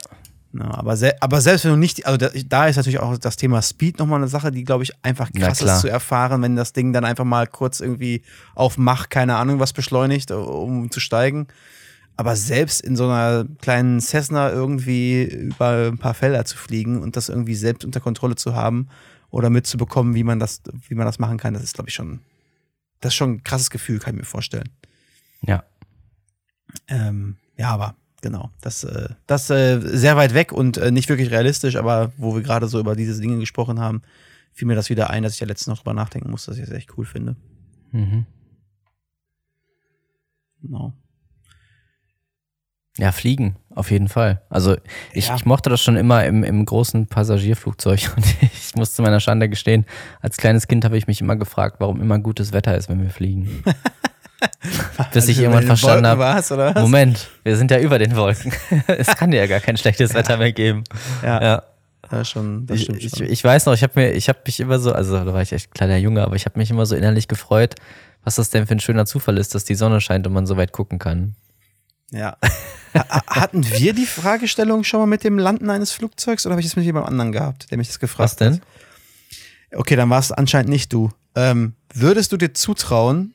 Ja, 0.55 0.74
aber, 0.74 0.96
se 0.96 1.14
aber 1.20 1.40
selbst 1.40 1.64
wenn 1.64 1.72
du 1.72 1.78
nicht, 1.78 2.05
also 2.07 2.18
da, 2.18 2.28
da, 2.46 2.66
ist 2.66 2.76
natürlich 2.76 3.00
auch 3.00 3.16
das 3.16 3.36
Thema 3.36 3.62
Speed 3.62 3.98
nochmal 3.98 4.18
eine 4.18 4.28
Sache, 4.28 4.50
die, 4.50 4.64
glaube 4.64 4.84
ich, 4.84 4.92
einfach 5.03 5.32
krass 5.32 5.62
ist 5.62 5.80
zu 5.80 5.88
erfahren, 5.88 6.42
wenn 6.42 6.57
das 6.57 6.74
Ding 6.74 6.92
dann 6.92 7.05
einfach 7.05 7.24
mal 7.24 7.46
kurz 7.46 7.80
irgendwie 7.80 8.22
auf 8.55 8.76
Mach, 8.76 9.09
keine 9.09 9.36
Ahnung, 9.36 9.61
was 9.61 9.72
beschleunigt, 9.72 10.30
um 10.30 10.90
zu 10.90 11.00
steigen. 11.00 11.46
Aber 12.16 12.36
selbst 12.36 12.82
in 12.82 12.96
so 12.96 13.05
einer 13.05 13.46
kleinen 13.62 14.00
Cessna 14.00 14.50
irgendwie 14.50 15.24
über 15.24 15.88
ein 15.90 15.98
paar 15.98 16.12
Felder 16.12 16.44
zu 16.44 16.59
fliegen 16.59 17.03
und 17.03 17.16
das 17.16 17.30
irgendwie 17.30 17.55
selbst 17.55 17.86
unter 17.86 18.00
Kontrolle 18.00 18.36
zu 18.36 18.55
haben 18.55 18.88
oder 19.30 19.48
mitzubekommen, 19.48 20.14
wie 20.14 20.24
man 20.24 20.38
das, 20.38 20.61
wie 20.88 20.94
man 20.94 21.07
das 21.07 21.18
machen 21.18 21.38
kann, 21.38 21.55
das 21.55 21.62
ist, 21.62 21.74
glaube 21.74 21.88
ich, 21.88 21.94
schon, 21.94 22.20
das 23.00 23.12
ist 23.12 23.16
schon 23.16 23.32
ein 23.32 23.44
krasses 23.44 23.70
Gefühl, 23.70 23.98
kann 23.98 24.14
ich 24.14 24.20
mir 24.20 24.26
vorstellen. 24.26 24.68
Ja. 25.40 25.64
Ähm, 26.88 27.36
ja, 27.57 27.70
aber 27.70 27.96
Genau, 28.22 28.50
das, 28.60 28.84
äh, 28.84 29.08
das 29.26 29.50
äh, 29.50 29.80
sehr 29.80 30.16
weit 30.16 30.32
weg 30.32 30.52
und 30.52 30.76
äh, 30.76 30.92
nicht 30.92 31.08
wirklich 31.08 31.32
realistisch, 31.32 31.74
aber 31.74 32.12
wo 32.16 32.36
wir 32.36 32.42
gerade 32.42 32.68
so 32.68 32.78
über 32.78 32.94
diese 32.94 33.20
Dinge 33.20 33.38
gesprochen 33.38 33.80
haben, 33.80 34.02
fiel 34.52 34.68
mir 34.68 34.76
das 34.76 34.90
wieder 34.90 35.10
ein, 35.10 35.24
dass 35.24 35.34
ich 35.34 35.40
ja 35.40 35.46
letztens 35.46 35.66
noch 35.66 35.78
drüber 35.78 35.92
nachdenken 35.92 36.30
muss, 36.30 36.44
dass 36.44 36.56
ich 36.56 36.64
das 36.64 36.70
echt 36.70 36.96
cool 36.96 37.04
finde. 37.04 37.34
Mhm. 37.90 38.24
Genau. 40.62 40.92
Ja, 42.96 43.10
fliegen, 43.10 43.56
auf 43.74 43.90
jeden 43.90 44.08
Fall. 44.08 44.42
Also 44.48 44.76
ich, 45.12 45.28
ja. 45.28 45.34
ich 45.34 45.44
mochte 45.44 45.68
das 45.68 45.82
schon 45.82 45.96
immer 45.96 46.24
im, 46.24 46.44
im 46.44 46.64
großen 46.64 47.08
Passagierflugzeug 47.08 48.12
und 48.16 48.24
ich 48.40 48.76
muss 48.76 48.94
zu 48.94 49.02
meiner 49.02 49.18
Schande 49.18 49.48
gestehen, 49.48 49.84
als 50.20 50.36
kleines 50.36 50.68
Kind 50.68 50.84
habe 50.84 50.96
ich 50.96 51.08
mich 51.08 51.20
immer 51.20 51.34
gefragt, 51.34 51.76
warum 51.80 52.00
immer 52.00 52.20
gutes 52.20 52.52
Wetter 52.52 52.76
ist, 52.76 52.88
wenn 52.88 53.02
wir 53.02 53.10
fliegen. 53.10 53.64
Bis 55.12 55.28
ich 55.28 55.38
irgendwann 55.38 55.64
verstanden 55.64 56.07
habe. 56.07 56.80
Moment, 56.80 57.28
wir 57.45 57.57
sind 57.57 57.70
ja 57.70 57.78
über 57.78 57.99
den 57.99 58.16
Wolken. 58.16 58.53
es 58.86 59.09
kann 59.09 59.32
ja 59.32 59.47
gar 59.47 59.61
kein 59.61 59.76
schlechtes. 59.76 60.14
Wetter 60.14 60.36
mehr 60.36 60.53
geben. 60.53 60.84
Ja. 61.22 61.43
ja. 61.43 61.62
ja 62.11 62.24
schon, 62.24 62.66
ich, 62.70 62.86
schon. 62.86 62.97
Ich, 62.97 63.20
ich, 63.20 63.45
weiß 63.45 63.66
noch, 63.66 63.74
ich 63.74 63.82
habe 63.82 64.01
mir, 64.01 64.12
ich 64.12 64.28
habe 64.28 64.40
mich 64.47 64.61
immer 64.61 64.78
so, 64.78 64.93
also 64.93 65.24
da 65.24 65.32
war 65.32 65.43
ich 65.43 65.53
echt 65.53 65.70
ein 65.70 65.74
kleiner 65.74 65.97
Junge, 65.97 66.22
aber 66.22 66.36
ich 66.36 66.45
habe 66.45 66.59
mich 66.59 66.70
immer 66.70 66.86
so 66.86 66.95
innerlich 66.95 67.28
gefreut, 67.28 67.74
was 68.24 68.36
das 68.36 68.51
denn 68.51 68.66
für 68.66 68.74
ein 68.74 68.80
schöner 68.80 69.07
Zufall 69.07 69.38
ist, 69.38 69.55
dass 69.55 69.64
die 69.64 69.74
Sonne 69.74 70.01
scheint 70.01 70.26
und 70.26 70.32
man 70.32 70.47
so 70.47 70.57
weit 70.57 70.72
gucken 70.72 70.99
kann. 70.99 71.34
Ja. 72.11 72.36
Hatten 72.95 73.64
wir 73.64 73.95
die 73.95 74.07
Fragestellung 74.07 74.84
schon 74.84 75.01
mal 75.01 75.07
mit 75.07 75.24
dem 75.24 75.38
Landen 75.38 75.70
eines 75.70 75.93
Flugzeugs 75.93 76.45
oder 76.45 76.53
habe 76.53 76.61
ich 76.61 76.66
das 76.66 76.76
mit 76.76 76.84
jemandem 76.84 77.11
anderen 77.11 77.32
gehabt, 77.32 77.70
der 77.70 77.78
mich 77.78 77.88
das 77.88 77.99
gefragt 77.99 78.20
hat? 78.20 78.24
Was 78.30 78.36
denn? 78.36 78.55
Hat? 78.55 79.78
Okay, 79.78 79.97
dann 79.97 80.11
war 80.11 80.18
es 80.18 80.30
anscheinend 80.30 80.68
nicht 80.68 80.93
du. 80.93 81.11
Ähm, 81.34 81.74
würdest 81.95 82.32
du 82.32 82.36
dir 82.36 82.53
zutrauen, 82.53 83.34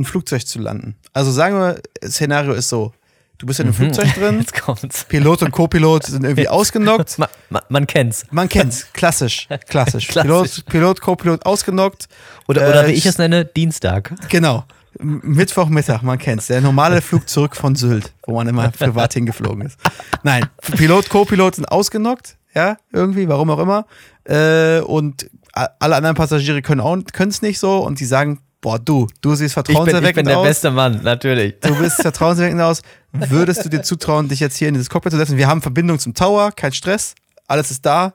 ein 0.00 0.04
Flugzeug 0.04 0.46
zu 0.46 0.58
landen. 0.58 0.96
Also 1.12 1.30
sagen 1.30 1.58
wir, 1.58 1.80
Szenario 2.08 2.52
ist 2.52 2.68
so. 2.68 2.92
Du 3.38 3.46
bist 3.46 3.58
in 3.58 3.66
einem 3.66 3.74
mhm. 3.74 3.94
Flugzeug 3.94 4.14
drin. 4.14 4.38
Jetzt 4.40 4.60
kommt's. 4.60 5.04
Pilot 5.04 5.42
und 5.42 5.50
Co-Pilot 5.50 6.04
sind 6.04 6.24
irgendwie 6.24 6.48
ausgenockt. 6.48 7.18
Man, 7.18 7.28
man, 7.48 7.62
man, 7.70 7.86
kennt's. 7.86 8.26
Man 8.30 8.50
kennt's. 8.50 8.92
Klassisch. 8.92 9.48
Klassisch. 9.66 10.08
Klassisch. 10.08 10.62
Pilot, 10.64 11.00
Co-Pilot 11.00 11.46
ausgenockt. 11.46 12.08
Oder, 12.48 12.68
oder 12.68 12.84
äh, 12.84 12.88
wie 12.88 12.92
ich 12.92 13.06
es 13.06 13.16
nenne, 13.16 13.46
Dienstag. 13.46 14.12
Genau. 14.28 14.64
Mittwochmittag, 14.98 16.02
man 16.02 16.18
kennt's. 16.18 16.48
Der 16.48 16.60
normale 16.60 17.00
Flug 17.00 17.28
zurück 17.28 17.56
von 17.56 17.76
Sylt, 17.76 18.12
wo 18.26 18.34
man 18.34 18.46
immer 18.46 18.68
privat 18.70 19.14
hingeflogen 19.14 19.64
ist. 19.64 19.78
Nein, 20.22 20.46
Pilot, 20.76 21.08
Co-Pilot 21.08 21.54
sind 21.54 21.64
ausgenockt. 21.66 22.36
Ja, 22.54 22.76
irgendwie, 22.92 23.28
warum 23.28 23.48
auch 23.50 23.60
immer. 23.60 23.86
Äh, 24.24 24.80
und 24.80 25.30
alle 25.52 25.96
anderen 25.96 26.16
Passagiere 26.16 26.60
können 26.60 27.04
es 27.16 27.42
nicht 27.42 27.58
so 27.58 27.78
und 27.78 28.00
die 28.00 28.04
sagen, 28.04 28.40
boah, 28.60 28.78
du, 28.78 29.06
du 29.20 29.34
siehst 29.34 29.54
vertrauenserweckend 29.54 29.94
aus. 29.94 29.96
Ich 29.96 30.02
bin, 30.02 30.08
ich 30.10 30.14
bin 30.14 30.26
der 30.26 30.38
aus. 30.38 30.46
beste 30.46 30.70
Mann, 30.70 31.00
natürlich. 31.02 31.60
Du 31.60 31.74
bist 31.76 31.96
vertrauenserweckend 32.02 32.60
aus. 32.60 32.82
Würdest 33.12 33.64
du 33.64 33.68
dir 33.68 33.82
zutrauen, 33.82 34.28
dich 34.28 34.40
jetzt 34.40 34.56
hier 34.56 34.68
in 34.68 34.74
dieses 34.74 34.90
Cockpit 34.90 35.12
zu 35.12 35.18
setzen? 35.18 35.36
Wir 35.36 35.48
haben 35.48 35.62
Verbindung 35.62 35.98
zum 35.98 36.14
Tower, 36.14 36.52
kein 36.52 36.72
Stress, 36.72 37.14
alles 37.46 37.70
ist 37.70 37.84
da. 37.84 38.14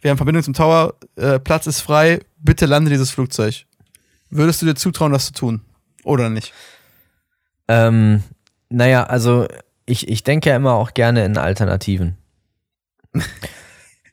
Wir 0.00 0.10
haben 0.10 0.16
Verbindung 0.16 0.42
zum 0.42 0.54
Tower, 0.54 0.94
äh, 1.16 1.38
Platz 1.38 1.66
ist 1.66 1.80
frei, 1.80 2.20
bitte 2.38 2.66
lande 2.66 2.90
dieses 2.90 3.10
Flugzeug. 3.10 3.66
Würdest 4.30 4.62
du 4.62 4.66
dir 4.66 4.74
zutrauen, 4.74 5.12
das 5.12 5.26
zu 5.26 5.32
tun? 5.32 5.60
Oder 6.04 6.30
nicht? 6.30 6.54
Ähm, 7.68 8.22
naja, 8.70 9.04
also 9.04 9.46
ich, 9.86 10.08
ich 10.08 10.22
denke 10.22 10.50
ja 10.50 10.56
immer 10.56 10.74
auch 10.74 10.94
gerne 10.94 11.24
in 11.24 11.36
Alternativen. 11.36 12.16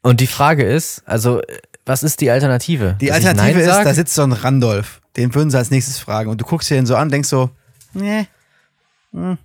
Und 0.02 0.20
die 0.20 0.28
Frage 0.28 0.64
ist, 0.64 1.04
also, 1.06 1.42
was 1.86 2.04
ist 2.04 2.22
die 2.22 2.32
Alternative? 2.32 2.98
Die 3.00 3.12
Alternative 3.12 3.60
ist, 3.60 3.68
da 3.68 3.94
sitzt 3.94 4.16
so 4.16 4.24
ein 4.24 4.32
Randolph. 4.32 5.02
Den 5.18 5.34
würden 5.34 5.50
sie 5.50 5.58
als 5.58 5.72
nächstes 5.72 6.00
fragen. 6.00 6.30
Und 6.30 6.40
du 6.40 6.46
guckst 6.46 6.70
dir 6.70 6.76
den 6.76 6.86
so 6.86 6.96
an, 6.96 7.10
denkst 7.10 7.30
so, 7.30 7.50
nee. 7.94 8.28
Hm. 9.14 9.38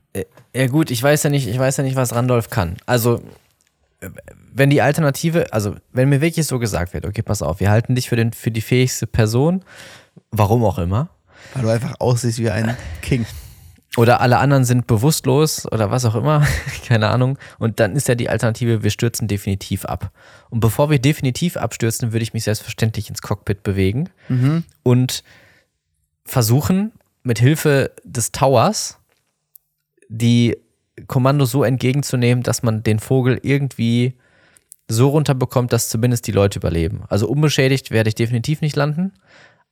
Ja, 0.55 0.67
gut, 0.67 0.91
ich 0.91 1.03
weiß 1.03 1.23
ja 1.23 1.31
nicht, 1.31 1.49
ich 1.49 1.59
weiß 1.59 1.79
ja 1.79 1.85
nicht, 1.85 1.97
was 1.97 2.15
Randolph 2.15 2.51
kann. 2.51 2.77
Also, 2.85 3.23
wenn 4.53 4.71
die 4.71 4.83
Alternative, 4.83 5.53
also 5.53 5.77
wenn 5.93 6.09
mir 6.09 6.21
wirklich 6.21 6.47
so 6.47 6.59
gesagt 6.59 6.93
wird, 6.93 7.07
okay, 7.07 7.23
pass 7.23 7.41
auf, 7.41 7.61
wir 7.61 7.71
halten 7.71 7.95
dich 7.95 8.09
für, 8.09 8.17
den, 8.17 8.33
für 8.33 8.51
die 8.51 8.61
fähigste 8.61 9.07
Person, 9.07 9.65
warum 10.31 10.65
auch 10.65 10.79
immer. 10.79 11.09
Weil 11.55 11.63
du 11.63 11.69
einfach 11.71 11.95
aussiehst 12.01 12.39
wie 12.39 12.51
ein 12.51 12.77
King. 13.01 13.25
Oder 13.97 14.23
alle 14.23 14.39
anderen 14.39 14.65
sind 14.65 14.87
bewusstlos 14.87 15.71
oder 15.71 15.91
was 15.91 16.05
auch 16.05 16.15
immer, 16.15 16.47
keine 16.87 17.09
Ahnung. 17.09 17.39
Und 17.59 17.79
dann 17.79 17.95
ist 17.95 18.09
ja 18.09 18.15
die 18.15 18.29
Alternative, 18.29 18.83
wir 18.83 18.91
stürzen 18.91 19.29
definitiv 19.29 19.85
ab. 19.85 20.11
Und 20.49 20.61
bevor 20.61 20.91
wir 20.91 20.99
definitiv 20.99 21.57
abstürzen, 21.57 22.13
würde 22.13 22.23
ich 22.23 22.33
mich 22.33 22.45
selbstverständlich 22.45 23.11
ins 23.11 23.21
Cockpit 23.21 23.63
bewegen 23.63 24.09
mhm. 24.29 24.65
und 24.83 25.23
versuchen, 26.25 26.93
mit 27.23 27.39
Hilfe 27.39 27.93
des 28.05 28.33
Towers 28.33 28.99
die 30.09 30.57
Kommandos 31.07 31.51
so 31.51 31.65
entgegenzunehmen, 31.65 32.43
dass 32.43 32.63
man 32.63 32.83
den 32.83 32.99
Vogel 32.99 33.41
irgendwie 33.43 34.15
so 34.89 35.09
runterbekommt, 35.09 35.73
dass 35.73 35.89
zumindest 35.89 36.27
die 36.27 36.33
Leute 36.33 36.59
überleben. 36.59 37.05
Also 37.09 37.29
unbeschädigt 37.29 37.91
werde 37.91 38.09
ich 38.09 38.15
definitiv 38.15 38.61
nicht 38.61 38.77
landen, 38.77 39.13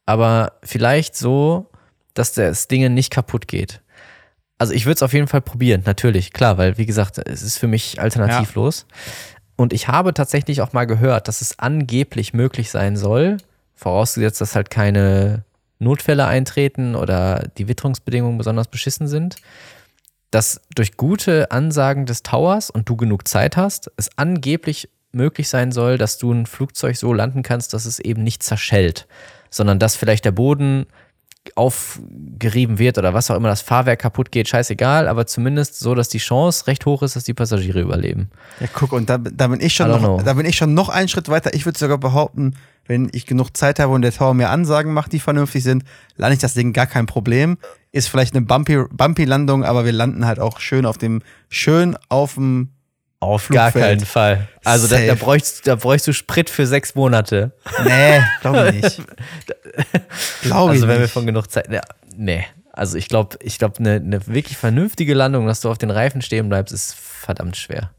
aber 0.06 0.52
vielleicht 0.62 1.16
so, 1.16 1.70
dass 2.14 2.32
das 2.32 2.68
Ding 2.68 2.92
nicht 2.94 3.12
kaputt 3.12 3.48
geht. 3.48 3.82
Also 4.58 4.72
ich 4.72 4.86
würde 4.86 4.96
es 4.96 5.02
auf 5.02 5.12
jeden 5.12 5.28
Fall 5.28 5.40
probieren, 5.40 5.82
natürlich, 5.86 6.32
klar, 6.32 6.58
weil 6.58 6.78
wie 6.78 6.86
gesagt, 6.86 7.18
es 7.18 7.42
ist 7.42 7.58
für 7.58 7.66
mich 7.66 8.00
alternativlos. 8.00 8.86
Ja. 8.88 8.96
Und 9.56 9.72
ich 9.72 9.88
habe 9.88 10.14
tatsächlich 10.14 10.62
auch 10.62 10.72
mal 10.72 10.86
gehört, 10.86 11.28
dass 11.28 11.40
es 11.40 11.58
angeblich 11.58 12.32
möglich 12.32 12.70
sein 12.70 12.96
soll, 12.96 13.38
vorausgesetzt, 13.74 14.40
dass 14.40 14.54
halt 14.54 14.70
keine 14.70 15.44
Notfälle 15.80 16.26
eintreten 16.26 16.94
oder 16.94 17.48
die 17.58 17.66
Witterungsbedingungen 17.66 18.38
besonders 18.38 18.68
beschissen 18.68 19.08
sind, 19.08 19.36
dass 20.30 20.60
durch 20.74 20.96
gute 20.96 21.50
Ansagen 21.50 22.06
des 22.06 22.22
Towers 22.22 22.70
und 22.70 22.88
du 22.88 22.96
genug 22.96 23.26
Zeit 23.26 23.56
hast, 23.56 23.90
es 23.96 24.10
angeblich 24.16 24.88
möglich 25.12 25.48
sein 25.48 25.72
soll, 25.72 25.98
dass 25.98 26.18
du 26.18 26.32
ein 26.32 26.46
Flugzeug 26.46 26.96
so 26.96 27.12
landen 27.12 27.42
kannst, 27.42 27.74
dass 27.74 27.84
es 27.84 27.98
eben 27.98 28.22
nicht 28.22 28.42
zerschellt, 28.42 29.08
sondern 29.50 29.80
dass 29.80 29.96
vielleicht 29.96 30.24
der 30.24 30.32
Boden 30.32 30.86
aufgerieben 31.54 32.78
wird 32.78 32.98
oder 32.98 33.14
was 33.14 33.30
auch 33.30 33.36
immer, 33.36 33.48
das 33.48 33.62
Fahrwerk 33.62 34.00
kaputt 34.00 34.30
geht, 34.30 34.48
scheißegal, 34.48 35.08
aber 35.08 35.26
zumindest 35.26 35.78
so, 35.78 35.94
dass 35.94 36.08
die 36.08 36.18
Chance 36.18 36.66
recht 36.66 36.86
hoch 36.86 37.02
ist, 37.02 37.16
dass 37.16 37.24
die 37.24 37.34
Passagiere 37.34 37.80
überleben. 37.80 38.30
Ja, 38.60 38.66
guck, 38.72 38.92
und 38.92 39.08
da, 39.08 39.18
da 39.18 39.48
bin 39.48 39.60
ich 39.60 39.74
schon 39.74 39.88
noch, 39.88 40.22
da 40.22 40.34
bin 40.34 40.46
ich 40.46 40.56
schon 40.56 40.74
noch 40.74 40.88
einen 40.88 41.08
Schritt 41.08 41.28
weiter. 41.28 41.54
Ich 41.54 41.64
würde 41.64 41.78
sogar 41.78 41.98
behaupten, 41.98 42.56
wenn 42.86 43.08
ich 43.12 43.26
genug 43.26 43.56
Zeit 43.56 43.78
habe 43.78 43.92
und 43.92 44.02
der 44.02 44.12
Tower 44.12 44.34
mir 44.34 44.50
Ansagen 44.50 44.92
macht, 44.92 45.12
die 45.12 45.20
vernünftig 45.20 45.62
sind, 45.62 45.84
lande 46.16 46.34
ich 46.34 46.40
das 46.40 46.54
Ding 46.54 46.72
gar 46.72 46.86
kein 46.86 47.06
Problem. 47.06 47.56
Ist 47.92 48.08
vielleicht 48.08 48.34
eine 48.34 48.44
bumpy, 48.44 48.84
bumpy 48.90 49.24
Landung, 49.24 49.64
aber 49.64 49.84
wir 49.84 49.92
landen 49.92 50.26
halt 50.26 50.40
auch 50.40 50.60
schön 50.60 50.84
auf 50.84 50.98
dem, 50.98 51.22
schön 51.48 51.96
auf 52.08 52.34
dem 52.34 52.70
auf 53.20 53.42
Flugfeld. 53.42 53.74
gar 53.74 53.82
keinen 53.82 54.00
Fall. 54.00 54.48
Also 54.64 54.88
da, 54.88 54.98
da, 54.98 55.14
bräuchst, 55.14 55.66
da 55.66 55.76
bräuchst 55.76 56.06
du 56.06 56.12
Sprit 56.12 56.50
für 56.50 56.66
sechs 56.66 56.94
Monate. 56.94 57.52
Nee, 57.84 58.22
glaube 58.40 58.70
ich 58.70 58.82
nicht. 58.82 59.02
glaube 60.42 60.72
also 60.72 60.88
wenn 60.88 61.00
nicht. 61.00 61.00
wir 61.00 61.08
von 61.08 61.26
genug 61.26 61.50
Zeit. 61.50 61.70
Ja, 61.70 61.82
nee. 62.16 62.46
Also 62.72 62.96
ich 62.96 63.08
glaube, 63.08 63.36
ich 63.42 63.58
glaube, 63.58 63.78
eine, 63.78 63.96
eine 63.96 64.26
wirklich 64.26 64.56
vernünftige 64.56 65.12
Landung, 65.14 65.46
dass 65.46 65.60
du 65.60 65.70
auf 65.70 65.78
den 65.78 65.90
Reifen 65.90 66.22
stehen 66.22 66.48
bleibst, 66.48 66.72
ist 66.72 66.94
verdammt 66.94 67.56
schwer. 67.56 67.90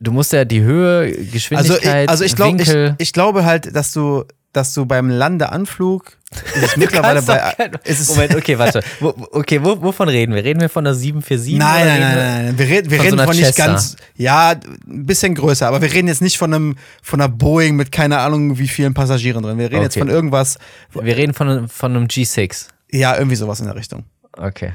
Du 0.00 0.12
musst 0.12 0.32
ja 0.32 0.44
die 0.44 0.62
Höhe, 0.62 1.10
Geschwindigkeit, 1.26 2.08
also 2.08 2.24
ich, 2.24 2.38
also 2.38 2.56
ich, 2.56 2.66
glaub, 2.66 2.94
ich, 2.94 2.94
ich 2.98 3.12
glaube 3.12 3.44
halt, 3.44 3.74
dass 3.74 3.92
du, 3.92 4.24
dass 4.52 4.74
du 4.74 4.86
beim 4.86 5.08
Landeanflug 5.08 6.18
ist 6.54 6.62
es 6.62 6.76
mittlerweile 6.76 7.20
bei. 7.22 7.54
Ist 7.84 8.00
es 8.00 8.08
Moment, 8.08 8.34
okay, 8.34 8.58
warte. 8.58 8.82
Okay, 9.32 9.62
wo, 9.62 9.80
wovon 9.82 10.08
reden 10.08 10.34
wir? 10.34 10.42
Reden 10.42 10.60
wir 10.60 10.68
von 10.68 10.84
der 10.84 10.94
747? 10.94 11.58
Nein, 11.58 11.86
nein, 11.86 12.00
nein, 12.00 12.16
nein, 12.16 12.44
nein. 12.46 12.58
Wir 12.58 12.68
reden, 12.68 12.90
wir 12.90 12.98
von, 12.98 13.06
reden 13.06 13.18
so 13.18 13.24
von 13.24 13.36
nicht 13.36 13.56
ganz. 13.56 13.96
Ja, 14.16 14.50
ein 14.50 15.06
bisschen 15.06 15.34
größer, 15.34 15.66
aber 15.66 15.82
wir 15.82 15.92
reden 15.92 16.08
jetzt 16.08 16.22
nicht 16.22 16.38
von 16.38 16.54
einem 16.54 16.76
von 17.02 17.20
einer 17.20 17.28
Boeing 17.28 17.76
mit 17.76 17.92
keine 17.92 18.18
Ahnung 18.18 18.58
wie 18.58 18.68
vielen 18.68 18.94
Passagieren 18.94 19.42
drin. 19.42 19.58
Wir 19.58 19.66
reden 19.66 19.76
okay. 19.76 19.84
jetzt 19.84 19.98
von 19.98 20.08
irgendwas. 20.08 20.58
Wir 20.92 21.16
reden 21.16 21.34
von, 21.34 21.68
von 21.68 21.96
einem 21.96 22.06
G6. 22.06 22.68
Ja, 22.90 23.16
irgendwie 23.16 23.36
sowas 23.36 23.60
in 23.60 23.66
der 23.66 23.76
Richtung. 23.76 24.04
Okay. 24.36 24.72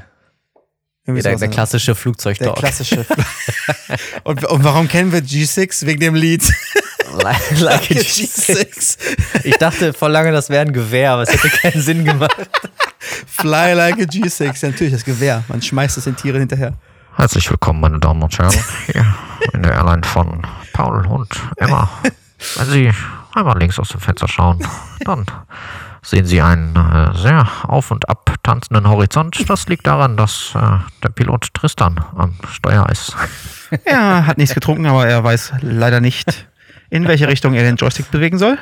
Ja, 1.06 1.14
der, 1.14 1.36
der 1.36 1.48
klassische 1.48 1.94
Flugzeugtalk. 1.94 2.54
Der 2.54 2.62
klassische. 2.62 3.06
und, 4.24 4.44
und 4.44 4.64
warum 4.64 4.88
kennen 4.88 5.10
wir 5.10 5.20
G6? 5.20 5.86
Wegen 5.86 6.00
dem 6.00 6.14
Lied. 6.14 6.42
Like, 7.12 7.60
like 7.60 7.90
a 7.90 7.94
G6. 7.94 8.98
Ich 9.44 9.56
dachte 9.56 9.92
vor 9.92 10.08
lange, 10.08 10.32
das 10.32 10.50
wäre 10.50 10.62
ein 10.62 10.72
Gewehr, 10.72 11.12
aber 11.12 11.22
es 11.22 11.30
hätte 11.32 11.48
keinen 11.50 11.82
Sinn 11.82 12.04
gemacht. 12.04 12.36
Fly 13.26 13.74
like 13.74 13.96
a 13.98 14.04
G6. 14.04 14.62
Ja, 14.62 14.70
natürlich, 14.70 14.92
das 14.92 15.04
Gewehr. 15.04 15.44
Man 15.48 15.62
schmeißt 15.62 15.98
es 15.98 16.04
den 16.04 16.16
Tieren 16.16 16.40
hinterher. 16.40 16.74
Herzlich 17.16 17.50
willkommen, 17.50 17.80
meine 17.80 17.98
Damen 17.98 18.22
und 18.22 18.38
Herren, 18.38 18.54
hier 18.86 19.04
in 19.52 19.62
der 19.62 19.72
Airline 19.72 20.04
von 20.04 20.46
Paul 20.72 21.04
und 21.06 21.28
Emma. 21.56 21.90
Wenn 22.56 22.66
Sie 22.70 22.92
einmal 23.34 23.58
links 23.58 23.78
aus 23.80 23.88
dem 23.88 24.00
Fenster 24.00 24.28
schauen, 24.28 24.64
dann 25.04 25.26
sehen 26.02 26.26
Sie 26.26 26.40
einen 26.40 26.76
äh, 26.76 27.16
sehr 27.16 27.48
auf 27.64 27.90
und 27.90 28.08
ab 28.08 28.34
tanzenden 28.42 28.88
Horizont. 28.88 29.48
Das 29.48 29.66
liegt 29.68 29.86
daran, 29.86 30.16
dass 30.16 30.52
äh, 30.54 30.60
der 31.02 31.08
Pilot 31.08 31.52
Tristan 31.54 32.00
am 32.16 32.34
Steuer 32.52 32.88
ist. 32.88 33.16
Er 33.84 34.26
hat 34.26 34.38
nichts 34.38 34.54
getrunken, 34.54 34.86
aber 34.86 35.06
er 35.06 35.22
weiß 35.22 35.54
leider 35.60 36.00
nicht, 36.00 36.48
in 36.90 37.06
welche 37.06 37.28
Richtung 37.28 37.54
er 37.54 37.62
den 37.62 37.76
Joystick 37.76 38.10
bewegen 38.10 38.38
soll, 38.38 38.58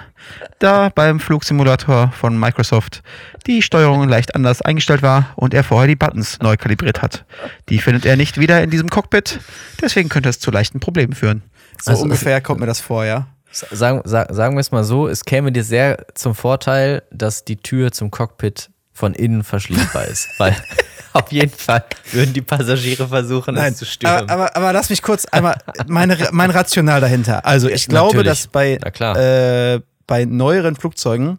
da 0.59 0.91
beim 0.95 1.21
Flugsimulator 1.21 2.13
von 2.13 2.39
Microsoft 2.39 3.03
die 3.47 3.63
Steuerung 3.63 4.09
leicht 4.09 4.35
anders 4.35 4.63
eingestellt 4.63 5.03
war 5.03 5.33
und 5.37 5.55
er 5.55 5.63
vorher 5.63 5.87
die 5.87 5.97
Buttons 5.97 6.39
neu 6.41 6.57
kalibriert 6.57 7.03
hat. 7.03 7.25
Die 7.69 7.79
findet 7.79 8.05
er 8.05 8.17
nicht 8.17 8.39
wieder 8.39 8.63
in 8.63 8.71
diesem 8.71 8.89
Cockpit, 8.89 9.41
deswegen 9.81 10.09
könnte 10.09 10.29
es 10.29 10.41
zu 10.41 10.51
leichten 10.51 10.81
Problemen 10.81 11.15
führen. 11.15 11.43
So 11.83 11.93
also, 11.93 12.03
ungefähr 12.05 12.41
kommt 12.41 12.61
mir 12.61 12.67
das 12.67 12.81
vor, 12.81 13.05
ja. 13.05 13.29
Sagen, 13.53 14.03
sagen 14.05 14.57
wir 14.57 14.61
es 14.61 14.71
mal 14.71 14.85
so, 14.85 15.09
es 15.09 15.25
käme 15.25 15.51
dir 15.51 15.65
sehr 15.65 16.05
zum 16.15 16.35
Vorteil, 16.35 17.03
dass 17.11 17.45
die 17.45 17.57
Tür 17.57 17.91
zum 17.91 18.11
Cockpit 18.11 18.71
von 18.97 19.15
innen 19.15 19.45
verschließbar 19.45 20.07
ist. 20.07 20.29
Weil 20.39 20.57
auf 21.13 21.31
jeden 21.31 21.57
Fall 21.57 21.85
würden 22.13 22.33
die 22.33 22.41
Passagiere 22.41 23.07
versuchen, 23.07 23.55
Nein, 23.55 23.73
es 23.73 23.79
zu 23.79 23.85
stürmen. 23.85 24.29
Aber, 24.31 24.33
aber, 24.33 24.57
aber, 24.57 24.73
lass 24.73 24.89
mich 24.89 25.03
kurz 25.03 25.27
einmal 25.27 25.59
meine, 25.87 26.17
mein 26.33 26.51
Rational 26.51 27.01
dahinter. 27.01 27.45
Also 27.45 27.69
ich 27.69 27.87
glaube, 27.87 28.17
Natürlich. 28.17 28.45
dass 28.45 28.47
bei, 28.49 28.75
äh, 28.75 29.81
bei 30.07 30.25
neueren 30.25 30.77
Flugzeugen 30.77 31.39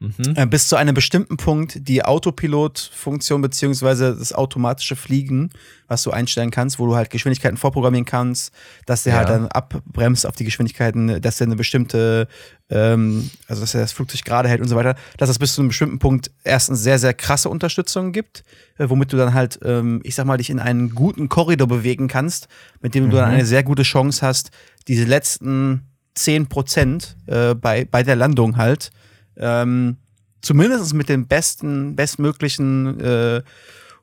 Mhm. 0.00 0.34
Äh, 0.34 0.46
bis 0.46 0.68
zu 0.68 0.76
einem 0.76 0.94
bestimmten 0.94 1.36
Punkt 1.36 1.88
die 1.88 2.04
Autopilot-Funktion 2.04 3.40
beziehungsweise 3.40 4.14
das 4.16 4.32
automatische 4.32 4.96
Fliegen, 4.96 5.50
was 5.86 6.02
du 6.02 6.10
einstellen 6.10 6.50
kannst, 6.50 6.78
wo 6.78 6.86
du 6.86 6.96
halt 6.96 7.10
Geschwindigkeiten 7.10 7.56
vorprogrammieren 7.56 8.04
kannst, 8.04 8.52
dass 8.86 9.04
der 9.04 9.14
halt 9.14 9.28
ja. 9.28 9.34
halt 9.34 9.42
dann 9.44 9.50
abbremst 9.50 10.26
auf 10.26 10.34
die 10.34 10.44
Geschwindigkeiten, 10.44 11.20
dass 11.22 11.38
der 11.38 11.46
eine 11.46 11.56
bestimmte, 11.56 12.26
ähm, 12.70 13.30
also 13.46 13.60
dass 13.60 13.74
er 13.74 13.82
das 13.82 13.92
Flugzeug 13.92 14.24
gerade 14.24 14.48
hält 14.48 14.60
und 14.60 14.68
so 14.68 14.76
weiter, 14.76 14.96
dass 15.16 15.30
es 15.30 15.38
bis 15.38 15.54
zu 15.54 15.60
einem 15.60 15.68
bestimmten 15.68 16.00
Punkt 16.00 16.30
erstens 16.42 16.82
sehr, 16.82 16.98
sehr 16.98 17.14
krasse 17.14 17.48
Unterstützung 17.48 18.12
gibt, 18.12 18.42
äh, 18.78 18.88
womit 18.88 19.12
du 19.12 19.16
dann 19.16 19.32
halt, 19.32 19.60
ähm, 19.64 20.00
ich 20.02 20.16
sag 20.16 20.26
mal, 20.26 20.38
dich 20.38 20.50
in 20.50 20.58
einen 20.58 20.94
guten 20.94 21.28
Korridor 21.28 21.68
bewegen 21.68 22.08
kannst, 22.08 22.48
mit 22.80 22.94
dem 22.94 23.06
mhm. 23.06 23.10
du 23.10 23.16
dann 23.18 23.28
mhm. 23.28 23.34
eine 23.36 23.46
sehr 23.46 23.62
gute 23.62 23.84
Chance 23.84 24.26
hast, 24.26 24.50
diese 24.88 25.04
letzten 25.04 25.82
10 26.14 26.48
Prozent 26.48 27.16
äh, 27.26 27.54
bei, 27.54 27.84
bei 27.84 28.02
der 28.02 28.16
Landung 28.16 28.56
halt 28.56 28.90
ähm, 29.36 29.96
zumindest 30.42 30.94
mit 30.94 31.08
den 31.08 31.26
besten, 31.26 31.96
bestmöglichen 31.96 33.00
äh, 33.00 33.42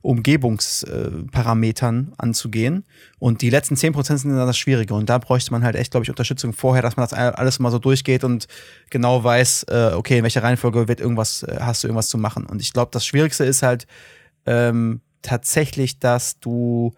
Umgebungsparametern 0.02 2.10
äh, 2.10 2.14
anzugehen. 2.18 2.84
Und 3.20 3.42
die 3.42 3.52
letzten 3.52 3.76
10% 3.76 4.18
sind 4.18 4.32
dann 4.32 4.48
das 4.48 4.58
Schwierige. 4.58 4.96
Und 4.96 5.10
da 5.10 5.20
bräuchte 5.20 5.52
man 5.52 5.64
halt 5.64 5.76
echt, 5.76 5.92
glaube 5.92 6.04
ich, 6.04 6.10
Unterstützung 6.10 6.54
vorher, 6.54 6.82
dass 6.82 6.98
man 6.98 7.08
das 7.08 7.14
alles 7.14 7.60
mal 7.60 7.72
so 7.72 7.78
durchgeht 7.78 8.24
und 8.24 8.48
genau 8.90 9.24
weiß, 9.24 9.68
äh, 9.70 9.92
okay, 9.94 10.18
in 10.18 10.24
welcher 10.24 10.44
Reihenfolge 10.44 10.88
wird 10.88 11.00
irgendwas, 11.00 11.44
äh, 11.44 11.58
hast 11.60 11.84
du 11.84 11.88
irgendwas 11.88 12.08
zu 12.08 12.18
machen. 12.18 12.48
Und 12.48 12.62
ich 12.62 12.74
glaube, 12.74 12.90
das 12.92 13.06
Schwierigste 13.06 13.46
ist 13.46 13.62
halt 13.62 13.86
ähm, 14.48 15.02
tatsächlich, 15.22 16.00
dass 16.00 16.40
du 16.40 16.96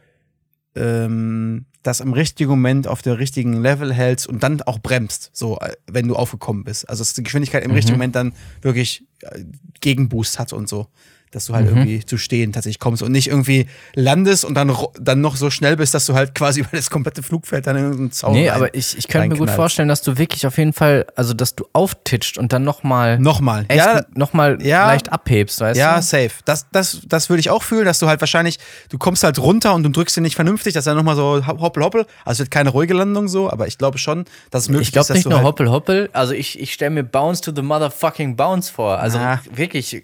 ähm, 0.75 1.65
das 1.83 1.99
im 1.99 2.13
richtigen 2.13 2.49
Moment 2.49 2.87
auf 2.87 3.01
der 3.01 3.19
richtigen 3.19 3.61
Level 3.61 3.93
hältst 3.93 4.27
und 4.27 4.41
dann 4.41 4.61
auch 4.61 4.79
bremst, 4.79 5.29
so 5.33 5.59
äh, 5.59 5.73
wenn 5.85 6.07
du 6.07 6.15
aufgekommen 6.15 6.63
bist. 6.63 6.89
Also 6.89 7.01
dass 7.01 7.13
die 7.13 7.23
Geschwindigkeit 7.23 7.63
im 7.63 7.71
mhm. 7.71 7.75
richtigen 7.75 7.97
Moment 7.97 8.15
dann 8.15 8.33
wirklich 8.61 9.03
äh, 9.21 9.43
Gegenboost 9.81 10.39
hat 10.39 10.53
und 10.53 10.67
so. 10.67 10.87
Dass 11.33 11.45
du 11.45 11.53
halt 11.53 11.69
mhm. 11.69 11.77
irgendwie 11.77 12.05
zu 12.05 12.17
stehen 12.17 12.53
tatsächlich 12.53 12.79
kommst 12.79 13.03
und 13.03 13.11
nicht 13.11 13.27
irgendwie 13.27 13.67
landest 13.95 14.45
und 14.45 14.55
dann, 14.55 14.75
dann 14.99 15.21
noch 15.21 15.35
so 15.35 15.49
schnell 15.49 15.75
bist, 15.75 15.93
dass 15.93 16.05
du 16.05 16.13
halt 16.13 16.35
quasi 16.35 16.59
über 16.61 16.69
das 16.71 16.89
komplette 16.89 17.23
Flugfeld 17.23 17.67
dann 17.67 17.75
in 17.75 17.83
irgendeinen 17.83 18.11
Zaun 18.11 18.33
Nee, 18.33 18.49
rein, 18.49 18.55
aber 18.55 18.75
ich, 18.75 18.97
ich 18.97 19.07
könnte 19.07 19.29
mir 19.29 19.37
gut 19.37 19.49
vorstellen, 19.49 19.87
dass 19.87 20.01
du 20.01 20.17
wirklich 20.17 20.45
auf 20.47 20.57
jeden 20.57 20.73
Fall, 20.73 21.05
also 21.15 21.33
dass 21.33 21.55
du 21.55 21.65
auftitscht 21.73 22.37
und 22.37 22.53
dann 22.53 22.63
nochmal 22.63 23.19
nochmal 23.19 23.65
ja, 23.71 24.03
nochmal 24.15 24.61
ja, 24.61 24.87
leicht 24.87 25.11
abhebst, 25.11 25.59
weißt 25.59 25.79
ja, 25.79 25.91
du? 25.91 25.95
Ja, 25.95 26.01
safe. 26.01 26.31
Das, 26.45 26.67
das, 26.71 27.01
das 27.05 27.29
würde 27.29 27.39
ich 27.39 27.49
auch 27.49 27.63
fühlen, 27.63 27.85
dass 27.85 27.99
du 27.99 28.07
halt 28.07 28.19
wahrscheinlich, 28.21 28.59
du 28.89 28.97
kommst 28.97 29.23
halt 29.23 29.39
runter 29.39 29.73
und 29.73 29.83
du 29.83 29.89
drückst 29.89 30.17
den 30.17 30.23
nicht 30.23 30.35
vernünftig, 30.35 30.73
dass 30.73 30.87
er 30.87 30.95
nochmal 30.95 31.15
so 31.15 31.45
hoppel 31.45 31.83
hoppel, 31.83 32.05
also 32.25 32.33
es 32.33 32.39
wird 32.39 32.51
keine 32.51 32.69
ruhige 32.69 32.93
Landung 32.93 33.27
so, 33.27 33.51
aber 33.51 33.67
ich 33.67 33.77
glaube 33.77 33.97
schon, 33.97 34.25
dass 34.51 34.63
es 34.63 34.69
möglich 34.69 34.89
ich 34.89 34.93
glaub 34.93 35.01
ist, 35.01 35.09
dass 35.09 35.15
nicht 35.15 35.25
du 35.25 35.29
nur 35.29 35.39
halt 35.39 35.47
hoppel 35.47 35.69
hoppel, 35.69 36.09
also 36.13 36.33
ich, 36.33 36.59
ich 36.59 36.73
stelle 36.73 36.91
mir 36.91 37.03
Bounce 37.03 37.41
to 37.41 37.51
the 37.55 37.61
motherfucking 37.61 38.35
Bounce 38.35 38.71
vor, 38.71 38.99
also 38.99 39.17
Na. 39.17 39.41
wirklich 39.51 40.03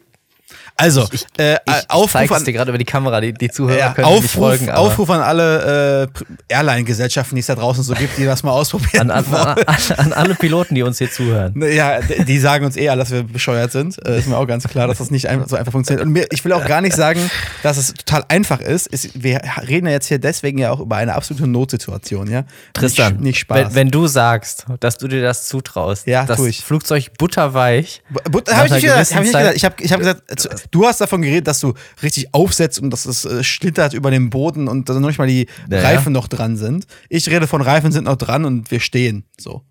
also, 0.79 1.07
ich, 1.11 1.25
äh, 1.37 1.53
ich, 1.67 1.89
Aufruf 1.89 2.21
ich 2.21 2.31
an, 2.31 2.43
dir 2.45 2.53
gerade 2.53 2.69
über 2.71 2.77
die 2.77 2.85
Kamera, 2.85 3.21
die, 3.21 3.33
die 3.33 3.49
Zuhörer 3.49 3.77
ja, 3.77 3.93
können 3.93 4.05
Aufruf, 4.07 4.21
nicht 4.23 4.31
folgen. 4.33 4.69
Aber 4.69 4.79
Aufruf 4.79 5.09
an 5.09 5.21
alle 5.21 6.07
äh, 6.49 6.53
Airline-Gesellschaften, 6.53 7.35
die 7.35 7.41
es 7.41 7.47
da 7.47 7.55
draußen 7.55 7.83
so 7.83 7.93
gibt, 7.93 8.17
die 8.17 8.25
das 8.25 8.43
mal 8.43 8.51
ausprobieren 8.51 9.11
an, 9.11 9.25
an, 9.25 9.31
wollen. 9.31 9.67
an, 9.67 9.77
an 9.97 10.13
alle 10.13 10.35
Piloten, 10.35 10.75
die 10.75 10.83
uns 10.83 10.97
hier 10.97 11.11
zuhören. 11.11 11.53
Ja, 11.71 11.99
d- 12.01 12.23
die 12.23 12.39
sagen 12.39 12.65
uns 12.65 12.75
eher, 12.75 12.95
dass 12.95 13.11
wir 13.11 13.23
bescheuert 13.23 13.71
sind. 13.71 13.97
Äh, 14.07 14.19
ist 14.19 14.27
mir 14.27 14.37
auch 14.37 14.47
ganz 14.47 14.67
klar, 14.67 14.87
dass 14.87 14.97
das 14.99 15.11
nicht 15.11 15.27
so 15.47 15.55
einfach 15.55 15.71
funktioniert. 15.71 16.05
Und 16.05 16.11
mir, 16.13 16.25
ich 16.31 16.43
will 16.45 16.53
auch 16.53 16.65
gar 16.65 16.81
nicht 16.81 16.95
sagen, 16.95 17.29
dass 17.63 17.77
es 17.77 17.93
total 17.93 18.23
einfach 18.29 18.59
ist. 18.61 18.87
ist. 18.87 19.21
Wir 19.21 19.41
reden 19.67 19.85
ja 19.87 19.93
jetzt 19.93 20.07
hier 20.07 20.19
deswegen 20.19 20.57
ja 20.57 20.71
auch 20.71 20.79
über 20.79 20.95
eine 20.97 21.13
absolute 21.15 21.47
Notsituation, 21.47 22.29
ja? 22.31 22.43
Tristan, 22.73 23.13
nicht, 23.13 23.21
nicht 23.23 23.39
Spaß. 23.39 23.57
Wenn, 23.69 23.75
wenn 23.75 23.91
du 23.91 24.07
sagst, 24.07 24.65
dass 24.79 24.97
du 24.97 25.07
dir 25.07 25.21
das 25.21 25.47
zutraust, 25.47 26.07
Ja, 26.07 26.25
das 26.25 26.39
ich. 26.41 26.63
Flugzeug 26.63 27.11
butterweich, 27.17 28.01
Bu- 28.29 28.39
Nach 28.47 28.57
Hab 28.57 28.65
ich 28.65 28.71
nicht 28.71 28.81
gesagt. 28.83 29.13
Hab 29.15 29.21
ich 29.23 29.31
nicht 29.31 29.37
gesagt. 29.37 29.55
Ich 29.55 29.65
habe 29.65 29.75
ich 29.81 29.91
hab 29.91 29.99
gesagt, 29.99 30.39
zu- 30.39 30.49
du 30.71 30.85
hast 30.85 31.01
davon 31.01 31.21
geredet, 31.21 31.47
dass 31.47 31.59
du 31.59 31.73
richtig 32.03 32.33
aufsetzt 32.33 32.79
und 32.79 32.89
dass 32.91 33.05
es 33.05 33.25
äh, 33.25 33.43
schlittert 33.43 33.93
über 33.93 34.11
den 34.11 34.29
Boden 34.29 34.67
und 34.67 34.89
dann 34.89 35.01
noch 35.01 35.07
nicht 35.09 35.17
mal 35.19 35.27
die 35.27 35.47
Ja, 35.69 35.77
ja. 35.77 35.83
Reifen 35.83 36.13
noch 36.13 36.27
dran 36.27 36.57
sind. 36.57 36.85
Ich 37.09 37.29
rede 37.29 37.47
von 37.47 37.61
Reifen 37.61 37.91
sind 37.91 38.05
noch 38.05 38.15
dran 38.17 38.45
und 38.45 38.71
wir 38.71 38.79
stehen. 38.79 39.23
So. 39.39 39.63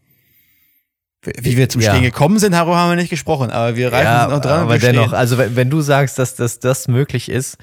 Wie- 1.23 1.57
wir 1.57 1.69
zum 1.69 1.81
Ja. 1.81 1.91
Stehen 1.93 2.05
gekommen 2.05 2.39
sind, 2.39 2.53
darüber 2.53 2.77
haben 2.77 2.91
wir 2.91 2.97
nicht 2.97 3.11
gesprochen, 3.11 3.51
aber 3.51 3.77
wir 3.77 3.93
Reifen 3.93 4.05
ja, 4.07 4.21
sind 4.23 4.31
noch 4.37 4.41
dran 4.41 4.61
aber 4.63 4.75
und 4.75 4.83
wir 4.83 4.93
dennoch, 4.93 5.07
stehen. 5.09 5.15
also 5.19 5.37
wenn, 5.39 5.57
wenn 5.57 5.69
du 5.71 5.81
sagst, 5.81 6.19
dass 6.19 6.37
das, 6.37 6.59
das 6.61 6.87
möglich 6.89 7.29
ist, 7.29 7.57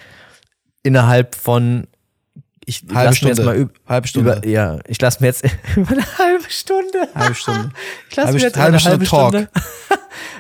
innerhalb 0.84 1.36
von 1.36 1.88
ich 2.66 2.84
Halbe 2.94 2.94
lass 2.94 3.22
mir 3.22 3.36
Stunde. 3.36 3.36
jetzt 3.36 3.46
mal 3.46 3.70
Halbe 3.88 4.08
Stunde. 4.08 4.34
über, 4.38 4.48
ja, 4.48 4.80
ich 4.88 5.00
lasse 5.02 5.20
mir 5.22 5.28
jetzt 5.28 5.44
über 5.76 5.92
eine 5.92 6.18
halbe 6.18 6.50
Stunde. 6.50 7.08
Halbe 7.16 7.36
Stunde. 7.36 7.72
Ich 8.10 8.16
lasse 8.16 8.34
mir 8.34 8.40
jetzt 8.40 8.58
halbe 8.58 8.78
eine 8.78 8.84
halbe 8.84 9.06
Stunde 9.06 9.48
Stunde. 9.50 9.50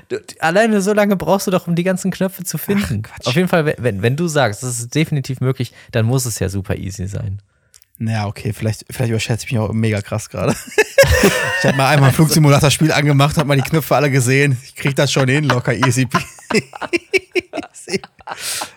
Du, 0.08 0.18
alleine 0.40 0.82
so 0.82 0.94
lange 0.94 1.16
brauchst 1.16 1.48
du 1.48 1.52
doch, 1.52 1.68
um 1.68 1.74
die 1.76 1.84
ganzen 1.84 2.12
Knöpfe 2.12 2.44
zu 2.44 2.58
finden. 2.60 3.02
Quatsch. 3.02 3.26
Auf 3.26 3.34
jeden 3.36 3.48
Fall, 3.48 3.66
wenn- 3.78 4.02
wenn, 4.04 4.16
du 4.16 4.28
sagst, 4.28 4.62
das 4.62 4.80
ist 4.80 4.94
definitiv 4.94 5.42
möglich, 5.42 5.74
dann 5.92 6.06
muss 6.06 6.26
es 6.26 6.38
ja 6.40 6.48
super 6.48 6.76
easy 6.78 7.08
sein. 7.08 7.42
Naja, 7.98 8.28
okay, 8.28 8.54
vielleicht, 8.54 8.86
vielleicht 8.92 9.10
überschätze 9.10 9.46
ich 9.48 9.52
mich 9.52 9.60
auch 9.60 9.74
mega 9.74 10.02
krass 10.02 10.30
gerade. 10.30 10.56
ich 11.60 11.66
habe 11.66 11.76
mal 11.76 11.90
einmal 11.90 12.10
ein 12.10 12.16
Flugsimulator-Spiel 12.16 12.92
angemacht, 12.92 13.38
habe 13.38 13.48
mal 13.48 13.56
die 13.58 13.64
Knöpfe 13.64 13.96
alle 13.96 14.12
gesehen. 14.12 14.58
Ich 14.64 14.76
krieg 14.76 14.96
das 14.96 15.12
schon 15.12 15.28
hin, 15.28 15.44
locker 15.46 15.74
easy. 15.74 16.08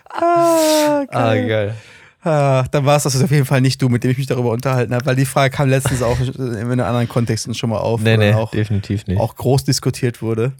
ah, 0.09 1.05
Ah, 1.11 1.35
geil. 1.35 1.75
Ah, 2.21 2.65
dann 2.71 2.85
war 2.85 2.97
es 2.97 3.03
das 3.03 3.21
auf 3.23 3.31
jeden 3.31 3.45
Fall 3.45 3.61
nicht 3.61 3.81
du, 3.81 3.87
mit 3.87 4.03
dem 4.03 4.11
ich 4.11 4.17
mich 4.17 4.27
darüber 4.27 4.51
unterhalten 4.51 4.93
habe, 4.93 5.05
weil 5.05 5.15
die 5.15 5.25
Frage 5.25 5.55
kam 5.55 5.69
letztens 5.69 6.01
auch 6.01 6.19
in 6.19 6.55
einem 6.55 6.79
anderen 6.81 7.07
Kontexten 7.07 7.53
schon 7.53 7.69
mal 7.69 7.77
auf, 7.77 8.01
Nee, 8.01 8.17
nee, 8.17 8.33
auch, 8.33 8.51
definitiv 8.51 9.07
nicht. 9.07 9.19
auch 9.19 9.35
groß 9.35 9.63
diskutiert 9.63 10.21
wurde. 10.21 10.51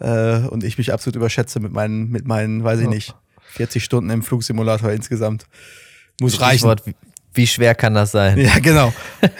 Äh, 0.00 0.38
und 0.48 0.64
ich 0.64 0.78
mich 0.78 0.92
absolut 0.92 1.14
überschätze 1.16 1.60
mit 1.60 1.72
meinen, 1.72 2.08
mit 2.10 2.26
meinen, 2.26 2.64
weiß 2.64 2.80
ich 2.80 2.86
Oh. 2.86 2.90
nicht, 2.90 3.14
40 3.52 3.84
Stunden 3.84 4.10
im 4.10 4.22
Flugsimulator 4.22 4.90
insgesamt. 4.90 5.44
Muss 6.20 6.40
reichen. 6.40 6.68
Wie, 6.84 6.94
wie 7.34 7.46
schwer 7.46 7.74
kann 7.76 7.94
das 7.94 8.10
sein? 8.10 8.36
Ja, 8.38 8.58
genau. 8.58 8.92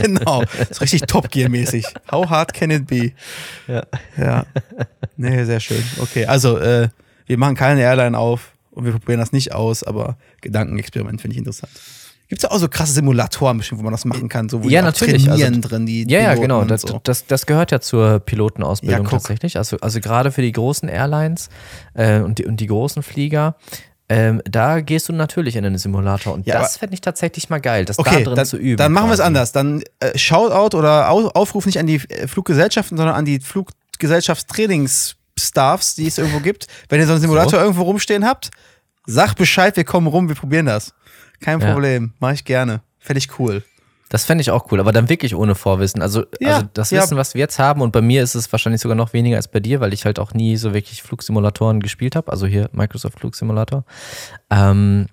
genau. 0.00 0.42
Das 0.58 0.70
ist 0.70 0.80
richtig 0.80 1.02
Top 1.02 1.30
Gear-mäßig. 1.30 1.84
How 2.10 2.28
hard 2.30 2.54
can 2.54 2.70
it 2.70 2.86
be? 2.86 3.12
Ja. 3.66 3.82
Ja. 4.16 4.46
Nee, 5.18 5.44
sehr 5.44 5.60
schön. 5.60 5.82
Okay, 5.98 6.24
also 6.26 6.56
äh, 6.58 6.88
wir 7.26 7.36
machen 7.38 7.56
keine 7.56 7.82
Airline 7.82 8.16
auf 8.16 8.52
und 8.74 8.84
wir 8.84 8.92
probieren 8.92 9.20
das 9.20 9.32
nicht 9.32 9.52
aus, 9.54 9.82
aber 9.82 10.16
Gedankenexperiment 10.40 11.20
finde 11.20 11.34
ich 11.34 11.38
interessant. 11.38 11.70
Gibt 12.28 12.42
es 12.42 12.50
auch 12.50 12.58
so 12.58 12.68
krasse 12.68 12.92
Simulatoren 12.92 13.58
bestimmt, 13.58 13.80
wo 13.80 13.84
man 13.84 13.92
das 13.92 14.06
machen 14.06 14.28
kann, 14.30 14.48
so 14.48 14.64
wo 14.64 14.68
Ja, 14.68 14.80
die 14.80 14.86
natürlich. 14.86 15.24
trainieren 15.26 15.56
Also, 15.56 15.68
drin, 15.68 15.84
die 15.86 16.06
Ja, 16.08 16.20
ja, 16.20 16.34
genau. 16.34 16.64
Das, 16.64 16.80
so. 16.82 17.00
das, 17.04 17.26
das 17.26 17.44
gehört 17.44 17.70
ja 17.70 17.80
zur 17.80 18.18
Pilotenausbildung 18.20 19.04
Ja, 19.04 19.10
tatsächlich. 19.10 19.58
Also, 19.58 19.76
also 19.80 20.00
gerade 20.00 20.32
für 20.32 20.40
die 20.40 20.52
großen 20.52 20.88
Airlines 20.88 21.50
äh, 21.92 22.20
und, 22.20 22.38
die, 22.38 22.46
und 22.46 22.60
die 22.60 22.66
großen 22.66 23.02
Flieger, 23.02 23.56
ähm, 24.08 24.40
da 24.46 24.80
gehst 24.80 25.08
du 25.10 25.12
natürlich 25.12 25.56
in 25.56 25.64
den 25.64 25.76
Simulator. 25.76 26.32
Und 26.32 26.46
Ja, 26.46 26.58
das 26.60 26.78
fände 26.78 26.94
ich 26.94 27.02
tatsächlich 27.02 27.50
mal 27.50 27.60
geil, 27.60 27.84
das 27.84 27.98
Okay, 27.98 28.18
da 28.18 28.24
drin 28.24 28.36
dann, 28.36 28.46
zu 28.46 28.56
üben. 28.56 28.78
dann 28.78 28.92
machen 28.92 29.08
wir 29.10 29.14
es 29.14 29.20
anders. 29.20 29.52
Dann 29.52 29.82
äh, 30.00 30.16
Shoutout 30.16 30.76
oder 30.76 31.10
Au 31.10 31.28
Aufruf 31.28 31.66
nicht 31.66 31.78
an 31.78 31.86
die 31.86 31.96
äh, 32.08 32.26
Fluggesellschaften, 32.26 32.96
sondern 32.96 33.16
an 33.16 33.26
die 33.26 33.38
Fluggesellschaftstrainingsstaffs, 35.38 35.94
die 35.96 36.06
es 36.06 36.18
irgendwo 36.18 36.40
gibt. 36.40 36.66
Wenn 36.88 37.00
ihr 37.00 37.06
so 37.06 37.12
einen 37.12 37.20
Simulator 37.22 37.60
irgendwo 37.60 37.82
rumstehen 37.82 38.24
habt, 38.24 38.50
sag 39.06 39.34
Bescheid, 39.34 39.76
wir 39.76 39.84
kommen 39.84 40.06
rum, 40.06 40.28
wir 40.28 40.36
probieren 40.36 40.66
das. 40.66 40.94
Kein 41.40 41.60
Ja. 41.60 41.72
Problem, 41.72 42.12
mache 42.20 42.34
ich 42.34 42.44
gerne. 42.44 42.80
Fände 42.98 43.18
ich 43.18 43.38
cool. 43.38 43.62
Das 44.08 44.24
fände 44.24 44.42
ich 44.42 44.50
auch 44.50 44.70
cool, 44.70 44.78
aber 44.80 44.92
dann 44.92 45.08
wirklich 45.08 45.34
ohne 45.34 45.54
Vorwissen. 45.54 46.00
Also, 46.00 46.24
Ja, 46.38 46.56
also 46.56 46.68
das 46.74 46.90
ja. 46.90 47.02
Wissen, 47.02 47.16
was 47.16 47.34
wir 47.34 47.40
jetzt 47.40 47.58
haben, 47.58 47.80
und 47.80 47.90
bei 47.90 48.00
mir 48.00 48.22
ist 48.22 48.34
es 48.34 48.50
wahrscheinlich 48.52 48.80
sogar 48.80 48.94
noch 48.94 49.12
weniger 49.12 49.36
als 49.36 49.48
bei 49.48 49.60
dir, 49.60 49.80
weil 49.80 49.92
ich 49.92 50.04
halt 50.04 50.18
auch 50.18 50.34
nie 50.34 50.56
so 50.56 50.72
wirklich 50.72 51.02
Flugsimulatoren 51.02 51.80
gespielt 51.80 52.14
habe. 52.14 52.30
Also 52.30 52.46
hier 52.46 52.68
Microsoft 52.72 53.18
Flugsimulator. 53.18 53.84
Ähm, 54.50 55.06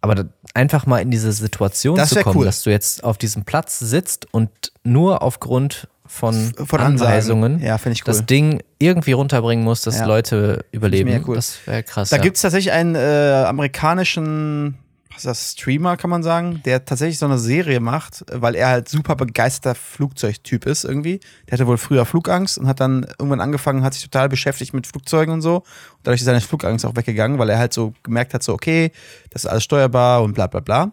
aber 0.00 0.26
einfach 0.54 0.86
mal 0.86 1.00
in 1.00 1.10
diese 1.10 1.32
Situation 1.32 1.96
Das 1.96 2.10
zu 2.10 2.20
kommen, 2.22 2.36
cool. 2.36 2.44
dass 2.44 2.62
du 2.62 2.70
jetzt 2.70 3.02
auf 3.02 3.18
diesem 3.18 3.44
Platz 3.44 3.80
sitzt 3.80 4.32
und 4.32 4.50
nur 4.84 5.22
aufgrund 5.22 5.88
von, 6.08 6.52
Von 6.66 6.80
Anweisungen 6.80 7.54
Ansagen. 7.54 7.66
Ja, 7.66 7.78
finde 7.78 7.94
ich 7.94 8.02
cool. 8.02 8.12
das 8.12 8.26
Ding 8.26 8.62
irgendwie 8.78 9.12
runterbringen 9.12 9.64
musst, 9.64 9.86
dass 9.86 9.98
Ja. 9.98 10.06
Leute 10.06 10.64
überleben. 10.72 11.24
cool. 11.26 11.36
Das 11.36 11.58
wäre 11.66 11.82
krass. 11.82 12.10
Da 12.10 12.16
ja. 12.16 12.22
gibt 12.22 12.36
es 12.36 12.42
tatsächlich 12.42 12.72
einen 12.72 12.94
äh, 12.94 13.44
amerikanischen 13.46 14.76
was 15.16 15.24
ist 15.24 15.26
das, 15.26 15.52
Streamer, 15.52 15.96
kann 15.96 16.10
man 16.10 16.22
sagen, 16.22 16.60
der 16.64 16.84
tatsächlich 16.84 17.18
so 17.18 17.26
eine 17.26 17.38
Serie 17.38 17.80
macht, 17.80 18.24
weil 18.30 18.54
er 18.54 18.68
halt 18.68 18.88
super 18.88 19.16
begeisterter 19.16 19.74
Flugzeugtyp 19.74 20.66
ist 20.66 20.84
irgendwie. 20.84 21.20
Der 21.46 21.52
hatte 21.52 21.66
wohl 21.66 21.78
früher 21.78 22.04
Flugangst 22.04 22.58
und 22.58 22.66
hat 22.66 22.80
dann 22.80 23.06
irgendwann 23.18 23.40
angefangen, 23.40 23.82
hat 23.82 23.94
sich 23.94 24.02
total 24.02 24.28
beschäftigt 24.28 24.74
mit 24.74 24.86
Flugzeugen 24.86 25.32
und 25.32 25.40
so. 25.40 25.56
Und 25.56 25.64
dadurch 26.02 26.20
ist 26.20 26.26
seine 26.26 26.40
Flugangst 26.40 26.84
auch 26.84 26.96
weggegangen, 26.96 27.38
weil 27.38 27.48
er 27.48 27.58
halt 27.58 27.72
so 27.72 27.94
gemerkt 28.02 28.34
hat, 28.34 28.42
so, 28.42 28.52
okay, 28.52 28.92
das 29.30 29.44
ist 29.44 29.50
alles 29.50 29.64
steuerbar 29.64 30.22
und 30.22 30.34
bla 30.34 30.46
bla 30.46 30.60
bla. 30.60 30.92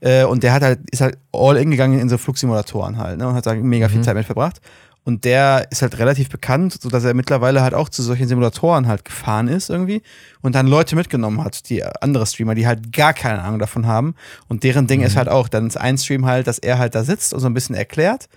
Äh, 0.00 0.24
und 0.24 0.42
der 0.42 0.52
hat 0.52 0.62
halt, 0.62 0.80
ist 0.90 1.00
halt 1.00 1.18
all 1.32 1.56
in 1.56 1.70
gegangen 1.70 1.98
in 1.98 2.08
so 2.08 2.18
Flugsimulatoren 2.18 2.98
halt, 2.98 3.18
ne? 3.18 3.26
Und 3.26 3.34
hat 3.34 3.46
da 3.46 3.54
mega 3.54 3.88
viel 3.88 4.02
Zeit 4.02 4.14
mit 4.14 4.26
verbracht. 4.26 4.60
Und 5.06 5.24
der 5.26 5.66
ist 5.70 5.82
halt 5.82 5.98
relativ 5.98 6.30
bekannt, 6.30 6.78
sodass 6.80 7.04
er 7.04 7.12
mittlerweile 7.12 7.60
halt 7.60 7.74
auch 7.74 7.90
zu 7.90 8.02
solchen 8.02 8.26
Simulatoren 8.26 8.86
halt 8.88 9.04
gefahren 9.04 9.48
ist 9.48 9.68
irgendwie 9.68 10.02
und 10.40 10.54
dann 10.54 10.66
Leute 10.66 10.96
mitgenommen 10.96 11.44
hat, 11.44 11.68
die 11.68 11.84
andere 11.84 12.24
Streamer, 12.26 12.54
die 12.54 12.66
halt 12.66 12.90
gar 12.90 13.12
keine 13.12 13.42
Ahnung 13.42 13.58
davon 13.58 13.86
haben. 13.86 14.14
Und 14.48 14.62
deren 14.64 14.86
Ding 14.86 15.02
ist 15.02 15.16
halt 15.16 15.28
auch, 15.28 15.48
dann 15.48 15.66
ist 15.66 15.76
ein 15.76 15.98
Stream 15.98 16.24
halt, 16.24 16.46
dass 16.46 16.58
er 16.58 16.78
halt 16.78 16.94
da 16.94 17.04
sitzt 17.04 17.34
und 17.34 17.40
so 17.40 17.46
ein 17.46 17.52
bisschen 17.52 17.74
erklärt. 17.74 18.28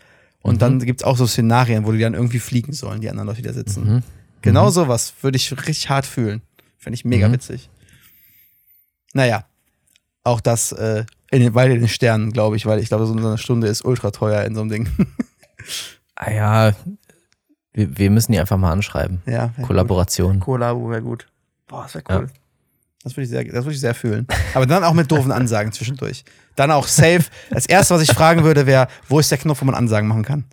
Und 0.42 0.62
dann 0.62 0.80
gibt's 0.80 1.04
auch 1.06 1.16
so 1.18 1.26
Szenarien, 1.26 1.86
wo 1.86 1.92
die 1.94 2.00
dann 2.00 2.14
irgendwie 2.14 2.40
fliegen 2.40 2.74
sollen, 2.74 3.00
die 3.00 3.10
anderen 3.10 3.28
Leute, 3.28 3.42
die 3.42 3.48
da 3.48 3.54
sitzen. 3.54 4.04
Genau 4.42 4.70
sowas 4.70 5.14
würde 5.22 5.38
ich 5.38 5.50
richtig 5.52 5.90
hart 5.90 6.06
fühlen. 6.06 6.42
Finde 6.78 6.96
ich 6.96 7.06
mega 7.06 7.30
Mhm. 7.30 7.34
witzig. 7.34 7.70
Naja, 9.14 9.46
auch 10.24 10.42
das 10.42 10.74
äh, 10.74 11.06
in 11.32 11.40
den, 11.42 11.56
weit 11.56 11.72
in 11.72 11.80
den 11.80 11.88
Sternen, 11.88 12.32
glaube 12.34 12.56
ich, 12.58 12.66
weil 12.66 12.80
ich 12.80 12.90
glaube, 12.90 13.06
so 13.08 13.14
eine 13.16 13.38
Stunde 13.38 13.68
ist 13.68 13.84
ultra 13.86 14.12
teuer 14.12 14.44
in 14.44 14.54
so 14.54 14.62
einem 14.62 14.70
Ding. 14.70 14.90
ah, 16.18 16.32
ja, 16.32 16.72
wir, 17.74 17.98
wir 17.98 18.10
müssen 18.10 18.32
die 18.34 18.40
einfach 18.40 18.58
mal 18.58 18.72
anschreiben. 18.72 19.22
ja, 19.26 19.52
Kollaboration. 19.62 20.34
Gut. 20.36 20.44
Kollabo 20.46 20.90
wäre 20.90 21.02
gut. 21.02 21.28
Boah, 21.68 21.84
das 21.84 21.96
wäre 21.96 22.04
cool. 22.10 22.28
Ja. 22.28 22.34
Das 23.04 23.14
würde 23.16 23.24
ich, 23.24 23.30
sehr- 23.30 23.44
das 23.46 23.64
würde 23.64 23.72
ich 23.74 23.80
sehr 23.80 23.94
fühlen. 23.94 24.28
Aber 24.54 24.66
dann 24.66 24.84
auch 24.84 24.94
mit 24.94 25.10
doofen 25.12 25.32
Ansagen 25.32 25.72
zwischendurch. 25.72 26.26
Dann 26.56 26.72
auch 26.72 26.88
safe. 26.88 27.24
Das 27.52 27.66
erste, 27.66 27.94
was 27.96 28.02
ich 28.02 28.12
fragen 28.12 28.44
würde, 28.44 28.66
wäre, 28.66 28.88
wo 29.08 29.20
ist 29.20 29.32
der 29.32 29.38
Knopf, 29.38 29.62
wo 29.62 29.66
man 29.66 29.76
Ansagen 29.76 30.08
machen 30.10 30.24
kann? 30.24 30.44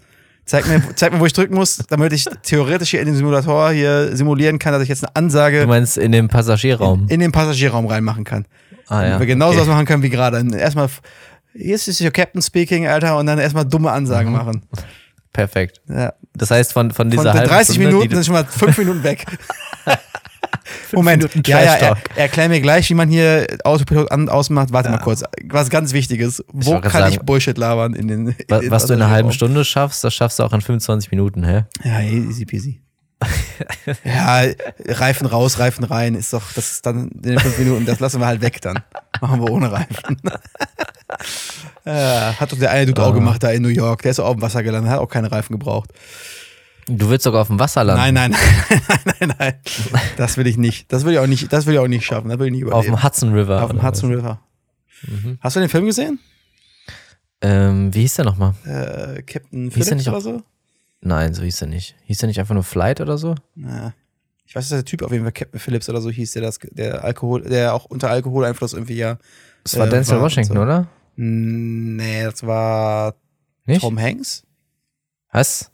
Zeig 0.45 0.69
mir, 0.69 0.83
zeig 0.95 1.13
mir, 1.13 1.19
wo 1.21 1.27
ich 1.27 1.33
drücken 1.33 1.55
muss, 1.55 1.79
damit 1.89 2.13
ich 2.13 2.27
theoretisch 2.43 2.91
hier 2.91 3.01
in 3.01 3.07
den 3.07 3.17
Simulator 3.17 3.71
hier 3.71 4.15
simulieren 4.15 4.59
kann, 4.59 4.73
dass 4.75 4.83
ich 4.83 4.91
jetzt 4.91 5.03
eine 5.03 5.13
Du 5.15 5.19
Ansage 5.19 5.67
meinst 5.67 5.97
in 5.97 6.13
dem 6.13 6.29
Passagierraum? 6.29 7.07
in 7.09 7.19
den 7.21 7.33
Passagierraum 7.33 7.87
reinmachen 7.87 8.25
kann. 8.25 8.45
ah, 8.89 8.97
ja. 9.03 9.03
Damit 9.09 9.21
wir 9.21 9.27
genauso 9.27 9.53
okay. 9.53 9.61
was 9.63 9.69
machen 9.69 9.87
können 9.87 10.03
wie 10.03 10.11
gerade. 10.11 10.45
Erstmal, 10.57 10.91
jetzt 11.55 11.89
ist 11.89 12.03
your 12.03 12.11
Captain 12.11 12.43
speaking, 12.43 12.87
Alter, 12.87 13.17
und 13.17 13.25
dann 13.27 13.39
erstmal 13.39 13.65
dumme 13.65 13.91
Ansagen 13.91 14.31
Mhm. 14.33 14.37
machen. 14.37 14.63
Perfekt. 15.35 15.83
Ja. 15.89 16.15
Das 16.33 16.51
heißt, 16.51 16.73
von, 16.73 16.91
von 16.93 16.95
Von 16.95 17.11
dieser 17.11 17.25
den 17.33 17.41
halben 17.41 17.49
30 17.51 17.75
Stunde, 17.75 17.91
Minuten 17.91 18.15
sind 18.15 18.25
schon 18.25 18.33
mal 18.35 18.45
5 18.47 18.79
Minuten 18.79 19.03
weg. 19.03 19.27
Moment, 20.93 21.23
Minuten 21.23 21.43
ja, 21.51 21.63
ja, 21.63 21.75
er, 21.75 21.97
erklär 22.17 22.49
mir 22.49 22.61
gleich, 22.61 22.89
wie 22.89 22.95
man 22.95 23.09
hier 23.09 23.47
Autopilot 23.65 24.11
an, 24.11 24.29
ausmacht. 24.29 24.73
Warte 24.73 24.91
mal 24.91 24.99
kurz. 24.99 25.23
Was 25.49 25.69
ganz 25.69 25.93
Wichtiges. 25.93 26.43
Wo 26.53 26.73
wollte 26.73 26.83
kann 26.83 26.93
gerade 26.93 27.09
ich 27.09 27.15
sagen, 27.17 27.27
Bullshit 27.27 27.59
labern 27.59 27.95
in 27.95 28.09
den. 28.09 28.29
in 28.29 28.35
wa- 28.49 28.61
den 28.61 28.71
was 28.71 28.87
du 28.87 28.95
in 28.95 29.03
einer 29.03 29.11
halben? 29.11 29.33
Stunde 29.33 29.65
schaffst, 29.65 30.05
das 30.05 30.15
schaffst 30.15 30.39
du 30.39 30.45
auch 30.45 30.53
in 30.53 30.61
25 30.61 31.11
Minuten, 31.11 31.45
hä? 31.45 31.65
Ja, 31.83 32.01
easy 32.01 32.47
peasy. 32.47 32.81
ja, 34.05 34.43
Reifen 34.87 35.27
raus, 35.27 35.59
Reifen 35.59 35.85
rein, 35.85 36.15
ist 36.15 36.33
doch, 36.33 36.53
das 36.53 36.73
ist 36.73 36.87
dann 36.87 37.09
in 37.09 37.23
den 37.23 37.39
fünf 37.39 37.59
Minuten, 37.59 37.87
das 37.87 37.99
lassen 38.01 38.21
wir 38.21 38.27
halt 38.27 38.41
weg 38.43 38.61
dann. 38.61 38.81
Machen 39.21 39.41
wir 39.41 39.51
ohne 39.51 39.73
Reifen. 39.73 40.21
ja, 41.85 42.35
hat 42.39 42.53
doch 42.53 42.59
der 42.59 42.71
eine 42.71 42.87
Dude 42.87 43.03
auch 43.03 43.15
gemacht 43.15 43.43
da 43.43 43.51
in 43.51 43.63
New 43.63 43.69
York, 43.69 44.03
der 44.03 44.11
ist 44.13 44.21
auch 44.21 44.27
auf 44.27 44.37
dem 44.37 44.43
Wasser 44.43 44.63
gelandet, 44.63 44.91
hat 44.91 45.01
auch 45.01 45.09
keine 45.09 45.31
Reifen 45.31 45.53
gebraucht. 45.53 45.91
Du 46.87 47.09
willst 47.09 47.25
sogar 47.25 47.43
auf 47.43 47.49
dem 47.49 47.59
Wasser 47.59 47.83
landen. 47.83 48.15
Nein, 48.15 48.31
nein, 48.31 48.31
nein, 48.89 49.15
nein, 49.21 49.35
nein. 49.39 49.55
Das 50.17 50.37
will 50.37 50.47
ich 50.47 50.59
nicht. 50.59 50.93
Das 50.93 51.05
will 51.05 51.15
ich 51.15 51.19
auch 51.19 51.27
nicht, 51.27 51.53
das 51.53 51.67
will 51.67 51.75
ich 51.75 51.81
auch 51.81 51.89
nicht 51.89 52.05
schaffen. 52.05 52.29
Das 52.29 52.39
will 52.39 52.47
ich 52.47 52.53
nicht 52.53 52.61
überleben. 52.61 52.79
Auf 52.79 52.85
dem 52.85 53.03
Hudson 53.03 53.33
River. 53.33 53.63
Auf 53.63 53.71
dem 53.71 53.83
Hudson 53.83 54.13
River. 54.13 54.41
Mhm. 55.07 55.39
Hast 55.41 55.57
du 55.57 55.61
den 55.61 55.69
Film 55.69 55.87
gesehen? 55.87 56.19
Ähm, 57.41 57.95
wie 57.95 58.01
hieß 58.01 58.15
der 58.17 58.25
nochmal? 58.27 58.55
Äh, 58.65 59.23
Captain 59.23 59.71
Phillips 59.71 60.09
oder 60.09 60.21
so? 60.21 60.43
Nein, 61.01 61.35
so 61.35 61.43
hieß 61.43 61.63
er 61.63 61.69
nicht. 61.69 61.95
Hieß 62.05 62.23
er 62.23 62.29
nicht 62.29 62.41
einfach 62.41 62.55
nur 62.55 62.63
Flight 62.65 63.01
oder 63.01 63.19
so? 63.19 63.35
Ja. 63.57 63.93
Ich 64.47 64.55
weiß, 64.55 64.69
dass 64.69 64.79
der 64.79 64.85
Typ 64.85 65.03
auf 65.03 65.13
jeden 65.13 65.25
Fall 65.25 65.33
Captain 65.33 65.61
Phillips 65.61 65.89
oder 65.89 66.01
so 66.01 66.11
hieß, 66.11 66.33
der 66.33 66.43
das, 66.43 66.59
der 66.71 67.05
Alkohol, 67.05 67.43
der 67.43 67.75
auch 67.75 67.87
unter 67.87 68.11
Alkoholeinfluss 68.11 68.73
irgendwie 68.73 68.97
ja. 68.97 69.19
Das 69.65 69.79
war 69.79 69.87
äh, 69.87 69.91
Denzel 69.91 70.21
Washington, 70.21 70.55
so. 70.55 70.63
oder? 70.63 70.87
Nee, 71.17 72.25
das 72.25 72.47
war 72.47 73.15
nicht? 73.67 73.81
Tom 73.81 73.99
Hanks. 73.99 74.45
Was? 75.33 75.71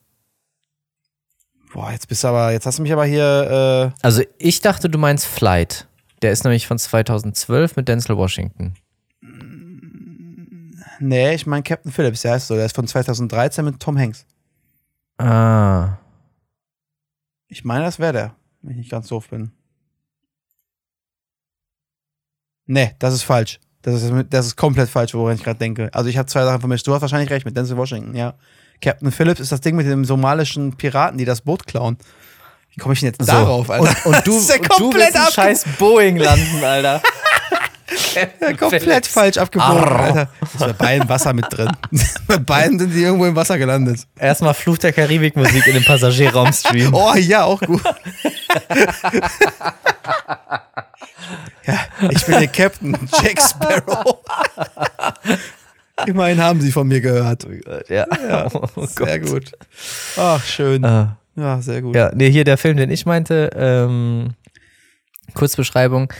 Boah, 1.72 1.92
jetzt 1.92 2.08
bist 2.08 2.24
du 2.24 2.28
aber, 2.28 2.52
jetzt 2.52 2.66
hast 2.66 2.78
du 2.78 2.82
mich 2.82 2.92
aber 2.92 3.04
hier. 3.04 3.92
Äh 3.92 4.04
also 4.04 4.22
ich 4.38 4.60
dachte, 4.60 4.88
du 4.88 4.98
meinst 4.98 5.26
Flight. 5.26 5.86
Der 6.22 6.32
ist 6.32 6.44
nämlich 6.44 6.66
von 6.66 6.78
2012 6.78 7.76
mit 7.76 7.88
Denzel 7.88 8.16
Washington. 8.16 8.74
Nee, 10.98 11.34
ich 11.34 11.46
meine 11.46 11.62
Captain 11.62 11.90
Phillips, 11.90 12.22
der 12.22 12.32
heißt 12.32 12.48
so. 12.48 12.54
Der 12.56 12.66
ist 12.66 12.74
von 12.74 12.86
2013 12.86 13.64
mit 13.64 13.80
Tom 13.80 13.98
Hanks. 13.98 14.26
Ah. 15.16 15.96
Ich 17.48 17.64
meine, 17.64 17.84
das 17.84 17.98
wäre 17.98 18.12
der, 18.12 18.34
wenn 18.62 18.72
ich 18.72 18.78
nicht 18.78 18.90
ganz 18.90 19.08
doof 19.08 19.28
bin. 19.28 19.50
Nee, 22.66 22.94
das 22.98 23.14
ist 23.14 23.22
falsch. 23.22 23.58
Das 23.82 24.02
ist, 24.02 24.12
das 24.28 24.46
ist 24.46 24.56
komplett 24.56 24.90
falsch, 24.90 25.14
woran 25.14 25.34
ich 25.34 25.42
gerade 25.42 25.58
denke. 25.58 25.88
Also 25.92 26.10
ich 26.10 26.18
habe 26.18 26.26
zwei 26.26 26.44
Sachen 26.44 26.60
vermischt. 26.60 26.86
Du 26.86 26.92
hast 26.92 27.00
wahrscheinlich 27.00 27.30
recht 27.30 27.46
mit 27.46 27.56
Denzel 27.56 27.76
Washington, 27.76 28.14
ja. 28.14 28.34
Captain 28.82 29.10
Phillips 29.12 29.40
ist 29.40 29.52
das 29.52 29.60
Ding 29.60 29.76
mit 29.76 29.86
dem 29.86 30.04
somalischen 30.04 30.76
Piraten, 30.76 31.18
die 31.18 31.24
das 31.24 31.42
Boot 31.42 31.66
klauen. 31.66 31.98
Wie 32.70 32.80
komme 32.80 32.94
ich 32.94 33.00
denn 33.00 33.08
jetzt 33.08 33.20
so. 33.20 33.32
darauf, 33.32 33.68
Alter? 33.70 33.94
Und, 34.04 34.14
und 34.14 34.26
du, 34.26 34.38
ja 34.38 34.56
du 34.78 34.92
willst 34.92 35.16
ein 35.16 35.32
scheiß 35.32 35.64
Boeing 35.78 36.16
landen, 36.16 36.64
Alter. 36.64 37.02
komplett 38.58 39.06
falsch 39.06 39.38
abgebogen, 39.38 39.84
Alter. 39.84 40.28
Ist 40.42 40.58
bei 40.58 40.72
beiden 40.72 41.08
Wasser 41.08 41.32
mit 41.32 41.46
drin. 41.50 41.70
bei 42.26 42.38
beiden 42.38 42.78
sind 42.78 42.92
sie 42.92 43.02
irgendwo 43.02 43.26
im 43.26 43.36
Wasser 43.36 43.58
gelandet. 43.58 44.06
Erstmal 44.18 44.54
Fluch 44.54 44.78
der 44.78 44.92
Karibik-Musik 44.92 45.66
in 45.66 45.74
den 45.74 45.84
Passagierraum 45.84 46.52
streamen. 46.52 46.94
Oh 46.94 47.14
ja, 47.14 47.44
auch 47.44 47.60
gut. 47.60 47.82
ja, 51.66 51.78
ich 52.10 52.24
bin 52.26 52.38
der 52.38 52.48
Captain 52.48 52.96
Jack 53.22 53.40
Sparrow. 53.40 54.18
Immerhin 56.06 56.40
haben 56.40 56.60
sie 56.60 56.72
von 56.72 56.88
mir 56.88 57.00
gehört. 57.00 57.46
Ja, 57.88 58.06
ja 58.28 58.48
oh 58.76 58.86
sehr 58.86 59.20
gut. 59.20 59.52
Ach, 60.16 60.42
schön. 60.44 60.84
Uh, 60.84 61.08
ja, 61.36 61.60
sehr 61.60 61.82
gut. 61.82 61.94
Ja, 61.94 62.10
nee, 62.14 62.30
hier 62.30 62.44
der 62.44 62.58
Film, 62.58 62.76
den 62.76 62.90
ich 62.90 63.06
meinte, 63.06 63.50
ähm, 63.54 64.34
Kurzbeschreibung. 65.34 66.12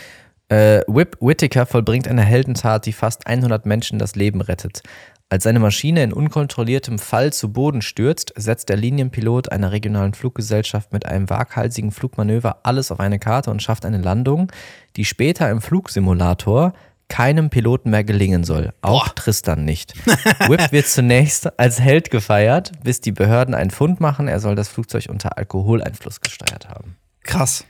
Äh, 0.50 0.82
Whip 0.88 1.16
Whittaker 1.20 1.64
vollbringt 1.64 2.08
eine 2.08 2.22
Heldentat, 2.22 2.84
die 2.84 2.92
fast 2.92 3.26
100 3.26 3.66
Menschen 3.66 3.98
das 3.98 4.16
Leben 4.16 4.40
rettet. 4.40 4.82
Als 5.28 5.44
seine 5.44 5.60
Maschine 5.60 6.02
in 6.02 6.12
unkontrolliertem 6.12 6.98
Fall 6.98 7.32
zu 7.32 7.52
Boden 7.52 7.82
stürzt, 7.82 8.32
setzt 8.36 8.68
der 8.68 8.76
Linienpilot 8.76 9.52
einer 9.52 9.70
regionalen 9.70 10.12
Fluggesellschaft 10.12 10.92
mit 10.92 11.06
einem 11.06 11.30
waghalsigen 11.30 11.92
Flugmanöver 11.92 12.58
alles 12.64 12.90
auf 12.90 12.98
eine 12.98 13.20
Karte 13.20 13.52
und 13.52 13.62
schafft 13.62 13.84
eine 13.84 13.98
Landung, 13.98 14.50
die 14.96 15.04
später 15.04 15.48
im 15.48 15.60
Flugsimulator 15.60 16.72
keinem 17.06 17.48
Piloten 17.48 17.90
mehr 17.90 18.02
gelingen 18.02 18.42
soll. 18.42 18.72
Auch 18.82 19.06
Boah. 19.06 19.14
Tristan 19.14 19.64
nicht. 19.64 19.94
Whip 20.48 20.72
wird 20.72 20.88
zunächst 20.88 21.60
als 21.60 21.80
Held 21.80 22.10
gefeiert, 22.10 22.72
bis 22.82 23.00
die 23.00 23.12
Behörden 23.12 23.54
einen 23.54 23.70
Fund 23.70 24.00
machen. 24.00 24.26
Er 24.26 24.40
soll 24.40 24.56
das 24.56 24.68
Flugzeug 24.68 25.06
unter 25.08 25.38
Alkoholeinfluss 25.38 26.20
gesteuert 26.20 26.68
haben. 26.68 26.96
Krass. 27.22 27.64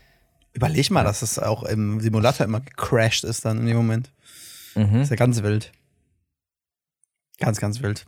Überleg 0.53 0.91
mal, 0.91 1.05
dass 1.05 1.23
es 1.23 1.39
auch 1.39 1.63
im 1.63 2.01
Simulator 2.01 2.45
immer 2.45 2.61
gecrashed 2.61 3.25
ist 3.25 3.45
dann 3.45 3.59
in 3.59 3.67
dem 3.67 3.77
Moment. 3.77 4.11
Mhm. 4.75 4.95
Das 4.95 5.03
ist 5.05 5.11
ja 5.11 5.17
ganz 5.17 5.43
wild. 5.43 5.73
Ganz, 7.39 7.61
ganz 7.61 7.83
wild. 7.83 8.05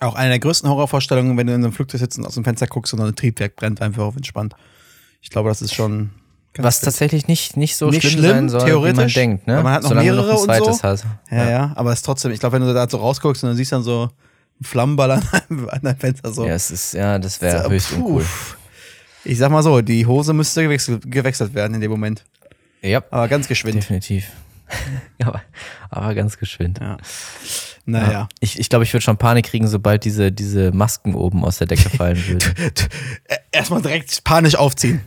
Auch 0.00 0.14
eine 0.14 0.30
der 0.30 0.38
größten 0.38 0.68
Horrorvorstellungen, 0.68 1.36
wenn 1.36 1.46
du 1.46 1.54
in 1.54 1.64
einem 1.64 1.72
Flugzeug 1.72 2.00
sitzt 2.00 2.18
und 2.18 2.26
aus 2.26 2.34
dem 2.34 2.44
Fenster 2.44 2.66
guckst 2.66 2.92
und 2.92 3.00
ein 3.00 3.14
Triebwerk 3.14 3.56
brennt, 3.56 3.80
einfach 3.80 4.02
auf 4.02 4.16
entspannt. 4.16 4.54
Ich 5.22 5.30
glaube, 5.30 5.48
das 5.48 5.62
ist 5.62 5.74
schon 5.74 6.10
was 6.56 6.80
tatsächlich 6.80 7.26
nicht, 7.26 7.56
nicht 7.56 7.76
so 7.76 7.90
nicht 7.90 8.02
schlimm, 8.02 8.18
schlimm 8.18 8.30
sein 8.30 8.48
soll, 8.48 8.64
theoretisch, 8.64 8.96
wie 8.96 9.00
man 9.00 9.08
denkt. 9.08 9.46
Ne? 9.46 9.62
man 9.62 9.72
hat 9.72 9.82
noch 9.82 9.88
Solange 9.88 10.12
mehrere 10.12 10.34
noch 10.34 10.40
und 10.42 10.76
so. 10.76 10.82
Hat. 10.82 11.04
Ja, 11.30 11.36
ja, 11.36 11.50
ja, 11.50 11.72
aber 11.74 11.90
es 11.90 11.98
ist 11.98 12.04
trotzdem, 12.04 12.30
ich 12.30 12.38
glaube, 12.38 12.54
wenn 12.54 12.66
du 12.66 12.72
da 12.72 12.88
so 12.88 12.98
rausguckst 12.98 13.42
und 13.42 13.50
dann 13.50 13.56
siehst 13.56 13.72
dann 13.72 13.82
so 13.82 14.02
einen 14.02 14.10
Flammenball 14.62 15.10
an 15.10 15.22
deinem 15.82 15.96
Fenster 15.96 16.32
so. 16.32 16.46
Ja, 16.46 16.54
es 16.54 16.70
ist, 16.70 16.94
ja 16.94 17.18
das 17.18 17.40
wäre 17.40 17.68
höchst 17.68 17.90
puh. 17.90 17.96
uncool. 17.96 18.26
Ich 19.24 19.38
sag 19.38 19.50
mal 19.50 19.62
so, 19.62 19.80
die 19.80 20.06
Hose 20.06 20.32
müsste 20.32 20.62
gewechselt, 20.62 21.10
gewechselt 21.10 21.54
werden 21.54 21.74
in 21.74 21.80
dem 21.80 21.90
Moment. 21.90 22.24
Ja. 22.82 23.02
Aber 23.10 23.28
ganz 23.28 23.48
geschwind. 23.48 23.76
Definitiv. 23.76 24.30
aber, 25.22 25.42
aber 25.90 26.14
ganz 26.14 26.38
geschwind. 26.38 26.78
Ja. 26.80 26.98
Naja. 27.86 28.12
Ja. 28.12 28.28
Ich, 28.40 28.58
ich 28.58 28.68
glaube, 28.68 28.84
ich 28.84 28.92
würde 28.92 29.02
schon 29.02 29.16
Panik 29.16 29.46
kriegen, 29.46 29.66
sobald 29.66 30.04
diese, 30.04 30.32
diese 30.32 30.72
Masken 30.72 31.14
oben 31.14 31.44
aus 31.44 31.58
der 31.58 31.66
Decke 31.66 31.90
fallen 31.90 32.16
würden. 32.28 32.54
Erstmal 33.52 33.82
direkt 33.82 34.24
panisch 34.24 34.56
aufziehen. 34.56 35.00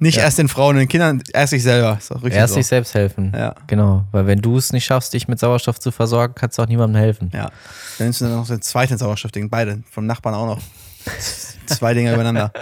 Nicht 0.00 0.18
ja. 0.18 0.24
erst 0.24 0.38
den 0.38 0.48
Frauen 0.48 0.76
und 0.76 0.80
den 0.80 0.88
Kindern, 0.88 1.22
erst 1.32 1.50
sich 1.50 1.62
selber. 1.62 1.98
erst 2.30 2.52
so. 2.54 2.54
sich 2.54 2.66
selbst 2.66 2.94
helfen. 2.94 3.32
Ja. 3.34 3.54
Genau. 3.66 4.04
Weil 4.12 4.26
wenn 4.26 4.40
du 4.40 4.56
es 4.56 4.72
nicht 4.72 4.84
schaffst, 4.84 5.12
dich 5.12 5.26
mit 5.26 5.40
Sauerstoff 5.40 5.80
zu 5.80 5.90
versorgen, 5.90 6.34
kannst 6.36 6.56
du 6.56 6.62
auch 6.62 6.68
niemandem 6.68 7.00
helfen. 7.00 7.30
Ja. 7.34 7.50
Dann 7.98 8.06
nimmst 8.06 8.20
du 8.20 8.26
dann 8.26 8.36
noch 8.36 8.46
den 8.46 8.62
zweiten 8.62 8.96
Sauerstoffding, 8.96 9.50
beide, 9.50 9.82
vom 9.90 10.06
Nachbarn 10.06 10.34
auch 10.34 10.46
noch. 10.46 10.60
Zwei 11.68 11.94
Dinger 11.94 12.14
übereinander. 12.14 12.52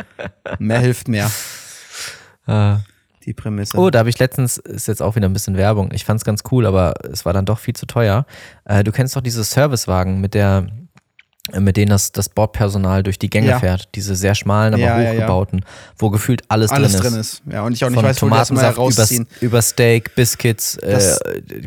Mehr 0.59 0.81
hilft 0.81 1.09
mehr. 1.09 1.31
Äh. 2.47 2.77
Die 3.25 3.33
Prämisse. 3.33 3.77
Oh, 3.77 3.91
da 3.91 3.99
habe 3.99 4.09
ich 4.09 4.21
letztens, 4.21 4.57
ist 4.57 4.87
jetzt 4.87 5.03
auch 5.03 5.17
wieder 5.17 5.29
ein 5.29 5.33
bisschen 5.33 5.57
Werbung. 5.57 5.91
Ich 5.93 6.05
fand 6.05 6.21
es 6.21 6.25
ganz 6.25 6.45
cool, 6.53 6.65
aber 6.65 6.95
es 7.11 7.25
war 7.25 7.33
dann 7.33 7.45
doch 7.45 7.59
viel 7.59 7.75
zu 7.75 7.85
teuer. 7.85 8.25
Äh, 8.65 8.85
du 8.85 8.93
kennst 8.93 9.17
doch 9.17 9.21
diese 9.21 9.43
Servicewagen 9.43 10.21
mit 10.21 10.35
der 10.35 10.69
mit 11.61 11.77
denen 11.77 11.91
das, 11.91 12.11
das 12.13 12.29
Bordpersonal 12.29 13.03
durch 13.03 13.19
die 13.19 13.31
Gänge 13.31 13.51
ja. 13.51 13.59
fährt. 13.61 13.89
Diese 13.95 14.17
sehr 14.17 14.35
schmalen, 14.35 14.75
aber 14.75 14.83
ja, 14.83 15.13
hochgebauten, 15.13 15.61
ja, 15.61 15.65
wo 15.99 16.11
gefühlt 16.11 16.43
alles, 16.49 16.71
alles 16.73 16.97
drin, 16.97 17.05
ist. 17.05 17.13
drin 17.13 17.21
ist. 17.21 17.43
Ja, 17.53 17.63
und 17.63 17.73
ich 17.73 17.85
auch 17.85 17.89
nicht 17.89 17.99
Von 17.99 18.05
weiß, 18.05 18.17
Tomatensaft 18.17 18.79
wo 18.79 18.91
über, 18.91 19.07
über 19.41 19.63
Steak, 19.63 20.15
Biscuits, 20.15 20.77
äh, 20.79 21.17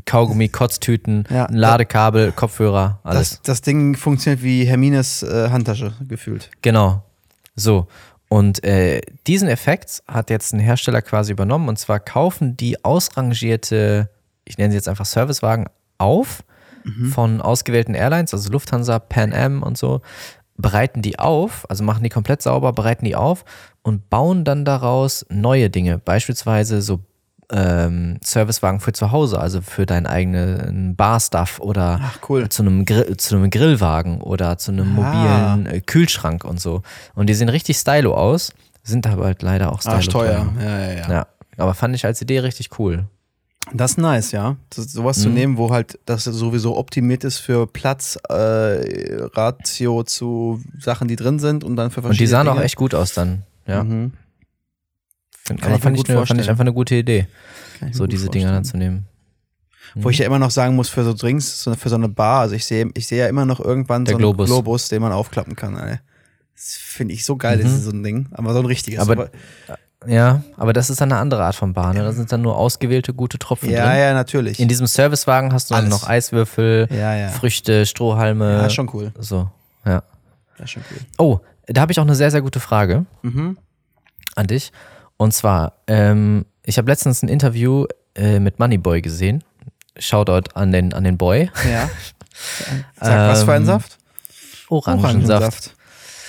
Kaugummi, 0.05 0.49
Kotztüten, 0.49 1.25
ein 1.27 1.53
Ladekabel, 1.53 2.33
Kopfhörer, 2.33 2.99
alles. 3.03 3.29
Das, 3.29 3.41
das 3.43 3.61
Ding 3.61 3.95
funktioniert 3.95 4.43
wie 4.43 4.65
Hermines 4.65 5.23
äh, 5.23 5.49
Handtasche 5.49 5.93
gefühlt. 6.07 6.49
Genau. 6.61 7.03
So. 7.59 7.87
Und 8.29 8.63
äh, 8.63 9.01
diesen 9.25 9.47
Effekt 9.47 10.03
hat 10.07 10.29
jetzt 10.29 10.53
ein 10.53 10.59
Hersteller 10.59 11.01
quasi 11.01 11.31
übernommen. 11.31 11.67
Und 11.67 11.77
zwar 11.79 11.99
kaufen 11.99 12.55
die 12.55 12.83
ausrangierte, 12.83 14.09
ich 14.45 14.57
nenne 14.57 14.71
sie 14.71 14.77
jetzt 14.77 14.87
einfach 14.87 15.05
Servicewagen, 15.05 15.67
auf 15.97 16.43
mhm. 16.83 17.07
von 17.07 17.41
ausgewählten 17.41 17.95
Airlines, 17.95 18.33
also 18.33 18.51
Lufthansa, 18.51 18.99
Pan 18.99 19.33
Am 19.33 19.63
und 19.63 19.77
so, 19.77 20.01
bereiten 20.57 21.01
die 21.01 21.19
auf, 21.19 21.69
also 21.69 21.83
machen 21.83 22.03
die 22.03 22.09
komplett 22.09 22.41
sauber, 22.41 22.73
bereiten 22.73 23.05
die 23.05 23.15
auf 23.15 23.45
und 23.81 24.09
bauen 24.09 24.43
dann 24.43 24.65
daraus 24.65 25.25
neue 25.29 25.69
Dinge, 25.69 25.99
beispielsweise 25.99 26.81
so 26.81 26.99
ähm, 27.51 28.19
Servicewagen 28.23 28.79
für 28.79 28.93
zu 28.93 29.11
Hause, 29.11 29.39
also 29.39 29.61
für 29.61 29.85
deinen 29.85 30.05
eigenen 30.05 30.95
Barstuff 30.95 31.59
oder 31.59 31.99
cool. 32.27 32.47
zu, 32.49 32.61
einem 32.61 32.85
zu 33.17 33.35
einem 33.35 33.49
Grillwagen 33.49 34.21
oder 34.21 34.57
zu 34.57 34.71
einem 34.71 34.99
ah. 34.99 35.01
mobilen 35.01 35.65
äh, 35.65 35.81
Kühlschrank 35.81 36.43
und 36.43 36.59
so. 36.59 36.83
Und 37.15 37.27
die 37.27 37.33
sehen 37.33 37.49
richtig 37.49 37.77
stylo 37.77 38.15
aus, 38.15 38.53
sind 38.83 39.07
aber 39.07 39.25
halt 39.25 39.41
leider 39.41 39.71
auch 39.71 39.81
stylo 39.81 40.01
teuer. 40.01 40.53
Ja, 40.59 40.79
ja, 40.79 40.93
ja. 40.93 41.11
ja. 41.11 41.27
Aber 41.57 41.73
fand 41.73 41.95
ich 41.95 42.05
als 42.05 42.21
Idee 42.21 42.39
richtig 42.39 42.79
cool. 42.79 43.05
Das 43.73 43.91
ist 43.91 43.97
nice, 43.97 44.31
ja. 44.31 44.55
Das, 44.69 44.91
sowas 44.91 45.17
mhm. 45.17 45.21
zu 45.21 45.29
nehmen, 45.29 45.57
wo 45.57 45.71
halt 45.71 45.99
das 46.05 46.23
sowieso 46.23 46.77
optimiert 46.77 47.23
ist 47.23 47.39
für 47.39 47.67
Platz, 47.67 48.17
äh, 48.29 48.33
Ratio 49.33 50.03
zu 50.03 50.61
Sachen, 50.79 51.07
die 51.07 51.15
drin 51.15 51.39
sind 51.39 51.63
und 51.63 51.75
dann 51.75 51.91
für 51.91 52.01
verschiedene 52.01 52.11
Und 52.11 52.19
die 52.19 52.27
sahen 52.27 52.47
Dinge. 52.47 52.59
auch 52.59 52.63
echt 52.63 52.75
gut 52.75 52.95
aus 52.95 53.13
dann, 53.13 53.43
ja. 53.67 53.83
Mhm. 53.83 54.13
Find, 55.49 55.63
aber 55.63 55.79
fand 55.79 55.97
ich, 55.97 56.07
eine, 56.07 56.25
fand 56.27 56.41
ich 56.41 56.47
einfach 56.47 56.61
eine 56.61 56.73
gute 56.73 56.93
Idee, 56.93 57.27
so 57.91 58.05
diese 58.05 58.25
vorstellen. 58.25 58.43
Dinger 58.43 58.51
dann 58.53 58.63
zu 58.65 58.77
nehmen. 58.77 59.07
Mhm. 59.95 60.03
Wo 60.03 60.09
ich 60.11 60.19
ja 60.19 60.27
immer 60.27 60.37
noch 60.37 60.51
sagen 60.51 60.75
muss, 60.75 60.89
für 60.89 61.03
so 61.03 61.13
Drinks, 61.13 61.67
für 61.75 61.89
so 61.89 61.95
eine 61.95 62.07
Bar, 62.07 62.41
also 62.41 62.53
ich 62.53 62.65
sehe 62.65 62.87
ich 62.93 63.07
sehe 63.07 63.19
ja 63.19 63.27
immer 63.27 63.47
noch 63.47 63.59
irgendwann 63.59 64.05
Der 64.05 64.11
so 64.11 64.17
einen 64.17 64.21
Globus. 64.21 64.47
Globus, 64.47 64.89
den 64.89 65.01
man 65.01 65.11
aufklappen 65.11 65.55
kann. 65.55 65.75
Ey. 65.75 65.97
Das 66.53 66.75
finde 66.75 67.15
ich 67.15 67.25
so 67.25 67.35
geil, 67.35 67.57
mhm. 67.57 67.63
das 67.63 67.71
ist 67.71 67.85
so 67.85 67.91
ein 67.91 68.03
Ding. 68.03 68.27
Aber 68.31 68.53
so 68.53 68.59
ein 68.59 68.65
richtiges. 68.67 68.99
Aber, 68.99 69.31
ja, 70.05 70.43
aber 70.55 70.71
das 70.71 70.91
ist 70.91 71.01
dann 71.01 71.11
eine 71.11 71.19
andere 71.19 71.43
Art 71.43 71.55
von 71.55 71.73
Bar. 71.73 71.95
Ne? 71.95 72.01
Da 72.01 72.11
sind 72.11 72.31
dann 72.31 72.43
nur 72.43 72.55
ausgewählte 72.57 73.15
gute 73.15 73.39
Tropfen 73.39 73.71
ja, 73.71 73.85
drin. 73.85 73.97
Ja, 73.97 74.05
ja, 74.07 74.13
natürlich. 74.13 74.59
In 74.59 74.67
diesem 74.67 74.85
Servicewagen 74.85 75.51
hast 75.51 75.71
du 75.71 75.73
dann 75.73 75.89
noch 75.89 76.07
Eiswürfel, 76.07 76.87
ja, 76.91 77.15
ja. 77.15 77.29
Früchte, 77.29 77.87
Strohhalme. 77.87 78.53
Ja, 78.53 78.69
schon 78.69 78.87
cool. 78.93 79.11
So, 79.17 79.49
ja. 79.83 80.03
Das 80.57 80.65
ist 80.65 80.71
schon 80.71 80.83
cool. 80.91 80.99
Oh, 81.17 81.39
da 81.65 81.81
habe 81.81 81.91
ich 81.91 81.99
auch 81.99 82.03
eine 82.03 82.15
sehr, 82.15 82.29
sehr 82.29 82.41
gute 82.41 82.59
Frage. 82.59 83.05
Mhm. 83.23 83.57
An 84.35 84.47
dich. 84.47 84.71
Und 85.19 85.33
zwar, 85.33 85.73
ähm, 85.87 86.45
ich 86.63 86.77
habe 86.77 86.89
letztens 86.89 87.21
ein 87.21 87.27
Interview 87.27 87.85
äh, 88.15 88.39
mit 88.39 88.57
Moneyboy 88.57 89.01
gesehen. 89.01 89.43
Shoutout 89.97 90.51
an 90.53 90.71
den, 90.71 90.93
an 90.93 91.03
den 91.03 91.17
Boy. 91.17 91.51
Ja. 91.69 91.89
Sag, 93.01 93.29
was 93.29 93.43
für 93.43 93.51
ein 93.51 93.63
Ähm, 93.63 93.65
Saft? 93.65 93.97
Orangensaft. 94.69 95.75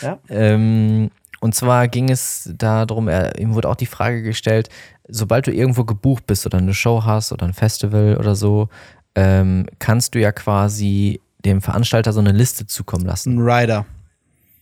Ja. 0.03 0.19
Ähm, 0.29 1.11
und 1.41 1.55
zwar 1.55 1.87
ging 1.87 2.11
es 2.11 2.51
darum, 2.59 3.07
er, 3.07 3.39
ihm 3.39 3.55
wurde 3.55 3.69
auch 3.69 3.77
die 3.77 3.87
Frage 3.87 4.23
gestellt, 4.23 4.69
sobald 5.07 5.47
du 5.47 5.53
irgendwo 5.53 5.85
gebucht 5.85 6.27
bist 6.27 6.45
oder 6.45 6.59
eine 6.59 6.75
Show 6.75 7.05
hast 7.05 7.31
oder 7.31 7.47
ein 7.47 7.55
Festival 7.55 8.17
oder 8.19 8.35
so, 8.35 8.69
ähm, 9.15 9.67
kannst 9.79 10.17
du 10.17 10.21
ja 10.21 10.33
quasi 10.33 11.21
dem 11.45 11.63
Veranstalter 11.63 12.13
so 12.13 12.19
eine 12.21 12.33
Liste 12.33 12.67
zukommen 12.67 13.07
lassen. 13.07 13.39
Ein 13.39 13.49
Rider. 13.49 13.87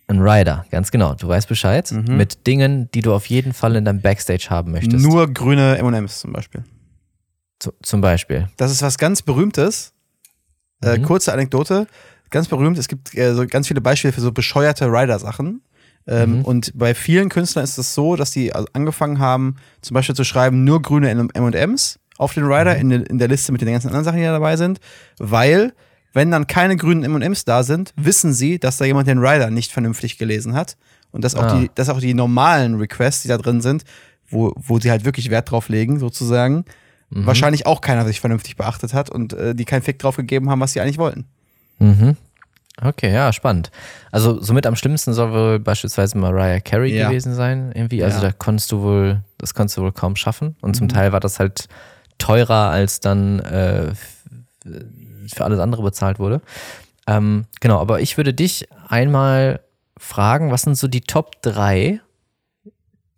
Ein 0.08 0.20
Rider, 0.20 0.64
ganz 0.70 0.90
genau. 0.90 1.14
Du 1.14 1.28
weißt 1.28 1.48
Bescheid. 1.48 1.90
Mhm. 1.92 2.16
Mit 2.16 2.46
Dingen, 2.46 2.90
die 2.92 3.02
du 3.02 3.12
auf 3.14 3.26
jeden 3.26 3.52
Fall 3.52 3.76
in 3.76 3.84
deinem 3.84 4.00
Backstage 4.00 4.46
haben 4.50 4.72
möchtest. 4.72 5.04
Nur 5.04 5.32
grüne 5.32 5.76
M&M's 5.78 6.20
zum 6.20 6.32
Beispiel. 6.32 6.64
Zu, 7.58 7.72
zum 7.82 8.00
Beispiel. 8.00 8.48
Das 8.56 8.70
ist 8.70 8.82
was 8.82 8.96
ganz 8.98 9.22
Berühmtes. 9.22 9.92
Äh, 10.82 10.98
Mhm. 10.98 11.02
kurze 11.02 11.32
Anekdote. 11.32 11.86
Ganz 12.30 12.48
berühmt. 12.48 12.78
Es 12.78 12.88
gibt 12.88 13.14
äh, 13.16 13.34
so 13.34 13.46
ganz 13.46 13.68
viele 13.68 13.80
Beispiele 13.80 14.12
für 14.12 14.20
so 14.20 14.32
bescheuerte 14.32 14.86
Rider-Sachen. 14.86 15.62
Ähm, 16.06 16.38
Mhm. 16.38 16.44
Und 16.44 16.72
bei 16.74 16.94
vielen 16.94 17.28
Künstlern 17.28 17.64
ist 17.64 17.76
es 17.76 17.94
so, 17.94 18.16
dass 18.16 18.30
die 18.30 18.54
also 18.54 18.66
angefangen 18.72 19.18
haben, 19.18 19.56
zum 19.82 19.94
Beispiel 19.94 20.14
zu 20.14 20.24
schreiben, 20.24 20.64
nur 20.64 20.80
grüne 20.80 21.10
M&M's 21.10 21.98
auf 22.16 22.32
den 22.32 22.44
Rider 22.44 22.74
Mhm. 22.76 22.90
in, 22.92 23.02
in 23.04 23.18
der 23.18 23.28
Liste 23.28 23.52
mit 23.52 23.60
den 23.60 23.68
ganzen 23.72 23.88
anderen 23.88 24.04
Sachen, 24.04 24.16
die 24.18 24.24
da 24.24 24.32
dabei 24.32 24.56
sind. 24.56 24.80
Weil, 25.18 25.74
wenn 26.18 26.30
dann 26.30 26.46
keine 26.48 26.76
grünen 26.76 27.04
M&M's 27.04 27.44
da 27.44 27.62
sind, 27.62 27.94
wissen 27.96 28.32
sie, 28.34 28.58
dass 28.58 28.76
da 28.76 28.84
jemand 28.84 29.06
den 29.08 29.18
Rider 29.18 29.50
nicht 29.50 29.72
vernünftig 29.72 30.18
gelesen 30.18 30.52
hat. 30.54 30.76
Und 31.12 31.24
dass 31.24 31.34
auch, 31.34 31.44
Ah. 31.44 31.58
die, 31.60 31.70
dass 31.74 31.88
auch 31.88 32.00
die 32.00 32.12
normalen 32.12 32.74
Requests, 32.74 33.22
die 33.22 33.28
da 33.28 33.38
drin 33.38 33.60
sind, 33.62 33.84
wo, 34.28 34.52
wo 34.56 34.78
sie 34.78 34.90
halt 34.90 35.04
wirklich 35.06 35.30
Wert 35.30 35.50
drauf 35.50 35.68
legen, 35.70 35.98
sozusagen, 35.98 36.64
Mhm. 37.10 37.24
wahrscheinlich 37.24 37.64
auch 37.66 37.80
keiner 37.80 38.04
sich 38.04 38.20
vernünftig 38.20 38.56
beachtet 38.56 38.92
hat 38.92 39.08
und 39.08 39.32
äh, 39.32 39.54
die 39.54 39.64
keinen 39.64 39.80
Fick 39.82 39.98
drauf 39.98 40.16
gegeben 40.16 40.50
haben, 40.50 40.60
was 40.60 40.72
sie 40.74 40.80
eigentlich 40.82 40.98
wollten. 40.98 41.24
Mhm. 41.78 42.16
Okay, 42.82 43.12
ja, 43.12 43.32
spannend. 43.32 43.70
Also 44.12 44.40
somit 44.42 44.66
am 44.66 44.76
schlimmsten 44.76 45.14
soll 45.14 45.32
wohl 45.32 45.58
beispielsweise 45.58 46.18
Mariah 46.18 46.60
Carey 46.60 46.94
Ja. 46.96 47.08
gewesen 47.08 47.34
sein, 47.34 47.72
irgendwie. 47.74 48.04
Also 48.04 48.18
Ja. 48.18 48.24
da 48.28 48.32
konntest 48.32 48.70
du 48.72 48.82
wohl, 48.82 49.22
das 49.38 49.54
konntest 49.54 49.78
du 49.78 49.82
wohl 49.82 49.92
kaum 49.92 50.14
schaffen. 50.16 50.56
Und 50.60 50.74
zum 50.76 50.84
Mhm. 50.86 50.90
Teil 50.90 51.12
war 51.12 51.20
das 51.20 51.38
halt 51.40 51.68
teurer, 52.18 52.68
als 52.70 53.00
dann 53.00 53.38
äh, 53.40 53.92
für 55.34 55.44
alles 55.44 55.60
andere 55.60 55.82
bezahlt 55.82 56.18
wurde. 56.18 56.40
Ähm, 57.06 57.46
genau, 57.60 57.80
aber 57.80 58.00
ich 58.00 58.16
würde 58.16 58.34
dich 58.34 58.68
einmal 58.88 59.60
fragen, 59.96 60.50
was 60.50 60.62
sind 60.62 60.76
so 60.76 60.88
die 60.88 61.00
Top 61.00 61.40
3, 61.42 62.00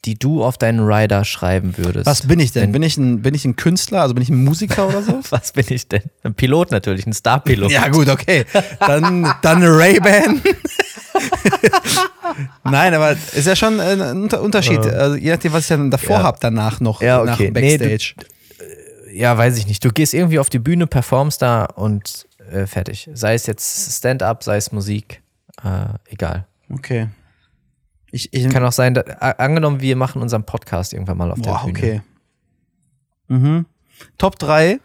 die 0.06 0.18
du 0.18 0.42
auf 0.44 0.56
deinen 0.56 0.80
Rider 0.80 1.24
schreiben 1.24 1.76
würdest? 1.76 2.06
Was 2.06 2.26
bin 2.26 2.40
ich 2.40 2.52
denn? 2.52 2.72
Bin 2.72 2.82
ich, 2.82 2.96
ein, 2.96 3.20
bin 3.20 3.34
ich 3.34 3.44
ein 3.44 3.56
Künstler, 3.56 4.00
also 4.00 4.14
bin 4.14 4.22
ich 4.22 4.30
ein 4.30 4.42
Musiker 4.44 4.88
oder 4.88 5.02
so? 5.02 5.20
Was 5.30 5.52
bin 5.52 5.66
ich 5.68 5.88
denn? 5.88 6.02
Ein 6.22 6.32
Pilot 6.34 6.70
natürlich, 6.70 7.06
ein 7.06 7.12
Star-Pilot. 7.12 7.70
ja, 7.70 7.88
gut, 7.88 8.08
okay. 8.08 8.46
Dann, 8.78 9.30
dann 9.42 9.56
eine 9.58 9.76
Ray-Ban. 9.76 10.40
Nein, 12.64 12.94
aber 12.94 13.12
ist 13.12 13.46
ja 13.46 13.56
schon 13.56 13.80
ein 13.80 14.00
Unter- 14.22 14.40
Unterschied. 14.42 14.78
Also, 14.86 15.16
je 15.16 15.30
nachdem, 15.32 15.52
was 15.52 15.62
ich 15.64 15.68
dann 15.68 15.90
davor 15.90 16.18
Ja. 16.18 16.22
habe, 16.22 16.38
danach 16.40 16.80
noch 16.80 17.02
Ja, 17.02 17.22
nach 17.24 17.34
okay. 17.34 17.50
dem 17.50 17.54
Nee, 17.62 17.76
du- 17.76 17.88
Backstage. 17.88 18.14
Ja, 19.10 19.36
weiß 19.36 19.56
ich 19.58 19.66
nicht. 19.66 19.84
Du 19.84 19.90
gehst 19.90 20.14
irgendwie 20.14 20.38
auf 20.38 20.50
die 20.50 20.58
Bühne, 20.58 20.86
performst 20.86 21.42
da 21.42 21.64
und 21.64 22.26
äh, 22.50 22.66
fertig. 22.66 23.08
Sei 23.14 23.34
es 23.34 23.46
jetzt 23.46 23.96
Stand-up, 23.98 24.42
sei 24.42 24.56
es 24.56 24.72
Musik, 24.72 25.22
äh, 25.64 25.94
egal. 26.08 26.46
okay. 26.70 27.08
Ich, 28.12 28.32
ich, 28.34 28.48
Kann 28.48 28.64
auch 28.64 28.72
sein, 28.72 28.94
da, 28.94 29.02
angenommen, 29.02 29.80
wir 29.80 29.94
machen 29.94 30.20
unseren 30.20 30.44
Podcast 30.44 30.92
irgendwann 30.92 31.16
mal 31.16 31.30
auf 31.30 31.38
boah, 31.40 31.62
der 31.64 31.72
Bühne. 31.72 31.78
okay. 31.78 32.02
Mhm. 33.28 33.66
Top 34.18 34.36
3. 34.40 34.80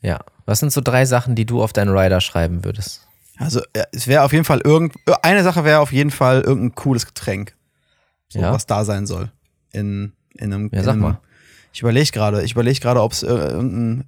Ja. 0.00 0.20
Was 0.46 0.60
sind 0.60 0.72
so 0.72 0.80
drei 0.80 1.04
Sachen, 1.04 1.34
die 1.34 1.44
du 1.44 1.62
auf 1.62 1.74
deinen 1.74 1.94
Rider 1.96 2.20
schreiben 2.22 2.64
würdest? 2.64 3.06
Also, 3.36 3.60
es 3.92 4.06
wäre 4.06 4.22
auf 4.22 4.32
jeden 4.32 4.46
Fall 4.46 4.60
irgend, 4.64 4.94
eine 5.20 5.42
Sache 5.42 5.64
wäre 5.64 5.80
auf 5.80 5.92
jeden 5.92 6.10
Fall 6.10 6.40
irgendein 6.40 6.74
cooles 6.74 7.04
Getränk. 7.04 7.54
So, 8.28 8.40
Ja. 8.40 8.52
was 8.52 8.64
da 8.64 8.84
sein 8.84 9.06
soll. 9.06 9.30
In, 9.72 10.14
in 10.38 10.52
einem. 10.54 10.70
Ja, 10.72 10.78
in 10.78 10.84
sag 10.84 10.92
einem, 10.94 11.02
mal. 11.02 11.20
Ich 11.76 11.82
überlege 11.82 12.10
gerade, 12.10 12.42
ich 12.42 12.52
überlege 12.52 12.80
gerade, 12.80 13.02
ob 13.02 13.12
es 13.12 13.22
äh, 13.22 13.26
irgendein, 13.26 14.04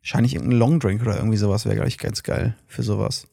wahrscheinlich 0.00 0.32
irgendein 0.34 0.58
Longdrink 0.58 1.02
oder 1.02 1.14
irgendwie 1.18 1.36
sowas 1.36 1.66
wäre, 1.66 1.74
glaube 1.74 1.88
ich, 1.88 1.98
ganz 1.98 2.22
geil 2.22 2.54
für 2.66 2.82
sowas. 2.82 3.26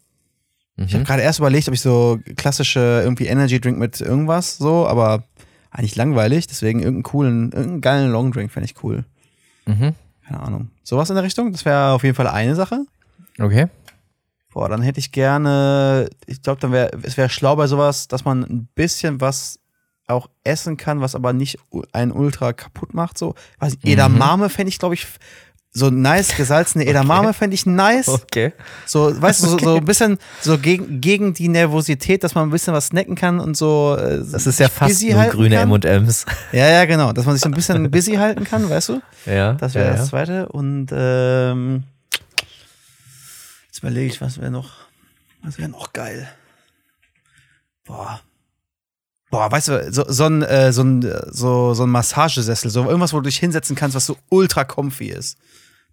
Ich 0.76 0.92
habe 0.94 1.00
Mhm. 1.00 1.06
gerade 1.08 1.22
erst 1.22 1.40
überlegt, 1.40 1.66
ob 1.70 1.74
ich 1.74 1.80
so 1.80 2.20
klassische 2.36 3.00
irgendwie 3.02 3.28
Energy 3.28 3.62
Drink 3.62 3.78
mit 3.78 4.02
irgendwas 4.02 4.58
so, 4.58 4.86
aber 4.86 5.24
eigentlich 5.70 5.96
langweilig, 5.96 6.48
deswegen 6.48 6.80
irgendeinen 6.80 7.04
coolen, 7.04 7.52
irgendeinen 7.54 7.80
geilen 7.80 8.12
Longdrink 8.12 8.52
fände 8.52 8.66
ich 8.66 8.84
cool. 8.84 9.06
Mhm. 9.66 9.94
Keine 10.28 10.40
Ahnung. 10.42 10.70
Sowas 10.84 11.10
in 11.10 11.16
der 11.16 11.24
Richtung, 11.24 11.54
das 11.54 11.64
wäre 11.64 11.92
auf 11.92 12.04
jeden 12.04 12.16
Fall 12.16 12.28
eine 12.28 12.56
Sache. 12.56 12.84
Okay. 13.40 13.68
Boah, 14.52 14.68
dann 14.68 14.82
hätte 14.82 15.00
ich 15.00 15.14
gerne, 15.14 16.10
ich 16.26 16.42
glaube, 16.42 16.60
dann 16.60 16.74
wäre 16.74 16.92
es 17.04 17.16
wäre 17.16 17.30
schlau 17.30 17.56
bei 17.56 17.68
sowas, 17.68 18.10
dass 18.10 18.26
man 18.26 18.44
ein 18.44 18.68
bisschen 18.76 19.22
was 19.22 19.61
auch 20.12 20.30
essen 20.44 20.78
kann, 20.78 21.02
was 21.02 21.16
aber 21.16 21.34
nicht 21.34 21.58
einen 21.92 22.12
ultra 22.12 22.54
kaputt 22.54 22.94
macht. 22.94 23.18
So, 23.18 23.36
weiß 23.60 23.74
nicht, 23.74 23.86
Edamame 23.88 24.50
fände 24.50 24.70
ich, 24.70 24.80
glaube 24.80 24.96
ich, 24.96 25.08
so 25.74 25.90
nice, 25.90 26.36
gesalzene 26.36 26.86
Edamame 26.88 27.34
fände 27.34 27.54
ich 27.54 27.66
nice. 27.66 28.10
Okay. 28.10 28.52
So, 28.86 29.20
weißt 29.22 29.44
du, 29.44 29.48
so, 29.48 29.58
so 29.58 29.76
ein 29.78 29.86
bisschen 29.86 30.18
so 30.42 30.58
gegen, 30.58 31.00
gegen 31.00 31.34
die 31.34 31.48
Nervosität, 31.48 32.24
dass 32.26 32.36
man 32.36 32.50
ein 32.50 32.52
bisschen 32.52 32.74
was 32.74 32.88
snacken 32.88 33.16
kann 33.16 33.40
und 33.40 33.56
so. 33.56 33.96
äh, 33.98 34.20
Das 34.32 34.46
ist 34.48 34.60
ja 34.60 34.68
fast 34.68 35.02
nur 35.02 35.24
grüne. 35.26 35.56
M&M's. 35.58 36.26
Ja, 36.52 36.68
ja, 36.70 36.84
genau. 36.86 37.14
Dass 37.14 37.26
man 37.26 37.36
sich 37.36 37.42
so 37.44 37.48
ein 37.50 37.54
bisschen 37.54 37.90
busy 37.92 38.16
halten 38.16 38.44
kann, 38.44 38.70
weißt 38.70 38.90
du? 38.90 39.02
Ja. 39.26 39.54
Das 39.54 39.74
wäre 39.74 39.92
ja, 39.92 39.96
das 39.96 40.10
zweite. 40.10 40.50
Und 40.50 40.88
ähm, 40.92 41.84
jetzt 43.68 43.80
überlege 43.80 44.08
ich, 44.12 44.20
was 44.20 44.40
wäre 44.42 44.52
noch, 44.52 44.72
was 45.42 45.58
wäre 45.58 45.70
noch 45.70 45.94
geil. 45.94 46.28
Boah. 47.86 48.20
Boah, 49.32 49.52
weißt 49.52 49.70
du, 49.70 49.92
so, 49.94 50.04
so, 50.08 50.26
ein, 50.26 50.44
äh, 50.44 50.72
so, 50.72 50.84
ein, 50.84 51.04
äh, 51.04 51.22
so, 51.32 51.74
so 51.74 51.84
ein 51.84 51.90
Massagesessel, 51.90 52.70
so 52.70 52.84
irgendwas, 52.86 53.14
wo 53.14 53.18
du 53.18 53.24
dich 53.24 53.38
hinsetzen 53.38 53.76
kannst, 53.76 53.96
was 53.96 54.06
so 54.06 54.18
ultra 54.30 54.64
comfy 54.66 55.08
ist. 55.08 55.38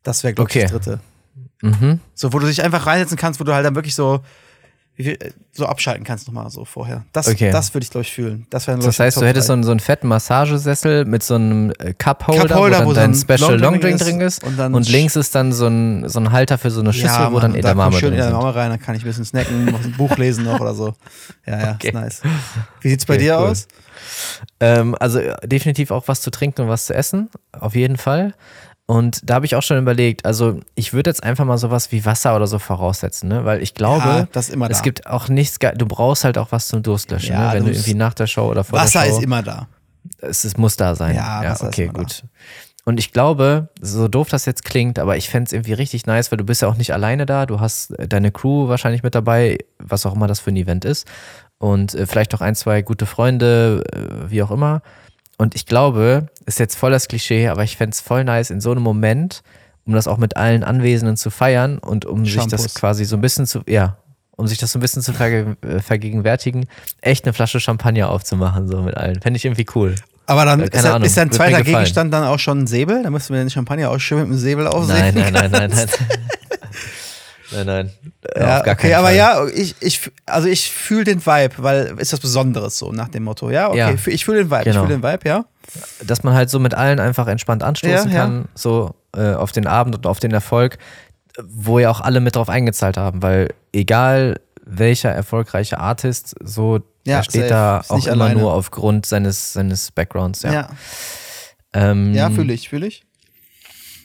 Das 0.03 0.23
wäre, 0.25 0.35
glaube 0.35 0.51
ich, 0.51 0.57
Okay. 0.57 0.63
das 0.65 0.73
dritte. 0.73 1.01
Mhm. 1.63 2.01
So, 2.15 2.33
wo 2.33 2.39
du 2.41 2.47
dich 2.47 2.63
einfach 2.63 2.85
reinsetzen 2.87 3.17
kannst, 3.17 3.41
wo 3.41 3.45
du 3.45 3.55
halt 3.55 3.65
dann 3.65 3.75
wirklich 3.77 3.95
so, 3.95 4.21
viel, 5.05 5.15
äh, 5.15 5.31
so 5.53 5.67
abschalten 5.67 6.05
kannst 6.05 6.27
nochmal 6.27 6.51
so 6.51 6.65
vorher. 6.65 7.05
Das, 7.13 7.29
Okay. 7.29 7.51
das 7.51 7.73
würde 7.75 7.85
ich, 7.85 7.91
glaube 7.91 8.03
ich, 8.03 8.13
fühlen. 8.13 8.47
Das, 8.51 8.65
glaub 8.67 8.81
Das 8.81 8.99
heißt, 8.99 9.17
du 9.17 9.27
hättest 9.27 9.47
so 9.49 9.53
einen, 9.53 9.65
so 9.65 9.71
einen 9.71 9.81
fetten 9.81 10.09
Massagesessel 10.09 11.05
mit 11.05 11.23
so 11.23 11.35
einem 11.37 11.73
äh, 11.79 11.95
Cup-Holder, 11.95 12.47
Cup-Holder, 12.49 12.81
wo 12.85 12.91
wo 12.91 12.93
dann 12.93 13.15
so 13.15 13.25
dein 13.27 13.35
ein 13.35 13.39
Special 13.39 13.59
Longdrink 13.61 13.95
ist 14.01 14.07
drin 14.07 14.21
ist. 14.21 14.45
und 14.45 14.57
dann 14.59 14.75
Und 14.75 14.89
links 14.89 15.17
ist 15.17 15.35
dann 15.35 15.53
so 15.53 15.67
ein, 15.67 16.09
so 16.09 16.21
ein 16.21 16.33
Halter 16.33 16.59
für 16.59 16.71
so 16.71 16.81
eine 16.81 16.93
Schüssel, 16.93 17.33
wo 17.33 17.41
dann 17.41 17.53
da 17.53 17.59
Edamame 17.59 17.97
schön 17.97 18.11
drin 18.11 18.21
sind. 18.23 18.29
Edamame 18.31 18.55
rein, 18.55 18.71
dann 18.71 18.81
kann 18.81 18.95
ich 18.95 19.03
ein 19.03 19.07
bisschen 19.07 19.25
snacken, 19.25 19.67
noch 19.67 19.83
ein 19.85 19.93
Buch 19.93 20.17
lesen 20.17 20.45
noch 20.45 20.61
oder 20.61 20.75
so. 20.75 20.95
Ja, 21.47 21.59
ja, 21.61 21.73
Okay. 21.75 21.89
ist 21.89 21.95
nice. 21.95 22.23
Wie 22.81 22.89
sieht's 22.91 23.07
bei 23.07 23.15
Okay, 23.15 23.25
dir 23.25 23.39
cool. 23.39 23.47
aus? 23.49 23.69
Ähm, 24.61 24.95
also 24.99 25.19
äh, 25.19 25.35
definitiv 25.47 25.91
auch 25.91 26.09
was 26.09 26.21
zu 26.21 26.31
trinken 26.31 26.63
und 26.63 26.69
was 26.69 26.87
zu 26.87 26.95
essen, 26.95 27.29
auf 27.53 27.75
jeden 27.75 27.97
Fall. 27.97 28.35
Und 28.91 29.21
da 29.29 29.35
habe 29.35 29.45
ich 29.45 29.55
auch 29.55 29.63
schon 29.63 29.77
überlegt, 29.77 30.25
also 30.25 30.61
ich 30.75 30.95
würde 30.95 31.11
jetzt 31.11 31.23
einfach 31.23 31.45
mal 31.45 31.59
sowas 31.59 31.93
wie 31.93 32.07
Wasser 32.07 32.35
oder 32.35 32.47
so 32.47 32.59
voraussetzen, 32.59 33.29
ne? 33.29 33.45
weil 33.45 33.63
ich 33.63 33.75
glaube, 33.75 34.09
Ja, 34.09 34.29
das 34.33 34.49
immer 34.49 34.71
es 34.71 34.79
da. 34.79 34.83
gibt 34.83 35.07
auch 35.07 35.29
nichts, 35.29 35.59
du 35.59 35.85
brauchst 35.87 36.25
halt 36.25 36.39
auch 36.39 36.53
was 36.53 36.69
zum 36.69 36.83
Durstlöschen, 36.83 37.35
Ja, 37.35 37.49
ne? 37.49 37.55
wenn 37.59 37.65
du 37.67 37.71
irgendwie 37.73 37.93
nach 37.93 38.15
der 38.15 38.27
Show 38.27 38.49
oder 38.49 38.65
vor 38.65 38.79
Wasser 38.79 39.01
der 39.03 39.11
Show. 39.11 39.19
ist 39.19 39.23
immer 39.25 39.43
da. 39.43 39.69
es, 40.23 40.45
es 40.45 40.57
muss 40.57 40.77
da 40.77 40.95
sein. 40.95 41.15
Ja, 41.17 41.43
Ja, 41.45 41.51
Wasser 41.51 41.67
ist 41.69 41.75
okay, 41.75 41.85
immer 41.85 41.93
da. 41.93 41.99
gut. 42.01 42.25
Und 42.87 42.99
ich 42.99 43.13
glaube, 43.13 43.69
so 43.83 44.09
doof 44.09 44.31
das 44.31 44.47
jetzt 44.47 44.65
klingt, 44.65 44.99
aber 44.99 45.19
ich 45.19 45.29
fände 45.29 45.49
es 45.49 45.53
irgendwie 45.53 45.75
richtig 45.75 46.07
nice, 46.07 46.33
weil 46.33 46.39
du 46.39 46.45
bist 46.45 46.63
ja 46.63 46.69
auch 46.69 46.77
nicht 46.77 46.95
alleine 46.95 47.27
da. 47.27 47.45
Du 47.45 47.61
hast 47.61 47.91
äh, 47.99 48.09
deine 48.09 48.33
Crew 48.33 48.69
wahrscheinlich 48.69 49.03
mit 49.03 49.15
dabei, 49.15 49.59
was 49.79 50.07
auch 50.07 50.15
immer 50.15 50.29
das 50.29 50.41
für 50.41 50.49
ein 50.51 50.57
Event 50.57 50.87
ist. 50.87 51.07
Und 51.59 51.93
äh, 51.95 52.07
vielleicht 52.07 52.35
auch 52.35 52.41
ein, 52.41 52.55
zwei 52.55 52.81
gute 52.81 53.05
Freunde, 53.05 53.85
äh, 53.93 54.31
wie 54.31 54.43
auch 54.43 54.51
immer. 54.51 54.81
Und 55.39 55.55
ich 55.55 55.65
glaube, 55.67 56.27
ist 56.47 56.59
jetzt 56.59 56.75
voll 56.77 56.91
das 56.91 57.09
Klischee, 57.09 57.49
aber 57.49 57.63
ich 57.65 57.77
fände 57.77 57.95
es 57.95 58.01
voll 58.01 58.25
nice 58.25 58.51
in 58.51 58.61
so 58.61 58.73
einem 58.73 58.83
Moment, 58.83 59.43
um 59.87 59.95
das 59.95 60.07
auch 60.09 60.19
mit 60.19 60.37
allen 60.37 60.65
Anwesenden 60.65 61.17
zu 61.17 61.31
feiern 61.31 61.79
und 61.79 62.05
um 62.05 62.25
sich 62.25 62.35
Shampoos. 62.35 62.63
das 62.65 62.75
quasi 62.75 63.05
so 63.05 63.17
ein 63.17 63.21
bisschen 63.23 63.47
zu, 63.47 63.61
ja, 63.67 63.97
um 64.37 64.47
sich 64.49 64.59
das 64.59 64.73
so 64.73 64.79
ein 64.79 64.83
bisschen 64.83 65.01
zu 65.01 65.13
verge 65.13 65.57
äh, 65.63 65.81
vergegenwärtigen, 65.81 66.67
echt 67.01 67.25
eine 67.25 67.33
Flasche 67.33 67.61
Champagner 67.61 68.11
aufzumachen, 68.11 68.69
so 68.69 68.83
mit 68.83 68.97
allen. 68.97 69.21
Fände 69.23 69.37
ich 69.39 69.45
irgendwie 69.45 69.67
cool. 69.75 69.95
Aber 70.27 70.45
dann 70.45 70.61
Äh, 70.61 70.65
ist, 70.65 70.73
keine 70.73 70.83
da- 70.89 70.95
Ahnung, 70.97 71.07
ist 71.07 71.17
dein 71.17 71.31
zweiter. 71.33 71.63
Gegenstand 71.63 72.13
dann 72.13 72.25
auch 72.25 72.39
schon 72.39 72.59
ein 72.61 72.67
Säbel? 72.67 73.03
Da 73.03 73.09
müssten 73.11 73.33
wir 73.33 73.41
den 73.41 73.49
Champagner 73.49 73.91
auch 73.91 73.99
schön 73.99 74.19
mit 74.19 74.27
dem 74.29 74.37
Säbel 74.39 74.67
aufsehen. 74.67 74.99
nein, 74.99 75.15
nein, 75.15 75.33
nein, 75.33 75.51
nein. 75.53 75.71
Nein, 75.71 75.89
nein. 77.65 77.91
Äh, 78.35 78.41
Ja, 78.41 78.59
auf 78.59 78.65
gar 78.65 78.75
okay, 78.75 78.95
aber 78.95 79.07
Fall. 79.09 79.17
ja, 79.17 79.47
ich, 79.47 79.75
ich, 79.81 80.11
also 80.27 80.49
ich 80.49 80.71
fühle 80.71 81.05
den 81.05 81.25
Vibe, 81.25 81.55
weil 81.59 81.95
ist 81.99 82.13
was 82.13 82.21
Besonderes 82.21 82.79
so 82.79 82.93
nach 82.93 83.09
dem 83.09 83.25
Motto. 83.25 83.51
Ja, 83.51 83.69
okay, 83.69 83.79
Ja. 83.79 83.95
ich 84.07 84.25
fühle 84.25 84.39
den 84.45 84.51
Vibe, 84.51 84.65
Genau. 84.65 84.83
ich 84.83 84.87
fühle 84.89 85.01
den 85.01 85.03
Vibe, 85.03 85.29
ja. 85.29 85.45
Dass 86.05 86.23
man 86.23 86.35
halt 86.35 86.51
so 86.51 86.59
mit 86.59 86.75
allen 86.75 87.01
einfach 87.01 87.27
entspannt 87.29 87.63
anstoßen 87.63 88.11
Ja, 88.11 88.17
kann, 88.19 88.49
so 88.55 88.95
äh, 89.17 89.35
auf 89.35 89.53
den 89.53 89.67
Abend 89.67 89.97
und 89.97 90.07
auf 90.07 90.19
den 90.21 90.33
Erfolg, 90.33 90.79
wo 91.43 91.79
ja 91.79 91.91
auch 91.91 92.01
alle 92.01 92.21
mit 92.21 92.37
drauf 92.37 92.49
eingezahlt 92.49 92.97
haben, 92.97 93.23
weil 93.23 93.55
egal 93.73 94.41
welcher 94.65 95.11
erfolgreiche 95.11 95.79
Artist, 95.79 96.35
so 96.43 96.81
Ja, 97.07 97.23
steht 97.23 97.43
safe. 97.43 97.49
da 97.49 97.83
auch 97.89 98.07
immer 98.07 98.25
alleine. 98.27 98.41
nur 98.41 98.53
aufgrund 98.53 99.07
seines, 99.07 99.53
seines 99.55 99.91
Backgrounds. 99.93 100.43
Ja, 100.43 100.53
Ja, 100.53 100.69
ähm, 101.73 102.13
ja 102.15 102.29
fühle 102.31 102.53
ich, 102.53 102.69
fühle 102.69 102.87
ich. 102.87 103.05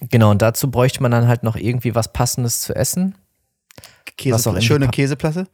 Genau, 0.09 0.31
und 0.31 0.41
dazu 0.41 0.69
bräuchte 0.69 1.01
man 1.01 1.11
dann 1.11 1.27
halt 1.29 1.43
noch 1.43 1.55
irgendwie 1.55 1.95
was 1.95 2.11
Passendes 2.11 2.59
zu 2.61 2.75
essen. 2.75 3.15
Käse, 4.17 4.61
schöne 4.61 4.87
Käseplatte. 4.89 5.47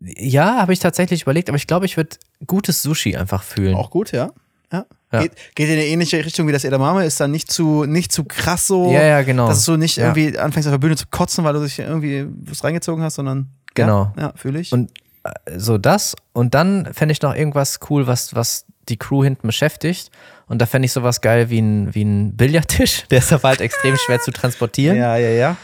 Ja, 0.00 0.58
habe 0.58 0.72
ich 0.72 0.78
tatsächlich 0.78 1.22
überlegt, 1.22 1.48
aber 1.48 1.56
ich 1.56 1.66
glaube, 1.66 1.86
ich 1.86 1.96
würde 1.96 2.16
gutes 2.46 2.82
Sushi 2.82 3.16
einfach 3.16 3.42
fühlen. 3.42 3.74
Auch 3.74 3.90
gut, 3.90 4.12
ja. 4.12 4.30
ja. 4.72 4.84
Ja. 5.12 5.22
Geht, 5.22 5.32
geht 5.54 5.68
in 5.68 5.74
eine 5.74 5.86
ähnliche 5.86 6.22
Richtung 6.24 6.48
wie 6.48 6.52
das 6.52 6.64
Edamame, 6.64 7.04
ist 7.04 7.18
dann 7.20 7.30
nicht 7.30 7.50
zu, 7.50 7.84
nicht 7.84 8.12
zu 8.12 8.24
krass 8.24 8.66
so, 8.66 8.90
Ja, 8.92 9.02
ja, 9.02 9.22
genau. 9.22 9.46
dass 9.48 9.64
du 9.64 9.76
nicht 9.76 9.96
Ja. 9.96 10.06
irgendwie 10.08 10.36
anfängst 10.38 10.66
auf 10.68 10.72
der 10.72 10.78
Bühne 10.78 10.96
zu 10.96 11.06
kotzen, 11.10 11.44
weil 11.44 11.54
du 11.54 11.60
dich 11.62 11.78
irgendwie 11.78 12.26
was 12.44 12.62
reingezogen 12.64 13.02
hast, 13.02 13.14
sondern 13.14 13.48
Genau. 13.74 14.12
Ja, 14.16 14.22
ja 14.22 14.32
fühle 14.36 14.58
ich. 14.60 14.72
Und 14.72 14.90
äh, 15.22 15.30
so 15.58 15.78
das. 15.78 16.16
Und 16.32 16.54
dann 16.54 16.92
fände 16.92 17.12
ich 17.12 17.22
noch 17.22 17.34
irgendwas 17.34 17.78
cool, 17.88 18.06
was, 18.06 18.34
was 18.34 18.66
die 18.88 18.96
Crew 18.96 19.22
hinten 19.22 19.46
beschäftigt. 19.46 20.10
Und 20.48 20.60
da 20.60 20.66
fände 20.66 20.86
ich 20.86 20.92
sowas 20.92 21.20
geil 21.20 21.50
wie 21.50 21.60
ein, 21.60 21.94
wie 21.94 22.02
ein 22.02 22.36
Billardtisch. 22.36 23.04
Der 23.10 23.18
ist 23.18 23.32
aber 23.32 23.48
halt 23.48 23.60
extrem 23.60 23.96
schwer 23.96 24.20
zu 24.20 24.30
transportieren. 24.30 24.96
ja, 24.96 25.16
ja, 25.16 25.30
ja. 25.30 25.56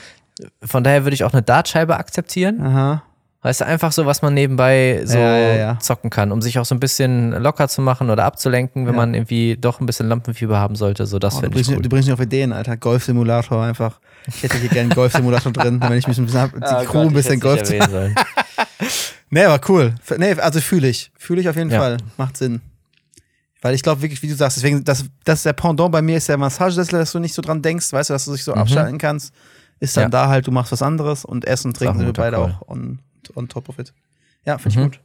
Von 0.64 0.82
daher 0.84 1.04
würde 1.04 1.14
ich 1.14 1.24
auch 1.24 1.32
eine 1.32 1.42
Dartscheibe 1.42 1.96
akzeptieren. 1.96 2.60
Aha. 2.60 3.02
Weißt 3.44 3.60
du, 3.60 3.66
einfach 3.66 3.90
so, 3.90 4.06
was 4.06 4.22
man 4.22 4.34
nebenbei 4.34 5.02
so 5.04 5.18
Ja, 5.18 5.36
ja, 5.36 5.54
ja. 5.56 5.78
zocken 5.80 6.10
kann, 6.10 6.30
um 6.30 6.40
sich 6.40 6.60
auch 6.60 6.64
so 6.64 6.76
ein 6.76 6.80
bisschen 6.80 7.32
locker 7.32 7.66
zu 7.68 7.82
machen 7.82 8.08
oder 8.08 8.24
abzulenken, 8.24 8.86
wenn 8.86 8.94
man 8.94 9.14
irgendwie 9.14 9.56
doch 9.60 9.80
ein 9.80 9.86
bisschen 9.86 10.06
Lampenfieber 10.08 10.58
haben 10.58 10.76
sollte. 10.76 11.06
So, 11.06 11.18
das 11.18 11.36
Oh, 11.38 11.40
du, 11.40 11.50
bringst, 11.50 11.70
cool. 11.70 11.82
du 11.82 11.88
bringst 11.88 12.06
mich 12.08 12.14
auf 12.14 12.20
Ideen, 12.20 12.52
Alter. 12.52 12.76
Golf-Simulator 12.76 13.64
einfach. 13.64 13.98
Ich 14.28 14.44
hätte 14.44 14.58
hier 14.58 14.68
gerne 14.68 14.82
einen 14.82 14.90
Golf-Simulator 14.90 15.52
drin, 15.52 15.80
wenn 15.80 15.92
ich 15.98 16.06
mich 16.06 16.18
ein 16.18 16.26
bisschen 16.26 16.40
hab, 16.40 16.52
die 16.54 16.62
Ah, 16.62 16.84
Crew 16.84 17.00
ein 17.00 17.12
bisschen 17.12 17.40
Golf 17.40 17.64
zu. 17.64 17.74
Nee, 19.30 19.44
aber 19.44 19.60
cool. 19.70 19.94
Nee, 20.18 20.32
also 20.34 20.60
fühle 20.60 20.88
ich. 20.88 21.10
Fühle 21.16 21.40
ich 21.40 21.48
auf 21.48 21.56
jeden. 21.56 21.70
Fall. 21.70 21.96
Macht 22.18 22.36
Sinn. 22.36 22.60
Weil 23.62 23.74
ich 23.74 23.82
glaube 23.82 24.02
wirklich, 24.02 24.22
wie 24.22 24.28
du 24.28 24.34
sagst, 24.34 24.56
deswegen, 24.58 24.84
das, 24.84 25.04
das 25.24 25.38
ist 25.38 25.46
der 25.46 25.52
Pendant 25.54 25.90
bei 25.90 26.02
mir 26.02 26.16
ist 26.18 26.28
der 26.28 26.36
Massagesessel, 26.36 26.98
dass 26.98 27.12
du 27.12 27.18
nicht 27.18 27.32
so 27.34 27.40
dran 27.40 27.62
denkst, 27.62 27.92
weißt 27.92 28.10
du, 28.10 28.14
dass 28.14 28.24
du 28.26 28.32
dich 28.32 28.44
so 28.44 28.52
abschalten 28.54 28.98
kannst. 28.98 29.32
Ist 29.82 29.96
dann. 29.96 30.04
Ja. 30.04 30.08
da 30.10 30.28
halt, 30.28 30.46
du 30.46 30.50
machst 30.52 30.70
was 30.72 30.82
anderes 30.82 31.24
und 31.24 31.44
Essen 31.44 31.68
und 31.68 31.76
Trinken 31.76 31.98
sind 31.98 32.06
wir 32.06 32.12
beide 32.12 32.36
Call. 32.36 32.56
auch 32.62 32.68
on, 32.68 33.00
on 33.34 33.48
top 33.48 33.68
of 33.68 33.78
it. 33.78 33.92
Ja, 34.44 34.58
finde 34.58 34.68
ich 34.70 34.76
Mhm. 34.76 34.82
gut. 34.84 35.00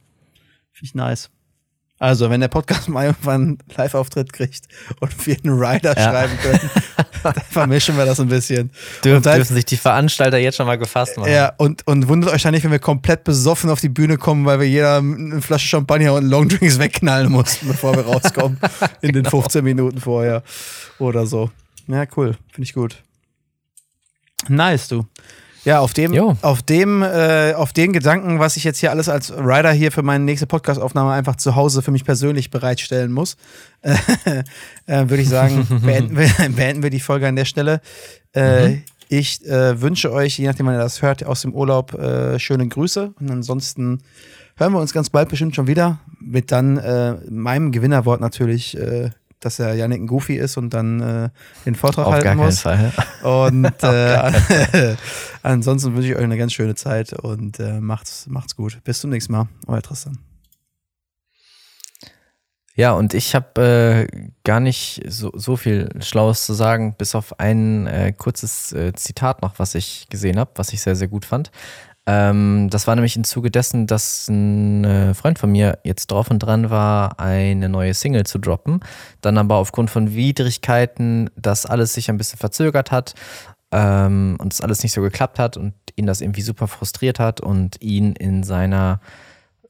Finde 0.72 0.84
ich 0.86 0.94
nice. 0.94 1.30
Also, 2.00 2.30
wenn 2.30 2.40
der 2.40 2.46
Podcast 2.48 2.88
mal 2.88 3.06
irgendwann 3.06 3.42
einen 3.42 3.58
Live-Auftritt 3.76 4.32
kriegt 4.32 4.66
und 5.00 5.26
wir 5.26 5.36
einen 5.42 5.58
Rider 5.60 5.96
Ja. 5.96 6.10
schreiben 6.10 6.38
können, 6.40 6.70
dann 7.24 7.34
vermischen 7.50 7.96
wir 7.96 8.04
das 8.06 8.20
ein 8.20 8.28
bisschen. 8.28 8.70
Dürf, 9.02 9.20
dann- 9.24 9.34
dürfen 9.38 9.54
sich 9.56 9.64
die 9.64 9.76
Veranstalter 9.76 10.38
jetzt 10.38 10.54
schon 10.56 10.66
mal 10.68 10.78
gefasst 10.78 11.16
machen. 11.16 11.32
Ja, 11.32 11.52
und, 11.56 11.84
und 11.88 12.06
wundert 12.06 12.32
euch 12.32 12.42
dann 12.42 12.54
nicht, 12.54 12.62
wenn 12.62 12.70
wir 12.70 12.78
komplett 12.78 13.24
besoffen 13.24 13.68
auf 13.70 13.80
die 13.80 13.88
Bühne 13.88 14.16
kommen, 14.16 14.46
weil 14.46 14.60
wir 14.60 14.68
jeder 14.68 14.98
eine 14.98 15.42
Flasche 15.42 15.66
Champagner 15.66 16.14
und 16.14 16.26
Longdrinks 16.26 16.78
wegknallen 16.78 17.32
mussten, 17.32 17.66
bevor 17.66 17.96
wir 17.96 18.04
rauskommen. 18.06 18.60
in 19.00 19.12
den 19.12 19.24
15 19.24 19.64
Minuten 19.64 19.98
vorher 20.00 20.44
oder 21.00 21.26
so. 21.26 21.50
Ja, 21.88 22.04
cool. 22.16 22.36
Finde 22.52 22.62
ich 22.64 22.74
gut. 22.74 23.02
Nice, 24.48 24.88
du. 24.88 25.06
Ja, 25.64 25.80
auf 25.80 25.92
dem, 25.92 26.14
Jo. 26.14 26.36
auf 26.40 26.62
dem, 26.62 27.02
äh, 27.02 27.52
auf 27.54 27.72
den 27.72 27.92
Gedanken, 27.92 28.38
was 28.38 28.56
ich 28.56 28.64
jetzt 28.64 28.78
hier 28.78 28.90
alles 28.90 29.08
als 29.08 29.32
Rider 29.32 29.72
hier 29.72 29.92
für 29.92 30.02
meine 30.02 30.24
nächste 30.24 30.46
Podcast-Aufnahme 30.46 31.12
einfach 31.12 31.36
zu 31.36 31.56
Hause 31.56 31.82
für 31.82 31.90
mich 31.90 32.04
persönlich 32.04 32.50
bereitstellen 32.50 33.12
muss, 33.12 33.36
äh, 33.82 33.94
äh, 34.86 35.10
würde 35.10 35.22
ich 35.22 35.28
sagen, 35.28 35.66
beenden 35.84 36.16
wir, 36.16 36.28
beenden 36.56 36.82
wir 36.82 36.90
die 36.90 37.00
Folge 37.00 37.26
an 37.28 37.36
der 37.36 37.44
Stelle. 37.44 37.80
Äh, 38.34 38.78
Ich 39.10 39.44
äh, 39.46 39.80
wünsche 39.80 40.12
euch, 40.12 40.38
je 40.38 40.46
nachdem, 40.46 40.66
wann 40.66 40.74
ihr 40.74 40.78
das 40.80 41.02
hört, 41.02 41.24
aus 41.24 41.42
dem 41.42 41.54
Urlaub 41.54 41.94
äh, 41.94 42.38
schöne 42.38 42.68
Grüße. 42.68 43.12
Und 43.18 43.30
ansonsten 43.30 44.02
hören 44.56 44.72
wir 44.72 44.80
uns 44.80 44.92
ganz 44.92 45.10
bald 45.10 45.28
bestimmt 45.28 45.54
schon 45.56 45.66
wieder 45.66 45.98
mit 46.20 46.52
dann 46.52 47.22
meinem 47.30 47.72
Gewinnerwort 47.72 48.20
natürlich, 48.20 48.76
dass 49.40 49.56
der 49.56 49.74
Yannick 49.74 50.00
ein 50.00 50.06
Goofy 50.06 50.36
ist 50.36 50.56
und 50.56 50.74
dann 50.74 51.00
äh, 51.00 51.30
den 51.64 51.74
Vortrag 51.74 52.06
Auf 52.06 52.12
halten 52.14 52.24
gar 52.24 52.34
keinen 52.36 52.46
muss. 52.46 52.60
Fall. 52.60 52.92
Und 53.22 53.82
äh, 53.82 54.96
ansonsten 55.42 55.94
wünsche 55.94 56.08
ich 56.08 56.16
euch 56.16 56.24
eine 56.24 56.38
ganz 56.38 56.52
schöne 56.52 56.74
Zeit 56.74 57.12
und 57.12 57.60
äh, 57.60 57.80
macht's, 57.80 58.26
macht's 58.28 58.56
gut. 58.56 58.78
Bis 58.84 59.00
zum 59.00 59.10
nächsten 59.10 59.32
Mal. 59.32 59.48
Euer 59.66 59.82
Tristan. 59.82 60.18
Ja, 62.78 62.92
und 62.92 63.12
ich 63.12 63.34
habe 63.34 64.06
äh, 64.08 64.28
gar 64.44 64.60
nicht 64.60 65.02
so, 65.08 65.32
so 65.34 65.56
viel 65.56 65.88
Schlaues 66.00 66.46
zu 66.46 66.54
sagen, 66.54 66.94
bis 66.96 67.16
auf 67.16 67.40
ein 67.40 67.88
äh, 67.88 68.12
kurzes 68.16 68.72
äh, 68.72 68.92
Zitat 68.92 69.42
noch, 69.42 69.58
was 69.58 69.74
ich 69.74 70.06
gesehen 70.10 70.38
habe, 70.38 70.52
was 70.54 70.72
ich 70.72 70.80
sehr, 70.80 70.94
sehr 70.94 71.08
gut 71.08 71.24
fand. 71.24 71.50
Ähm, 72.08 72.70
das 72.70 72.86
war 72.86 72.94
nämlich 72.94 73.16
im 73.16 73.24
Zuge 73.24 73.50
dessen, 73.50 73.86
dass 73.86 74.28
ein 74.28 74.82
äh, 74.84 75.12
Freund 75.12 75.38
von 75.38 75.52
mir 75.52 75.78
jetzt 75.84 76.06
drauf 76.06 76.30
und 76.30 76.38
dran 76.38 76.70
war, 76.70 77.20
eine 77.20 77.68
neue 77.68 77.92
Single 77.92 78.24
zu 78.24 78.38
droppen. 78.38 78.80
Dann 79.20 79.36
aber 79.36 79.56
aufgrund 79.56 79.90
von 79.90 80.14
Widrigkeiten, 80.14 81.28
dass 81.36 81.66
alles 81.66 81.92
sich 81.92 82.08
ein 82.08 82.16
bisschen 82.16 82.38
verzögert 82.38 82.90
hat 82.92 83.14
ähm, 83.72 84.38
und 84.40 84.54
es 84.54 84.62
alles 84.62 84.82
nicht 84.82 84.92
so 84.92 85.02
geklappt 85.02 85.38
hat 85.38 85.58
und 85.58 85.74
ihn 85.96 86.06
das 86.06 86.22
irgendwie 86.22 86.40
super 86.40 86.66
frustriert 86.66 87.20
hat 87.20 87.42
und 87.42 87.82
ihn 87.82 88.14
in 88.14 88.42
seiner 88.42 89.00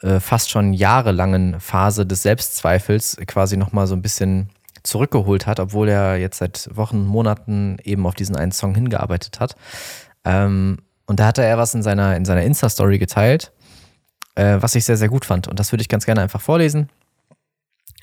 äh, 0.03 0.21
fast 0.21 0.49
schon 0.49 0.75
jahrelangen 0.75 1.59
Phase 1.59 2.07
des 2.07 2.23
Selbstzweifels 2.23 3.17
quasi 3.27 3.57
nochmal 3.57 3.89
so 3.89 3.97
ein 3.97 4.03
bisschen 4.03 4.51
zurückgeholt 4.85 5.49
hat, 5.49 5.59
obwohl 5.59 5.89
er 5.89 6.19
jetzt 6.19 6.39
seit 6.39 6.71
Wochen, 6.73 7.05
Monaten 7.05 7.79
eben 7.83 8.07
auf 8.07 8.15
diesen 8.15 8.37
einen 8.37 8.53
Song 8.53 8.77
hingearbeitet 8.77 9.41
hat. 9.41 9.57
Ähm, 10.25 10.79
und 11.09 11.19
da 11.19 11.27
hatte 11.27 11.43
er 11.43 11.57
was 11.57 11.75
in 11.75 11.83
seiner, 11.83 12.17
in 12.17 12.27
seiner 12.27 12.43
Insta-Story 12.43 12.99
geteilt, 12.99 13.51
äh, 14.35 14.59
was 14.61 14.75
ich 14.75 14.85
sehr, 14.85 14.99
sehr 14.99 15.09
gut 15.09 15.25
fand. 15.25 15.49
Und 15.49 15.59
das 15.59 15.73
würde 15.73 15.81
ich 15.81 15.89
ganz 15.89 16.05
gerne 16.05 16.21
einfach 16.21 16.43
vorlesen, 16.43 16.91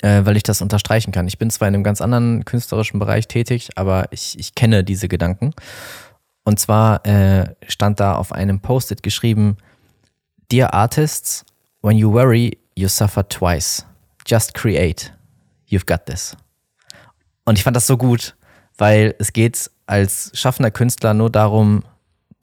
äh, 0.02 0.24
weil 0.24 0.36
ich 0.36 0.42
das 0.42 0.60
unterstreichen 0.60 1.12
kann. 1.12 1.28
Ich 1.28 1.38
bin 1.38 1.48
zwar 1.48 1.68
in 1.68 1.74
einem 1.74 1.84
ganz 1.84 2.00
anderen 2.00 2.44
künstlerischen 2.44 2.98
Bereich 2.98 3.28
tätig, 3.28 3.70
aber 3.76 4.08
ich, 4.10 4.36
ich 4.40 4.56
kenne 4.56 4.82
diese 4.82 5.06
Gedanken. 5.06 5.52
Und 6.42 6.58
zwar 6.58 7.06
äh, 7.06 7.54
stand 7.68 8.00
da 8.00 8.16
auf 8.16 8.32
einem 8.32 8.58
Post-it 8.60 9.04
geschrieben, 9.04 9.56
Dear 10.50 10.74
Artists, 10.74 11.44
when 11.82 11.96
you 11.96 12.12
worry, 12.12 12.58
you 12.74 12.88
suffer 12.88 13.28
twice. 13.28 13.86
Just 14.26 14.52
create. 14.54 15.12
You've 15.68 15.86
got 15.86 16.06
this. 16.06 16.36
Und 17.44 17.56
ich 17.56 17.62
fand 17.62 17.76
das 17.76 17.86
so 17.86 17.96
gut, 17.96 18.34
weil 18.78 19.14
es 19.20 19.32
geht 19.32 19.70
als 19.86 20.32
schaffender 20.34 20.72
Künstler 20.72 21.14
nur 21.14 21.30
darum, 21.30 21.84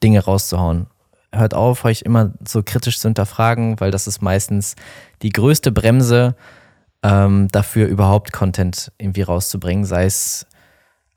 Dinge 0.03 0.23
rauszuhauen. 0.23 0.87
Hört 1.31 1.55
auf, 1.55 1.85
euch 1.85 2.01
immer 2.03 2.33
so 2.47 2.61
kritisch 2.61 2.99
zu 2.99 3.07
hinterfragen, 3.07 3.79
weil 3.79 3.89
das 3.89 4.05
ist 4.05 4.21
meistens 4.21 4.75
die 5.23 5.31
größte 5.31 5.71
Bremse 5.71 6.35
ähm, 7.01 7.47
dafür, 7.51 7.87
überhaupt 7.87 8.31
Content 8.31 8.91
irgendwie 8.97 9.23
rauszubringen, 9.23 9.85
sei 9.85 10.05
es 10.05 10.45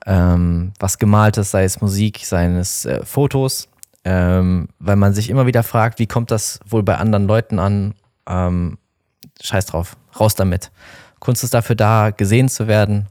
ähm, 0.05 0.73
was 0.79 0.97
gemaltes, 0.97 1.51
sei 1.51 1.65
es 1.65 1.81
Musik, 1.81 2.21
sei 2.23 2.45
es 2.47 2.85
äh, 2.85 3.05
Fotos, 3.05 3.67
ähm, 4.05 4.69
weil 4.79 4.95
man 4.95 5.13
sich 5.13 5.29
immer 5.29 5.45
wieder 5.45 5.63
fragt, 5.63 5.99
wie 5.99 6.07
kommt 6.07 6.31
das 6.31 6.59
wohl 6.65 6.81
bei 6.81 6.95
anderen 6.97 7.27
Leuten 7.27 7.59
an? 7.59 7.93
Ähm, 8.27 8.77
scheiß 9.41 9.67
drauf, 9.67 9.97
raus 10.19 10.33
damit. 10.35 10.71
Kunst 11.19 11.43
ist 11.43 11.53
dafür 11.53 11.75
da, 11.75 12.11
gesehen 12.11 12.49
zu 12.49 12.67
werden 12.67 13.07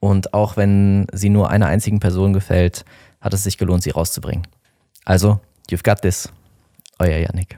und 0.00 0.34
auch 0.34 0.56
wenn 0.56 1.06
sie 1.12 1.28
nur 1.28 1.48
einer 1.48 1.66
einzigen 1.66 2.00
Person 2.00 2.32
gefällt, 2.32 2.84
hat 3.20 3.34
es 3.34 3.44
sich 3.44 3.56
gelohnt, 3.56 3.84
sie 3.84 3.90
rauszubringen. 3.90 4.46
Also, 5.06 5.40
you've 5.70 5.82
got 5.82 6.02
this. 6.02 6.28
Euer 7.00 7.26
Yannick. 7.26 7.56